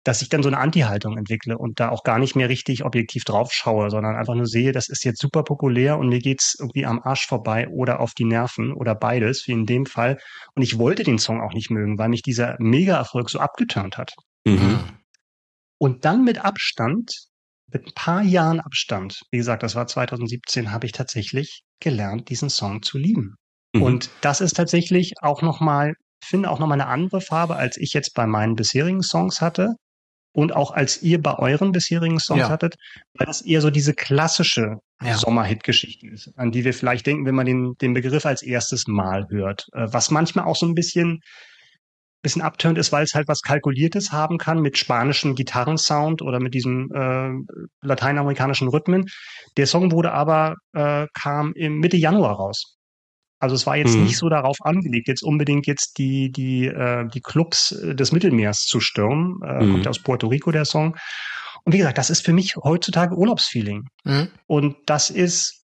dass 0.03 0.21
ich 0.21 0.29
dann 0.29 0.43
so 0.43 0.49
eine 0.49 0.57
Anti-Haltung 0.57 1.17
entwickle 1.17 1.57
und 1.57 1.79
da 1.79 1.89
auch 1.89 2.03
gar 2.03 2.19
nicht 2.19 2.35
mehr 2.35 2.49
richtig 2.49 2.83
objektiv 2.83 3.23
drauf 3.23 3.53
schaue, 3.53 3.89
sondern 3.89 4.15
einfach 4.15 4.35
nur 4.35 4.45
sehe, 4.45 4.73
das 4.73 4.89
ist 4.89 5.05
jetzt 5.05 5.21
super 5.21 5.43
populär 5.43 5.97
und 5.97 6.09
mir 6.09 6.19
geht's 6.19 6.55
irgendwie 6.59 6.85
am 6.85 7.01
Arsch 7.01 7.25
vorbei 7.25 7.67
oder 7.69 7.99
auf 7.99 8.13
die 8.13 8.25
Nerven 8.25 8.73
oder 8.73 8.95
beides, 8.95 9.47
wie 9.47 9.53
in 9.53 9.65
dem 9.65 9.85
Fall. 9.85 10.17
Und 10.55 10.61
ich 10.61 10.77
wollte 10.77 11.03
den 11.03 11.19
Song 11.19 11.41
auch 11.41 11.53
nicht 11.53 11.69
mögen, 11.69 11.97
weil 11.97 12.09
mich 12.09 12.21
dieser 12.21 12.55
Mega-Erfolg 12.59 13.29
so 13.29 13.39
abgeturnt 13.39 13.97
hat. 13.97 14.13
Mhm. 14.45 14.79
Und 15.77 16.05
dann 16.05 16.23
mit 16.23 16.43
Abstand, 16.43 17.11
mit 17.71 17.87
ein 17.87 17.93
paar 17.95 18.21
Jahren 18.23 18.59
Abstand, 18.59 19.21
wie 19.31 19.37
gesagt, 19.37 19.63
das 19.63 19.75
war 19.75 19.87
2017, 19.87 20.71
habe 20.71 20.85
ich 20.85 20.91
tatsächlich 20.91 21.63
gelernt, 21.79 22.29
diesen 22.29 22.49
Song 22.49 22.81
zu 22.81 22.97
lieben. 22.97 23.35
Mhm. 23.73 23.81
Und 23.81 24.09
das 24.21 24.41
ist 24.41 24.55
tatsächlich 24.55 25.13
auch 25.21 25.41
nochmal, 25.41 25.93
finde 26.23 26.49
auch 26.49 26.59
nochmal 26.59 26.79
eine 26.79 26.89
andere 26.89 27.21
Farbe, 27.21 27.55
als 27.55 27.77
ich 27.77 27.93
jetzt 27.93 28.13
bei 28.13 28.27
meinen 28.27 28.55
bisherigen 28.55 29.01
Songs 29.01 29.41
hatte. 29.41 29.75
Und 30.33 30.55
auch 30.55 30.71
als 30.71 31.01
ihr 31.03 31.21
bei 31.21 31.37
euren 31.37 31.71
bisherigen 31.71 32.19
Songs 32.19 32.41
Ja. 32.41 32.49
hattet, 32.49 32.75
weil 33.13 33.27
das 33.27 33.41
eher 33.41 33.61
so 33.61 33.69
diese 33.69 33.93
klassische 33.93 34.77
Ja. 35.01 35.15
Sommerhit-Geschichte 35.15 36.07
ist, 36.07 36.31
an 36.37 36.51
die 36.51 36.63
wir 36.65 36.73
vielleicht 36.73 37.05
denken, 37.05 37.25
wenn 37.25 37.35
man 37.35 37.45
den, 37.45 37.75
den 37.81 37.93
Begriff 37.93 38.25
als 38.25 38.41
erstes 38.41 38.87
Mal 38.87 39.27
hört. 39.29 39.67
Äh, 39.73 39.87
Was 39.91 40.09
manchmal 40.11 40.45
auch 40.45 40.55
so 40.55 40.65
ein 40.65 40.73
bisschen, 40.73 41.19
bisschen 42.23 42.41
abturnt 42.41 42.77
ist, 42.77 42.91
weil 42.91 43.03
es 43.03 43.13
halt 43.13 43.27
was 43.27 43.41
Kalkuliertes 43.41 44.11
haben 44.11 44.37
kann 44.37 44.59
mit 44.61 44.77
spanischem 44.77 45.35
Gitarrensound 45.35 46.21
oder 46.21 46.39
mit 46.39 46.53
diesem 46.53 46.89
äh, 46.93 47.31
lateinamerikanischen 47.85 48.69
Rhythmen. 48.69 49.05
Der 49.57 49.67
Song 49.67 49.91
wurde 49.91 50.13
aber, 50.13 50.55
äh, 50.73 51.05
kam 51.13 51.53
im 51.53 51.79
Mitte 51.79 51.97
Januar 51.97 52.35
raus. 52.37 52.77
Also 53.43 53.55
es 53.55 53.65
war 53.65 53.75
jetzt 53.75 53.95
Mhm. 53.97 54.03
nicht 54.03 54.17
so 54.17 54.29
darauf 54.29 54.55
angelegt, 54.61 55.09
jetzt 55.09 55.21
unbedingt 55.21 55.67
jetzt 55.67 55.97
die, 55.97 56.31
die, 56.31 56.65
äh, 56.67 57.05
die 57.13 57.19
Clubs 57.19 57.73
äh, 57.73 57.93
des 57.93 58.13
Mittelmeers 58.13 58.59
zu 58.61 58.79
stürmen. 58.79 59.41
Äh, 59.43 59.65
Mhm. 59.65 59.71
Kommt 59.71 59.85
ja 59.85 59.89
aus 59.89 59.99
Puerto 60.01 60.27
Rico, 60.27 60.51
der 60.51 60.63
Song. 60.63 60.95
Und 61.65 61.73
wie 61.73 61.77
gesagt, 61.77 61.97
das 61.97 62.09
ist 62.09 62.21
für 62.25 62.31
mich 62.33 62.55
heutzutage 62.55 63.15
Urlaubsfeeling. 63.15 63.83
Mhm. 64.05 64.29
Und 64.47 64.77
das 64.85 65.09
ist, 65.09 65.65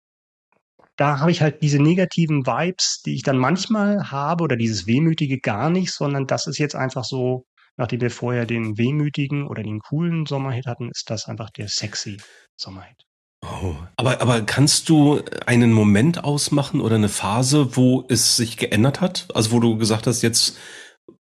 da 0.97 1.19
habe 1.19 1.33
ich 1.33 1.43
halt 1.43 1.63
diese 1.63 1.81
negativen 1.83 2.47
Vibes, 2.47 3.03
die 3.05 3.15
ich 3.17 3.25
dann 3.25 3.39
manchmal 3.39 4.11
habe, 4.11 4.45
oder 4.45 4.57
dieses 4.57 4.87
Wehmütige 4.87 5.39
gar 5.41 5.69
nicht, 5.69 5.93
sondern 5.93 6.27
das 6.27 6.47
ist 6.47 6.59
jetzt 6.59 6.77
einfach 6.77 7.05
so, 7.05 7.45
nachdem 7.77 8.01
wir 8.03 8.11
vorher 8.13 8.47
den 8.47 8.79
wehmütigen 8.79 9.49
oder 9.49 9.65
den 9.65 9.81
coolen 9.81 10.27
Sommerhit 10.27 10.67
hatten, 10.67 10.91
ist 10.91 11.11
das 11.11 11.27
einfach 11.27 11.51
der 11.51 11.67
sexy 11.67 12.19
Sommerhit. 12.57 13.03
Oh. 13.45 13.75
Aber, 13.97 14.21
aber 14.21 14.43
kannst 14.43 14.89
du 14.89 15.21
einen 15.47 15.73
Moment 15.73 16.25
ausmachen 16.25 16.81
oder 16.81 16.97
eine 16.97 17.09
Phase, 17.09 17.77
wo 17.77 18.05
es 18.09 18.37
sich 18.37 18.57
geändert 18.57 19.01
hat? 19.01 19.27
Also 19.35 19.53
wo 19.53 19.61
du 19.61 19.77
gesagt 19.77 20.07
hast, 20.07 20.23
jetzt 20.23 20.57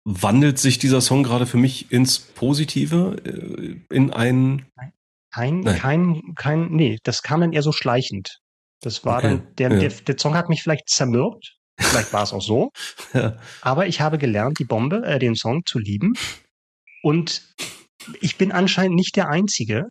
wandelt 0.04 0.58
sich 0.58 0.78
dieser 0.78 1.00
Song 1.00 1.22
gerade 1.22 1.46
für 1.46 1.56
mich 1.56 1.90
ins 1.90 2.18
Positive, 2.18 3.16
äh, 3.24 3.94
in 3.94 4.12
ein... 4.12 4.66
Kein, 5.34 5.60
Nein. 5.60 5.78
kein, 5.78 6.22
kein, 6.36 6.68
nee, 6.72 6.98
das 7.04 7.22
kam 7.22 7.40
dann 7.40 7.52
eher 7.54 7.62
so 7.62 7.72
schleichend. 7.72 8.40
Das 8.82 9.04
war 9.06 9.18
Okay, 9.18 9.28
dann, 9.28 9.54
der, 9.56 9.72
ja. 9.72 9.78
der, 9.78 9.88
der 9.88 10.18
Song 10.18 10.34
hat 10.34 10.50
mich 10.50 10.62
vielleicht 10.62 10.90
zermürbt. 10.90 11.54
Vielleicht 11.80 12.12
war 12.12 12.22
es 12.22 12.32
auch 12.32 12.42
so. 12.42 12.70
Ja. 13.14 13.36
Aber 13.62 13.86
ich 13.86 14.00
habe 14.00 14.18
gelernt, 14.18 14.58
die 14.58 14.64
Bombe, 14.64 15.02
äh, 15.04 15.18
den 15.18 15.34
Song 15.34 15.62
zu 15.64 15.78
lieben. 15.78 16.12
Und 17.02 17.42
ich 18.20 18.36
bin 18.36 18.52
anscheinend 18.52 18.94
nicht 18.94 19.16
der 19.16 19.28
Einzige, 19.30 19.88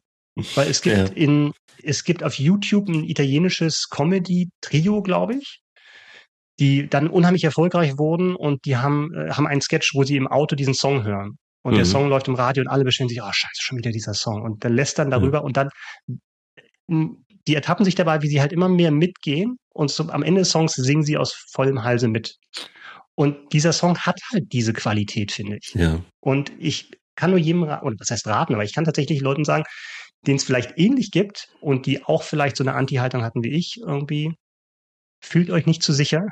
weil 0.56 0.70
es 0.70 0.82
gibt 0.82 0.98
Ja. 0.98 1.06
in, 1.06 1.54
es 1.84 2.04
gibt 2.04 2.24
auf 2.24 2.38
YouTube 2.40 2.88
ein 2.90 3.04
italienisches 3.04 3.88
Comedy-Trio, 3.90 5.02
glaube 5.02 5.36
ich, 5.36 5.62
die 6.60 6.88
dann 6.88 7.08
unheimlich 7.08 7.44
erfolgreich 7.44 7.98
wurden 7.98 8.36
und 8.36 8.66
die 8.66 8.78
haben, 8.78 9.14
äh, 9.14 9.32
haben 9.32 9.48
einen 9.48 9.62
Sketch, 9.62 9.94
wo 9.96 10.04
sie 10.04 10.16
im 10.18 10.28
Auto 10.28 10.56
diesen 10.56 10.74
Song 10.74 11.04
hören. 11.04 11.38
Und 11.64 11.76
der 11.76 11.86
Mhm. 11.86 11.90
Song 11.90 12.10
läuft 12.10 12.28
im 12.28 12.36
Radio 12.36 12.62
und 12.62 12.68
alle 12.70 12.84
beschweren 12.84 13.10
sich, 13.10 13.22
oh 13.22 13.32
scheiße, 13.32 13.62
schon 13.62 13.78
wieder 13.78 13.92
dieser 13.92 14.14
Song. 14.14 14.42
Und 14.42 14.64
dann 14.64 14.74
lässt 14.76 14.98
dann 15.00 15.12
darüber 15.12 15.44
und 15.44 15.58
dann, 15.58 15.70
mh, 16.88 17.10
die 17.48 17.56
ertappen 17.56 17.86
sich 17.86 17.96
dabei, 17.96 18.22
wie 18.22 18.28
sie 18.28 18.42
halt 18.42 18.54
immer 18.54 18.70
mehr 18.70 18.92
mitgehen 18.92 19.58
und 19.74 19.90
so, 19.92 20.10
am 20.10 20.24
Ende 20.24 20.42
des 20.42 20.50
Songs 20.50 20.74
singen 20.74 21.04
sie 21.04 21.18
aus 21.18 21.34
vollem 21.52 21.84
Halse 21.84 22.08
mit. 22.08 22.36
Und 23.16 23.54
dieser 23.54 23.74
Song 23.74 23.98
hat 24.00 24.20
halt 24.32 24.52
diese 24.54 24.74
Qualität, 24.74 25.32
finde 25.32 25.58
ich. 25.62 25.74
Ja. 25.76 26.02
Und 26.20 26.52
ich 26.60 26.92
kann 27.16 27.32
nur 27.32 27.40
jedem 27.40 27.64
raten, 27.64 27.86
oder 27.86 27.96
was 28.00 28.10
heißt 28.10 28.26
raten, 28.28 28.54
aber 28.54 28.64
ich 28.64 28.74
kann 28.74 28.86
tatsächlich 28.86 29.22
Leuten 29.22 29.44
sagen, 29.44 29.64
denen 30.28 30.38
es 30.38 30.44
vielleicht 30.44 30.78
ähnlich 30.78 31.12
gibt 31.12 31.50
und 31.62 31.86
die 31.86 32.04
auch 32.04 32.24
vielleicht 32.24 32.58
so 32.58 32.64
eine 32.64 32.74
Anti-Haltung 32.76 33.24
hatten 33.24 33.44
wie 33.44 33.54
ich 33.56 33.80
irgendwie, 33.82 34.36
fühlt 35.24 35.50
euch 35.50 35.66
nicht 35.66 35.82
zu 35.84 35.94
sicher. 35.94 36.26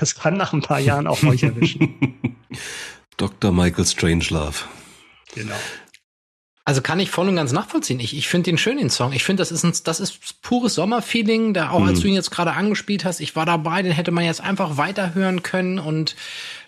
Das 0.00 0.14
kann 0.16 0.34
nach 0.36 0.52
ein 0.52 0.62
paar 0.62 0.80
Jahren 0.80 1.06
auch 1.06 1.22
euch 1.22 1.42
erwischen. 1.44 1.94
Dr. 3.16 3.52
Michael 3.52 3.86
Strangelove. 3.86 4.64
Genau. 5.34 5.54
Also 6.64 6.82
kann 6.82 6.98
ich 6.98 7.10
voll 7.12 7.28
und 7.28 7.36
ganz 7.36 7.52
nachvollziehen. 7.52 8.00
Ich, 8.00 8.16
ich 8.16 8.26
finde 8.26 8.50
den 8.50 8.58
schön, 8.58 8.76
den 8.78 8.90
Song. 8.90 9.12
Ich 9.12 9.22
finde, 9.22 9.40
das 9.40 9.52
ist 9.52 9.62
ein, 9.64 9.72
das 9.84 10.00
ist 10.00 10.42
pures 10.42 10.74
Sommerfeeling. 10.74 11.54
Da 11.54 11.70
auch 11.70 11.84
als 11.84 11.98
Mhm. 12.00 12.02
du 12.02 12.08
ihn 12.08 12.14
jetzt 12.14 12.32
gerade 12.32 12.52
angespielt 12.54 13.04
hast, 13.04 13.20
ich 13.20 13.36
war 13.36 13.46
dabei, 13.46 13.82
den 13.82 13.92
hätte 13.92 14.10
man 14.10 14.24
jetzt 14.24 14.40
einfach 14.40 14.76
weiterhören 14.76 15.44
können 15.44 15.78
und 15.78 16.16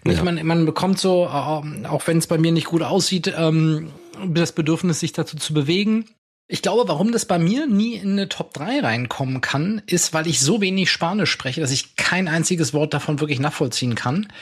nicht, 0.05 0.19
Ja. 0.19 0.23
man, 0.25 0.47
man 0.47 0.65
bekommt 0.67 1.01
so, 1.01 1.25
äh, 1.25 1.87
auch 1.89 2.07
wenn 2.07 2.19
es 2.19 2.29
bei 2.29 2.39
mir 2.39 2.53
nicht 2.53 2.67
gut 2.67 2.83
aussieht, 2.83 3.35
ähm, 3.37 3.91
das 4.29 4.53
Bedürfnis, 4.53 5.01
sich 5.01 5.13
dazu 5.13 5.37
zu 5.37 5.53
bewegen. 5.53 6.05
Ich 6.51 6.63
glaube, 6.63 6.89
warum 6.89 7.13
das 7.13 7.27
bei 7.27 7.39
mir 7.39 7.67
nie 7.67 7.95
in 7.97 8.13
eine 8.13 8.29
Top 8.29 8.55
3 8.55 8.81
reinkommen 8.81 9.41
kann, 9.43 9.83
ist, 9.87 10.15
weil 10.15 10.27
ich 10.27 10.41
so 10.41 10.61
wenig 10.63 10.91
Spanisch 10.91 11.31
spreche, 11.31 11.61
dass 11.61 11.71
ich 11.71 11.95
kein 11.97 12.27
einziges 12.27 12.73
Wort 12.73 12.95
davon 12.95 13.21
wirklich 13.21 13.39
nachvollziehen 13.39 13.95
kann. 13.95 14.33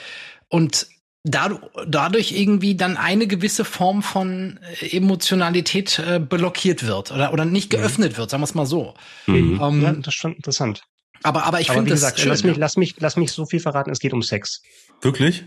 Und 0.48 0.86
dadu- 1.26 1.60
dadurch 1.88 2.30
irgendwie 2.30 2.76
dann 2.76 2.96
eine 2.96 3.26
gewisse 3.26 3.64
Form 3.64 4.04
von 4.04 4.60
äh, 4.80 4.96
Emotionalität 4.96 5.98
äh, 5.98 6.20
blockiert 6.20 6.86
wird 6.86 7.10
oder, 7.10 7.32
oder 7.32 7.44
nicht 7.44 7.70
geöffnet 7.70 8.16
wird, 8.16 8.30
sagen 8.30 8.40
wir 8.42 8.44
es 8.44 8.54
mal 8.54 8.66
so. 8.66 8.94
Mhm. 9.26 9.60
Ähm, 9.60 9.82
Ja, 9.82 9.90
das 9.92 10.06
ist 10.08 10.14
schon 10.14 10.34
interessant. 10.34 10.84
aber, 11.24 11.42
aber 11.44 11.60
ich 11.60 11.70
finde 11.72 11.90
das 11.90 11.98
gesagt, 12.00 12.20
schön. 12.20 12.28
lass, 12.28 12.44
mich, 12.44 12.56
lass, 12.56 12.76
mich, 12.76 12.94
lass 13.00 13.16
mich 13.16 13.32
so 13.32 13.46
viel 13.46 13.58
verraten, 13.58 13.90
es 13.90 13.98
geht 13.98 14.12
um 14.12 14.22
Sex. 14.22 14.62
Wirklich? 15.00 15.42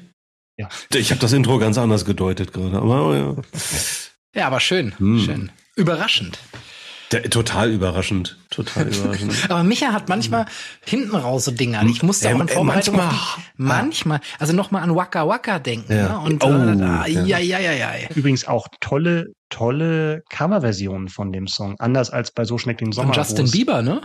Ja. 0.57 0.67
Ich 0.93 1.11
habe 1.11 1.21
das 1.21 1.31
Intro 1.31 1.57
ganz 1.57 1.77
anders 1.77 2.03
gedeutet 2.03 2.51
gerade, 2.51 2.77
aber 2.79 3.07
oh 3.07 3.13
ja. 3.13 3.35
ja, 4.35 4.47
aber 4.47 4.59
schön, 4.59 4.93
Hm. 4.99 5.19
schön. 5.21 5.51
Überraschend. 5.79 6.39
Der, 7.11 7.23
total 7.27 7.71
überraschend. 7.71 8.37
Total 8.51 8.87
überraschend. 8.87 9.33
Aber 9.49 9.63
Micha 9.63 9.91
hat 9.93 10.09
manchmal 10.09 10.45
hinten 10.85 11.15
raus 11.15 11.45
so 11.45 11.51
Dinger. 11.51 11.81
Ich 11.87 12.03
musste 12.03 12.27
Ähm, 12.27 12.37
auch 12.37 12.41
in 12.41 12.47
äh, 12.49 12.51
Vorbereitung 12.53 12.95
manchmal- 12.97 13.15
auf 13.15 13.35
die, 13.37 13.41
manchmal, 13.63 14.19
also 14.37 14.53
nochmal 14.53 14.83
an 14.83 14.95
Waka 14.95 15.27
Waka 15.27 15.57
denken. 15.57 15.91
Ja. 15.91 16.09
Ne? 16.09 16.19
Und 16.19 16.43
Oh, 16.43 16.49
äh, 16.51 17.09
ja. 17.11 17.23
ja, 17.23 17.39
ja, 17.39 17.59
ja, 17.59 17.71
ja. 17.73 18.09
Übrigens 18.13 18.45
auch 18.47 18.67
tolle, 18.79 19.33
tolle 19.49 20.21
Coverversionen 20.29 21.09
von 21.09 21.31
dem 21.31 21.47
Song. 21.47 21.75
Anders 21.79 22.11
als 22.11 22.29
bei 22.31 22.45
So 22.45 22.59
schmeckt 22.59 22.81
den 22.81 22.91
Sommer. 22.91 23.13
Von 23.13 23.23
Justin 23.23 23.49
Bieber, 23.49 23.81
ne? 23.81 24.01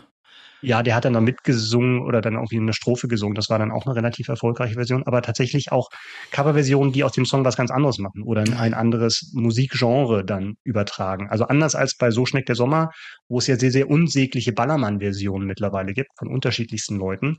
Ja, 0.64 0.82
der 0.82 0.94
hat 0.94 1.04
dann 1.04 1.12
noch 1.12 1.20
mitgesungen 1.20 2.00
oder 2.00 2.20
dann 2.20 2.34
irgendwie 2.34 2.56
eine 2.56 2.72
Strophe 2.72 3.06
gesungen. 3.06 3.34
Das 3.34 3.50
war 3.50 3.58
dann 3.58 3.70
auch 3.70 3.84
eine 3.86 3.94
relativ 3.94 4.28
erfolgreiche 4.28 4.74
Version. 4.74 5.02
Aber 5.04 5.20
tatsächlich 5.20 5.72
auch 5.72 5.90
Coverversionen, 6.30 6.92
die 6.92 7.04
aus 7.04 7.12
dem 7.12 7.26
Song 7.26 7.44
was 7.44 7.56
ganz 7.56 7.70
anderes 7.70 7.98
machen 7.98 8.22
oder 8.22 8.42
in 8.42 8.54
ein 8.54 8.72
anderes 8.72 9.30
Musikgenre 9.34 10.24
dann 10.24 10.54
übertragen. 10.64 11.28
Also 11.28 11.44
anders 11.44 11.74
als 11.74 11.96
bei 11.96 12.10
So 12.10 12.24
schmeckt 12.24 12.48
der 12.48 12.56
Sommer, 12.56 12.90
wo 13.28 13.38
es 13.38 13.46
ja 13.46 13.56
sehr, 13.56 13.70
sehr 13.70 13.90
unsägliche 13.90 14.52
Ballermann-Versionen 14.52 15.46
mittlerweile 15.46 15.92
gibt 15.92 16.10
von 16.18 16.28
unterschiedlichsten 16.28 16.96
Leuten, 16.96 17.36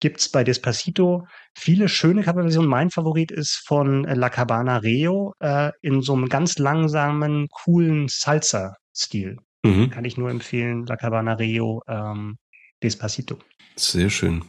gibt's 0.00 0.30
bei 0.30 0.42
Despacito 0.42 1.26
viele 1.54 1.88
schöne 1.88 2.22
Coverversionen. 2.22 2.70
Mein 2.70 2.90
Favorit 2.90 3.30
ist 3.30 3.62
von 3.66 4.04
La 4.04 4.30
Cabana 4.30 4.78
Rio 4.78 5.34
äh, 5.40 5.70
in 5.82 6.00
so 6.00 6.14
einem 6.14 6.28
ganz 6.28 6.58
langsamen, 6.58 7.48
coolen 7.50 8.08
Salsa-Stil. 8.08 9.36
Mhm. 9.64 9.90
Kann 9.90 10.04
ich 10.04 10.16
nur 10.16 10.30
empfehlen, 10.30 10.86
La 10.86 10.96
Cabana 10.96 11.34
Rio, 11.34 11.82
ähm, 11.86 12.36
Despacito. 12.82 13.38
Sehr 13.76 14.10
schön. 14.10 14.44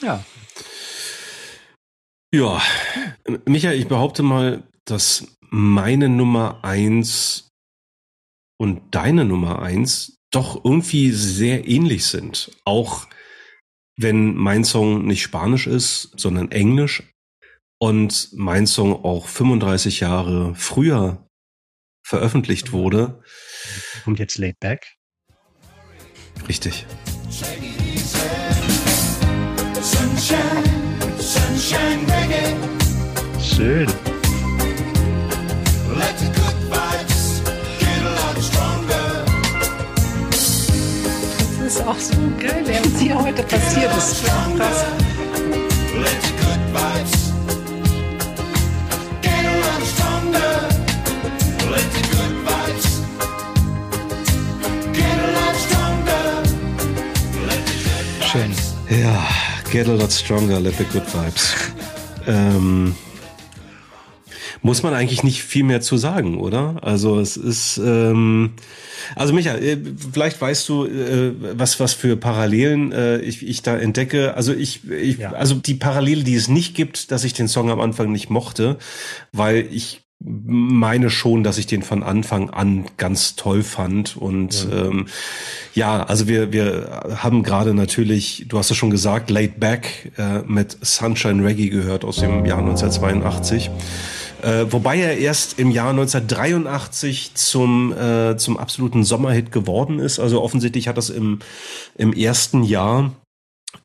Ja. 0.00 0.24
Ja, 2.32 2.62
Michael, 3.46 3.78
ich 3.78 3.88
behaupte 3.88 4.22
mal, 4.22 4.62
dass 4.84 5.26
meine 5.50 6.08
Nummer 6.08 6.62
eins 6.62 7.48
und 8.60 8.94
deine 8.94 9.24
Nummer 9.24 9.62
eins 9.62 10.18
doch 10.30 10.62
irgendwie 10.64 11.10
sehr 11.10 11.66
ähnlich 11.66 12.06
sind. 12.06 12.50
Auch 12.64 13.06
wenn 13.96 14.34
mein 14.34 14.64
Song 14.64 15.06
nicht 15.06 15.22
Spanisch 15.22 15.66
ist, 15.66 16.12
sondern 16.16 16.50
Englisch 16.50 17.02
und 17.80 18.30
mein 18.32 18.66
Song 18.66 19.04
auch 19.04 19.26
35 19.26 20.00
Jahre 20.00 20.54
früher 20.54 21.26
veröffentlicht 22.06 22.72
wurde. 22.72 23.22
Kommt 24.04 24.18
jetzt 24.18 24.38
Laid 24.38 24.58
Back. 24.60 24.94
Richtig. 26.48 26.86
Schön. 33.40 33.86
Das 41.58 41.76
ist 41.76 41.86
auch 41.86 41.98
so 41.98 42.14
geil, 42.38 42.64
was 42.66 43.00
hier 43.00 43.18
heute 43.20 43.42
passiert 43.42 43.96
ist. 43.96 44.24
Krass. 44.56 44.86
Schön. 58.30 58.52
Ja, 58.90 59.26
get 59.70 59.88
a 59.88 59.92
lot 59.94 60.12
stronger, 60.12 60.60
let 60.60 60.74
the 60.76 60.84
good 60.84 61.06
vibes. 61.14 61.54
Ähm, 62.26 62.94
muss 64.60 64.82
man 64.82 64.92
eigentlich 64.92 65.22
nicht 65.22 65.42
viel 65.42 65.64
mehr 65.64 65.80
zu 65.80 65.96
sagen, 65.96 66.38
oder? 66.38 66.76
Also 66.82 67.18
es 67.20 67.38
ist, 67.38 67.78
ähm, 67.78 68.52
also 69.16 69.32
Micha, 69.32 69.54
äh, 69.54 69.78
vielleicht 70.12 70.38
weißt 70.38 70.68
du, 70.68 70.84
äh, 70.84 71.32
was 71.56 71.80
was 71.80 71.94
für 71.94 72.18
Parallelen 72.18 72.92
äh, 72.92 73.18
ich, 73.20 73.46
ich 73.46 73.62
da 73.62 73.78
entdecke. 73.78 74.34
Also 74.34 74.52
ich, 74.52 74.90
ich 74.90 75.16
Ja. 75.16 75.32
also 75.32 75.54
die 75.54 75.74
Parallele, 75.76 76.22
die 76.22 76.34
es 76.34 76.48
nicht 76.48 76.74
gibt, 76.74 77.12
dass 77.12 77.24
ich 77.24 77.32
den 77.32 77.48
Song 77.48 77.70
am 77.70 77.80
Anfang 77.80 78.12
nicht 78.12 78.28
mochte, 78.28 78.76
weil 79.32 79.66
ich 79.70 80.02
meine 80.20 81.10
schon, 81.10 81.44
dass 81.44 81.58
ich 81.58 81.68
den 81.68 81.82
von 81.82 82.02
Anfang 82.02 82.50
an 82.50 82.86
ganz 82.96 83.36
toll 83.36 83.62
fand 83.62 84.16
und 84.16 84.66
ähm, 84.72 85.06
ja, 85.74 86.02
also 86.02 86.26
wir 86.26 86.52
wir 86.52 87.16
haben 87.22 87.44
gerade 87.44 87.72
natürlich, 87.72 88.46
du 88.48 88.58
hast 88.58 88.70
es 88.70 88.76
schon 88.76 88.90
gesagt, 88.90 89.30
Laid 89.30 89.60
Back 89.60 90.12
äh, 90.18 90.40
mit 90.40 90.76
Sunshine 90.80 91.44
Reggae 91.44 91.68
gehört 91.68 92.04
aus 92.04 92.16
dem 92.16 92.44
Jahr 92.44 92.58
1982. 92.58 93.70
Äh, 94.42 94.66
wobei 94.70 94.98
er 94.98 95.18
erst 95.18 95.58
im 95.58 95.70
Jahr 95.70 95.90
1983 95.90 97.34
zum, 97.34 97.92
äh, 97.92 98.36
zum 98.36 98.56
absoluten 98.56 99.02
Sommerhit 99.02 99.50
geworden 99.50 99.98
ist. 99.98 100.20
Also 100.20 100.42
offensichtlich 100.42 100.86
hat 100.86 100.96
das 100.96 101.10
im, 101.10 101.40
im 101.96 102.12
ersten 102.12 102.62
Jahr 102.62 103.12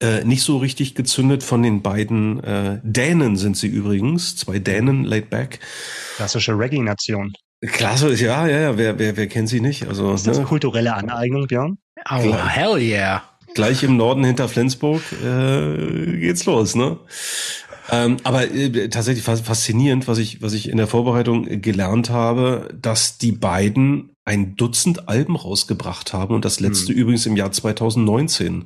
äh, 0.03 0.23
nicht 0.25 0.43
so 0.43 0.57
richtig 0.57 0.93
gezündet 0.95 1.43
von 1.43 1.63
den 1.63 1.81
beiden 1.81 2.43
äh, 2.43 2.79
Dänen 2.83 3.37
sind 3.37 3.55
sie 3.57 3.67
übrigens, 3.67 4.35
zwei 4.35 4.59
Dänen, 4.59 5.05
Laid 5.05 5.29
Back. 5.29 5.59
Klassische 6.17 6.51
Reggae-Nation. 6.57 7.31
Klasse, 7.61 8.13
ja, 8.13 8.45
ja, 8.45 8.59
ja, 8.59 8.77
wer, 8.77 8.99
wer, 8.99 9.15
wer 9.15 9.27
kennt 9.27 9.47
sie 9.47 9.61
nicht? 9.61 9.87
Also 9.87 10.13
Ist 10.13 10.27
das 10.27 10.37
ne, 10.39 10.43
kulturelle 10.43 10.93
Aneignung, 10.93 11.47
Björn? 11.47 11.77
Oh, 12.11 12.35
hell 12.47 12.77
yeah. 12.77 13.23
gleich 13.55 13.83
im 13.83 13.95
Norden 13.95 14.25
hinter 14.25 14.49
Flensburg 14.49 15.01
äh, 15.23 16.17
geht's 16.17 16.45
los, 16.45 16.75
ne? 16.75 16.97
Ähm, 17.89 18.17
aber 18.23 18.51
äh, 18.51 18.89
tatsächlich 18.89 19.23
fas- 19.23 19.41
faszinierend, 19.41 20.07
was 20.09 20.17
ich, 20.17 20.41
was 20.41 20.51
ich 20.53 20.69
in 20.69 20.77
der 20.77 20.87
Vorbereitung 20.87 21.61
gelernt 21.61 22.09
habe, 22.09 22.69
dass 22.81 23.17
die 23.17 23.31
beiden 23.31 24.09
ein 24.25 24.55
Dutzend 24.57 25.07
Alben 25.07 25.35
rausgebracht 25.37 26.11
haben 26.13 26.35
und 26.35 26.43
das 26.45 26.59
letzte 26.59 26.91
übrigens 26.93 27.25
im 27.25 27.37
Jahr 27.37 27.51
2019. 27.51 28.65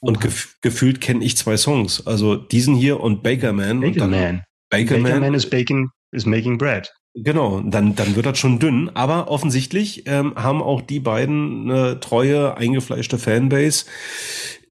Und 0.00 0.20
gef 0.20 0.56
gefühlt 0.62 1.00
kenne 1.00 1.24
ich 1.24 1.36
zwei 1.36 1.56
Songs. 1.56 2.06
Also 2.06 2.36
diesen 2.36 2.74
hier 2.74 3.00
und 3.00 3.22
Baker 3.22 3.52
Man. 3.52 3.78
und 3.78 3.80
Bacon 3.80 3.98
dann 3.98 4.10
Man. 4.10 4.42
Baker, 4.70 4.96
Baker 4.96 5.02
Man. 5.02 5.20
Man 5.20 5.34
is 5.34 5.48
baking, 5.48 5.90
is 6.12 6.26
making 6.26 6.58
bread. 6.58 6.90
Genau, 7.14 7.60
dann, 7.60 7.96
dann 7.96 8.14
wird 8.14 8.26
das 8.26 8.38
schon 8.38 8.58
dünn. 8.60 8.88
Aber 8.94 9.28
offensichtlich 9.28 10.04
ähm, 10.06 10.34
haben 10.36 10.62
auch 10.62 10.80
die 10.80 11.00
beiden 11.00 11.70
eine 11.70 12.00
treue, 12.00 12.56
eingefleischte 12.56 13.18
Fanbase 13.18 13.86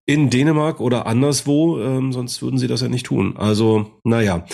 in 0.06 0.32
Dänemark 0.32 0.80
oder 0.80 1.06
anderswo, 1.06 1.80
ähm, 1.80 2.12
sonst 2.14 2.42
würden 2.42 2.58
sie 2.58 2.68
das 2.68 2.82
ja 2.82 2.88
nicht 2.88 3.06
tun. 3.06 3.38
Also, 3.38 4.00
naja. 4.04 4.46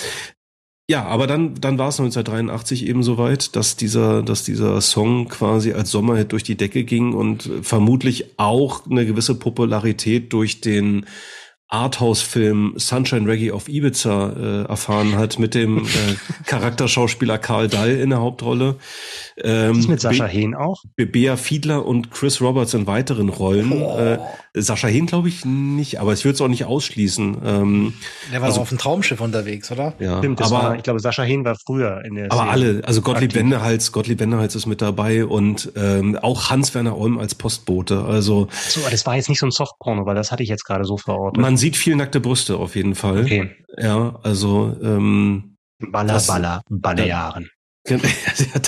Ja, 0.88 1.04
aber 1.04 1.26
dann, 1.26 1.54
dann 1.60 1.78
war 1.78 1.88
es 1.88 1.98
1983 1.98 2.86
eben 2.86 3.02
soweit, 3.02 3.56
dass 3.56 3.74
dieser, 3.74 4.22
dass 4.22 4.44
dieser 4.44 4.80
Song 4.80 5.26
quasi 5.28 5.72
als 5.72 5.90
Sommerhit 5.90 6.30
durch 6.30 6.44
die 6.44 6.56
Decke 6.56 6.84
ging 6.84 7.12
und 7.12 7.50
vermutlich 7.62 8.34
auch 8.38 8.88
eine 8.88 9.04
gewisse 9.04 9.34
Popularität 9.36 10.32
durch 10.32 10.60
den 10.60 11.06
Arthouse-Film 11.68 12.74
Sunshine 12.76 13.26
Reggae 13.28 13.50
auf 13.50 13.68
Ibiza 13.68 14.30
äh, 14.30 14.68
erfahren 14.68 15.16
hat 15.16 15.40
mit 15.40 15.54
dem 15.56 15.78
äh, 15.78 15.88
Charakterschauspieler 16.46 17.38
Karl 17.38 17.66
Dall 17.66 17.90
in 17.90 18.10
der 18.10 18.20
Hauptrolle. 18.20 18.76
Ähm, 19.42 19.84
mit 19.88 20.00
Sascha 20.00 20.26
Be- 20.26 20.30
Hehn 20.30 20.54
auch? 20.54 20.84
Be 20.94 21.06
Bea 21.06 21.36
Fiedler 21.36 21.84
und 21.84 22.12
Chris 22.12 22.40
Roberts 22.40 22.74
in 22.74 22.86
weiteren 22.86 23.28
Rollen. 23.28 23.72
Äh, 23.72 24.18
Sascha 24.58 24.88
Hehn 24.88 25.06
glaube 25.06 25.28
ich 25.28 25.44
nicht, 25.44 26.00
aber 26.00 26.12
ich 26.14 26.24
würde 26.24 26.34
es 26.34 26.40
auch 26.40 26.48
nicht 26.48 26.64
ausschließen. 26.64 27.36
Ähm, 27.44 27.94
Der 28.32 28.40
war 28.40 28.48
doch 28.48 28.58
auf 28.58 28.70
dem 28.70 28.78
Traumschiff 28.78 29.20
unterwegs, 29.20 29.70
oder? 29.70 29.94
ja, 29.98 30.18
Stimmt, 30.18 30.40
das 30.40 30.50
aber 30.52 30.62
war, 30.64 30.76
ich 30.76 30.82
glaube, 30.82 30.98
Sascha 31.00 31.22
Hehn 31.22 31.44
war 31.44 31.56
früher 31.66 32.02
in 32.04 32.14
der 32.14 32.32
aber 32.32 32.42
Serie 32.44 32.50
alle, 32.52 32.82
also 32.86 33.02
Gottlieb 33.02 33.30
aktiv. 33.30 33.40
Wendehals, 33.42 33.92
Gottlieb 33.92 34.18
Wendehals 34.20 34.54
ist 34.54 34.66
mit 34.66 34.80
dabei 34.82 35.24
und 35.26 35.70
ähm, 35.76 36.16
auch 36.16 36.50
Hans-Werner 36.50 36.96
Olm 36.96 37.18
als 37.18 37.34
Postbote. 37.34 38.04
Also 38.04 38.48
So, 38.68 38.80
aber 38.80 38.90
das 38.90 39.04
war 39.06 39.16
jetzt 39.16 39.28
nicht 39.28 39.38
so 39.40 39.46
ein 39.46 39.50
Softporno, 39.52 40.06
weil 40.06 40.14
das 40.14 40.32
hatte 40.32 40.42
ich 40.42 40.48
jetzt 40.48 40.64
gerade 40.64 40.84
so 40.84 40.96
verortet. 40.96 41.40
man 41.40 41.56
sieht 41.56 41.76
viel 41.76 41.94
nackte 41.96 42.20
Brüste 42.20 42.56
auf 42.56 42.76
jeden 42.76 42.94
Fall. 42.94 43.24
okay. 43.24 43.50
Ja, 43.78 44.18
also 44.22 44.74
ähm, 44.82 45.56
Baller, 45.78 46.14
Das- 46.14 46.26
Baller, 46.28 46.62
Balearen. 46.70 47.50
Ja, 47.88 48.60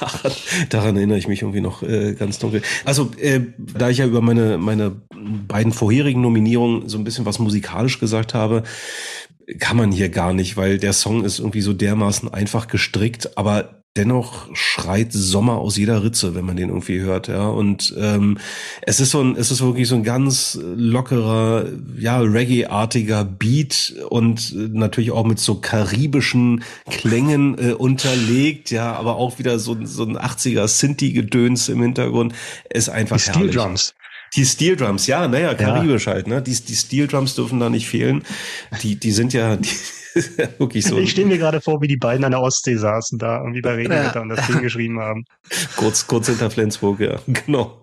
daran, 0.00 0.32
daran 0.68 0.96
erinnere 0.96 1.18
ich 1.18 1.28
mich 1.28 1.42
irgendwie 1.42 1.60
noch 1.60 1.82
äh, 1.82 2.14
ganz 2.14 2.38
dunkel. 2.38 2.62
Also, 2.84 3.10
äh, 3.20 3.40
da 3.56 3.88
ich 3.88 3.98
ja 3.98 4.06
über 4.06 4.20
meine, 4.20 4.58
meine 4.58 5.02
beiden 5.48 5.72
vorherigen 5.72 6.20
Nominierungen 6.20 6.88
so 6.88 6.98
ein 6.98 7.04
bisschen 7.04 7.24
was 7.24 7.38
musikalisch 7.38 7.98
gesagt 8.00 8.34
habe, 8.34 8.64
kann 9.58 9.76
man 9.76 9.92
hier 9.92 10.08
gar 10.08 10.32
nicht, 10.32 10.56
weil 10.56 10.78
der 10.78 10.92
Song 10.92 11.24
ist 11.24 11.38
irgendwie 11.38 11.60
so 11.60 11.72
dermaßen 11.72 12.32
einfach 12.32 12.68
gestrickt, 12.68 13.36
aber 13.36 13.83
dennoch 13.96 14.48
schreit 14.54 15.12
Sommer 15.12 15.58
aus 15.58 15.76
jeder 15.76 16.02
Ritze, 16.02 16.34
wenn 16.34 16.44
man 16.44 16.56
den 16.56 16.68
irgendwie 16.68 17.00
hört, 17.00 17.28
ja. 17.28 17.46
Und 17.46 17.94
ähm, 17.96 18.38
es 18.82 18.98
ist 18.98 19.10
so 19.10 19.20
ein, 19.22 19.36
es 19.36 19.52
ist 19.52 19.62
wirklich 19.62 19.86
so 19.86 19.94
ein 19.94 20.02
ganz 20.02 20.58
lockerer, 20.60 21.66
ja, 21.96 22.18
Reggae-artiger 22.18 23.24
Beat 23.24 23.94
und 24.08 24.52
natürlich 24.74 25.12
auch 25.12 25.24
mit 25.24 25.38
so 25.38 25.56
karibischen 25.56 26.64
Klängen 26.90 27.56
äh, 27.58 27.72
unterlegt, 27.72 28.72
ja, 28.72 28.94
aber 28.94 29.16
auch 29.16 29.38
wieder 29.38 29.60
so, 29.60 29.76
so 29.84 30.04
ein 30.04 30.18
80er 30.18 30.66
Sinti-Gedöns 30.66 31.68
im 31.68 31.80
Hintergrund. 31.80 32.34
Ist 32.70 32.88
einfach 32.88 33.18
Die 33.18 33.30
herrlich. 33.30 33.52
Steel 33.52 33.62
Drums. 33.62 33.94
Die 34.36 34.44
Steel 34.44 34.76
Drums, 34.76 35.06
ja, 35.06 35.28
naja, 35.28 35.54
karibisch 35.54 36.06
halt, 36.06 36.26
ne? 36.26 36.42
Die, 36.42 36.54
die 36.54 36.74
Steel 36.74 37.06
Drums 37.06 37.34
dürfen 37.34 37.60
da 37.60 37.70
nicht 37.70 37.88
fehlen. 37.88 38.24
Die, 38.82 38.96
die 38.96 39.12
sind 39.12 39.32
ja, 39.32 39.56
die, 39.56 39.68
wirklich 40.58 40.84
so 40.84 40.98
Ich 40.98 41.10
stelle 41.12 41.28
mir 41.28 41.38
gerade 41.38 41.60
vor, 41.60 41.80
wie 41.80 41.88
die 41.88 41.96
beiden 41.96 42.24
an 42.24 42.32
der 42.32 42.40
Ostsee 42.40 42.76
saßen, 42.76 43.18
da 43.18 43.38
irgendwie 43.38 43.60
bei 43.60 43.74
Regenwetter 43.74 44.16
Ja. 44.16 44.20
und 44.22 44.28
das 44.28 44.46
Ding 44.46 44.60
geschrieben 44.60 45.00
haben. 45.00 45.24
kurz, 45.76 46.06
kurz 46.06 46.26
hinter 46.26 46.50
Flensburg, 46.50 47.00
ja, 47.00 47.18
genau. 47.26 47.82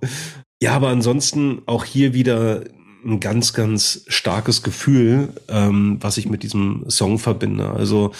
Ja, 0.61 0.73
aber 0.73 0.89
ansonsten 0.89 1.61
auch 1.65 1.85
hier 1.85 2.13
wieder 2.13 2.63
ein 3.03 3.19
ganz, 3.19 3.53
ganz 3.53 4.03
starkes 4.07 4.61
Gefühl, 4.61 5.33
ähm, 5.47 5.97
was 6.01 6.17
ich 6.17 6.29
mit 6.29 6.43
diesem 6.43 6.85
Song 6.87 7.17
verbinde. 7.17 7.71
Also, 7.71 8.11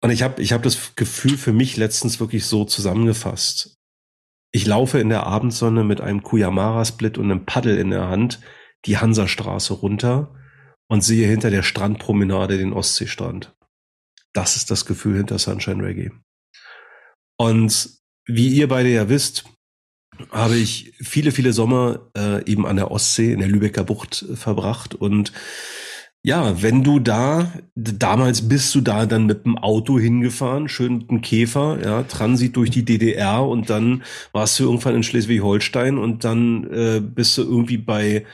und 0.00 0.10
ich 0.10 0.22
habe 0.22 0.40
ich 0.40 0.52
hab 0.52 0.62
das 0.62 0.94
Gefühl 0.96 1.36
für 1.36 1.52
mich 1.52 1.76
letztens 1.76 2.20
wirklich 2.20 2.46
so 2.46 2.64
zusammengefasst. 2.64 3.76
Ich 4.52 4.66
laufe 4.66 4.98
in 4.98 5.08
der 5.08 5.26
Abendsonne 5.26 5.84
mit 5.84 6.00
einem 6.00 6.22
Kuyamara-Split 6.22 7.18
und 7.18 7.30
einem 7.30 7.46
Paddel 7.46 7.78
in 7.78 7.90
der 7.90 8.08
Hand 8.08 8.40
die 8.84 8.98
Hansastraße 8.98 9.74
runter 9.74 10.34
und 10.88 11.02
sehe 11.04 11.28
hinter 11.28 11.50
der 11.50 11.62
Strandpromenade 11.62 12.58
den 12.58 12.72
Ostseestrand. 12.72 13.54
Das 14.32 14.56
ist 14.56 14.70
das 14.70 14.86
Gefühl 14.86 15.16
hinter 15.18 15.38
Sunshine 15.38 15.84
Reggae. 15.84 16.10
Und 17.36 17.90
wie 18.26 18.48
ihr 18.48 18.68
beide 18.68 18.88
ja 18.88 19.08
wisst, 19.08 19.44
habe 20.30 20.56
ich 20.56 20.94
viele, 21.00 21.32
viele 21.32 21.52
Sommer 21.52 22.10
äh, 22.16 22.44
eben 22.44 22.66
an 22.66 22.76
der 22.76 22.90
Ostsee 22.90 23.32
in 23.32 23.38
der 23.38 23.48
Lübecker 23.48 23.84
Bucht 23.84 24.22
äh, 24.22 24.36
verbracht. 24.36 24.94
Und 24.94 25.32
ja, 26.22 26.62
wenn 26.62 26.84
du 26.84 26.98
da, 26.98 27.52
damals 27.74 28.48
bist 28.48 28.74
du 28.74 28.82
da 28.82 29.06
dann 29.06 29.24
mit 29.24 29.46
dem 29.46 29.56
Auto 29.56 29.98
hingefahren, 29.98 30.68
schön 30.68 30.98
mit 30.98 31.10
dem 31.10 31.22
Käfer, 31.22 31.78
ja, 31.82 32.02
Transit 32.02 32.56
durch 32.56 32.70
die 32.70 32.84
DDR 32.84 33.42
und 33.46 33.70
dann 33.70 34.02
warst 34.32 34.58
du 34.58 34.64
irgendwann 34.64 34.96
in 34.96 35.02
Schleswig-Holstein 35.02 35.96
und 35.96 36.24
dann 36.24 36.64
äh, 36.70 37.00
bist 37.00 37.38
du 37.38 37.42
irgendwie 37.42 37.78
bei, 37.78 38.26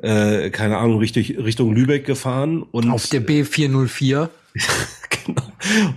äh, 0.00 0.48
keine 0.50 0.78
Ahnung, 0.78 0.98
Richtung, 0.98 1.22
Richtung 1.22 1.74
Lübeck 1.74 2.06
gefahren 2.06 2.62
und 2.62 2.90
Auf 2.90 3.08
der 3.08 3.20
B404. 3.22 4.30
genau. 5.26 5.43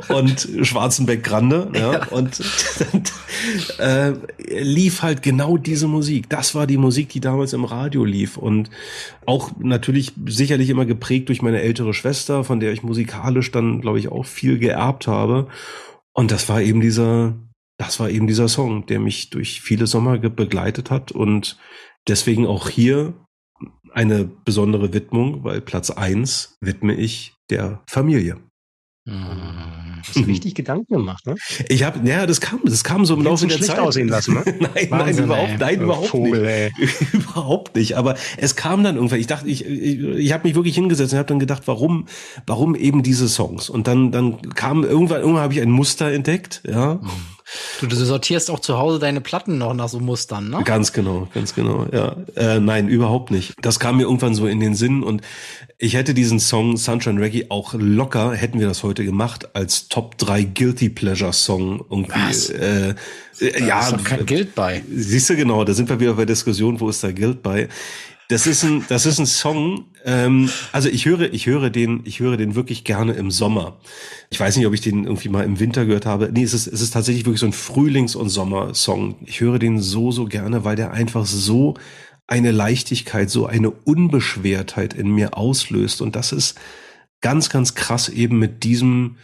Und 0.09 0.47
Schwarzenbeck 0.61 1.23
Grande, 1.23 1.71
ja, 1.73 2.07
und 2.07 2.41
dann 2.79 3.03
äh, 3.79 4.61
lief 4.61 5.01
halt 5.01 5.21
genau 5.21 5.57
diese 5.57 5.87
Musik. 5.87 6.29
Das 6.29 6.55
war 6.55 6.67
die 6.67 6.77
Musik, 6.77 7.09
die 7.09 7.19
damals 7.19 7.53
im 7.53 7.65
Radio 7.65 8.05
lief 8.05 8.37
und 8.37 8.69
auch 9.25 9.51
natürlich 9.59 10.13
sicherlich 10.25 10.69
immer 10.69 10.85
geprägt 10.85 11.29
durch 11.29 11.41
meine 11.41 11.61
ältere 11.61 11.93
Schwester, 11.93 12.43
von 12.43 12.59
der 12.59 12.71
ich 12.71 12.83
musikalisch 12.83 13.51
dann, 13.51 13.81
glaube 13.81 13.99
ich, 13.99 14.09
auch 14.09 14.25
viel 14.25 14.59
geerbt 14.59 15.07
habe. 15.07 15.47
Und 16.13 16.31
das 16.31 16.49
war 16.49 16.61
eben 16.61 16.81
dieser, 16.81 17.35
das 17.77 17.99
war 17.99 18.09
eben 18.09 18.27
dieser 18.27 18.47
Song, 18.47 18.85
der 18.85 18.99
mich 18.99 19.29
durch 19.29 19.61
viele 19.61 19.87
Sommer 19.87 20.17
begleitet 20.17 20.89
hat 20.91 21.11
und 21.11 21.57
deswegen 22.07 22.47
auch 22.47 22.69
hier 22.69 23.13
eine 23.91 24.25
besondere 24.25 24.93
Widmung, 24.93 25.43
weil 25.43 25.61
Platz 25.61 25.89
eins 25.89 26.57
widme 26.61 26.93
ich 26.93 27.33
der 27.49 27.83
Familie. 27.89 28.37
Hast 29.07 30.15
du 30.15 30.19
richtig 30.27 30.55
Gedanken 30.55 30.93
gemacht, 30.93 31.25
ne? 31.25 31.35
Ich 31.69 31.83
habe, 31.83 32.07
ja, 32.07 32.25
das 32.25 32.41
kam, 32.41 32.59
das 32.65 32.83
kam 32.83 33.05
so 33.05 33.15
im 33.15 33.23
Laufe 33.23 33.47
der 33.47 33.61
Zeit. 33.61 33.79
aussehen 33.79 34.07
lassen, 34.09 34.33
ne? 34.35 34.43
nein, 34.45 34.59
nein, 34.69 34.89
Wahnsinn, 34.89 35.25
überhaupt, 35.25 35.49
ey. 35.49 35.57
nein, 35.57 35.81
überhaupt 35.81 36.07
Vogel, 36.07 36.71
nicht. 36.79 37.13
überhaupt 37.13 37.75
nicht. 37.75 37.97
Aber 37.97 38.15
es 38.37 38.55
kam 38.55 38.83
dann 38.83 38.95
irgendwann. 38.95 39.19
Ich 39.19 39.27
dachte, 39.27 39.47
ich, 39.47 39.65
ich, 39.65 39.99
ich 39.99 40.33
habe 40.33 40.47
mich 40.47 40.55
wirklich 40.55 40.75
hingesetzt 40.75 41.13
und 41.13 41.19
habe 41.19 41.27
dann 41.27 41.39
gedacht, 41.39 41.63
warum, 41.65 42.07
warum 42.45 42.75
eben 42.75 43.03
diese 43.03 43.27
Songs? 43.27 43.69
Und 43.69 43.87
dann, 43.87 44.11
dann 44.11 44.41
kam 44.55 44.83
irgendwann, 44.83 45.21
irgendwann 45.21 45.43
habe 45.43 45.53
ich 45.53 45.61
ein 45.61 45.71
Muster 45.71 46.11
entdeckt, 46.11 46.61
ja. 46.67 46.99
Du, 47.79 47.87
du 47.87 47.95
sortierst 47.95 48.49
auch 48.51 48.59
zu 48.59 48.77
Hause 48.77 48.99
deine 48.99 49.21
Platten 49.21 49.57
noch 49.57 49.73
nach 49.73 49.89
so 49.89 49.99
Mustern, 49.99 50.49
ne? 50.49 50.61
Ganz 50.63 50.91
genau, 50.91 51.27
ganz 51.33 51.55
genau, 51.55 51.85
ja. 51.91 52.15
Äh, 52.35 52.59
nein, 52.59 52.87
überhaupt 52.89 53.31
nicht. 53.31 53.53
Das 53.61 53.79
kam 53.79 53.97
mir 53.97 54.03
irgendwann 54.03 54.35
so 54.35 54.47
in 54.47 54.59
den 54.59 54.75
Sinn 54.75 55.03
und 55.03 55.21
ich 55.77 55.93
hätte 55.93 56.13
diesen 56.13 56.39
Song 56.39 56.75
Sunshine 56.77 57.21
Reggae 57.21 57.45
auch 57.49 57.73
locker, 57.77 58.33
hätten 58.33 58.59
wir 58.59 58.67
das 58.67 58.83
heute 58.83 59.05
gemacht, 59.05 59.55
als 59.55 59.87
Top 59.87 60.17
3 60.17 60.43
Guilty 60.43 60.89
Pleasure 60.89 61.33
Song 61.33 61.85
irgendwie. 61.89 62.19
Was? 62.27 62.49
Äh, 62.49 62.95
äh, 63.39 63.59
Da 63.59 63.65
ja, 63.65 63.97
kein 64.03 64.25
Guild 64.25 64.55
bei. 64.55 64.83
Siehst 64.93 65.29
du 65.29 65.35
genau, 65.35 65.63
da 65.63 65.73
sind 65.73 65.89
wir 65.89 65.99
wieder 65.99 66.13
bei 66.15 66.25
Diskussion, 66.25 66.79
wo 66.79 66.89
ist 66.89 67.03
da 67.03 67.11
Guild 67.11 67.43
bei? 67.43 67.69
Das 68.29 68.45
ist 68.45 68.63
ein, 68.63 68.83
das 68.89 69.05
ist 69.05 69.19
ein 69.19 69.25
Song. 69.25 69.85
Ähm, 70.03 70.49
also 70.73 70.89
ich 70.89 71.05
höre, 71.05 71.33
ich 71.33 71.45
höre 71.45 71.69
den, 71.69 72.01
ich 72.03 72.19
höre 72.19 72.35
den 72.35 72.55
wirklich 72.55 72.83
gerne 72.83 73.13
im 73.13 73.31
Sommer. 73.31 73.79
Ich 74.29 74.39
weiß 74.39 74.57
nicht, 74.57 74.67
ob 74.67 74.73
ich 74.73 74.81
den 74.81 75.05
irgendwie 75.05 75.29
mal 75.29 75.45
im 75.45 75.59
Winter 75.59 75.85
gehört 75.85 76.05
habe. 76.05 76.29
Nee, 76.33 76.43
es 76.43 76.53
ist, 76.53 76.67
es 76.67 76.81
ist 76.81 76.91
tatsächlich 76.91 77.25
wirklich 77.25 77.39
so 77.39 77.45
ein 77.45 77.53
Frühlings- 77.53 78.17
und 78.17 78.27
Sommersong. 78.27 79.15
Ich 79.25 79.39
höre 79.39 79.59
den 79.59 79.79
so, 79.79 80.11
so 80.11 80.25
gerne, 80.25 80.65
weil 80.65 80.75
der 80.75 80.91
einfach 80.91 81.25
so 81.25 81.75
eine 82.27 82.51
Leichtigkeit, 82.51 83.29
so 83.29 83.45
eine 83.45 83.71
Unbeschwertheit 83.71 84.93
in 84.93 85.09
mir 85.09 85.37
auslöst. 85.37 86.01
Und 86.01 86.17
das 86.17 86.33
ist 86.33 86.59
ganz, 87.21 87.49
ganz 87.49 87.75
krass 87.75 88.09
eben 88.09 88.39
mit 88.39 88.65
diesem, 88.65 89.15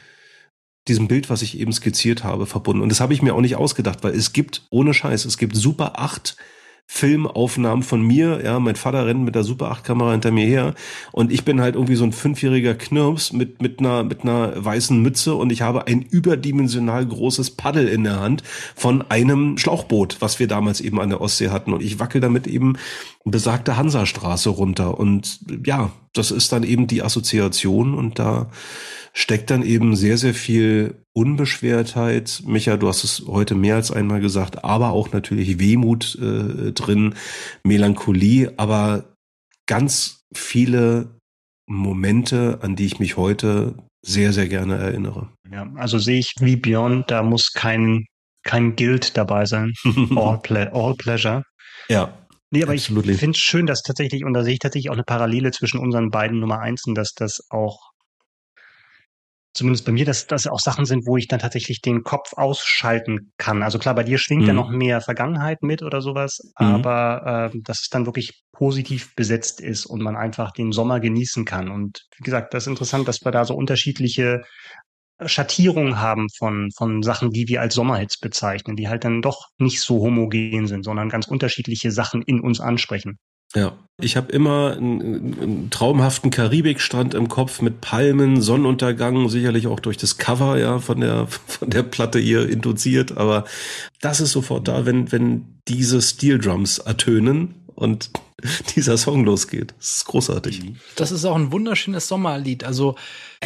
diesem 0.88 1.10
Bild, 1.10 1.30
was 1.30 1.42
ich 1.42 1.60
eben 1.60 1.74
skizziert 1.74 2.24
habe, 2.24 2.46
verbunden. 2.46 2.82
Und 2.82 2.90
das 2.90 3.02
habe 3.02 3.14
ich 3.14 3.22
mir 3.22 3.36
auch 3.36 3.42
nicht 3.42 3.58
ausgedacht, 3.58 4.02
weil 4.04 4.14
es 4.14 4.32
gibt, 4.32 4.66
ohne 4.70 4.94
Scheiß, 4.94 5.26
es 5.26 5.38
gibt 5.38 5.58
Super 5.58 6.00
8 6.00 6.38
Filmaufnahmen 6.86 7.82
von 7.82 8.02
mir, 8.02 8.42
ja, 8.44 8.60
mein 8.60 8.76
Vater 8.76 9.06
rennt 9.06 9.24
mit 9.24 9.36
der 9.36 9.44
Super 9.44 9.72
8 9.72 9.84
Kamera 9.84 10.12
hinter 10.12 10.32
mir 10.32 10.46
her. 10.46 10.76
Und 11.12 11.32
ich 11.32 11.44
bin 11.44 11.62
halt 11.62 11.76
irgendwie 11.76 11.96
so 11.96 12.04
ein 12.04 12.12
fünfjähriger 12.12 12.76
Knirps 12.76 13.34
mit, 13.34 13.62
mit 13.62 13.80
einer, 13.80 14.04
mit 14.04 14.22
einer 14.22 14.54
weißen 14.64 15.02
Mütze. 15.02 15.34
Und 15.36 15.52
ich 15.52 15.62
habe 15.62 15.88
ein 15.88 16.02
überdimensional 16.02 17.06
großes 17.06 17.52
Paddel 17.52 17.88
in 17.88 18.04
der 18.04 18.20
Hand 18.20 18.44
von 18.76 19.02
einem 19.02 19.58
Schlauchboot, 19.58 20.18
was 20.20 20.40
wir 20.40 20.48
damals 20.48 20.82
eben 20.82 21.00
an 21.00 21.10
der 21.10 21.22
Ostsee 21.22 21.50
hatten. 21.50 21.74
Und 21.74 21.82
ich 21.82 22.00
wackel 22.00 22.22
damit 22.22 22.48
eben 22.48 22.78
besagte 23.24 23.78
Hansastraße 23.78 24.50
runter. 24.50 25.00
Und 25.00 25.40
ja, 25.66 25.92
das 26.14 26.32
ist 26.32 26.52
dann 26.52 26.64
eben 26.64 26.88
die 26.88 27.02
Assoziation. 27.02 27.96
Und 27.96 28.20
da 28.20 28.50
steckt 29.14 29.50
dann 29.50 29.64
eben 29.64 29.96
sehr, 29.96 30.18
sehr 30.18 30.34
viel 30.34 31.03
Unbeschwertheit. 31.14 32.42
Micha, 32.46 32.78
du 32.78 32.88
hast 32.88 33.04
es 33.04 33.24
heute 33.28 33.56
mehr 33.56 33.76
als 33.76 33.92
einmal 33.92 34.20
gesagt, 34.20 34.64
aber 34.64 34.92
auch 34.92 35.12
natürlich 35.12 35.60
Wehmut 35.60 36.16
äh, 36.16 36.72
drin, 36.72 37.16
Melancholie, 37.64 38.54
aber 38.58 39.14
ganz 39.68 40.22
viele 40.34 41.20
Momente, 41.68 42.60
an 42.62 42.76
die 42.76 42.86
ich 42.86 43.00
mich 43.00 43.16
heute 43.16 43.76
sehr, 44.06 44.34
sehr 44.34 44.48
gerne 44.48 44.78
erinnere. 44.78 45.30
Ja, 45.52 45.72
also 45.76 45.98
sehe 45.98 46.20
ich 46.20 46.34
wie 46.40 46.56
Björn, 46.56 47.06
da 47.08 47.24
muss 47.24 47.54
kein, 47.54 48.06
kein 48.44 48.76
Guild 48.76 49.16
dabei 49.16 49.46
sein. 49.46 49.72
All, 50.16 50.40
ple 50.40 50.74
all 50.74 50.96
Pleasure. 50.96 51.44
ja. 51.90 52.18
Nee, 52.52 52.62
aber 52.62 52.74
Absolutely. 52.74 53.14
ich 53.14 53.20
finde 53.20 53.36
es 53.36 53.40
schön, 53.42 53.66
dass 53.66 53.82
tatsächlich, 53.82 54.24
und 54.24 54.34
da 54.34 54.44
sehe 54.44 54.54
ich 54.54 54.60
tatsächlich 54.60 54.92
auch 54.92 54.94
eine 54.94 55.04
Parallele 55.04 55.50
zwischen 55.50 55.80
unseren 55.80 56.12
beiden 56.12 56.40
Nummer 56.40 56.60
Einsen, 56.60 56.94
dass 56.94 57.14
das 57.16 57.48
auch, 57.50 57.93
zumindest 59.54 59.86
bei 59.86 59.92
mir, 59.92 60.06
dass 60.06 60.28
das 60.28 60.48
auch 60.48 60.60
Sachen 60.60 60.86
sind, 60.86 61.06
wo 61.08 61.18
ich 61.18 61.28
dann 61.28 61.40
tatsächlich 61.40 61.82
den 61.82 62.04
Kopf 62.04 62.34
ausschalten 62.34 63.32
kann. 63.38 63.64
Also 63.64 63.80
klar, 63.80 63.96
bei 63.96 64.04
dir 64.04 64.18
schwingt 64.18 64.48
ja 64.48 64.54
Mhm. 64.54 64.58
noch 64.58 64.70
mehr 64.70 65.02
Vergangenheit 65.02 65.62
mit 65.64 65.84
oder 65.84 66.02
sowas, 66.02 66.40
Mhm. 66.60 66.86
aber 66.86 67.52
äh, 67.54 67.60
dass 67.64 67.82
es 67.82 67.90
dann 67.90 68.06
wirklich 68.06 68.44
positiv 68.52 69.16
besetzt 69.16 69.62
ist 69.62 69.86
und 69.86 70.02
man 70.02 70.16
einfach 70.16 70.52
den 70.52 70.72
Sommer 70.72 71.00
genießen 71.00 71.46
kann. 71.46 71.70
Und 71.70 72.06
wie 72.18 72.24
gesagt, 72.24 72.54
das 72.54 72.64
ist 72.64 72.68
interessant, 72.68 73.08
dass 73.08 73.24
wir 73.24 73.32
da 73.32 73.46
so 73.46 73.56
unterschiedliche 73.56 74.42
Schattierungen 75.26 76.00
haben 76.00 76.28
von, 76.38 76.70
von 76.78 77.02
Sachen, 77.04 77.32
die 77.32 77.48
wir 77.48 77.62
als 77.62 77.76
Sommerhits 77.76 78.20
bezeichnen, 78.20 78.76
die 78.76 78.88
halt 78.90 79.04
dann 79.06 79.22
doch 79.22 79.48
nicht 79.58 79.82
so 79.82 80.02
homogen 80.02 80.68
sind, 80.68 80.84
sondern 80.84 81.10
ganz 81.10 81.28
unterschiedliche 81.28 81.92
Sachen 81.92 82.22
in 82.24 82.40
uns 82.42 82.60
ansprechen. 82.60 83.18
Ja, 83.56 83.78
ich 84.02 84.18
habe 84.18 84.32
immer 84.32 84.76
einen, 84.76 85.40
einen 85.40 85.70
traumhaften 85.70 86.32
Karibikstrand 86.32 87.14
im 87.14 87.30
Kopf 87.30 87.62
mit 87.62 87.80
Palmen, 87.80 88.42
Sonnenuntergang, 88.42 89.30
sicherlich 89.30 89.68
auch 89.68 89.80
durch 89.80 89.98
das 89.98 90.18
Cover 90.18 90.58
ja 90.58 90.80
von 90.80 91.00
der 91.00 91.28
von 91.48 91.70
der 91.70 91.84
Platte 91.84 92.20
hier 92.20 92.50
induziert, 92.50 93.18
aber 93.18 93.46
das 94.02 94.20
ist 94.20 94.32
sofort 94.32 94.68
da, 94.68 94.86
wenn 94.86 95.12
wenn 95.12 95.60
diese 95.68 96.02
Steel 96.02 96.40
Drums 96.40 96.80
ertönen 96.80 97.56
und 97.76 98.10
dieser 98.76 98.98
Song 98.98 99.26
losgeht. 99.26 99.74
Das 99.78 99.98
ist 99.98 100.06
großartig. 100.06 100.62
Das 100.96 101.12
ist 101.12 101.26
auch 101.26 101.36
ein 101.36 101.52
wunderschönes 101.52 102.08
Sommerlied. 102.08 102.64
Also 102.64 102.96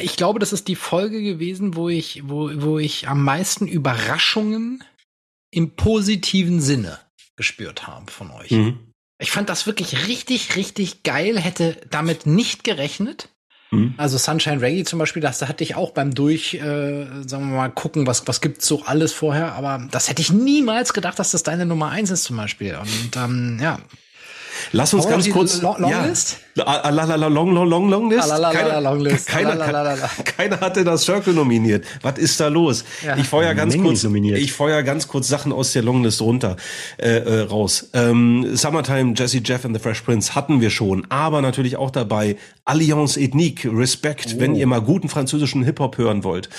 ich 0.02 0.16
glaube, 0.16 0.40
das 0.40 0.54
ist 0.54 0.68
die 0.68 0.76
Folge 0.76 1.22
gewesen, 1.22 1.76
wo 1.76 1.90
ich, 1.90 2.24
wo, 2.28 2.50
wo 2.56 2.80
ich 2.80 3.08
am 3.08 3.24
meisten 3.24 3.68
Überraschungen 3.68 4.84
im 5.52 5.76
positiven 5.76 6.62
Sinne 6.62 7.00
gespürt 7.36 7.88
habe 7.88 8.12
von 8.12 8.32
euch. 8.32 8.52
Mhm. 8.52 8.80
Ich 9.20 9.32
fand 9.32 9.50
das 9.50 9.66
wirklich 9.66 10.08
richtig, 10.08 10.56
richtig 10.56 11.04
geil, 11.04 11.40
hätte 11.40 11.78
damit 11.90 12.26
nicht 12.26 12.64
gerechnet. 12.64 13.30
Mhm. 13.72 13.96
Also 13.98 14.18
Sunshine 14.18 14.62
Reggae 14.62 14.84
zum 14.84 15.00
Beispiel, 15.00 15.22
das 15.22 15.40
da 15.40 15.48
hatte 15.48 15.64
ich 15.64 15.76
auch 15.76 15.92
beim 15.92 16.14
Durch, 16.14 16.54
äh, 16.54 17.06
sagen 17.26 17.50
wir 17.50 17.58
mal, 17.58 17.70
gucken, 17.70 18.08
was, 18.08 18.28
was 18.28 18.42
gibt's 18.42 18.68
so 18.68 18.84
alles 18.84 19.14
vorher, 19.14 19.54
aber 19.54 19.88
das 19.92 20.10
hätte 20.10 20.22
ich 20.22 20.32
niemals 20.32 20.94
gedacht, 20.94 21.20
dass 21.20 21.32
das 21.32 21.44
deine 21.44 21.66
Nummer 21.66 21.90
eins 21.90 22.12
ist 22.12 22.24
zum 22.24 22.38
Beispiel. 22.38 22.76
Und 22.76 23.18
ähm, 23.18 23.60
ja, 23.62 23.80
Lass 24.72 24.94
uns 24.94 25.08
ganz 25.08 25.30
kurz. 25.30 25.62
Long- 25.62 25.80
Longlist? 25.80 26.38
Ja. 26.56 26.66
Ah, 26.66 26.90
la, 26.90 27.04
la, 27.04 27.16
la, 27.16 27.28
long, 27.28 27.52
long, 27.54 27.68
long, 27.68 27.90
long 27.90 28.10
list. 28.10 28.28
Keiner, 28.30 28.82
Longlist. 28.82 29.30
Hatte 30.62 30.84
das 30.84 31.04
Circle 31.04 31.34
nominiert. 31.34 31.86
Was 32.02 32.18
ist 32.18 32.40
da 32.40 32.48
los? 32.48 32.84
Ich 33.18 33.28
feuer 33.28 33.54
ganz 33.54 33.78
kurz, 33.78 34.04
ich 34.04 34.54
feuer 34.54 34.82
ganz 34.84 35.08
kurz 35.08 35.28
Sachen 35.28 35.52
aus 35.52 35.74
der 35.74 35.84
Longlist 35.84 36.22
runter 36.22 36.56
äh, 36.98 37.18
äh, 37.18 37.42
raus. 37.42 37.90
Ähm, 37.94 38.56
Summertime, 38.56 39.14
Jesse 39.16 39.42
Jeff 39.44 39.66
and 39.66 39.76
the 39.76 39.82
Fresh 39.82 40.02
Prince 40.02 40.34
hatten 40.36 40.60
wir 40.62 40.70
schon, 40.72 41.06
aber 41.10 41.42
natürlich 41.42 41.78
auch 41.78 41.92
dabei 41.92 42.38
Alliance 42.68 43.20
Ethnique, 43.20 43.66
Respect, 43.72 44.40
wenn 44.40 44.56
ihr 44.56 44.68
mal 44.68 44.82
guten 44.82 45.08
französischen 45.08 45.64
Hip 45.64 45.80
Hop 45.80 45.98
hören 45.98 46.24
wollt. 46.24 46.50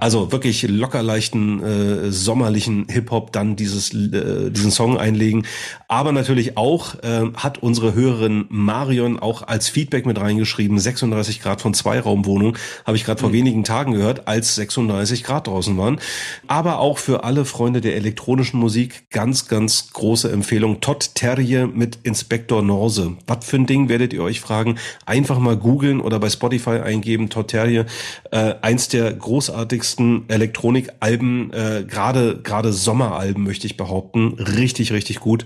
Also 0.00 0.32
wirklich 0.32 0.62
locker 0.68 1.02
leichten 1.02 1.62
äh, 1.62 2.10
sommerlichen 2.10 2.86
Hip 2.88 3.10
Hop 3.12 3.32
dann 3.32 3.54
dieses 3.54 3.94
äh, 3.94 4.50
diesen 4.50 4.72
Song 4.72 4.98
einlegen, 4.98 5.46
aber 5.88 6.12
natürlich 6.12 6.56
auch 6.56 6.96
äh, 7.02 7.30
hat 7.34 7.58
unsere 7.58 7.94
Hörerin 7.94 8.46
Marion 8.48 9.18
auch 9.18 9.42
als 9.42 9.68
Feedback 9.68 10.04
mit 10.04 10.20
reingeschrieben, 10.20 10.78
36 10.78 11.40
Grad 11.40 11.60
von 11.60 11.74
Zweiraumwohnung, 11.74 12.58
habe 12.84 12.96
ich 12.96 13.04
gerade 13.04 13.20
vor 13.20 13.32
wenigen 13.32 13.62
Tagen 13.62 13.92
gehört, 13.92 14.26
als 14.26 14.56
36 14.56 15.22
Grad 15.22 15.46
draußen 15.46 15.76
waren. 15.78 16.00
Aber 16.48 16.78
auch 16.78 16.98
für 16.98 17.24
alle 17.24 17.44
Freunde 17.44 17.80
der 17.80 17.96
elektronischen 17.96 18.58
Musik 18.58 19.10
ganz, 19.10 19.48
ganz 19.48 19.92
große 19.92 20.30
Empfehlung. 20.30 20.80
Todd 20.80 21.14
Terrier 21.14 21.66
mit 21.66 21.98
Inspektor 22.02 22.62
Norse. 22.62 23.12
Was 23.26 23.44
für 23.44 23.56
ein 23.56 23.66
Ding 23.66 23.88
werdet 23.88 24.12
ihr 24.12 24.22
euch 24.22 24.40
fragen? 24.40 24.78
Einfach 25.06 25.38
mal 25.38 25.51
googeln 25.56 26.00
oder 26.00 26.18
bei 26.18 26.30
Spotify 26.30 26.80
eingeben, 26.80 27.28
Todd 27.28 27.48
Terrier. 27.48 27.86
Äh, 28.30 28.54
eins 28.62 28.88
der 28.88 29.12
großartigsten 29.12 30.28
Elektronikalben, 30.28 31.52
äh, 31.52 31.84
gerade 31.86 32.40
gerade 32.42 32.72
Sommeralben 32.72 33.44
möchte 33.44 33.66
ich 33.66 33.76
behaupten. 33.76 34.34
Richtig, 34.38 34.92
richtig 34.92 35.20
gut. 35.20 35.44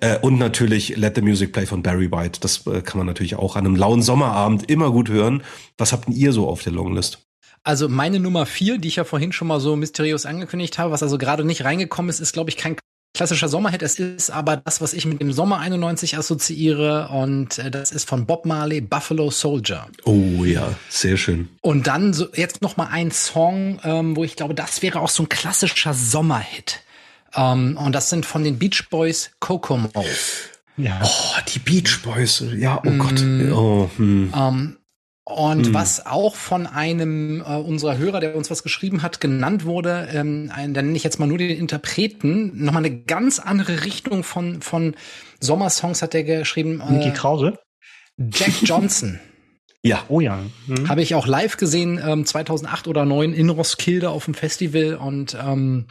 Äh, 0.00 0.18
und 0.18 0.38
natürlich 0.38 0.96
Let 0.96 1.16
the 1.16 1.22
Music 1.22 1.52
Play 1.52 1.66
von 1.66 1.82
Barry 1.82 2.10
White. 2.10 2.40
Das 2.40 2.66
äh, 2.66 2.80
kann 2.82 2.98
man 2.98 3.06
natürlich 3.06 3.36
auch 3.36 3.56
an 3.56 3.66
einem 3.66 3.76
lauen 3.76 4.02
Sommerabend 4.02 4.70
immer 4.70 4.90
gut 4.90 5.08
hören. 5.08 5.42
Was 5.78 5.92
habt 5.92 6.08
denn 6.08 6.14
ihr 6.14 6.32
so 6.32 6.48
auf 6.48 6.62
der 6.62 6.72
Longlist? 6.72 7.18
Also 7.62 7.88
meine 7.88 8.20
Nummer 8.20 8.44
vier, 8.44 8.76
die 8.76 8.88
ich 8.88 8.96
ja 8.96 9.04
vorhin 9.04 9.32
schon 9.32 9.48
mal 9.48 9.58
so 9.58 9.74
mysteriös 9.74 10.26
angekündigt 10.26 10.78
habe, 10.78 10.92
was 10.92 11.02
also 11.02 11.16
gerade 11.16 11.44
nicht 11.44 11.64
reingekommen 11.64 12.10
ist, 12.10 12.20
ist, 12.20 12.34
glaube 12.34 12.50
ich, 12.50 12.58
kein 12.58 12.76
klassischer 13.14 13.48
Sommerhit. 13.48 13.82
Es 13.82 13.98
ist 13.98 14.30
aber 14.30 14.56
das, 14.56 14.80
was 14.80 14.92
ich 14.92 15.06
mit 15.06 15.20
dem 15.20 15.32
Sommer 15.32 15.60
91 15.60 16.18
assoziiere 16.18 17.08
und 17.08 17.58
äh, 17.58 17.70
das 17.70 17.92
ist 17.92 18.08
von 18.08 18.26
Bob 18.26 18.44
Marley, 18.44 18.80
Buffalo 18.80 19.30
Soldier. 19.30 19.86
Oh 20.04 20.44
ja, 20.44 20.74
sehr 20.88 21.16
schön. 21.16 21.48
Und 21.62 21.86
dann 21.86 22.12
so 22.12 22.26
jetzt 22.34 22.60
noch 22.60 22.76
mal 22.76 22.88
ein 22.90 23.10
Song, 23.12 23.80
ähm, 23.84 24.16
wo 24.16 24.24
ich 24.24 24.36
glaube, 24.36 24.54
das 24.54 24.82
wäre 24.82 25.00
auch 25.00 25.08
so 25.08 25.22
ein 25.22 25.28
klassischer 25.28 25.94
Sommerhit. 25.94 26.80
Ähm, 27.34 27.78
und 27.78 27.94
das 27.94 28.10
sind 28.10 28.26
von 28.26 28.44
den 28.44 28.58
Beach 28.58 28.88
Boys 28.90 29.30
Kokomo. 29.38 29.90
Ja. 30.76 31.00
Oh, 31.02 31.40
die 31.54 31.60
Beach 31.60 32.02
Boys. 32.02 32.42
Ja, 32.56 32.82
oh 32.84 32.90
Gott. 32.98 33.22
Oh, 33.52 33.90
hm. 33.96 34.32
Ähm, 34.36 34.76
und 35.26 35.72
was 35.72 36.04
auch 36.04 36.36
von 36.36 36.66
einem 36.66 37.40
äh, 37.40 37.56
unserer 37.56 37.96
Hörer, 37.96 38.20
der 38.20 38.36
uns 38.36 38.50
was 38.50 38.62
geschrieben 38.62 39.02
hat, 39.02 39.22
genannt 39.22 39.64
wurde, 39.64 40.08
ähm, 40.12 40.50
ein, 40.54 40.74
dann 40.74 40.86
nenne 40.86 40.96
ich 40.98 41.04
jetzt 41.04 41.18
mal 41.18 41.26
nur 41.26 41.38
den 41.38 41.56
Interpreten, 41.56 42.62
nochmal 42.62 42.84
eine 42.84 43.02
ganz 43.04 43.38
andere 43.38 43.84
Richtung 43.84 44.22
von, 44.22 44.60
von 44.60 44.94
Sommersongs 45.40 46.02
hat 46.02 46.14
er 46.14 46.24
geschrieben. 46.24 46.82
Niki 46.90 47.08
Äh, 47.08 47.12
Krause? 47.12 47.58
Jack 48.18 48.52
Johnson. 48.64 49.18
Ja. 49.82 50.04
Oh 50.08 50.20
ja. 50.20 50.40
Hm. 50.66 50.90
Habe 50.90 51.00
ich 51.00 51.14
auch 51.14 51.26
live 51.26 51.56
gesehen, 51.56 51.98
ähm, 52.04 52.26
2008 52.26 52.86
oder 52.86 53.02
2009 53.02 53.32
in 53.32 53.48
Roskilde 53.48 54.10
auf 54.10 54.26
dem 54.26 54.34
Festival 54.34 54.96
und 54.96 55.36
ähm, 55.42 55.86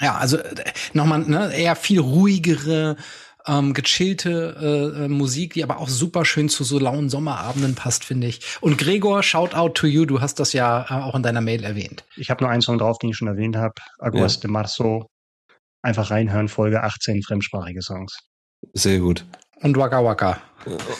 ja, 0.00 0.16
also 0.16 0.36
äh, 0.38 0.64
nochmal 0.92 1.20
ne, 1.20 1.54
eher 1.54 1.76
viel 1.76 2.00
ruhigere, 2.00 2.96
ähm, 3.46 3.74
gechillte 3.74 4.94
äh, 4.96 5.04
äh, 5.04 5.08
Musik, 5.08 5.54
die 5.54 5.62
aber 5.62 5.78
auch 5.78 5.88
super 5.88 6.24
schön 6.24 6.48
zu 6.48 6.64
so 6.64 6.78
lauen 6.78 7.08
Sommerabenden 7.08 7.74
passt, 7.74 8.04
finde 8.04 8.26
ich. 8.26 8.40
Und 8.60 8.78
Gregor, 8.78 9.22
shout 9.22 9.54
out 9.54 9.74
to 9.74 9.86
you, 9.86 10.04
du 10.04 10.20
hast 10.20 10.38
das 10.40 10.52
ja 10.52 10.86
äh, 10.88 11.02
auch 11.02 11.14
in 11.14 11.22
deiner 11.22 11.40
Mail 11.40 11.64
erwähnt. 11.64 12.04
Ich 12.16 12.30
habe 12.30 12.44
nur 12.44 12.50
einen 12.50 12.62
Song 12.62 12.78
drauf, 12.78 12.98
den 12.98 13.10
ich 13.10 13.16
schon 13.16 13.28
erwähnt 13.28 13.56
habe. 13.56 13.74
Aguas 13.98 14.40
de 14.40 14.50
Marzo. 14.50 15.06
Einfach 15.82 16.10
reinhören, 16.10 16.48
Folge 16.48 16.82
18, 16.82 17.22
fremdsprachige 17.22 17.82
Songs. 17.82 18.16
Sehr 18.72 19.00
gut. 19.00 19.24
Und 19.62 19.76
Waka 19.76 20.04
Waka. 20.04 20.40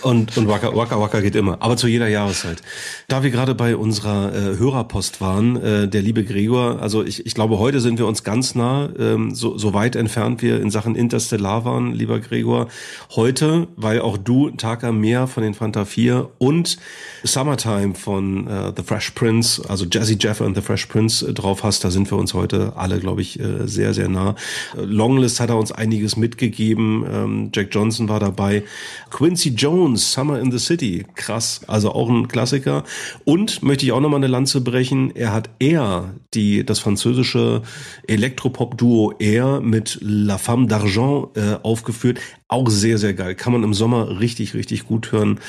Und, 0.03 0.37
und 0.37 0.49
Waka, 0.49 0.75
Waka 0.75 1.01
Waka 1.01 1.21
geht 1.21 1.37
immer, 1.37 1.59
aber 1.61 1.77
zu 1.77 1.87
jeder 1.87 2.09
Jahreszeit. 2.09 2.63
Da 3.09 3.23
wir 3.23 3.31
gerade 3.31 3.55
bei 3.55 3.77
unserer 3.77 4.35
äh, 4.35 4.59
Hörerpost 4.59 5.21
waren, 5.21 5.57
äh, 5.57 5.89
der 5.89 6.03
liebe 6.03 6.25
Gregor, 6.25 6.81
also 6.81 7.05
ich, 7.05 7.27
ich 7.27 7.35
glaube, 7.35 7.59
heute 7.59 7.81
sind 7.81 7.99
wir 7.99 8.07
uns 8.07 8.25
ganz 8.25 8.55
nah, 8.55 8.89
ähm, 8.99 9.35
so, 9.35 9.57
so 9.59 9.75
weit 9.75 9.97
entfernt 9.97 10.43
wir 10.43 10.61
in 10.61 10.71
Sachen 10.71 10.95
Interstellar 10.95 11.65
waren, 11.65 11.93
lieber 11.93 12.21
Gregor. 12.21 12.69
Heute, 13.15 13.69
weil 13.77 14.01
auch 14.01 14.17
du 14.17 14.51
Taka 14.51 14.93
mehr 14.93 15.27
von 15.27 15.43
den 15.43 15.55
Fanta 15.55 15.85
4 15.85 16.31
und 16.39 16.79
Summertime 17.23 17.95
von 17.95 18.47
äh, 18.47 18.73
The 18.77 18.83
Fresh 18.83 19.11
Prince, 19.11 19.63
also 19.69 19.87
Jazzy 19.91 20.17
Jeff 20.19 20.41
und 20.41 20.55
The 20.55 20.63
Fresh 20.63 20.87
Prince 20.87 21.27
äh, 21.29 21.33
drauf 21.33 21.63
hast, 21.63 21.85
da 21.85 21.91
sind 21.91 22.11
wir 22.11 22.19
uns 22.19 22.35
heute 22.35 22.73
alle, 22.77 22.99
glaube 22.99 23.23
ich, 23.23 23.39
äh, 23.39 23.67
sehr, 23.67 23.95
sehr 23.95 24.09
nah. 24.09 24.35
Äh, 24.77 24.83
Longlist 24.83 25.41
hat 25.41 25.51
er 25.51 25.59
uns 25.59 25.73
einiges 25.73 26.17
mitgegeben. 26.17 27.05
Ähm, 27.11 27.51
Jack 27.55 27.69
Johnson 27.71 28.09
war 28.09 28.21
dabei. 28.21 28.65
Quincy 29.11 29.52
Jones, 29.55 30.13
Summer 30.13 30.39
in 30.41 30.51
the 30.51 30.59
City, 30.59 31.05
krass, 31.15 31.63
also 31.67 31.93
auch 31.93 32.09
ein 32.09 32.29
Klassiker. 32.29 32.85
Und 33.25 33.63
möchte 33.63 33.85
ich 33.85 33.93
auch 33.93 34.01
nochmal 34.01 34.19
eine 34.21 34.27
Lanze 34.29 34.61
brechen, 34.61 35.15
er 35.15 35.33
hat 35.33 35.51
eher 35.59 36.15
die, 36.35 36.65
das 36.65 36.79
französische 36.79 37.63
Elektropop-Duo 38.07 39.15
Air 39.19 39.61
mit 39.61 39.99
La 40.01 40.39
Femme 40.39 40.67
d'Argent 40.67 41.37
äh, 41.37 41.59
aufgeführt. 41.63 42.19
Auch 42.49 42.69
sehr, 42.69 42.99
sehr 42.99 43.15
geil. 43.15 43.35
Kann 43.35 43.53
man 43.53 43.63
im 43.63 43.75
Sommer 43.75 44.21
richtig, 44.21 44.55
richtig 44.55 44.87
gut 44.87 45.13
hören. 45.13 45.41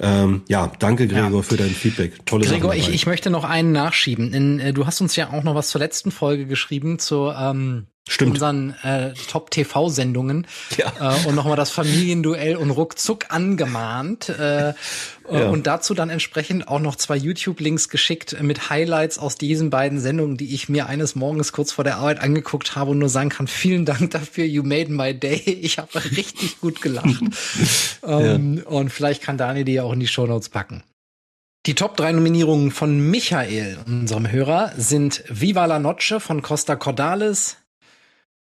Ähm, 0.00 0.42
ja, 0.48 0.70
danke 0.78 1.06
Gregor 1.06 1.40
Ja. 1.40 1.42
für 1.42 1.56
dein 1.56 1.70
Feedback. 1.70 2.24
Tolle 2.26 2.46
Gregor, 2.46 2.74
ich, 2.74 2.92
ich 2.92 3.06
möchte 3.06 3.30
noch 3.30 3.44
einen 3.44 3.72
nachschieben. 3.72 4.32
In, 4.32 4.60
äh, 4.60 4.72
du 4.72 4.86
hast 4.86 5.00
uns 5.00 5.16
ja 5.16 5.32
auch 5.32 5.42
noch 5.42 5.54
was 5.54 5.68
zur 5.68 5.80
letzten 5.80 6.10
Folge 6.10 6.46
geschrieben, 6.46 6.98
zu 6.98 7.30
ähm, 7.36 7.86
Stimmt. 8.08 8.34
unseren 8.34 8.74
äh, 8.82 9.12
Top-TV-Sendungen. 9.30 10.46
Ja. 10.76 10.92
Äh, 11.00 11.26
und 11.26 11.34
nochmal 11.34 11.56
das 11.56 11.70
Familienduell 11.70 12.56
und 12.56 12.70
ruckzuck 12.70 13.26
angemahnt. 13.30 14.28
Äh, 14.28 14.74
Ja. 15.28 15.48
Und 15.48 15.66
dazu 15.66 15.92
dann 15.92 16.08
entsprechend 16.08 16.68
auch 16.68 16.78
noch 16.78 16.94
zwei 16.94 17.16
YouTube-Links 17.16 17.88
geschickt 17.88 18.40
mit 18.42 18.70
Highlights 18.70 19.18
aus 19.18 19.34
diesen 19.34 19.70
beiden 19.70 19.98
Sendungen, 19.98 20.36
die 20.36 20.54
ich 20.54 20.68
mir 20.68 20.86
eines 20.86 21.16
Morgens 21.16 21.50
kurz 21.50 21.72
vor 21.72 21.82
der 21.82 21.96
Arbeit 21.96 22.20
angeguckt 22.20 22.76
habe 22.76 22.92
und 22.92 23.00
nur 23.00 23.08
sagen 23.08 23.30
kann, 23.30 23.48
vielen 23.48 23.84
Dank 23.86 24.12
dafür, 24.12 24.44
you 24.44 24.62
made 24.62 24.92
my 24.92 25.12
day. 25.18 25.42
Ich 25.62 25.78
habe 25.78 26.04
richtig 26.16 26.60
gut 26.60 26.80
gelacht. 26.80 27.20
ähm, 28.06 28.62
Und 28.66 28.90
vielleicht 28.90 29.20
kann 29.20 29.36
Dani 29.36 29.64
die 29.64 29.72
ja 29.72 29.82
auch 29.82 29.92
in 29.94 29.98
die 29.98 30.06
Shownotes 30.06 30.48
packen. 30.50 30.84
Die 31.66 31.74
Top 31.74 31.96
3 31.96 32.12
Nominierungen 32.12 32.70
von 32.70 33.00
Michael, 33.10 33.78
unserem 33.84 34.30
Hörer, 34.30 34.70
sind 34.76 35.24
Viva 35.28 35.64
la 35.64 35.80
Noche 35.80 36.20
von 36.20 36.40
Costa 36.40 36.76
Cordalis, 36.76 37.56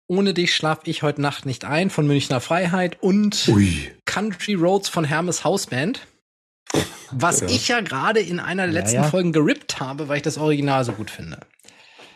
Ohne 0.09 0.33
dich 0.33 0.55
schlaf 0.55 0.81
ich 0.85 1.03
heute 1.03 1.21
Nacht 1.21 1.45
nicht 1.45 1.67
ein 1.67 1.91
von 1.91 2.07
Münchner 2.07 2.41
Freiheit 2.41 2.97
und 3.03 3.47
Ui. 3.49 3.93
Country 4.07 4.55
Roads 4.55 4.89
von 4.89 5.05
Hermes 5.05 5.45
Hausband. 5.45 6.07
Was 7.11 7.43
ich 7.43 7.69
ja 7.69 7.81
gerade 7.83 8.21
in 8.21 8.41
einer 8.41 8.65
der 8.65 8.75
Ja, 8.75 8.81
letzten 8.81 8.97
ja. 8.97 9.03
Folgen 9.03 9.33
gerippt 9.33 9.81
habe, 9.81 10.09
weil 10.09 10.17
ich 10.17 10.23
das 10.23 10.39
Original 10.39 10.85
so 10.85 10.93
gut 10.93 11.11
finde. 11.11 11.41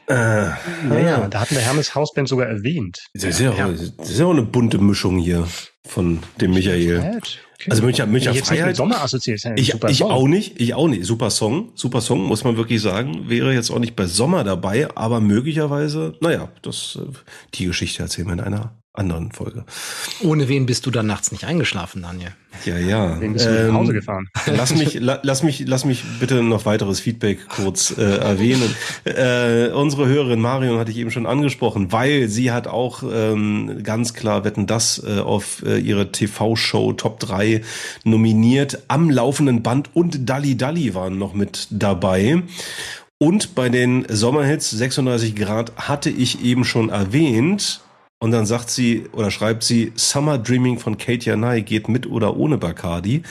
Äh, 0.08 0.14
Ja, 0.14 0.54
ja, 0.98 1.28
da 1.28 1.40
hatten 1.40 1.54
wir 1.54 1.62
Hermes 1.62 1.94
Hausband 1.94 2.28
sogar 2.28 2.46
erwähnt. 2.48 2.98
das, 3.14 3.24
ist 3.24 3.40
ja, 3.40 3.50
auch- 3.52 3.56
das 3.98 4.10
ist 4.10 4.18
ja 4.18 4.26
auch 4.26 4.30
eine 4.32 4.42
bunte 4.42 4.78
Mischung 4.78 5.18
hier 5.18 5.46
von 5.86 6.18
dem 6.40 6.52
Michael. 6.52 6.98
Okay. 6.98 7.70
Also 7.70 7.84
Münchner, 7.84 8.06
Münchner 8.06 8.32
ich 8.32 8.42
Freiheit. 8.42 8.66
mit 8.66 8.76
Sommer 8.76 9.00
assoziiert. 9.02 9.40
ja 9.44 9.52
Ich, 9.54 9.70
super 9.70 9.88
ich 9.88 9.98
Song. 9.98 10.10
auch 10.10 10.26
nicht, 10.26 10.60
ich 10.60 10.74
auch 10.74 10.88
nicht. 10.88 11.04
Super 11.04 11.30
Song, 11.30 11.70
super 11.76 12.00
Song, 12.00 12.22
muss 12.24 12.42
man 12.42 12.56
wirklich 12.56 12.82
sagen. 12.82 13.28
Wäre 13.28 13.54
jetzt 13.54 13.70
auch 13.70 13.78
nicht 13.78 13.94
bei 13.94 14.06
Sommer 14.06 14.42
dabei, 14.42 14.88
aber 14.96 15.20
möglicherweise, 15.20 16.14
naja, 16.20 16.48
das, 16.62 16.98
äh, 17.00 17.06
die 17.54 17.66
Geschichte 17.66 18.02
erzählen 18.02 18.26
wir 18.26 18.32
in 18.34 18.40
einer 18.40 18.81
anderen 18.94 19.32
Folge. 19.32 19.64
Ohne 20.20 20.48
wen 20.48 20.66
bist 20.66 20.84
du 20.84 20.90
dann 20.90 21.06
nachts 21.06 21.32
nicht 21.32 21.44
eingeschlafen, 21.44 22.02
Daniel? 22.02 22.32
Ja, 22.66 22.76
ja. 22.76 23.14
Den 23.14 23.32
bist 23.32 23.46
du 23.46 23.68
nach 23.68 23.74
Hause 23.74 23.94
gefahren. 23.94 24.28
Lass 24.46 24.74
mich, 24.74 25.00
la, 25.00 25.18
lass 25.22 25.42
mich, 25.42 25.64
lass 25.66 25.86
mich 25.86 26.04
bitte 26.20 26.42
noch 26.42 26.66
weiteres 26.66 27.00
Feedback 27.00 27.48
kurz 27.48 27.96
äh, 27.96 28.02
erwähnen. 28.18 28.74
Äh, 29.04 29.70
unsere 29.70 30.06
Hörerin 30.06 30.40
Marion 30.40 30.78
hatte 30.78 30.90
ich 30.90 30.98
eben 30.98 31.10
schon 31.10 31.26
angesprochen, 31.26 31.90
weil 31.90 32.28
sie 32.28 32.52
hat 32.52 32.66
auch 32.66 33.02
ähm, 33.10 33.82
ganz 33.82 34.12
klar 34.12 34.44
Wetten 34.44 34.66
das 34.66 35.02
äh, 35.02 35.20
auf 35.20 35.62
äh, 35.64 35.78
ihre 35.78 36.12
TV-Show 36.12 36.92
Top 36.92 37.18
3 37.20 37.62
nominiert. 38.04 38.82
Am 38.88 39.08
laufenden 39.08 39.62
Band 39.62 39.88
und 39.94 40.28
Dalli 40.28 40.56
Dalli 40.56 40.94
waren 40.94 41.18
noch 41.18 41.32
mit 41.32 41.68
dabei. 41.70 42.42
Und 43.16 43.54
bei 43.54 43.68
den 43.68 44.04
Sommerhits 44.08 44.70
36 44.70 45.34
Grad 45.36 45.72
hatte 45.76 46.10
ich 46.10 46.44
eben 46.44 46.64
schon 46.64 46.90
erwähnt. 46.90 47.80
Und 48.22 48.30
dann 48.30 48.46
sagt 48.46 48.70
sie 48.70 49.06
oder 49.14 49.32
schreibt 49.32 49.64
sie, 49.64 49.90
Summer 49.96 50.38
Dreaming 50.38 50.78
von 50.78 50.96
Katie 50.96 51.34
Nye 51.34 51.62
geht 51.62 51.88
mit 51.88 52.06
oder 52.06 52.36
ohne 52.36 52.56
Bacardi. 52.56 53.24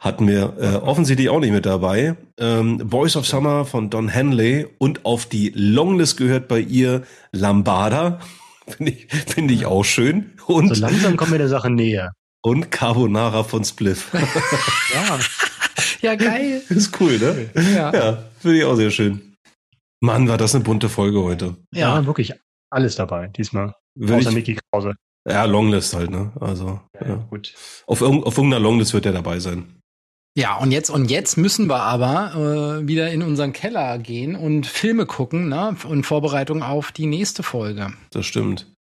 Hatten 0.00 0.26
wir 0.26 0.54
äh, 0.60 0.74
offensichtlich 0.84 1.28
auch 1.28 1.38
nicht 1.38 1.52
mit 1.52 1.64
dabei. 1.66 2.16
Ähm, 2.40 2.78
Boys 2.78 3.14
of 3.14 3.28
Summer 3.28 3.64
von 3.64 3.90
Don 3.90 4.08
Henley 4.08 4.66
und 4.78 5.04
auf 5.04 5.26
die 5.26 5.52
Longlist 5.54 6.16
gehört 6.16 6.48
bei 6.48 6.58
ihr 6.58 7.04
Lambada. 7.30 8.18
Finde 8.66 8.90
ich, 8.90 9.06
finde 9.06 9.54
ich 9.54 9.66
auch 9.66 9.84
schön. 9.84 10.32
Und, 10.46 10.74
So 10.74 10.80
langsam 10.80 11.16
kommen 11.16 11.30
wir 11.30 11.38
der 11.38 11.48
Sache 11.48 11.70
näher. 11.70 12.10
und 12.42 12.72
Carbonara 12.72 13.44
von 13.44 13.62
Spliff. 13.64 14.10
Ja, 14.92 15.18
Ja, 16.00 16.14
geil. 16.16 16.60
Ist 16.70 17.00
cool, 17.00 17.18
ne? 17.20 17.50
Ja. 17.72 17.92
Ja, 17.94 18.24
finde 18.40 18.58
ich 18.58 18.64
auch 18.64 18.74
sehr 18.74 18.90
schön. 18.90 19.36
Mann, 20.00 20.28
war 20.28 20.38
das 20.38 20.56
eine 20.56 20.64
bunte 20.64 20.88
Folge 20.88 21.22
heute. 21.22 21.54
ja. 21.72 21.98
Ja. 22.00 22.06
wirklich 22.06 22.32
alles 22.70 22.96
dabei 22.96 23.28
diesmal. 23.28 23.74
Würde 23.94 24.16
Außer 24.16 24.30
ich, 24.30 24.34
Mickey 24.34 24.58
Krause. 24.70 24.94
ja, 25.28 25.44
Longlist 25.44 25.94
halt, 25.94 26.10
ne? 26.10 26.32
Also, 26.40 26.80
ja. 27.00 27.26
Gut. 27.30 27.54
Auf, 27.86 28.02
auf 28.02 28.36
irgendeiner 28.36 28.60
Longlist 28.60 28.94
wird 28.94 29.06
er 29.06 29.12
dabei 29.12 29.38
sein. 29.38 29.80
Ja, 30.36 30.56
und 30.56 30.72
jetzt, 30.72 30.90
und 30.90 31.10
jetzt 31.12 31.36
müssen 31.36 31.68
wir 31.68 31.80
aber 31.80 32.80
äh, 32.82 32.88
wieder 32.88 33.10
in 33.12 33.22
unseren 33.22 33.52
Keller 33.52 33.98
gehen 33.98 34.34
und 34.34 34.66
Filme 34.66 35.06
gucken, 35.06 35.48
ne? 35.48 35.76
In 35.88 36.02
Vorbereitung 36.02 36.62
auf 36.64 36.90
die 36.90 37.06
nächste 37.06 37.44
Folge. 37.44 37.92
Das 38.10 38.26
stimmt. 38.26 38.72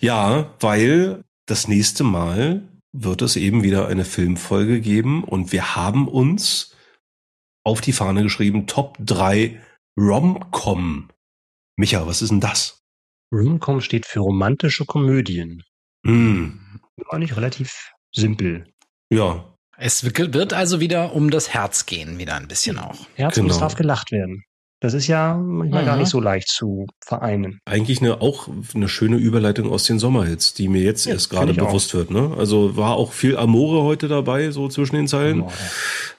Ja, 0.00 0.54
weil 0.60 1.22
das 1.46 1.68
nächste 1.68 2.02
Mal 2.02 2.62
wird 2.92 3.20
es 3.20 3.36
eben 3.36 3.62
wieder 3.62 3.88
eine 3.88 4.06
Filmfolge 4.06 4.80
geben 4.80 5.22
und 5.22 5.52
wir 5.52 5.76
haben 5.76 6.08
uns 6.08 6.74
auf 7.62 7.82
die 7.82 7.92
Fahne 7.92 8.22
geschrieben 8.22 8.66
Top 8.66 8.96
3 9.00 9.60
Rom-Com. 9.98 11.10
Micha, 11.76 12.06
was 12.06 12.22
ist 12.22 12.30
denn 12.30 12.40
das? 12.40 12.80
Romcom 13.32 13.80
steht 13.80 14.06
für 14.06 14.20
romantische 14.20 14.84
Komödien. 14.84 15.62
Hm, 16.06 16.60
War 17.10 17.18
nicht 17.18 17.36
relativ 17.36 17.90
simpel. 18.14 18.66
ja, 19.12 19.52
Es 19.78 20.02
wird 20.16 20.52
also 20.54 20.80
wieder 20.80 21.12
um 21.14 21.28
das 21.30 21.52
Herz 21.52 21.84
gehen, 21.86 22.18
wieder 22.18 22.34
ein 22.36 22.48
bisschen 22.48 22.78
auch. 22.78 23.06
Herz 23.14 23.36
und 23.36 23.44
Genau. 23.44 23.54
es 23.54 23.60
darf 23.60 23.74
gelacht 23.74 24.10
werden. 24.12 24.42
Das 24.80 24.92
ist 24.94 25.06
ja 25.06 25.36
manchmal 25.36 25.82
Mhm. 25.82 25.86
gar 25.86 25.96
nicht 25.96 26.08
so 26.10 26.20
leicht 26.20 26.48
zu 26.48 26.86
vereinen. 27.04 27.58
eigentlich 27.64 28.00
eine 28.00 28.20
auch 28.20 28.48
eine 28.74 28.88
schöne 28.88 29.16
Überleitung 29.16 29.70
aus 29.72 29.84
den 29.84 29.98
Sommerhits, 29.98 30.52
die 30.54 30.68
mir 30.68 30.82
jetzt 30.82 31.06
Ja, 31.06 31.12
erst 31.14 31.30
gerade 31.30 31.52
ich 31.52 31.60
auch. 31.60 31.66
bewusst 31.68 31.92
wird. 31.94 32.10
Ne? 32.10 32.34
Also 32.38 32.76
war 32.76 32.92
auch 32.94 33.12
viel 33.12 33.36
Amore 33.36 33.82
heute 33.82 34.06
dabei, 34.08 34.50
so 34.50 34.68
zwischen 34.68 34.96
den 34.96 35.08
Zeilen. 35.08 35.38
Genau. 35.40 35.52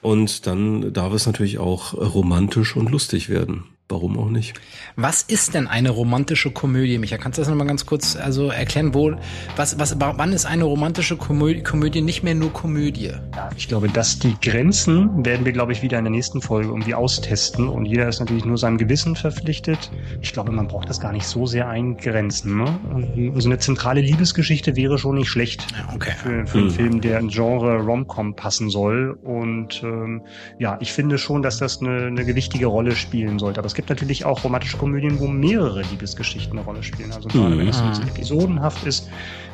Und 0.02 0.46
dann 0.46 0.92
darf 0.92 1.12
es 1.12 1.26
natürlich 1.26 1.58
auch 1.58 1.94
romantisch 1.94 2.76
und 2.76 2.90
lustig 2.90 3.28
werden. 3.28 3.64
Warum 3.90 4.18
auch 4.18 4.28
nicht? 4.28 4.54
Was 4.96 5.22
ist 5.22 5.54
denn 5.54 5.66
eine 5.66 5.90
romantische 5.90 6.50
Komödie, 6.50 6.98
Micha? 6.98 7.16
Kannst 7.16 7.38
du 7.38 7.42
das 7.42 7.48
nochmal 7.48 7.66
ganz 7.66 7.86
kurz 7.86 8.16
also 8.16 8.48
erklären, 8.50 8.92
wo, 8.94 9.12
was, 9.56 9.78
was, 9.78 9.96
wann 9.98 10.32
ist 10.32 10.44
eine 10.44 10.64
romantische 10.64 11.16
Komödie, 11.16 11.62
Komödie 11.62 12.02
nicht 12.02 12.22
mehr 12.22 12.34
nur 12.34 12.52
Komödie? 12.52 13.12
Ich 13.56 13.66
glaube, 13.66 13.88
dass 13.88 14.18
die 14.18 14.36
Grenzen 14.40 15.24
werden 15.24 15.46
wir, 15.46 15.52
glaube 15.52 15.72
ich, 15.72 15.82
wieder 15.82 15.98
in 15.98 16.04
der 16.04 16.10
nächsten 16.10 16.42
Folge 16.42 16.68
irgendwie 16.68 16.94
austesten 16.94 17.66
und 17.68 17.86
jeder 17.86 18.08
ist 18.08 18.20
natürlich 18.20 18.44
nur 18.44 18.58
seinem 18.58 18.78
Gewissen 18.78 19.16
verpflichtet. 19.16 19.90
Ich 20.20 20.32
glaube, 20.32 20.52
man 20.52 20.68
braucht 20.68 20.88
das 20.90 21.00
gar 21.00 21.12
nicht 21.12 21.26
so 21.26 21.46
sehr 21.46 21.68
eingrenzen. 21.68 22.58
Ne? 22.58 23.32
Also 23.34 23.48
eine 23.48 23.58
zentrale 23.58 24.02
Liebesgeschichte 24.02 24.76
wäre 24.76 24.98
schon 24.98 25.14
nicht 25.16 25.28
schlecht 25.28 25.66
okay. 25.94 26.12
für, 26.22 26.46
für 26.46 26.58
einen 26.58 26.68
Mhm. 26.68 26.72
Film, 26.72 27.00
der 27.00 27.18
in 27.18 27.28
Genre 27.28 27.78
Rom-Com 27.78 28.34
passen 28.36 28.68
soll. 28.70 29.18
Und 29.22 29.82
ähm, 29.82 30.22
ja, 30.58 30.76
ich 30.80 30.92
finde 30.92 31.16
schon, 31.18 31.42
dass 31.42 31.58
das 31.58 31.80
eine, 31.80 32.06
eine 32.06 32.24
gewichtige 32.24 32.66
Rolle 32.66 32.94
spielen 32.94 33.38
sollte. 33.38 33.60
Aber 33.60 33.66
es 33.66 33.74
gibt 33.78 33.90
natürlich 33.90 34.24
auch 34.24 34.42
romantische 34.42 34.76
Komödien, 34.76 35.20
wo 35.20 35.28
mehrere 35.28 35.82
Liebesgeschichten 35.82 36.58
eine 36.58 36.66
Rolle 36.66 36.82
spielen. 36.82 37.12
Also 37.12 37.28
gerade 37.28 37.54
Mhm. 37.54 37.58
wenn 37.60 37.68
es 37.68 37.76
so 37.78 37.84
Ah. 37.84 38.00
episodenhaft 38.08 38.84
ist, 38.84 39.08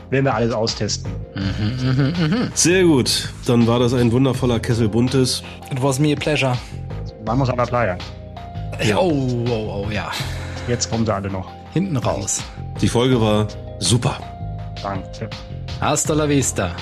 werden 0.09 0.25
wir 0.25 0.35
alles 0.35 0.53
austesten. 0.55 1.11
Mhm, 1.35 1.91
mhm, 1.91 2.13
mhm. 2.19 2.51
Sehr 2.55 2.85
gut. 2.85 3.29
Dann 3.47 3.67
war 3.67 3.79
das 3.79 3.93
ein 3.93 4.11
wundervoller 4.13 4.61
Kessel 4.61 4.89
Buntes. 4.89 5.43
It 5.71 5.83
was 5.83 5.99
me 5.99 6.13
a 6.15 6.17
pleasure. 6.17 6.57
Vamos 7.27 7.51
a 7.51 7.55
la 7.55 7.67
playa. 7.67 7.99
Ja. 8.83 8.97
Oh, 8.97 9.45
oh, 9.49 9.85
oh, 9.87 9.91
ja. 9.91 10.11
Jetzt 10.69 10.91
kommen 10.91 11.05
sie 11.05 11.13
alle 11.15 11.29
noch. 11.31 11.49
Hinten 11.75 11.97
raus. 11.99 12.43
Die 12.81 12.89
Folge 12.89 13.21
war 13.21 13.47
super. 13.79 14.19
Danke. 14.83 15.29
Hasta 15.81 16.15
la 16.15 16.27
vista. 16.27 16.75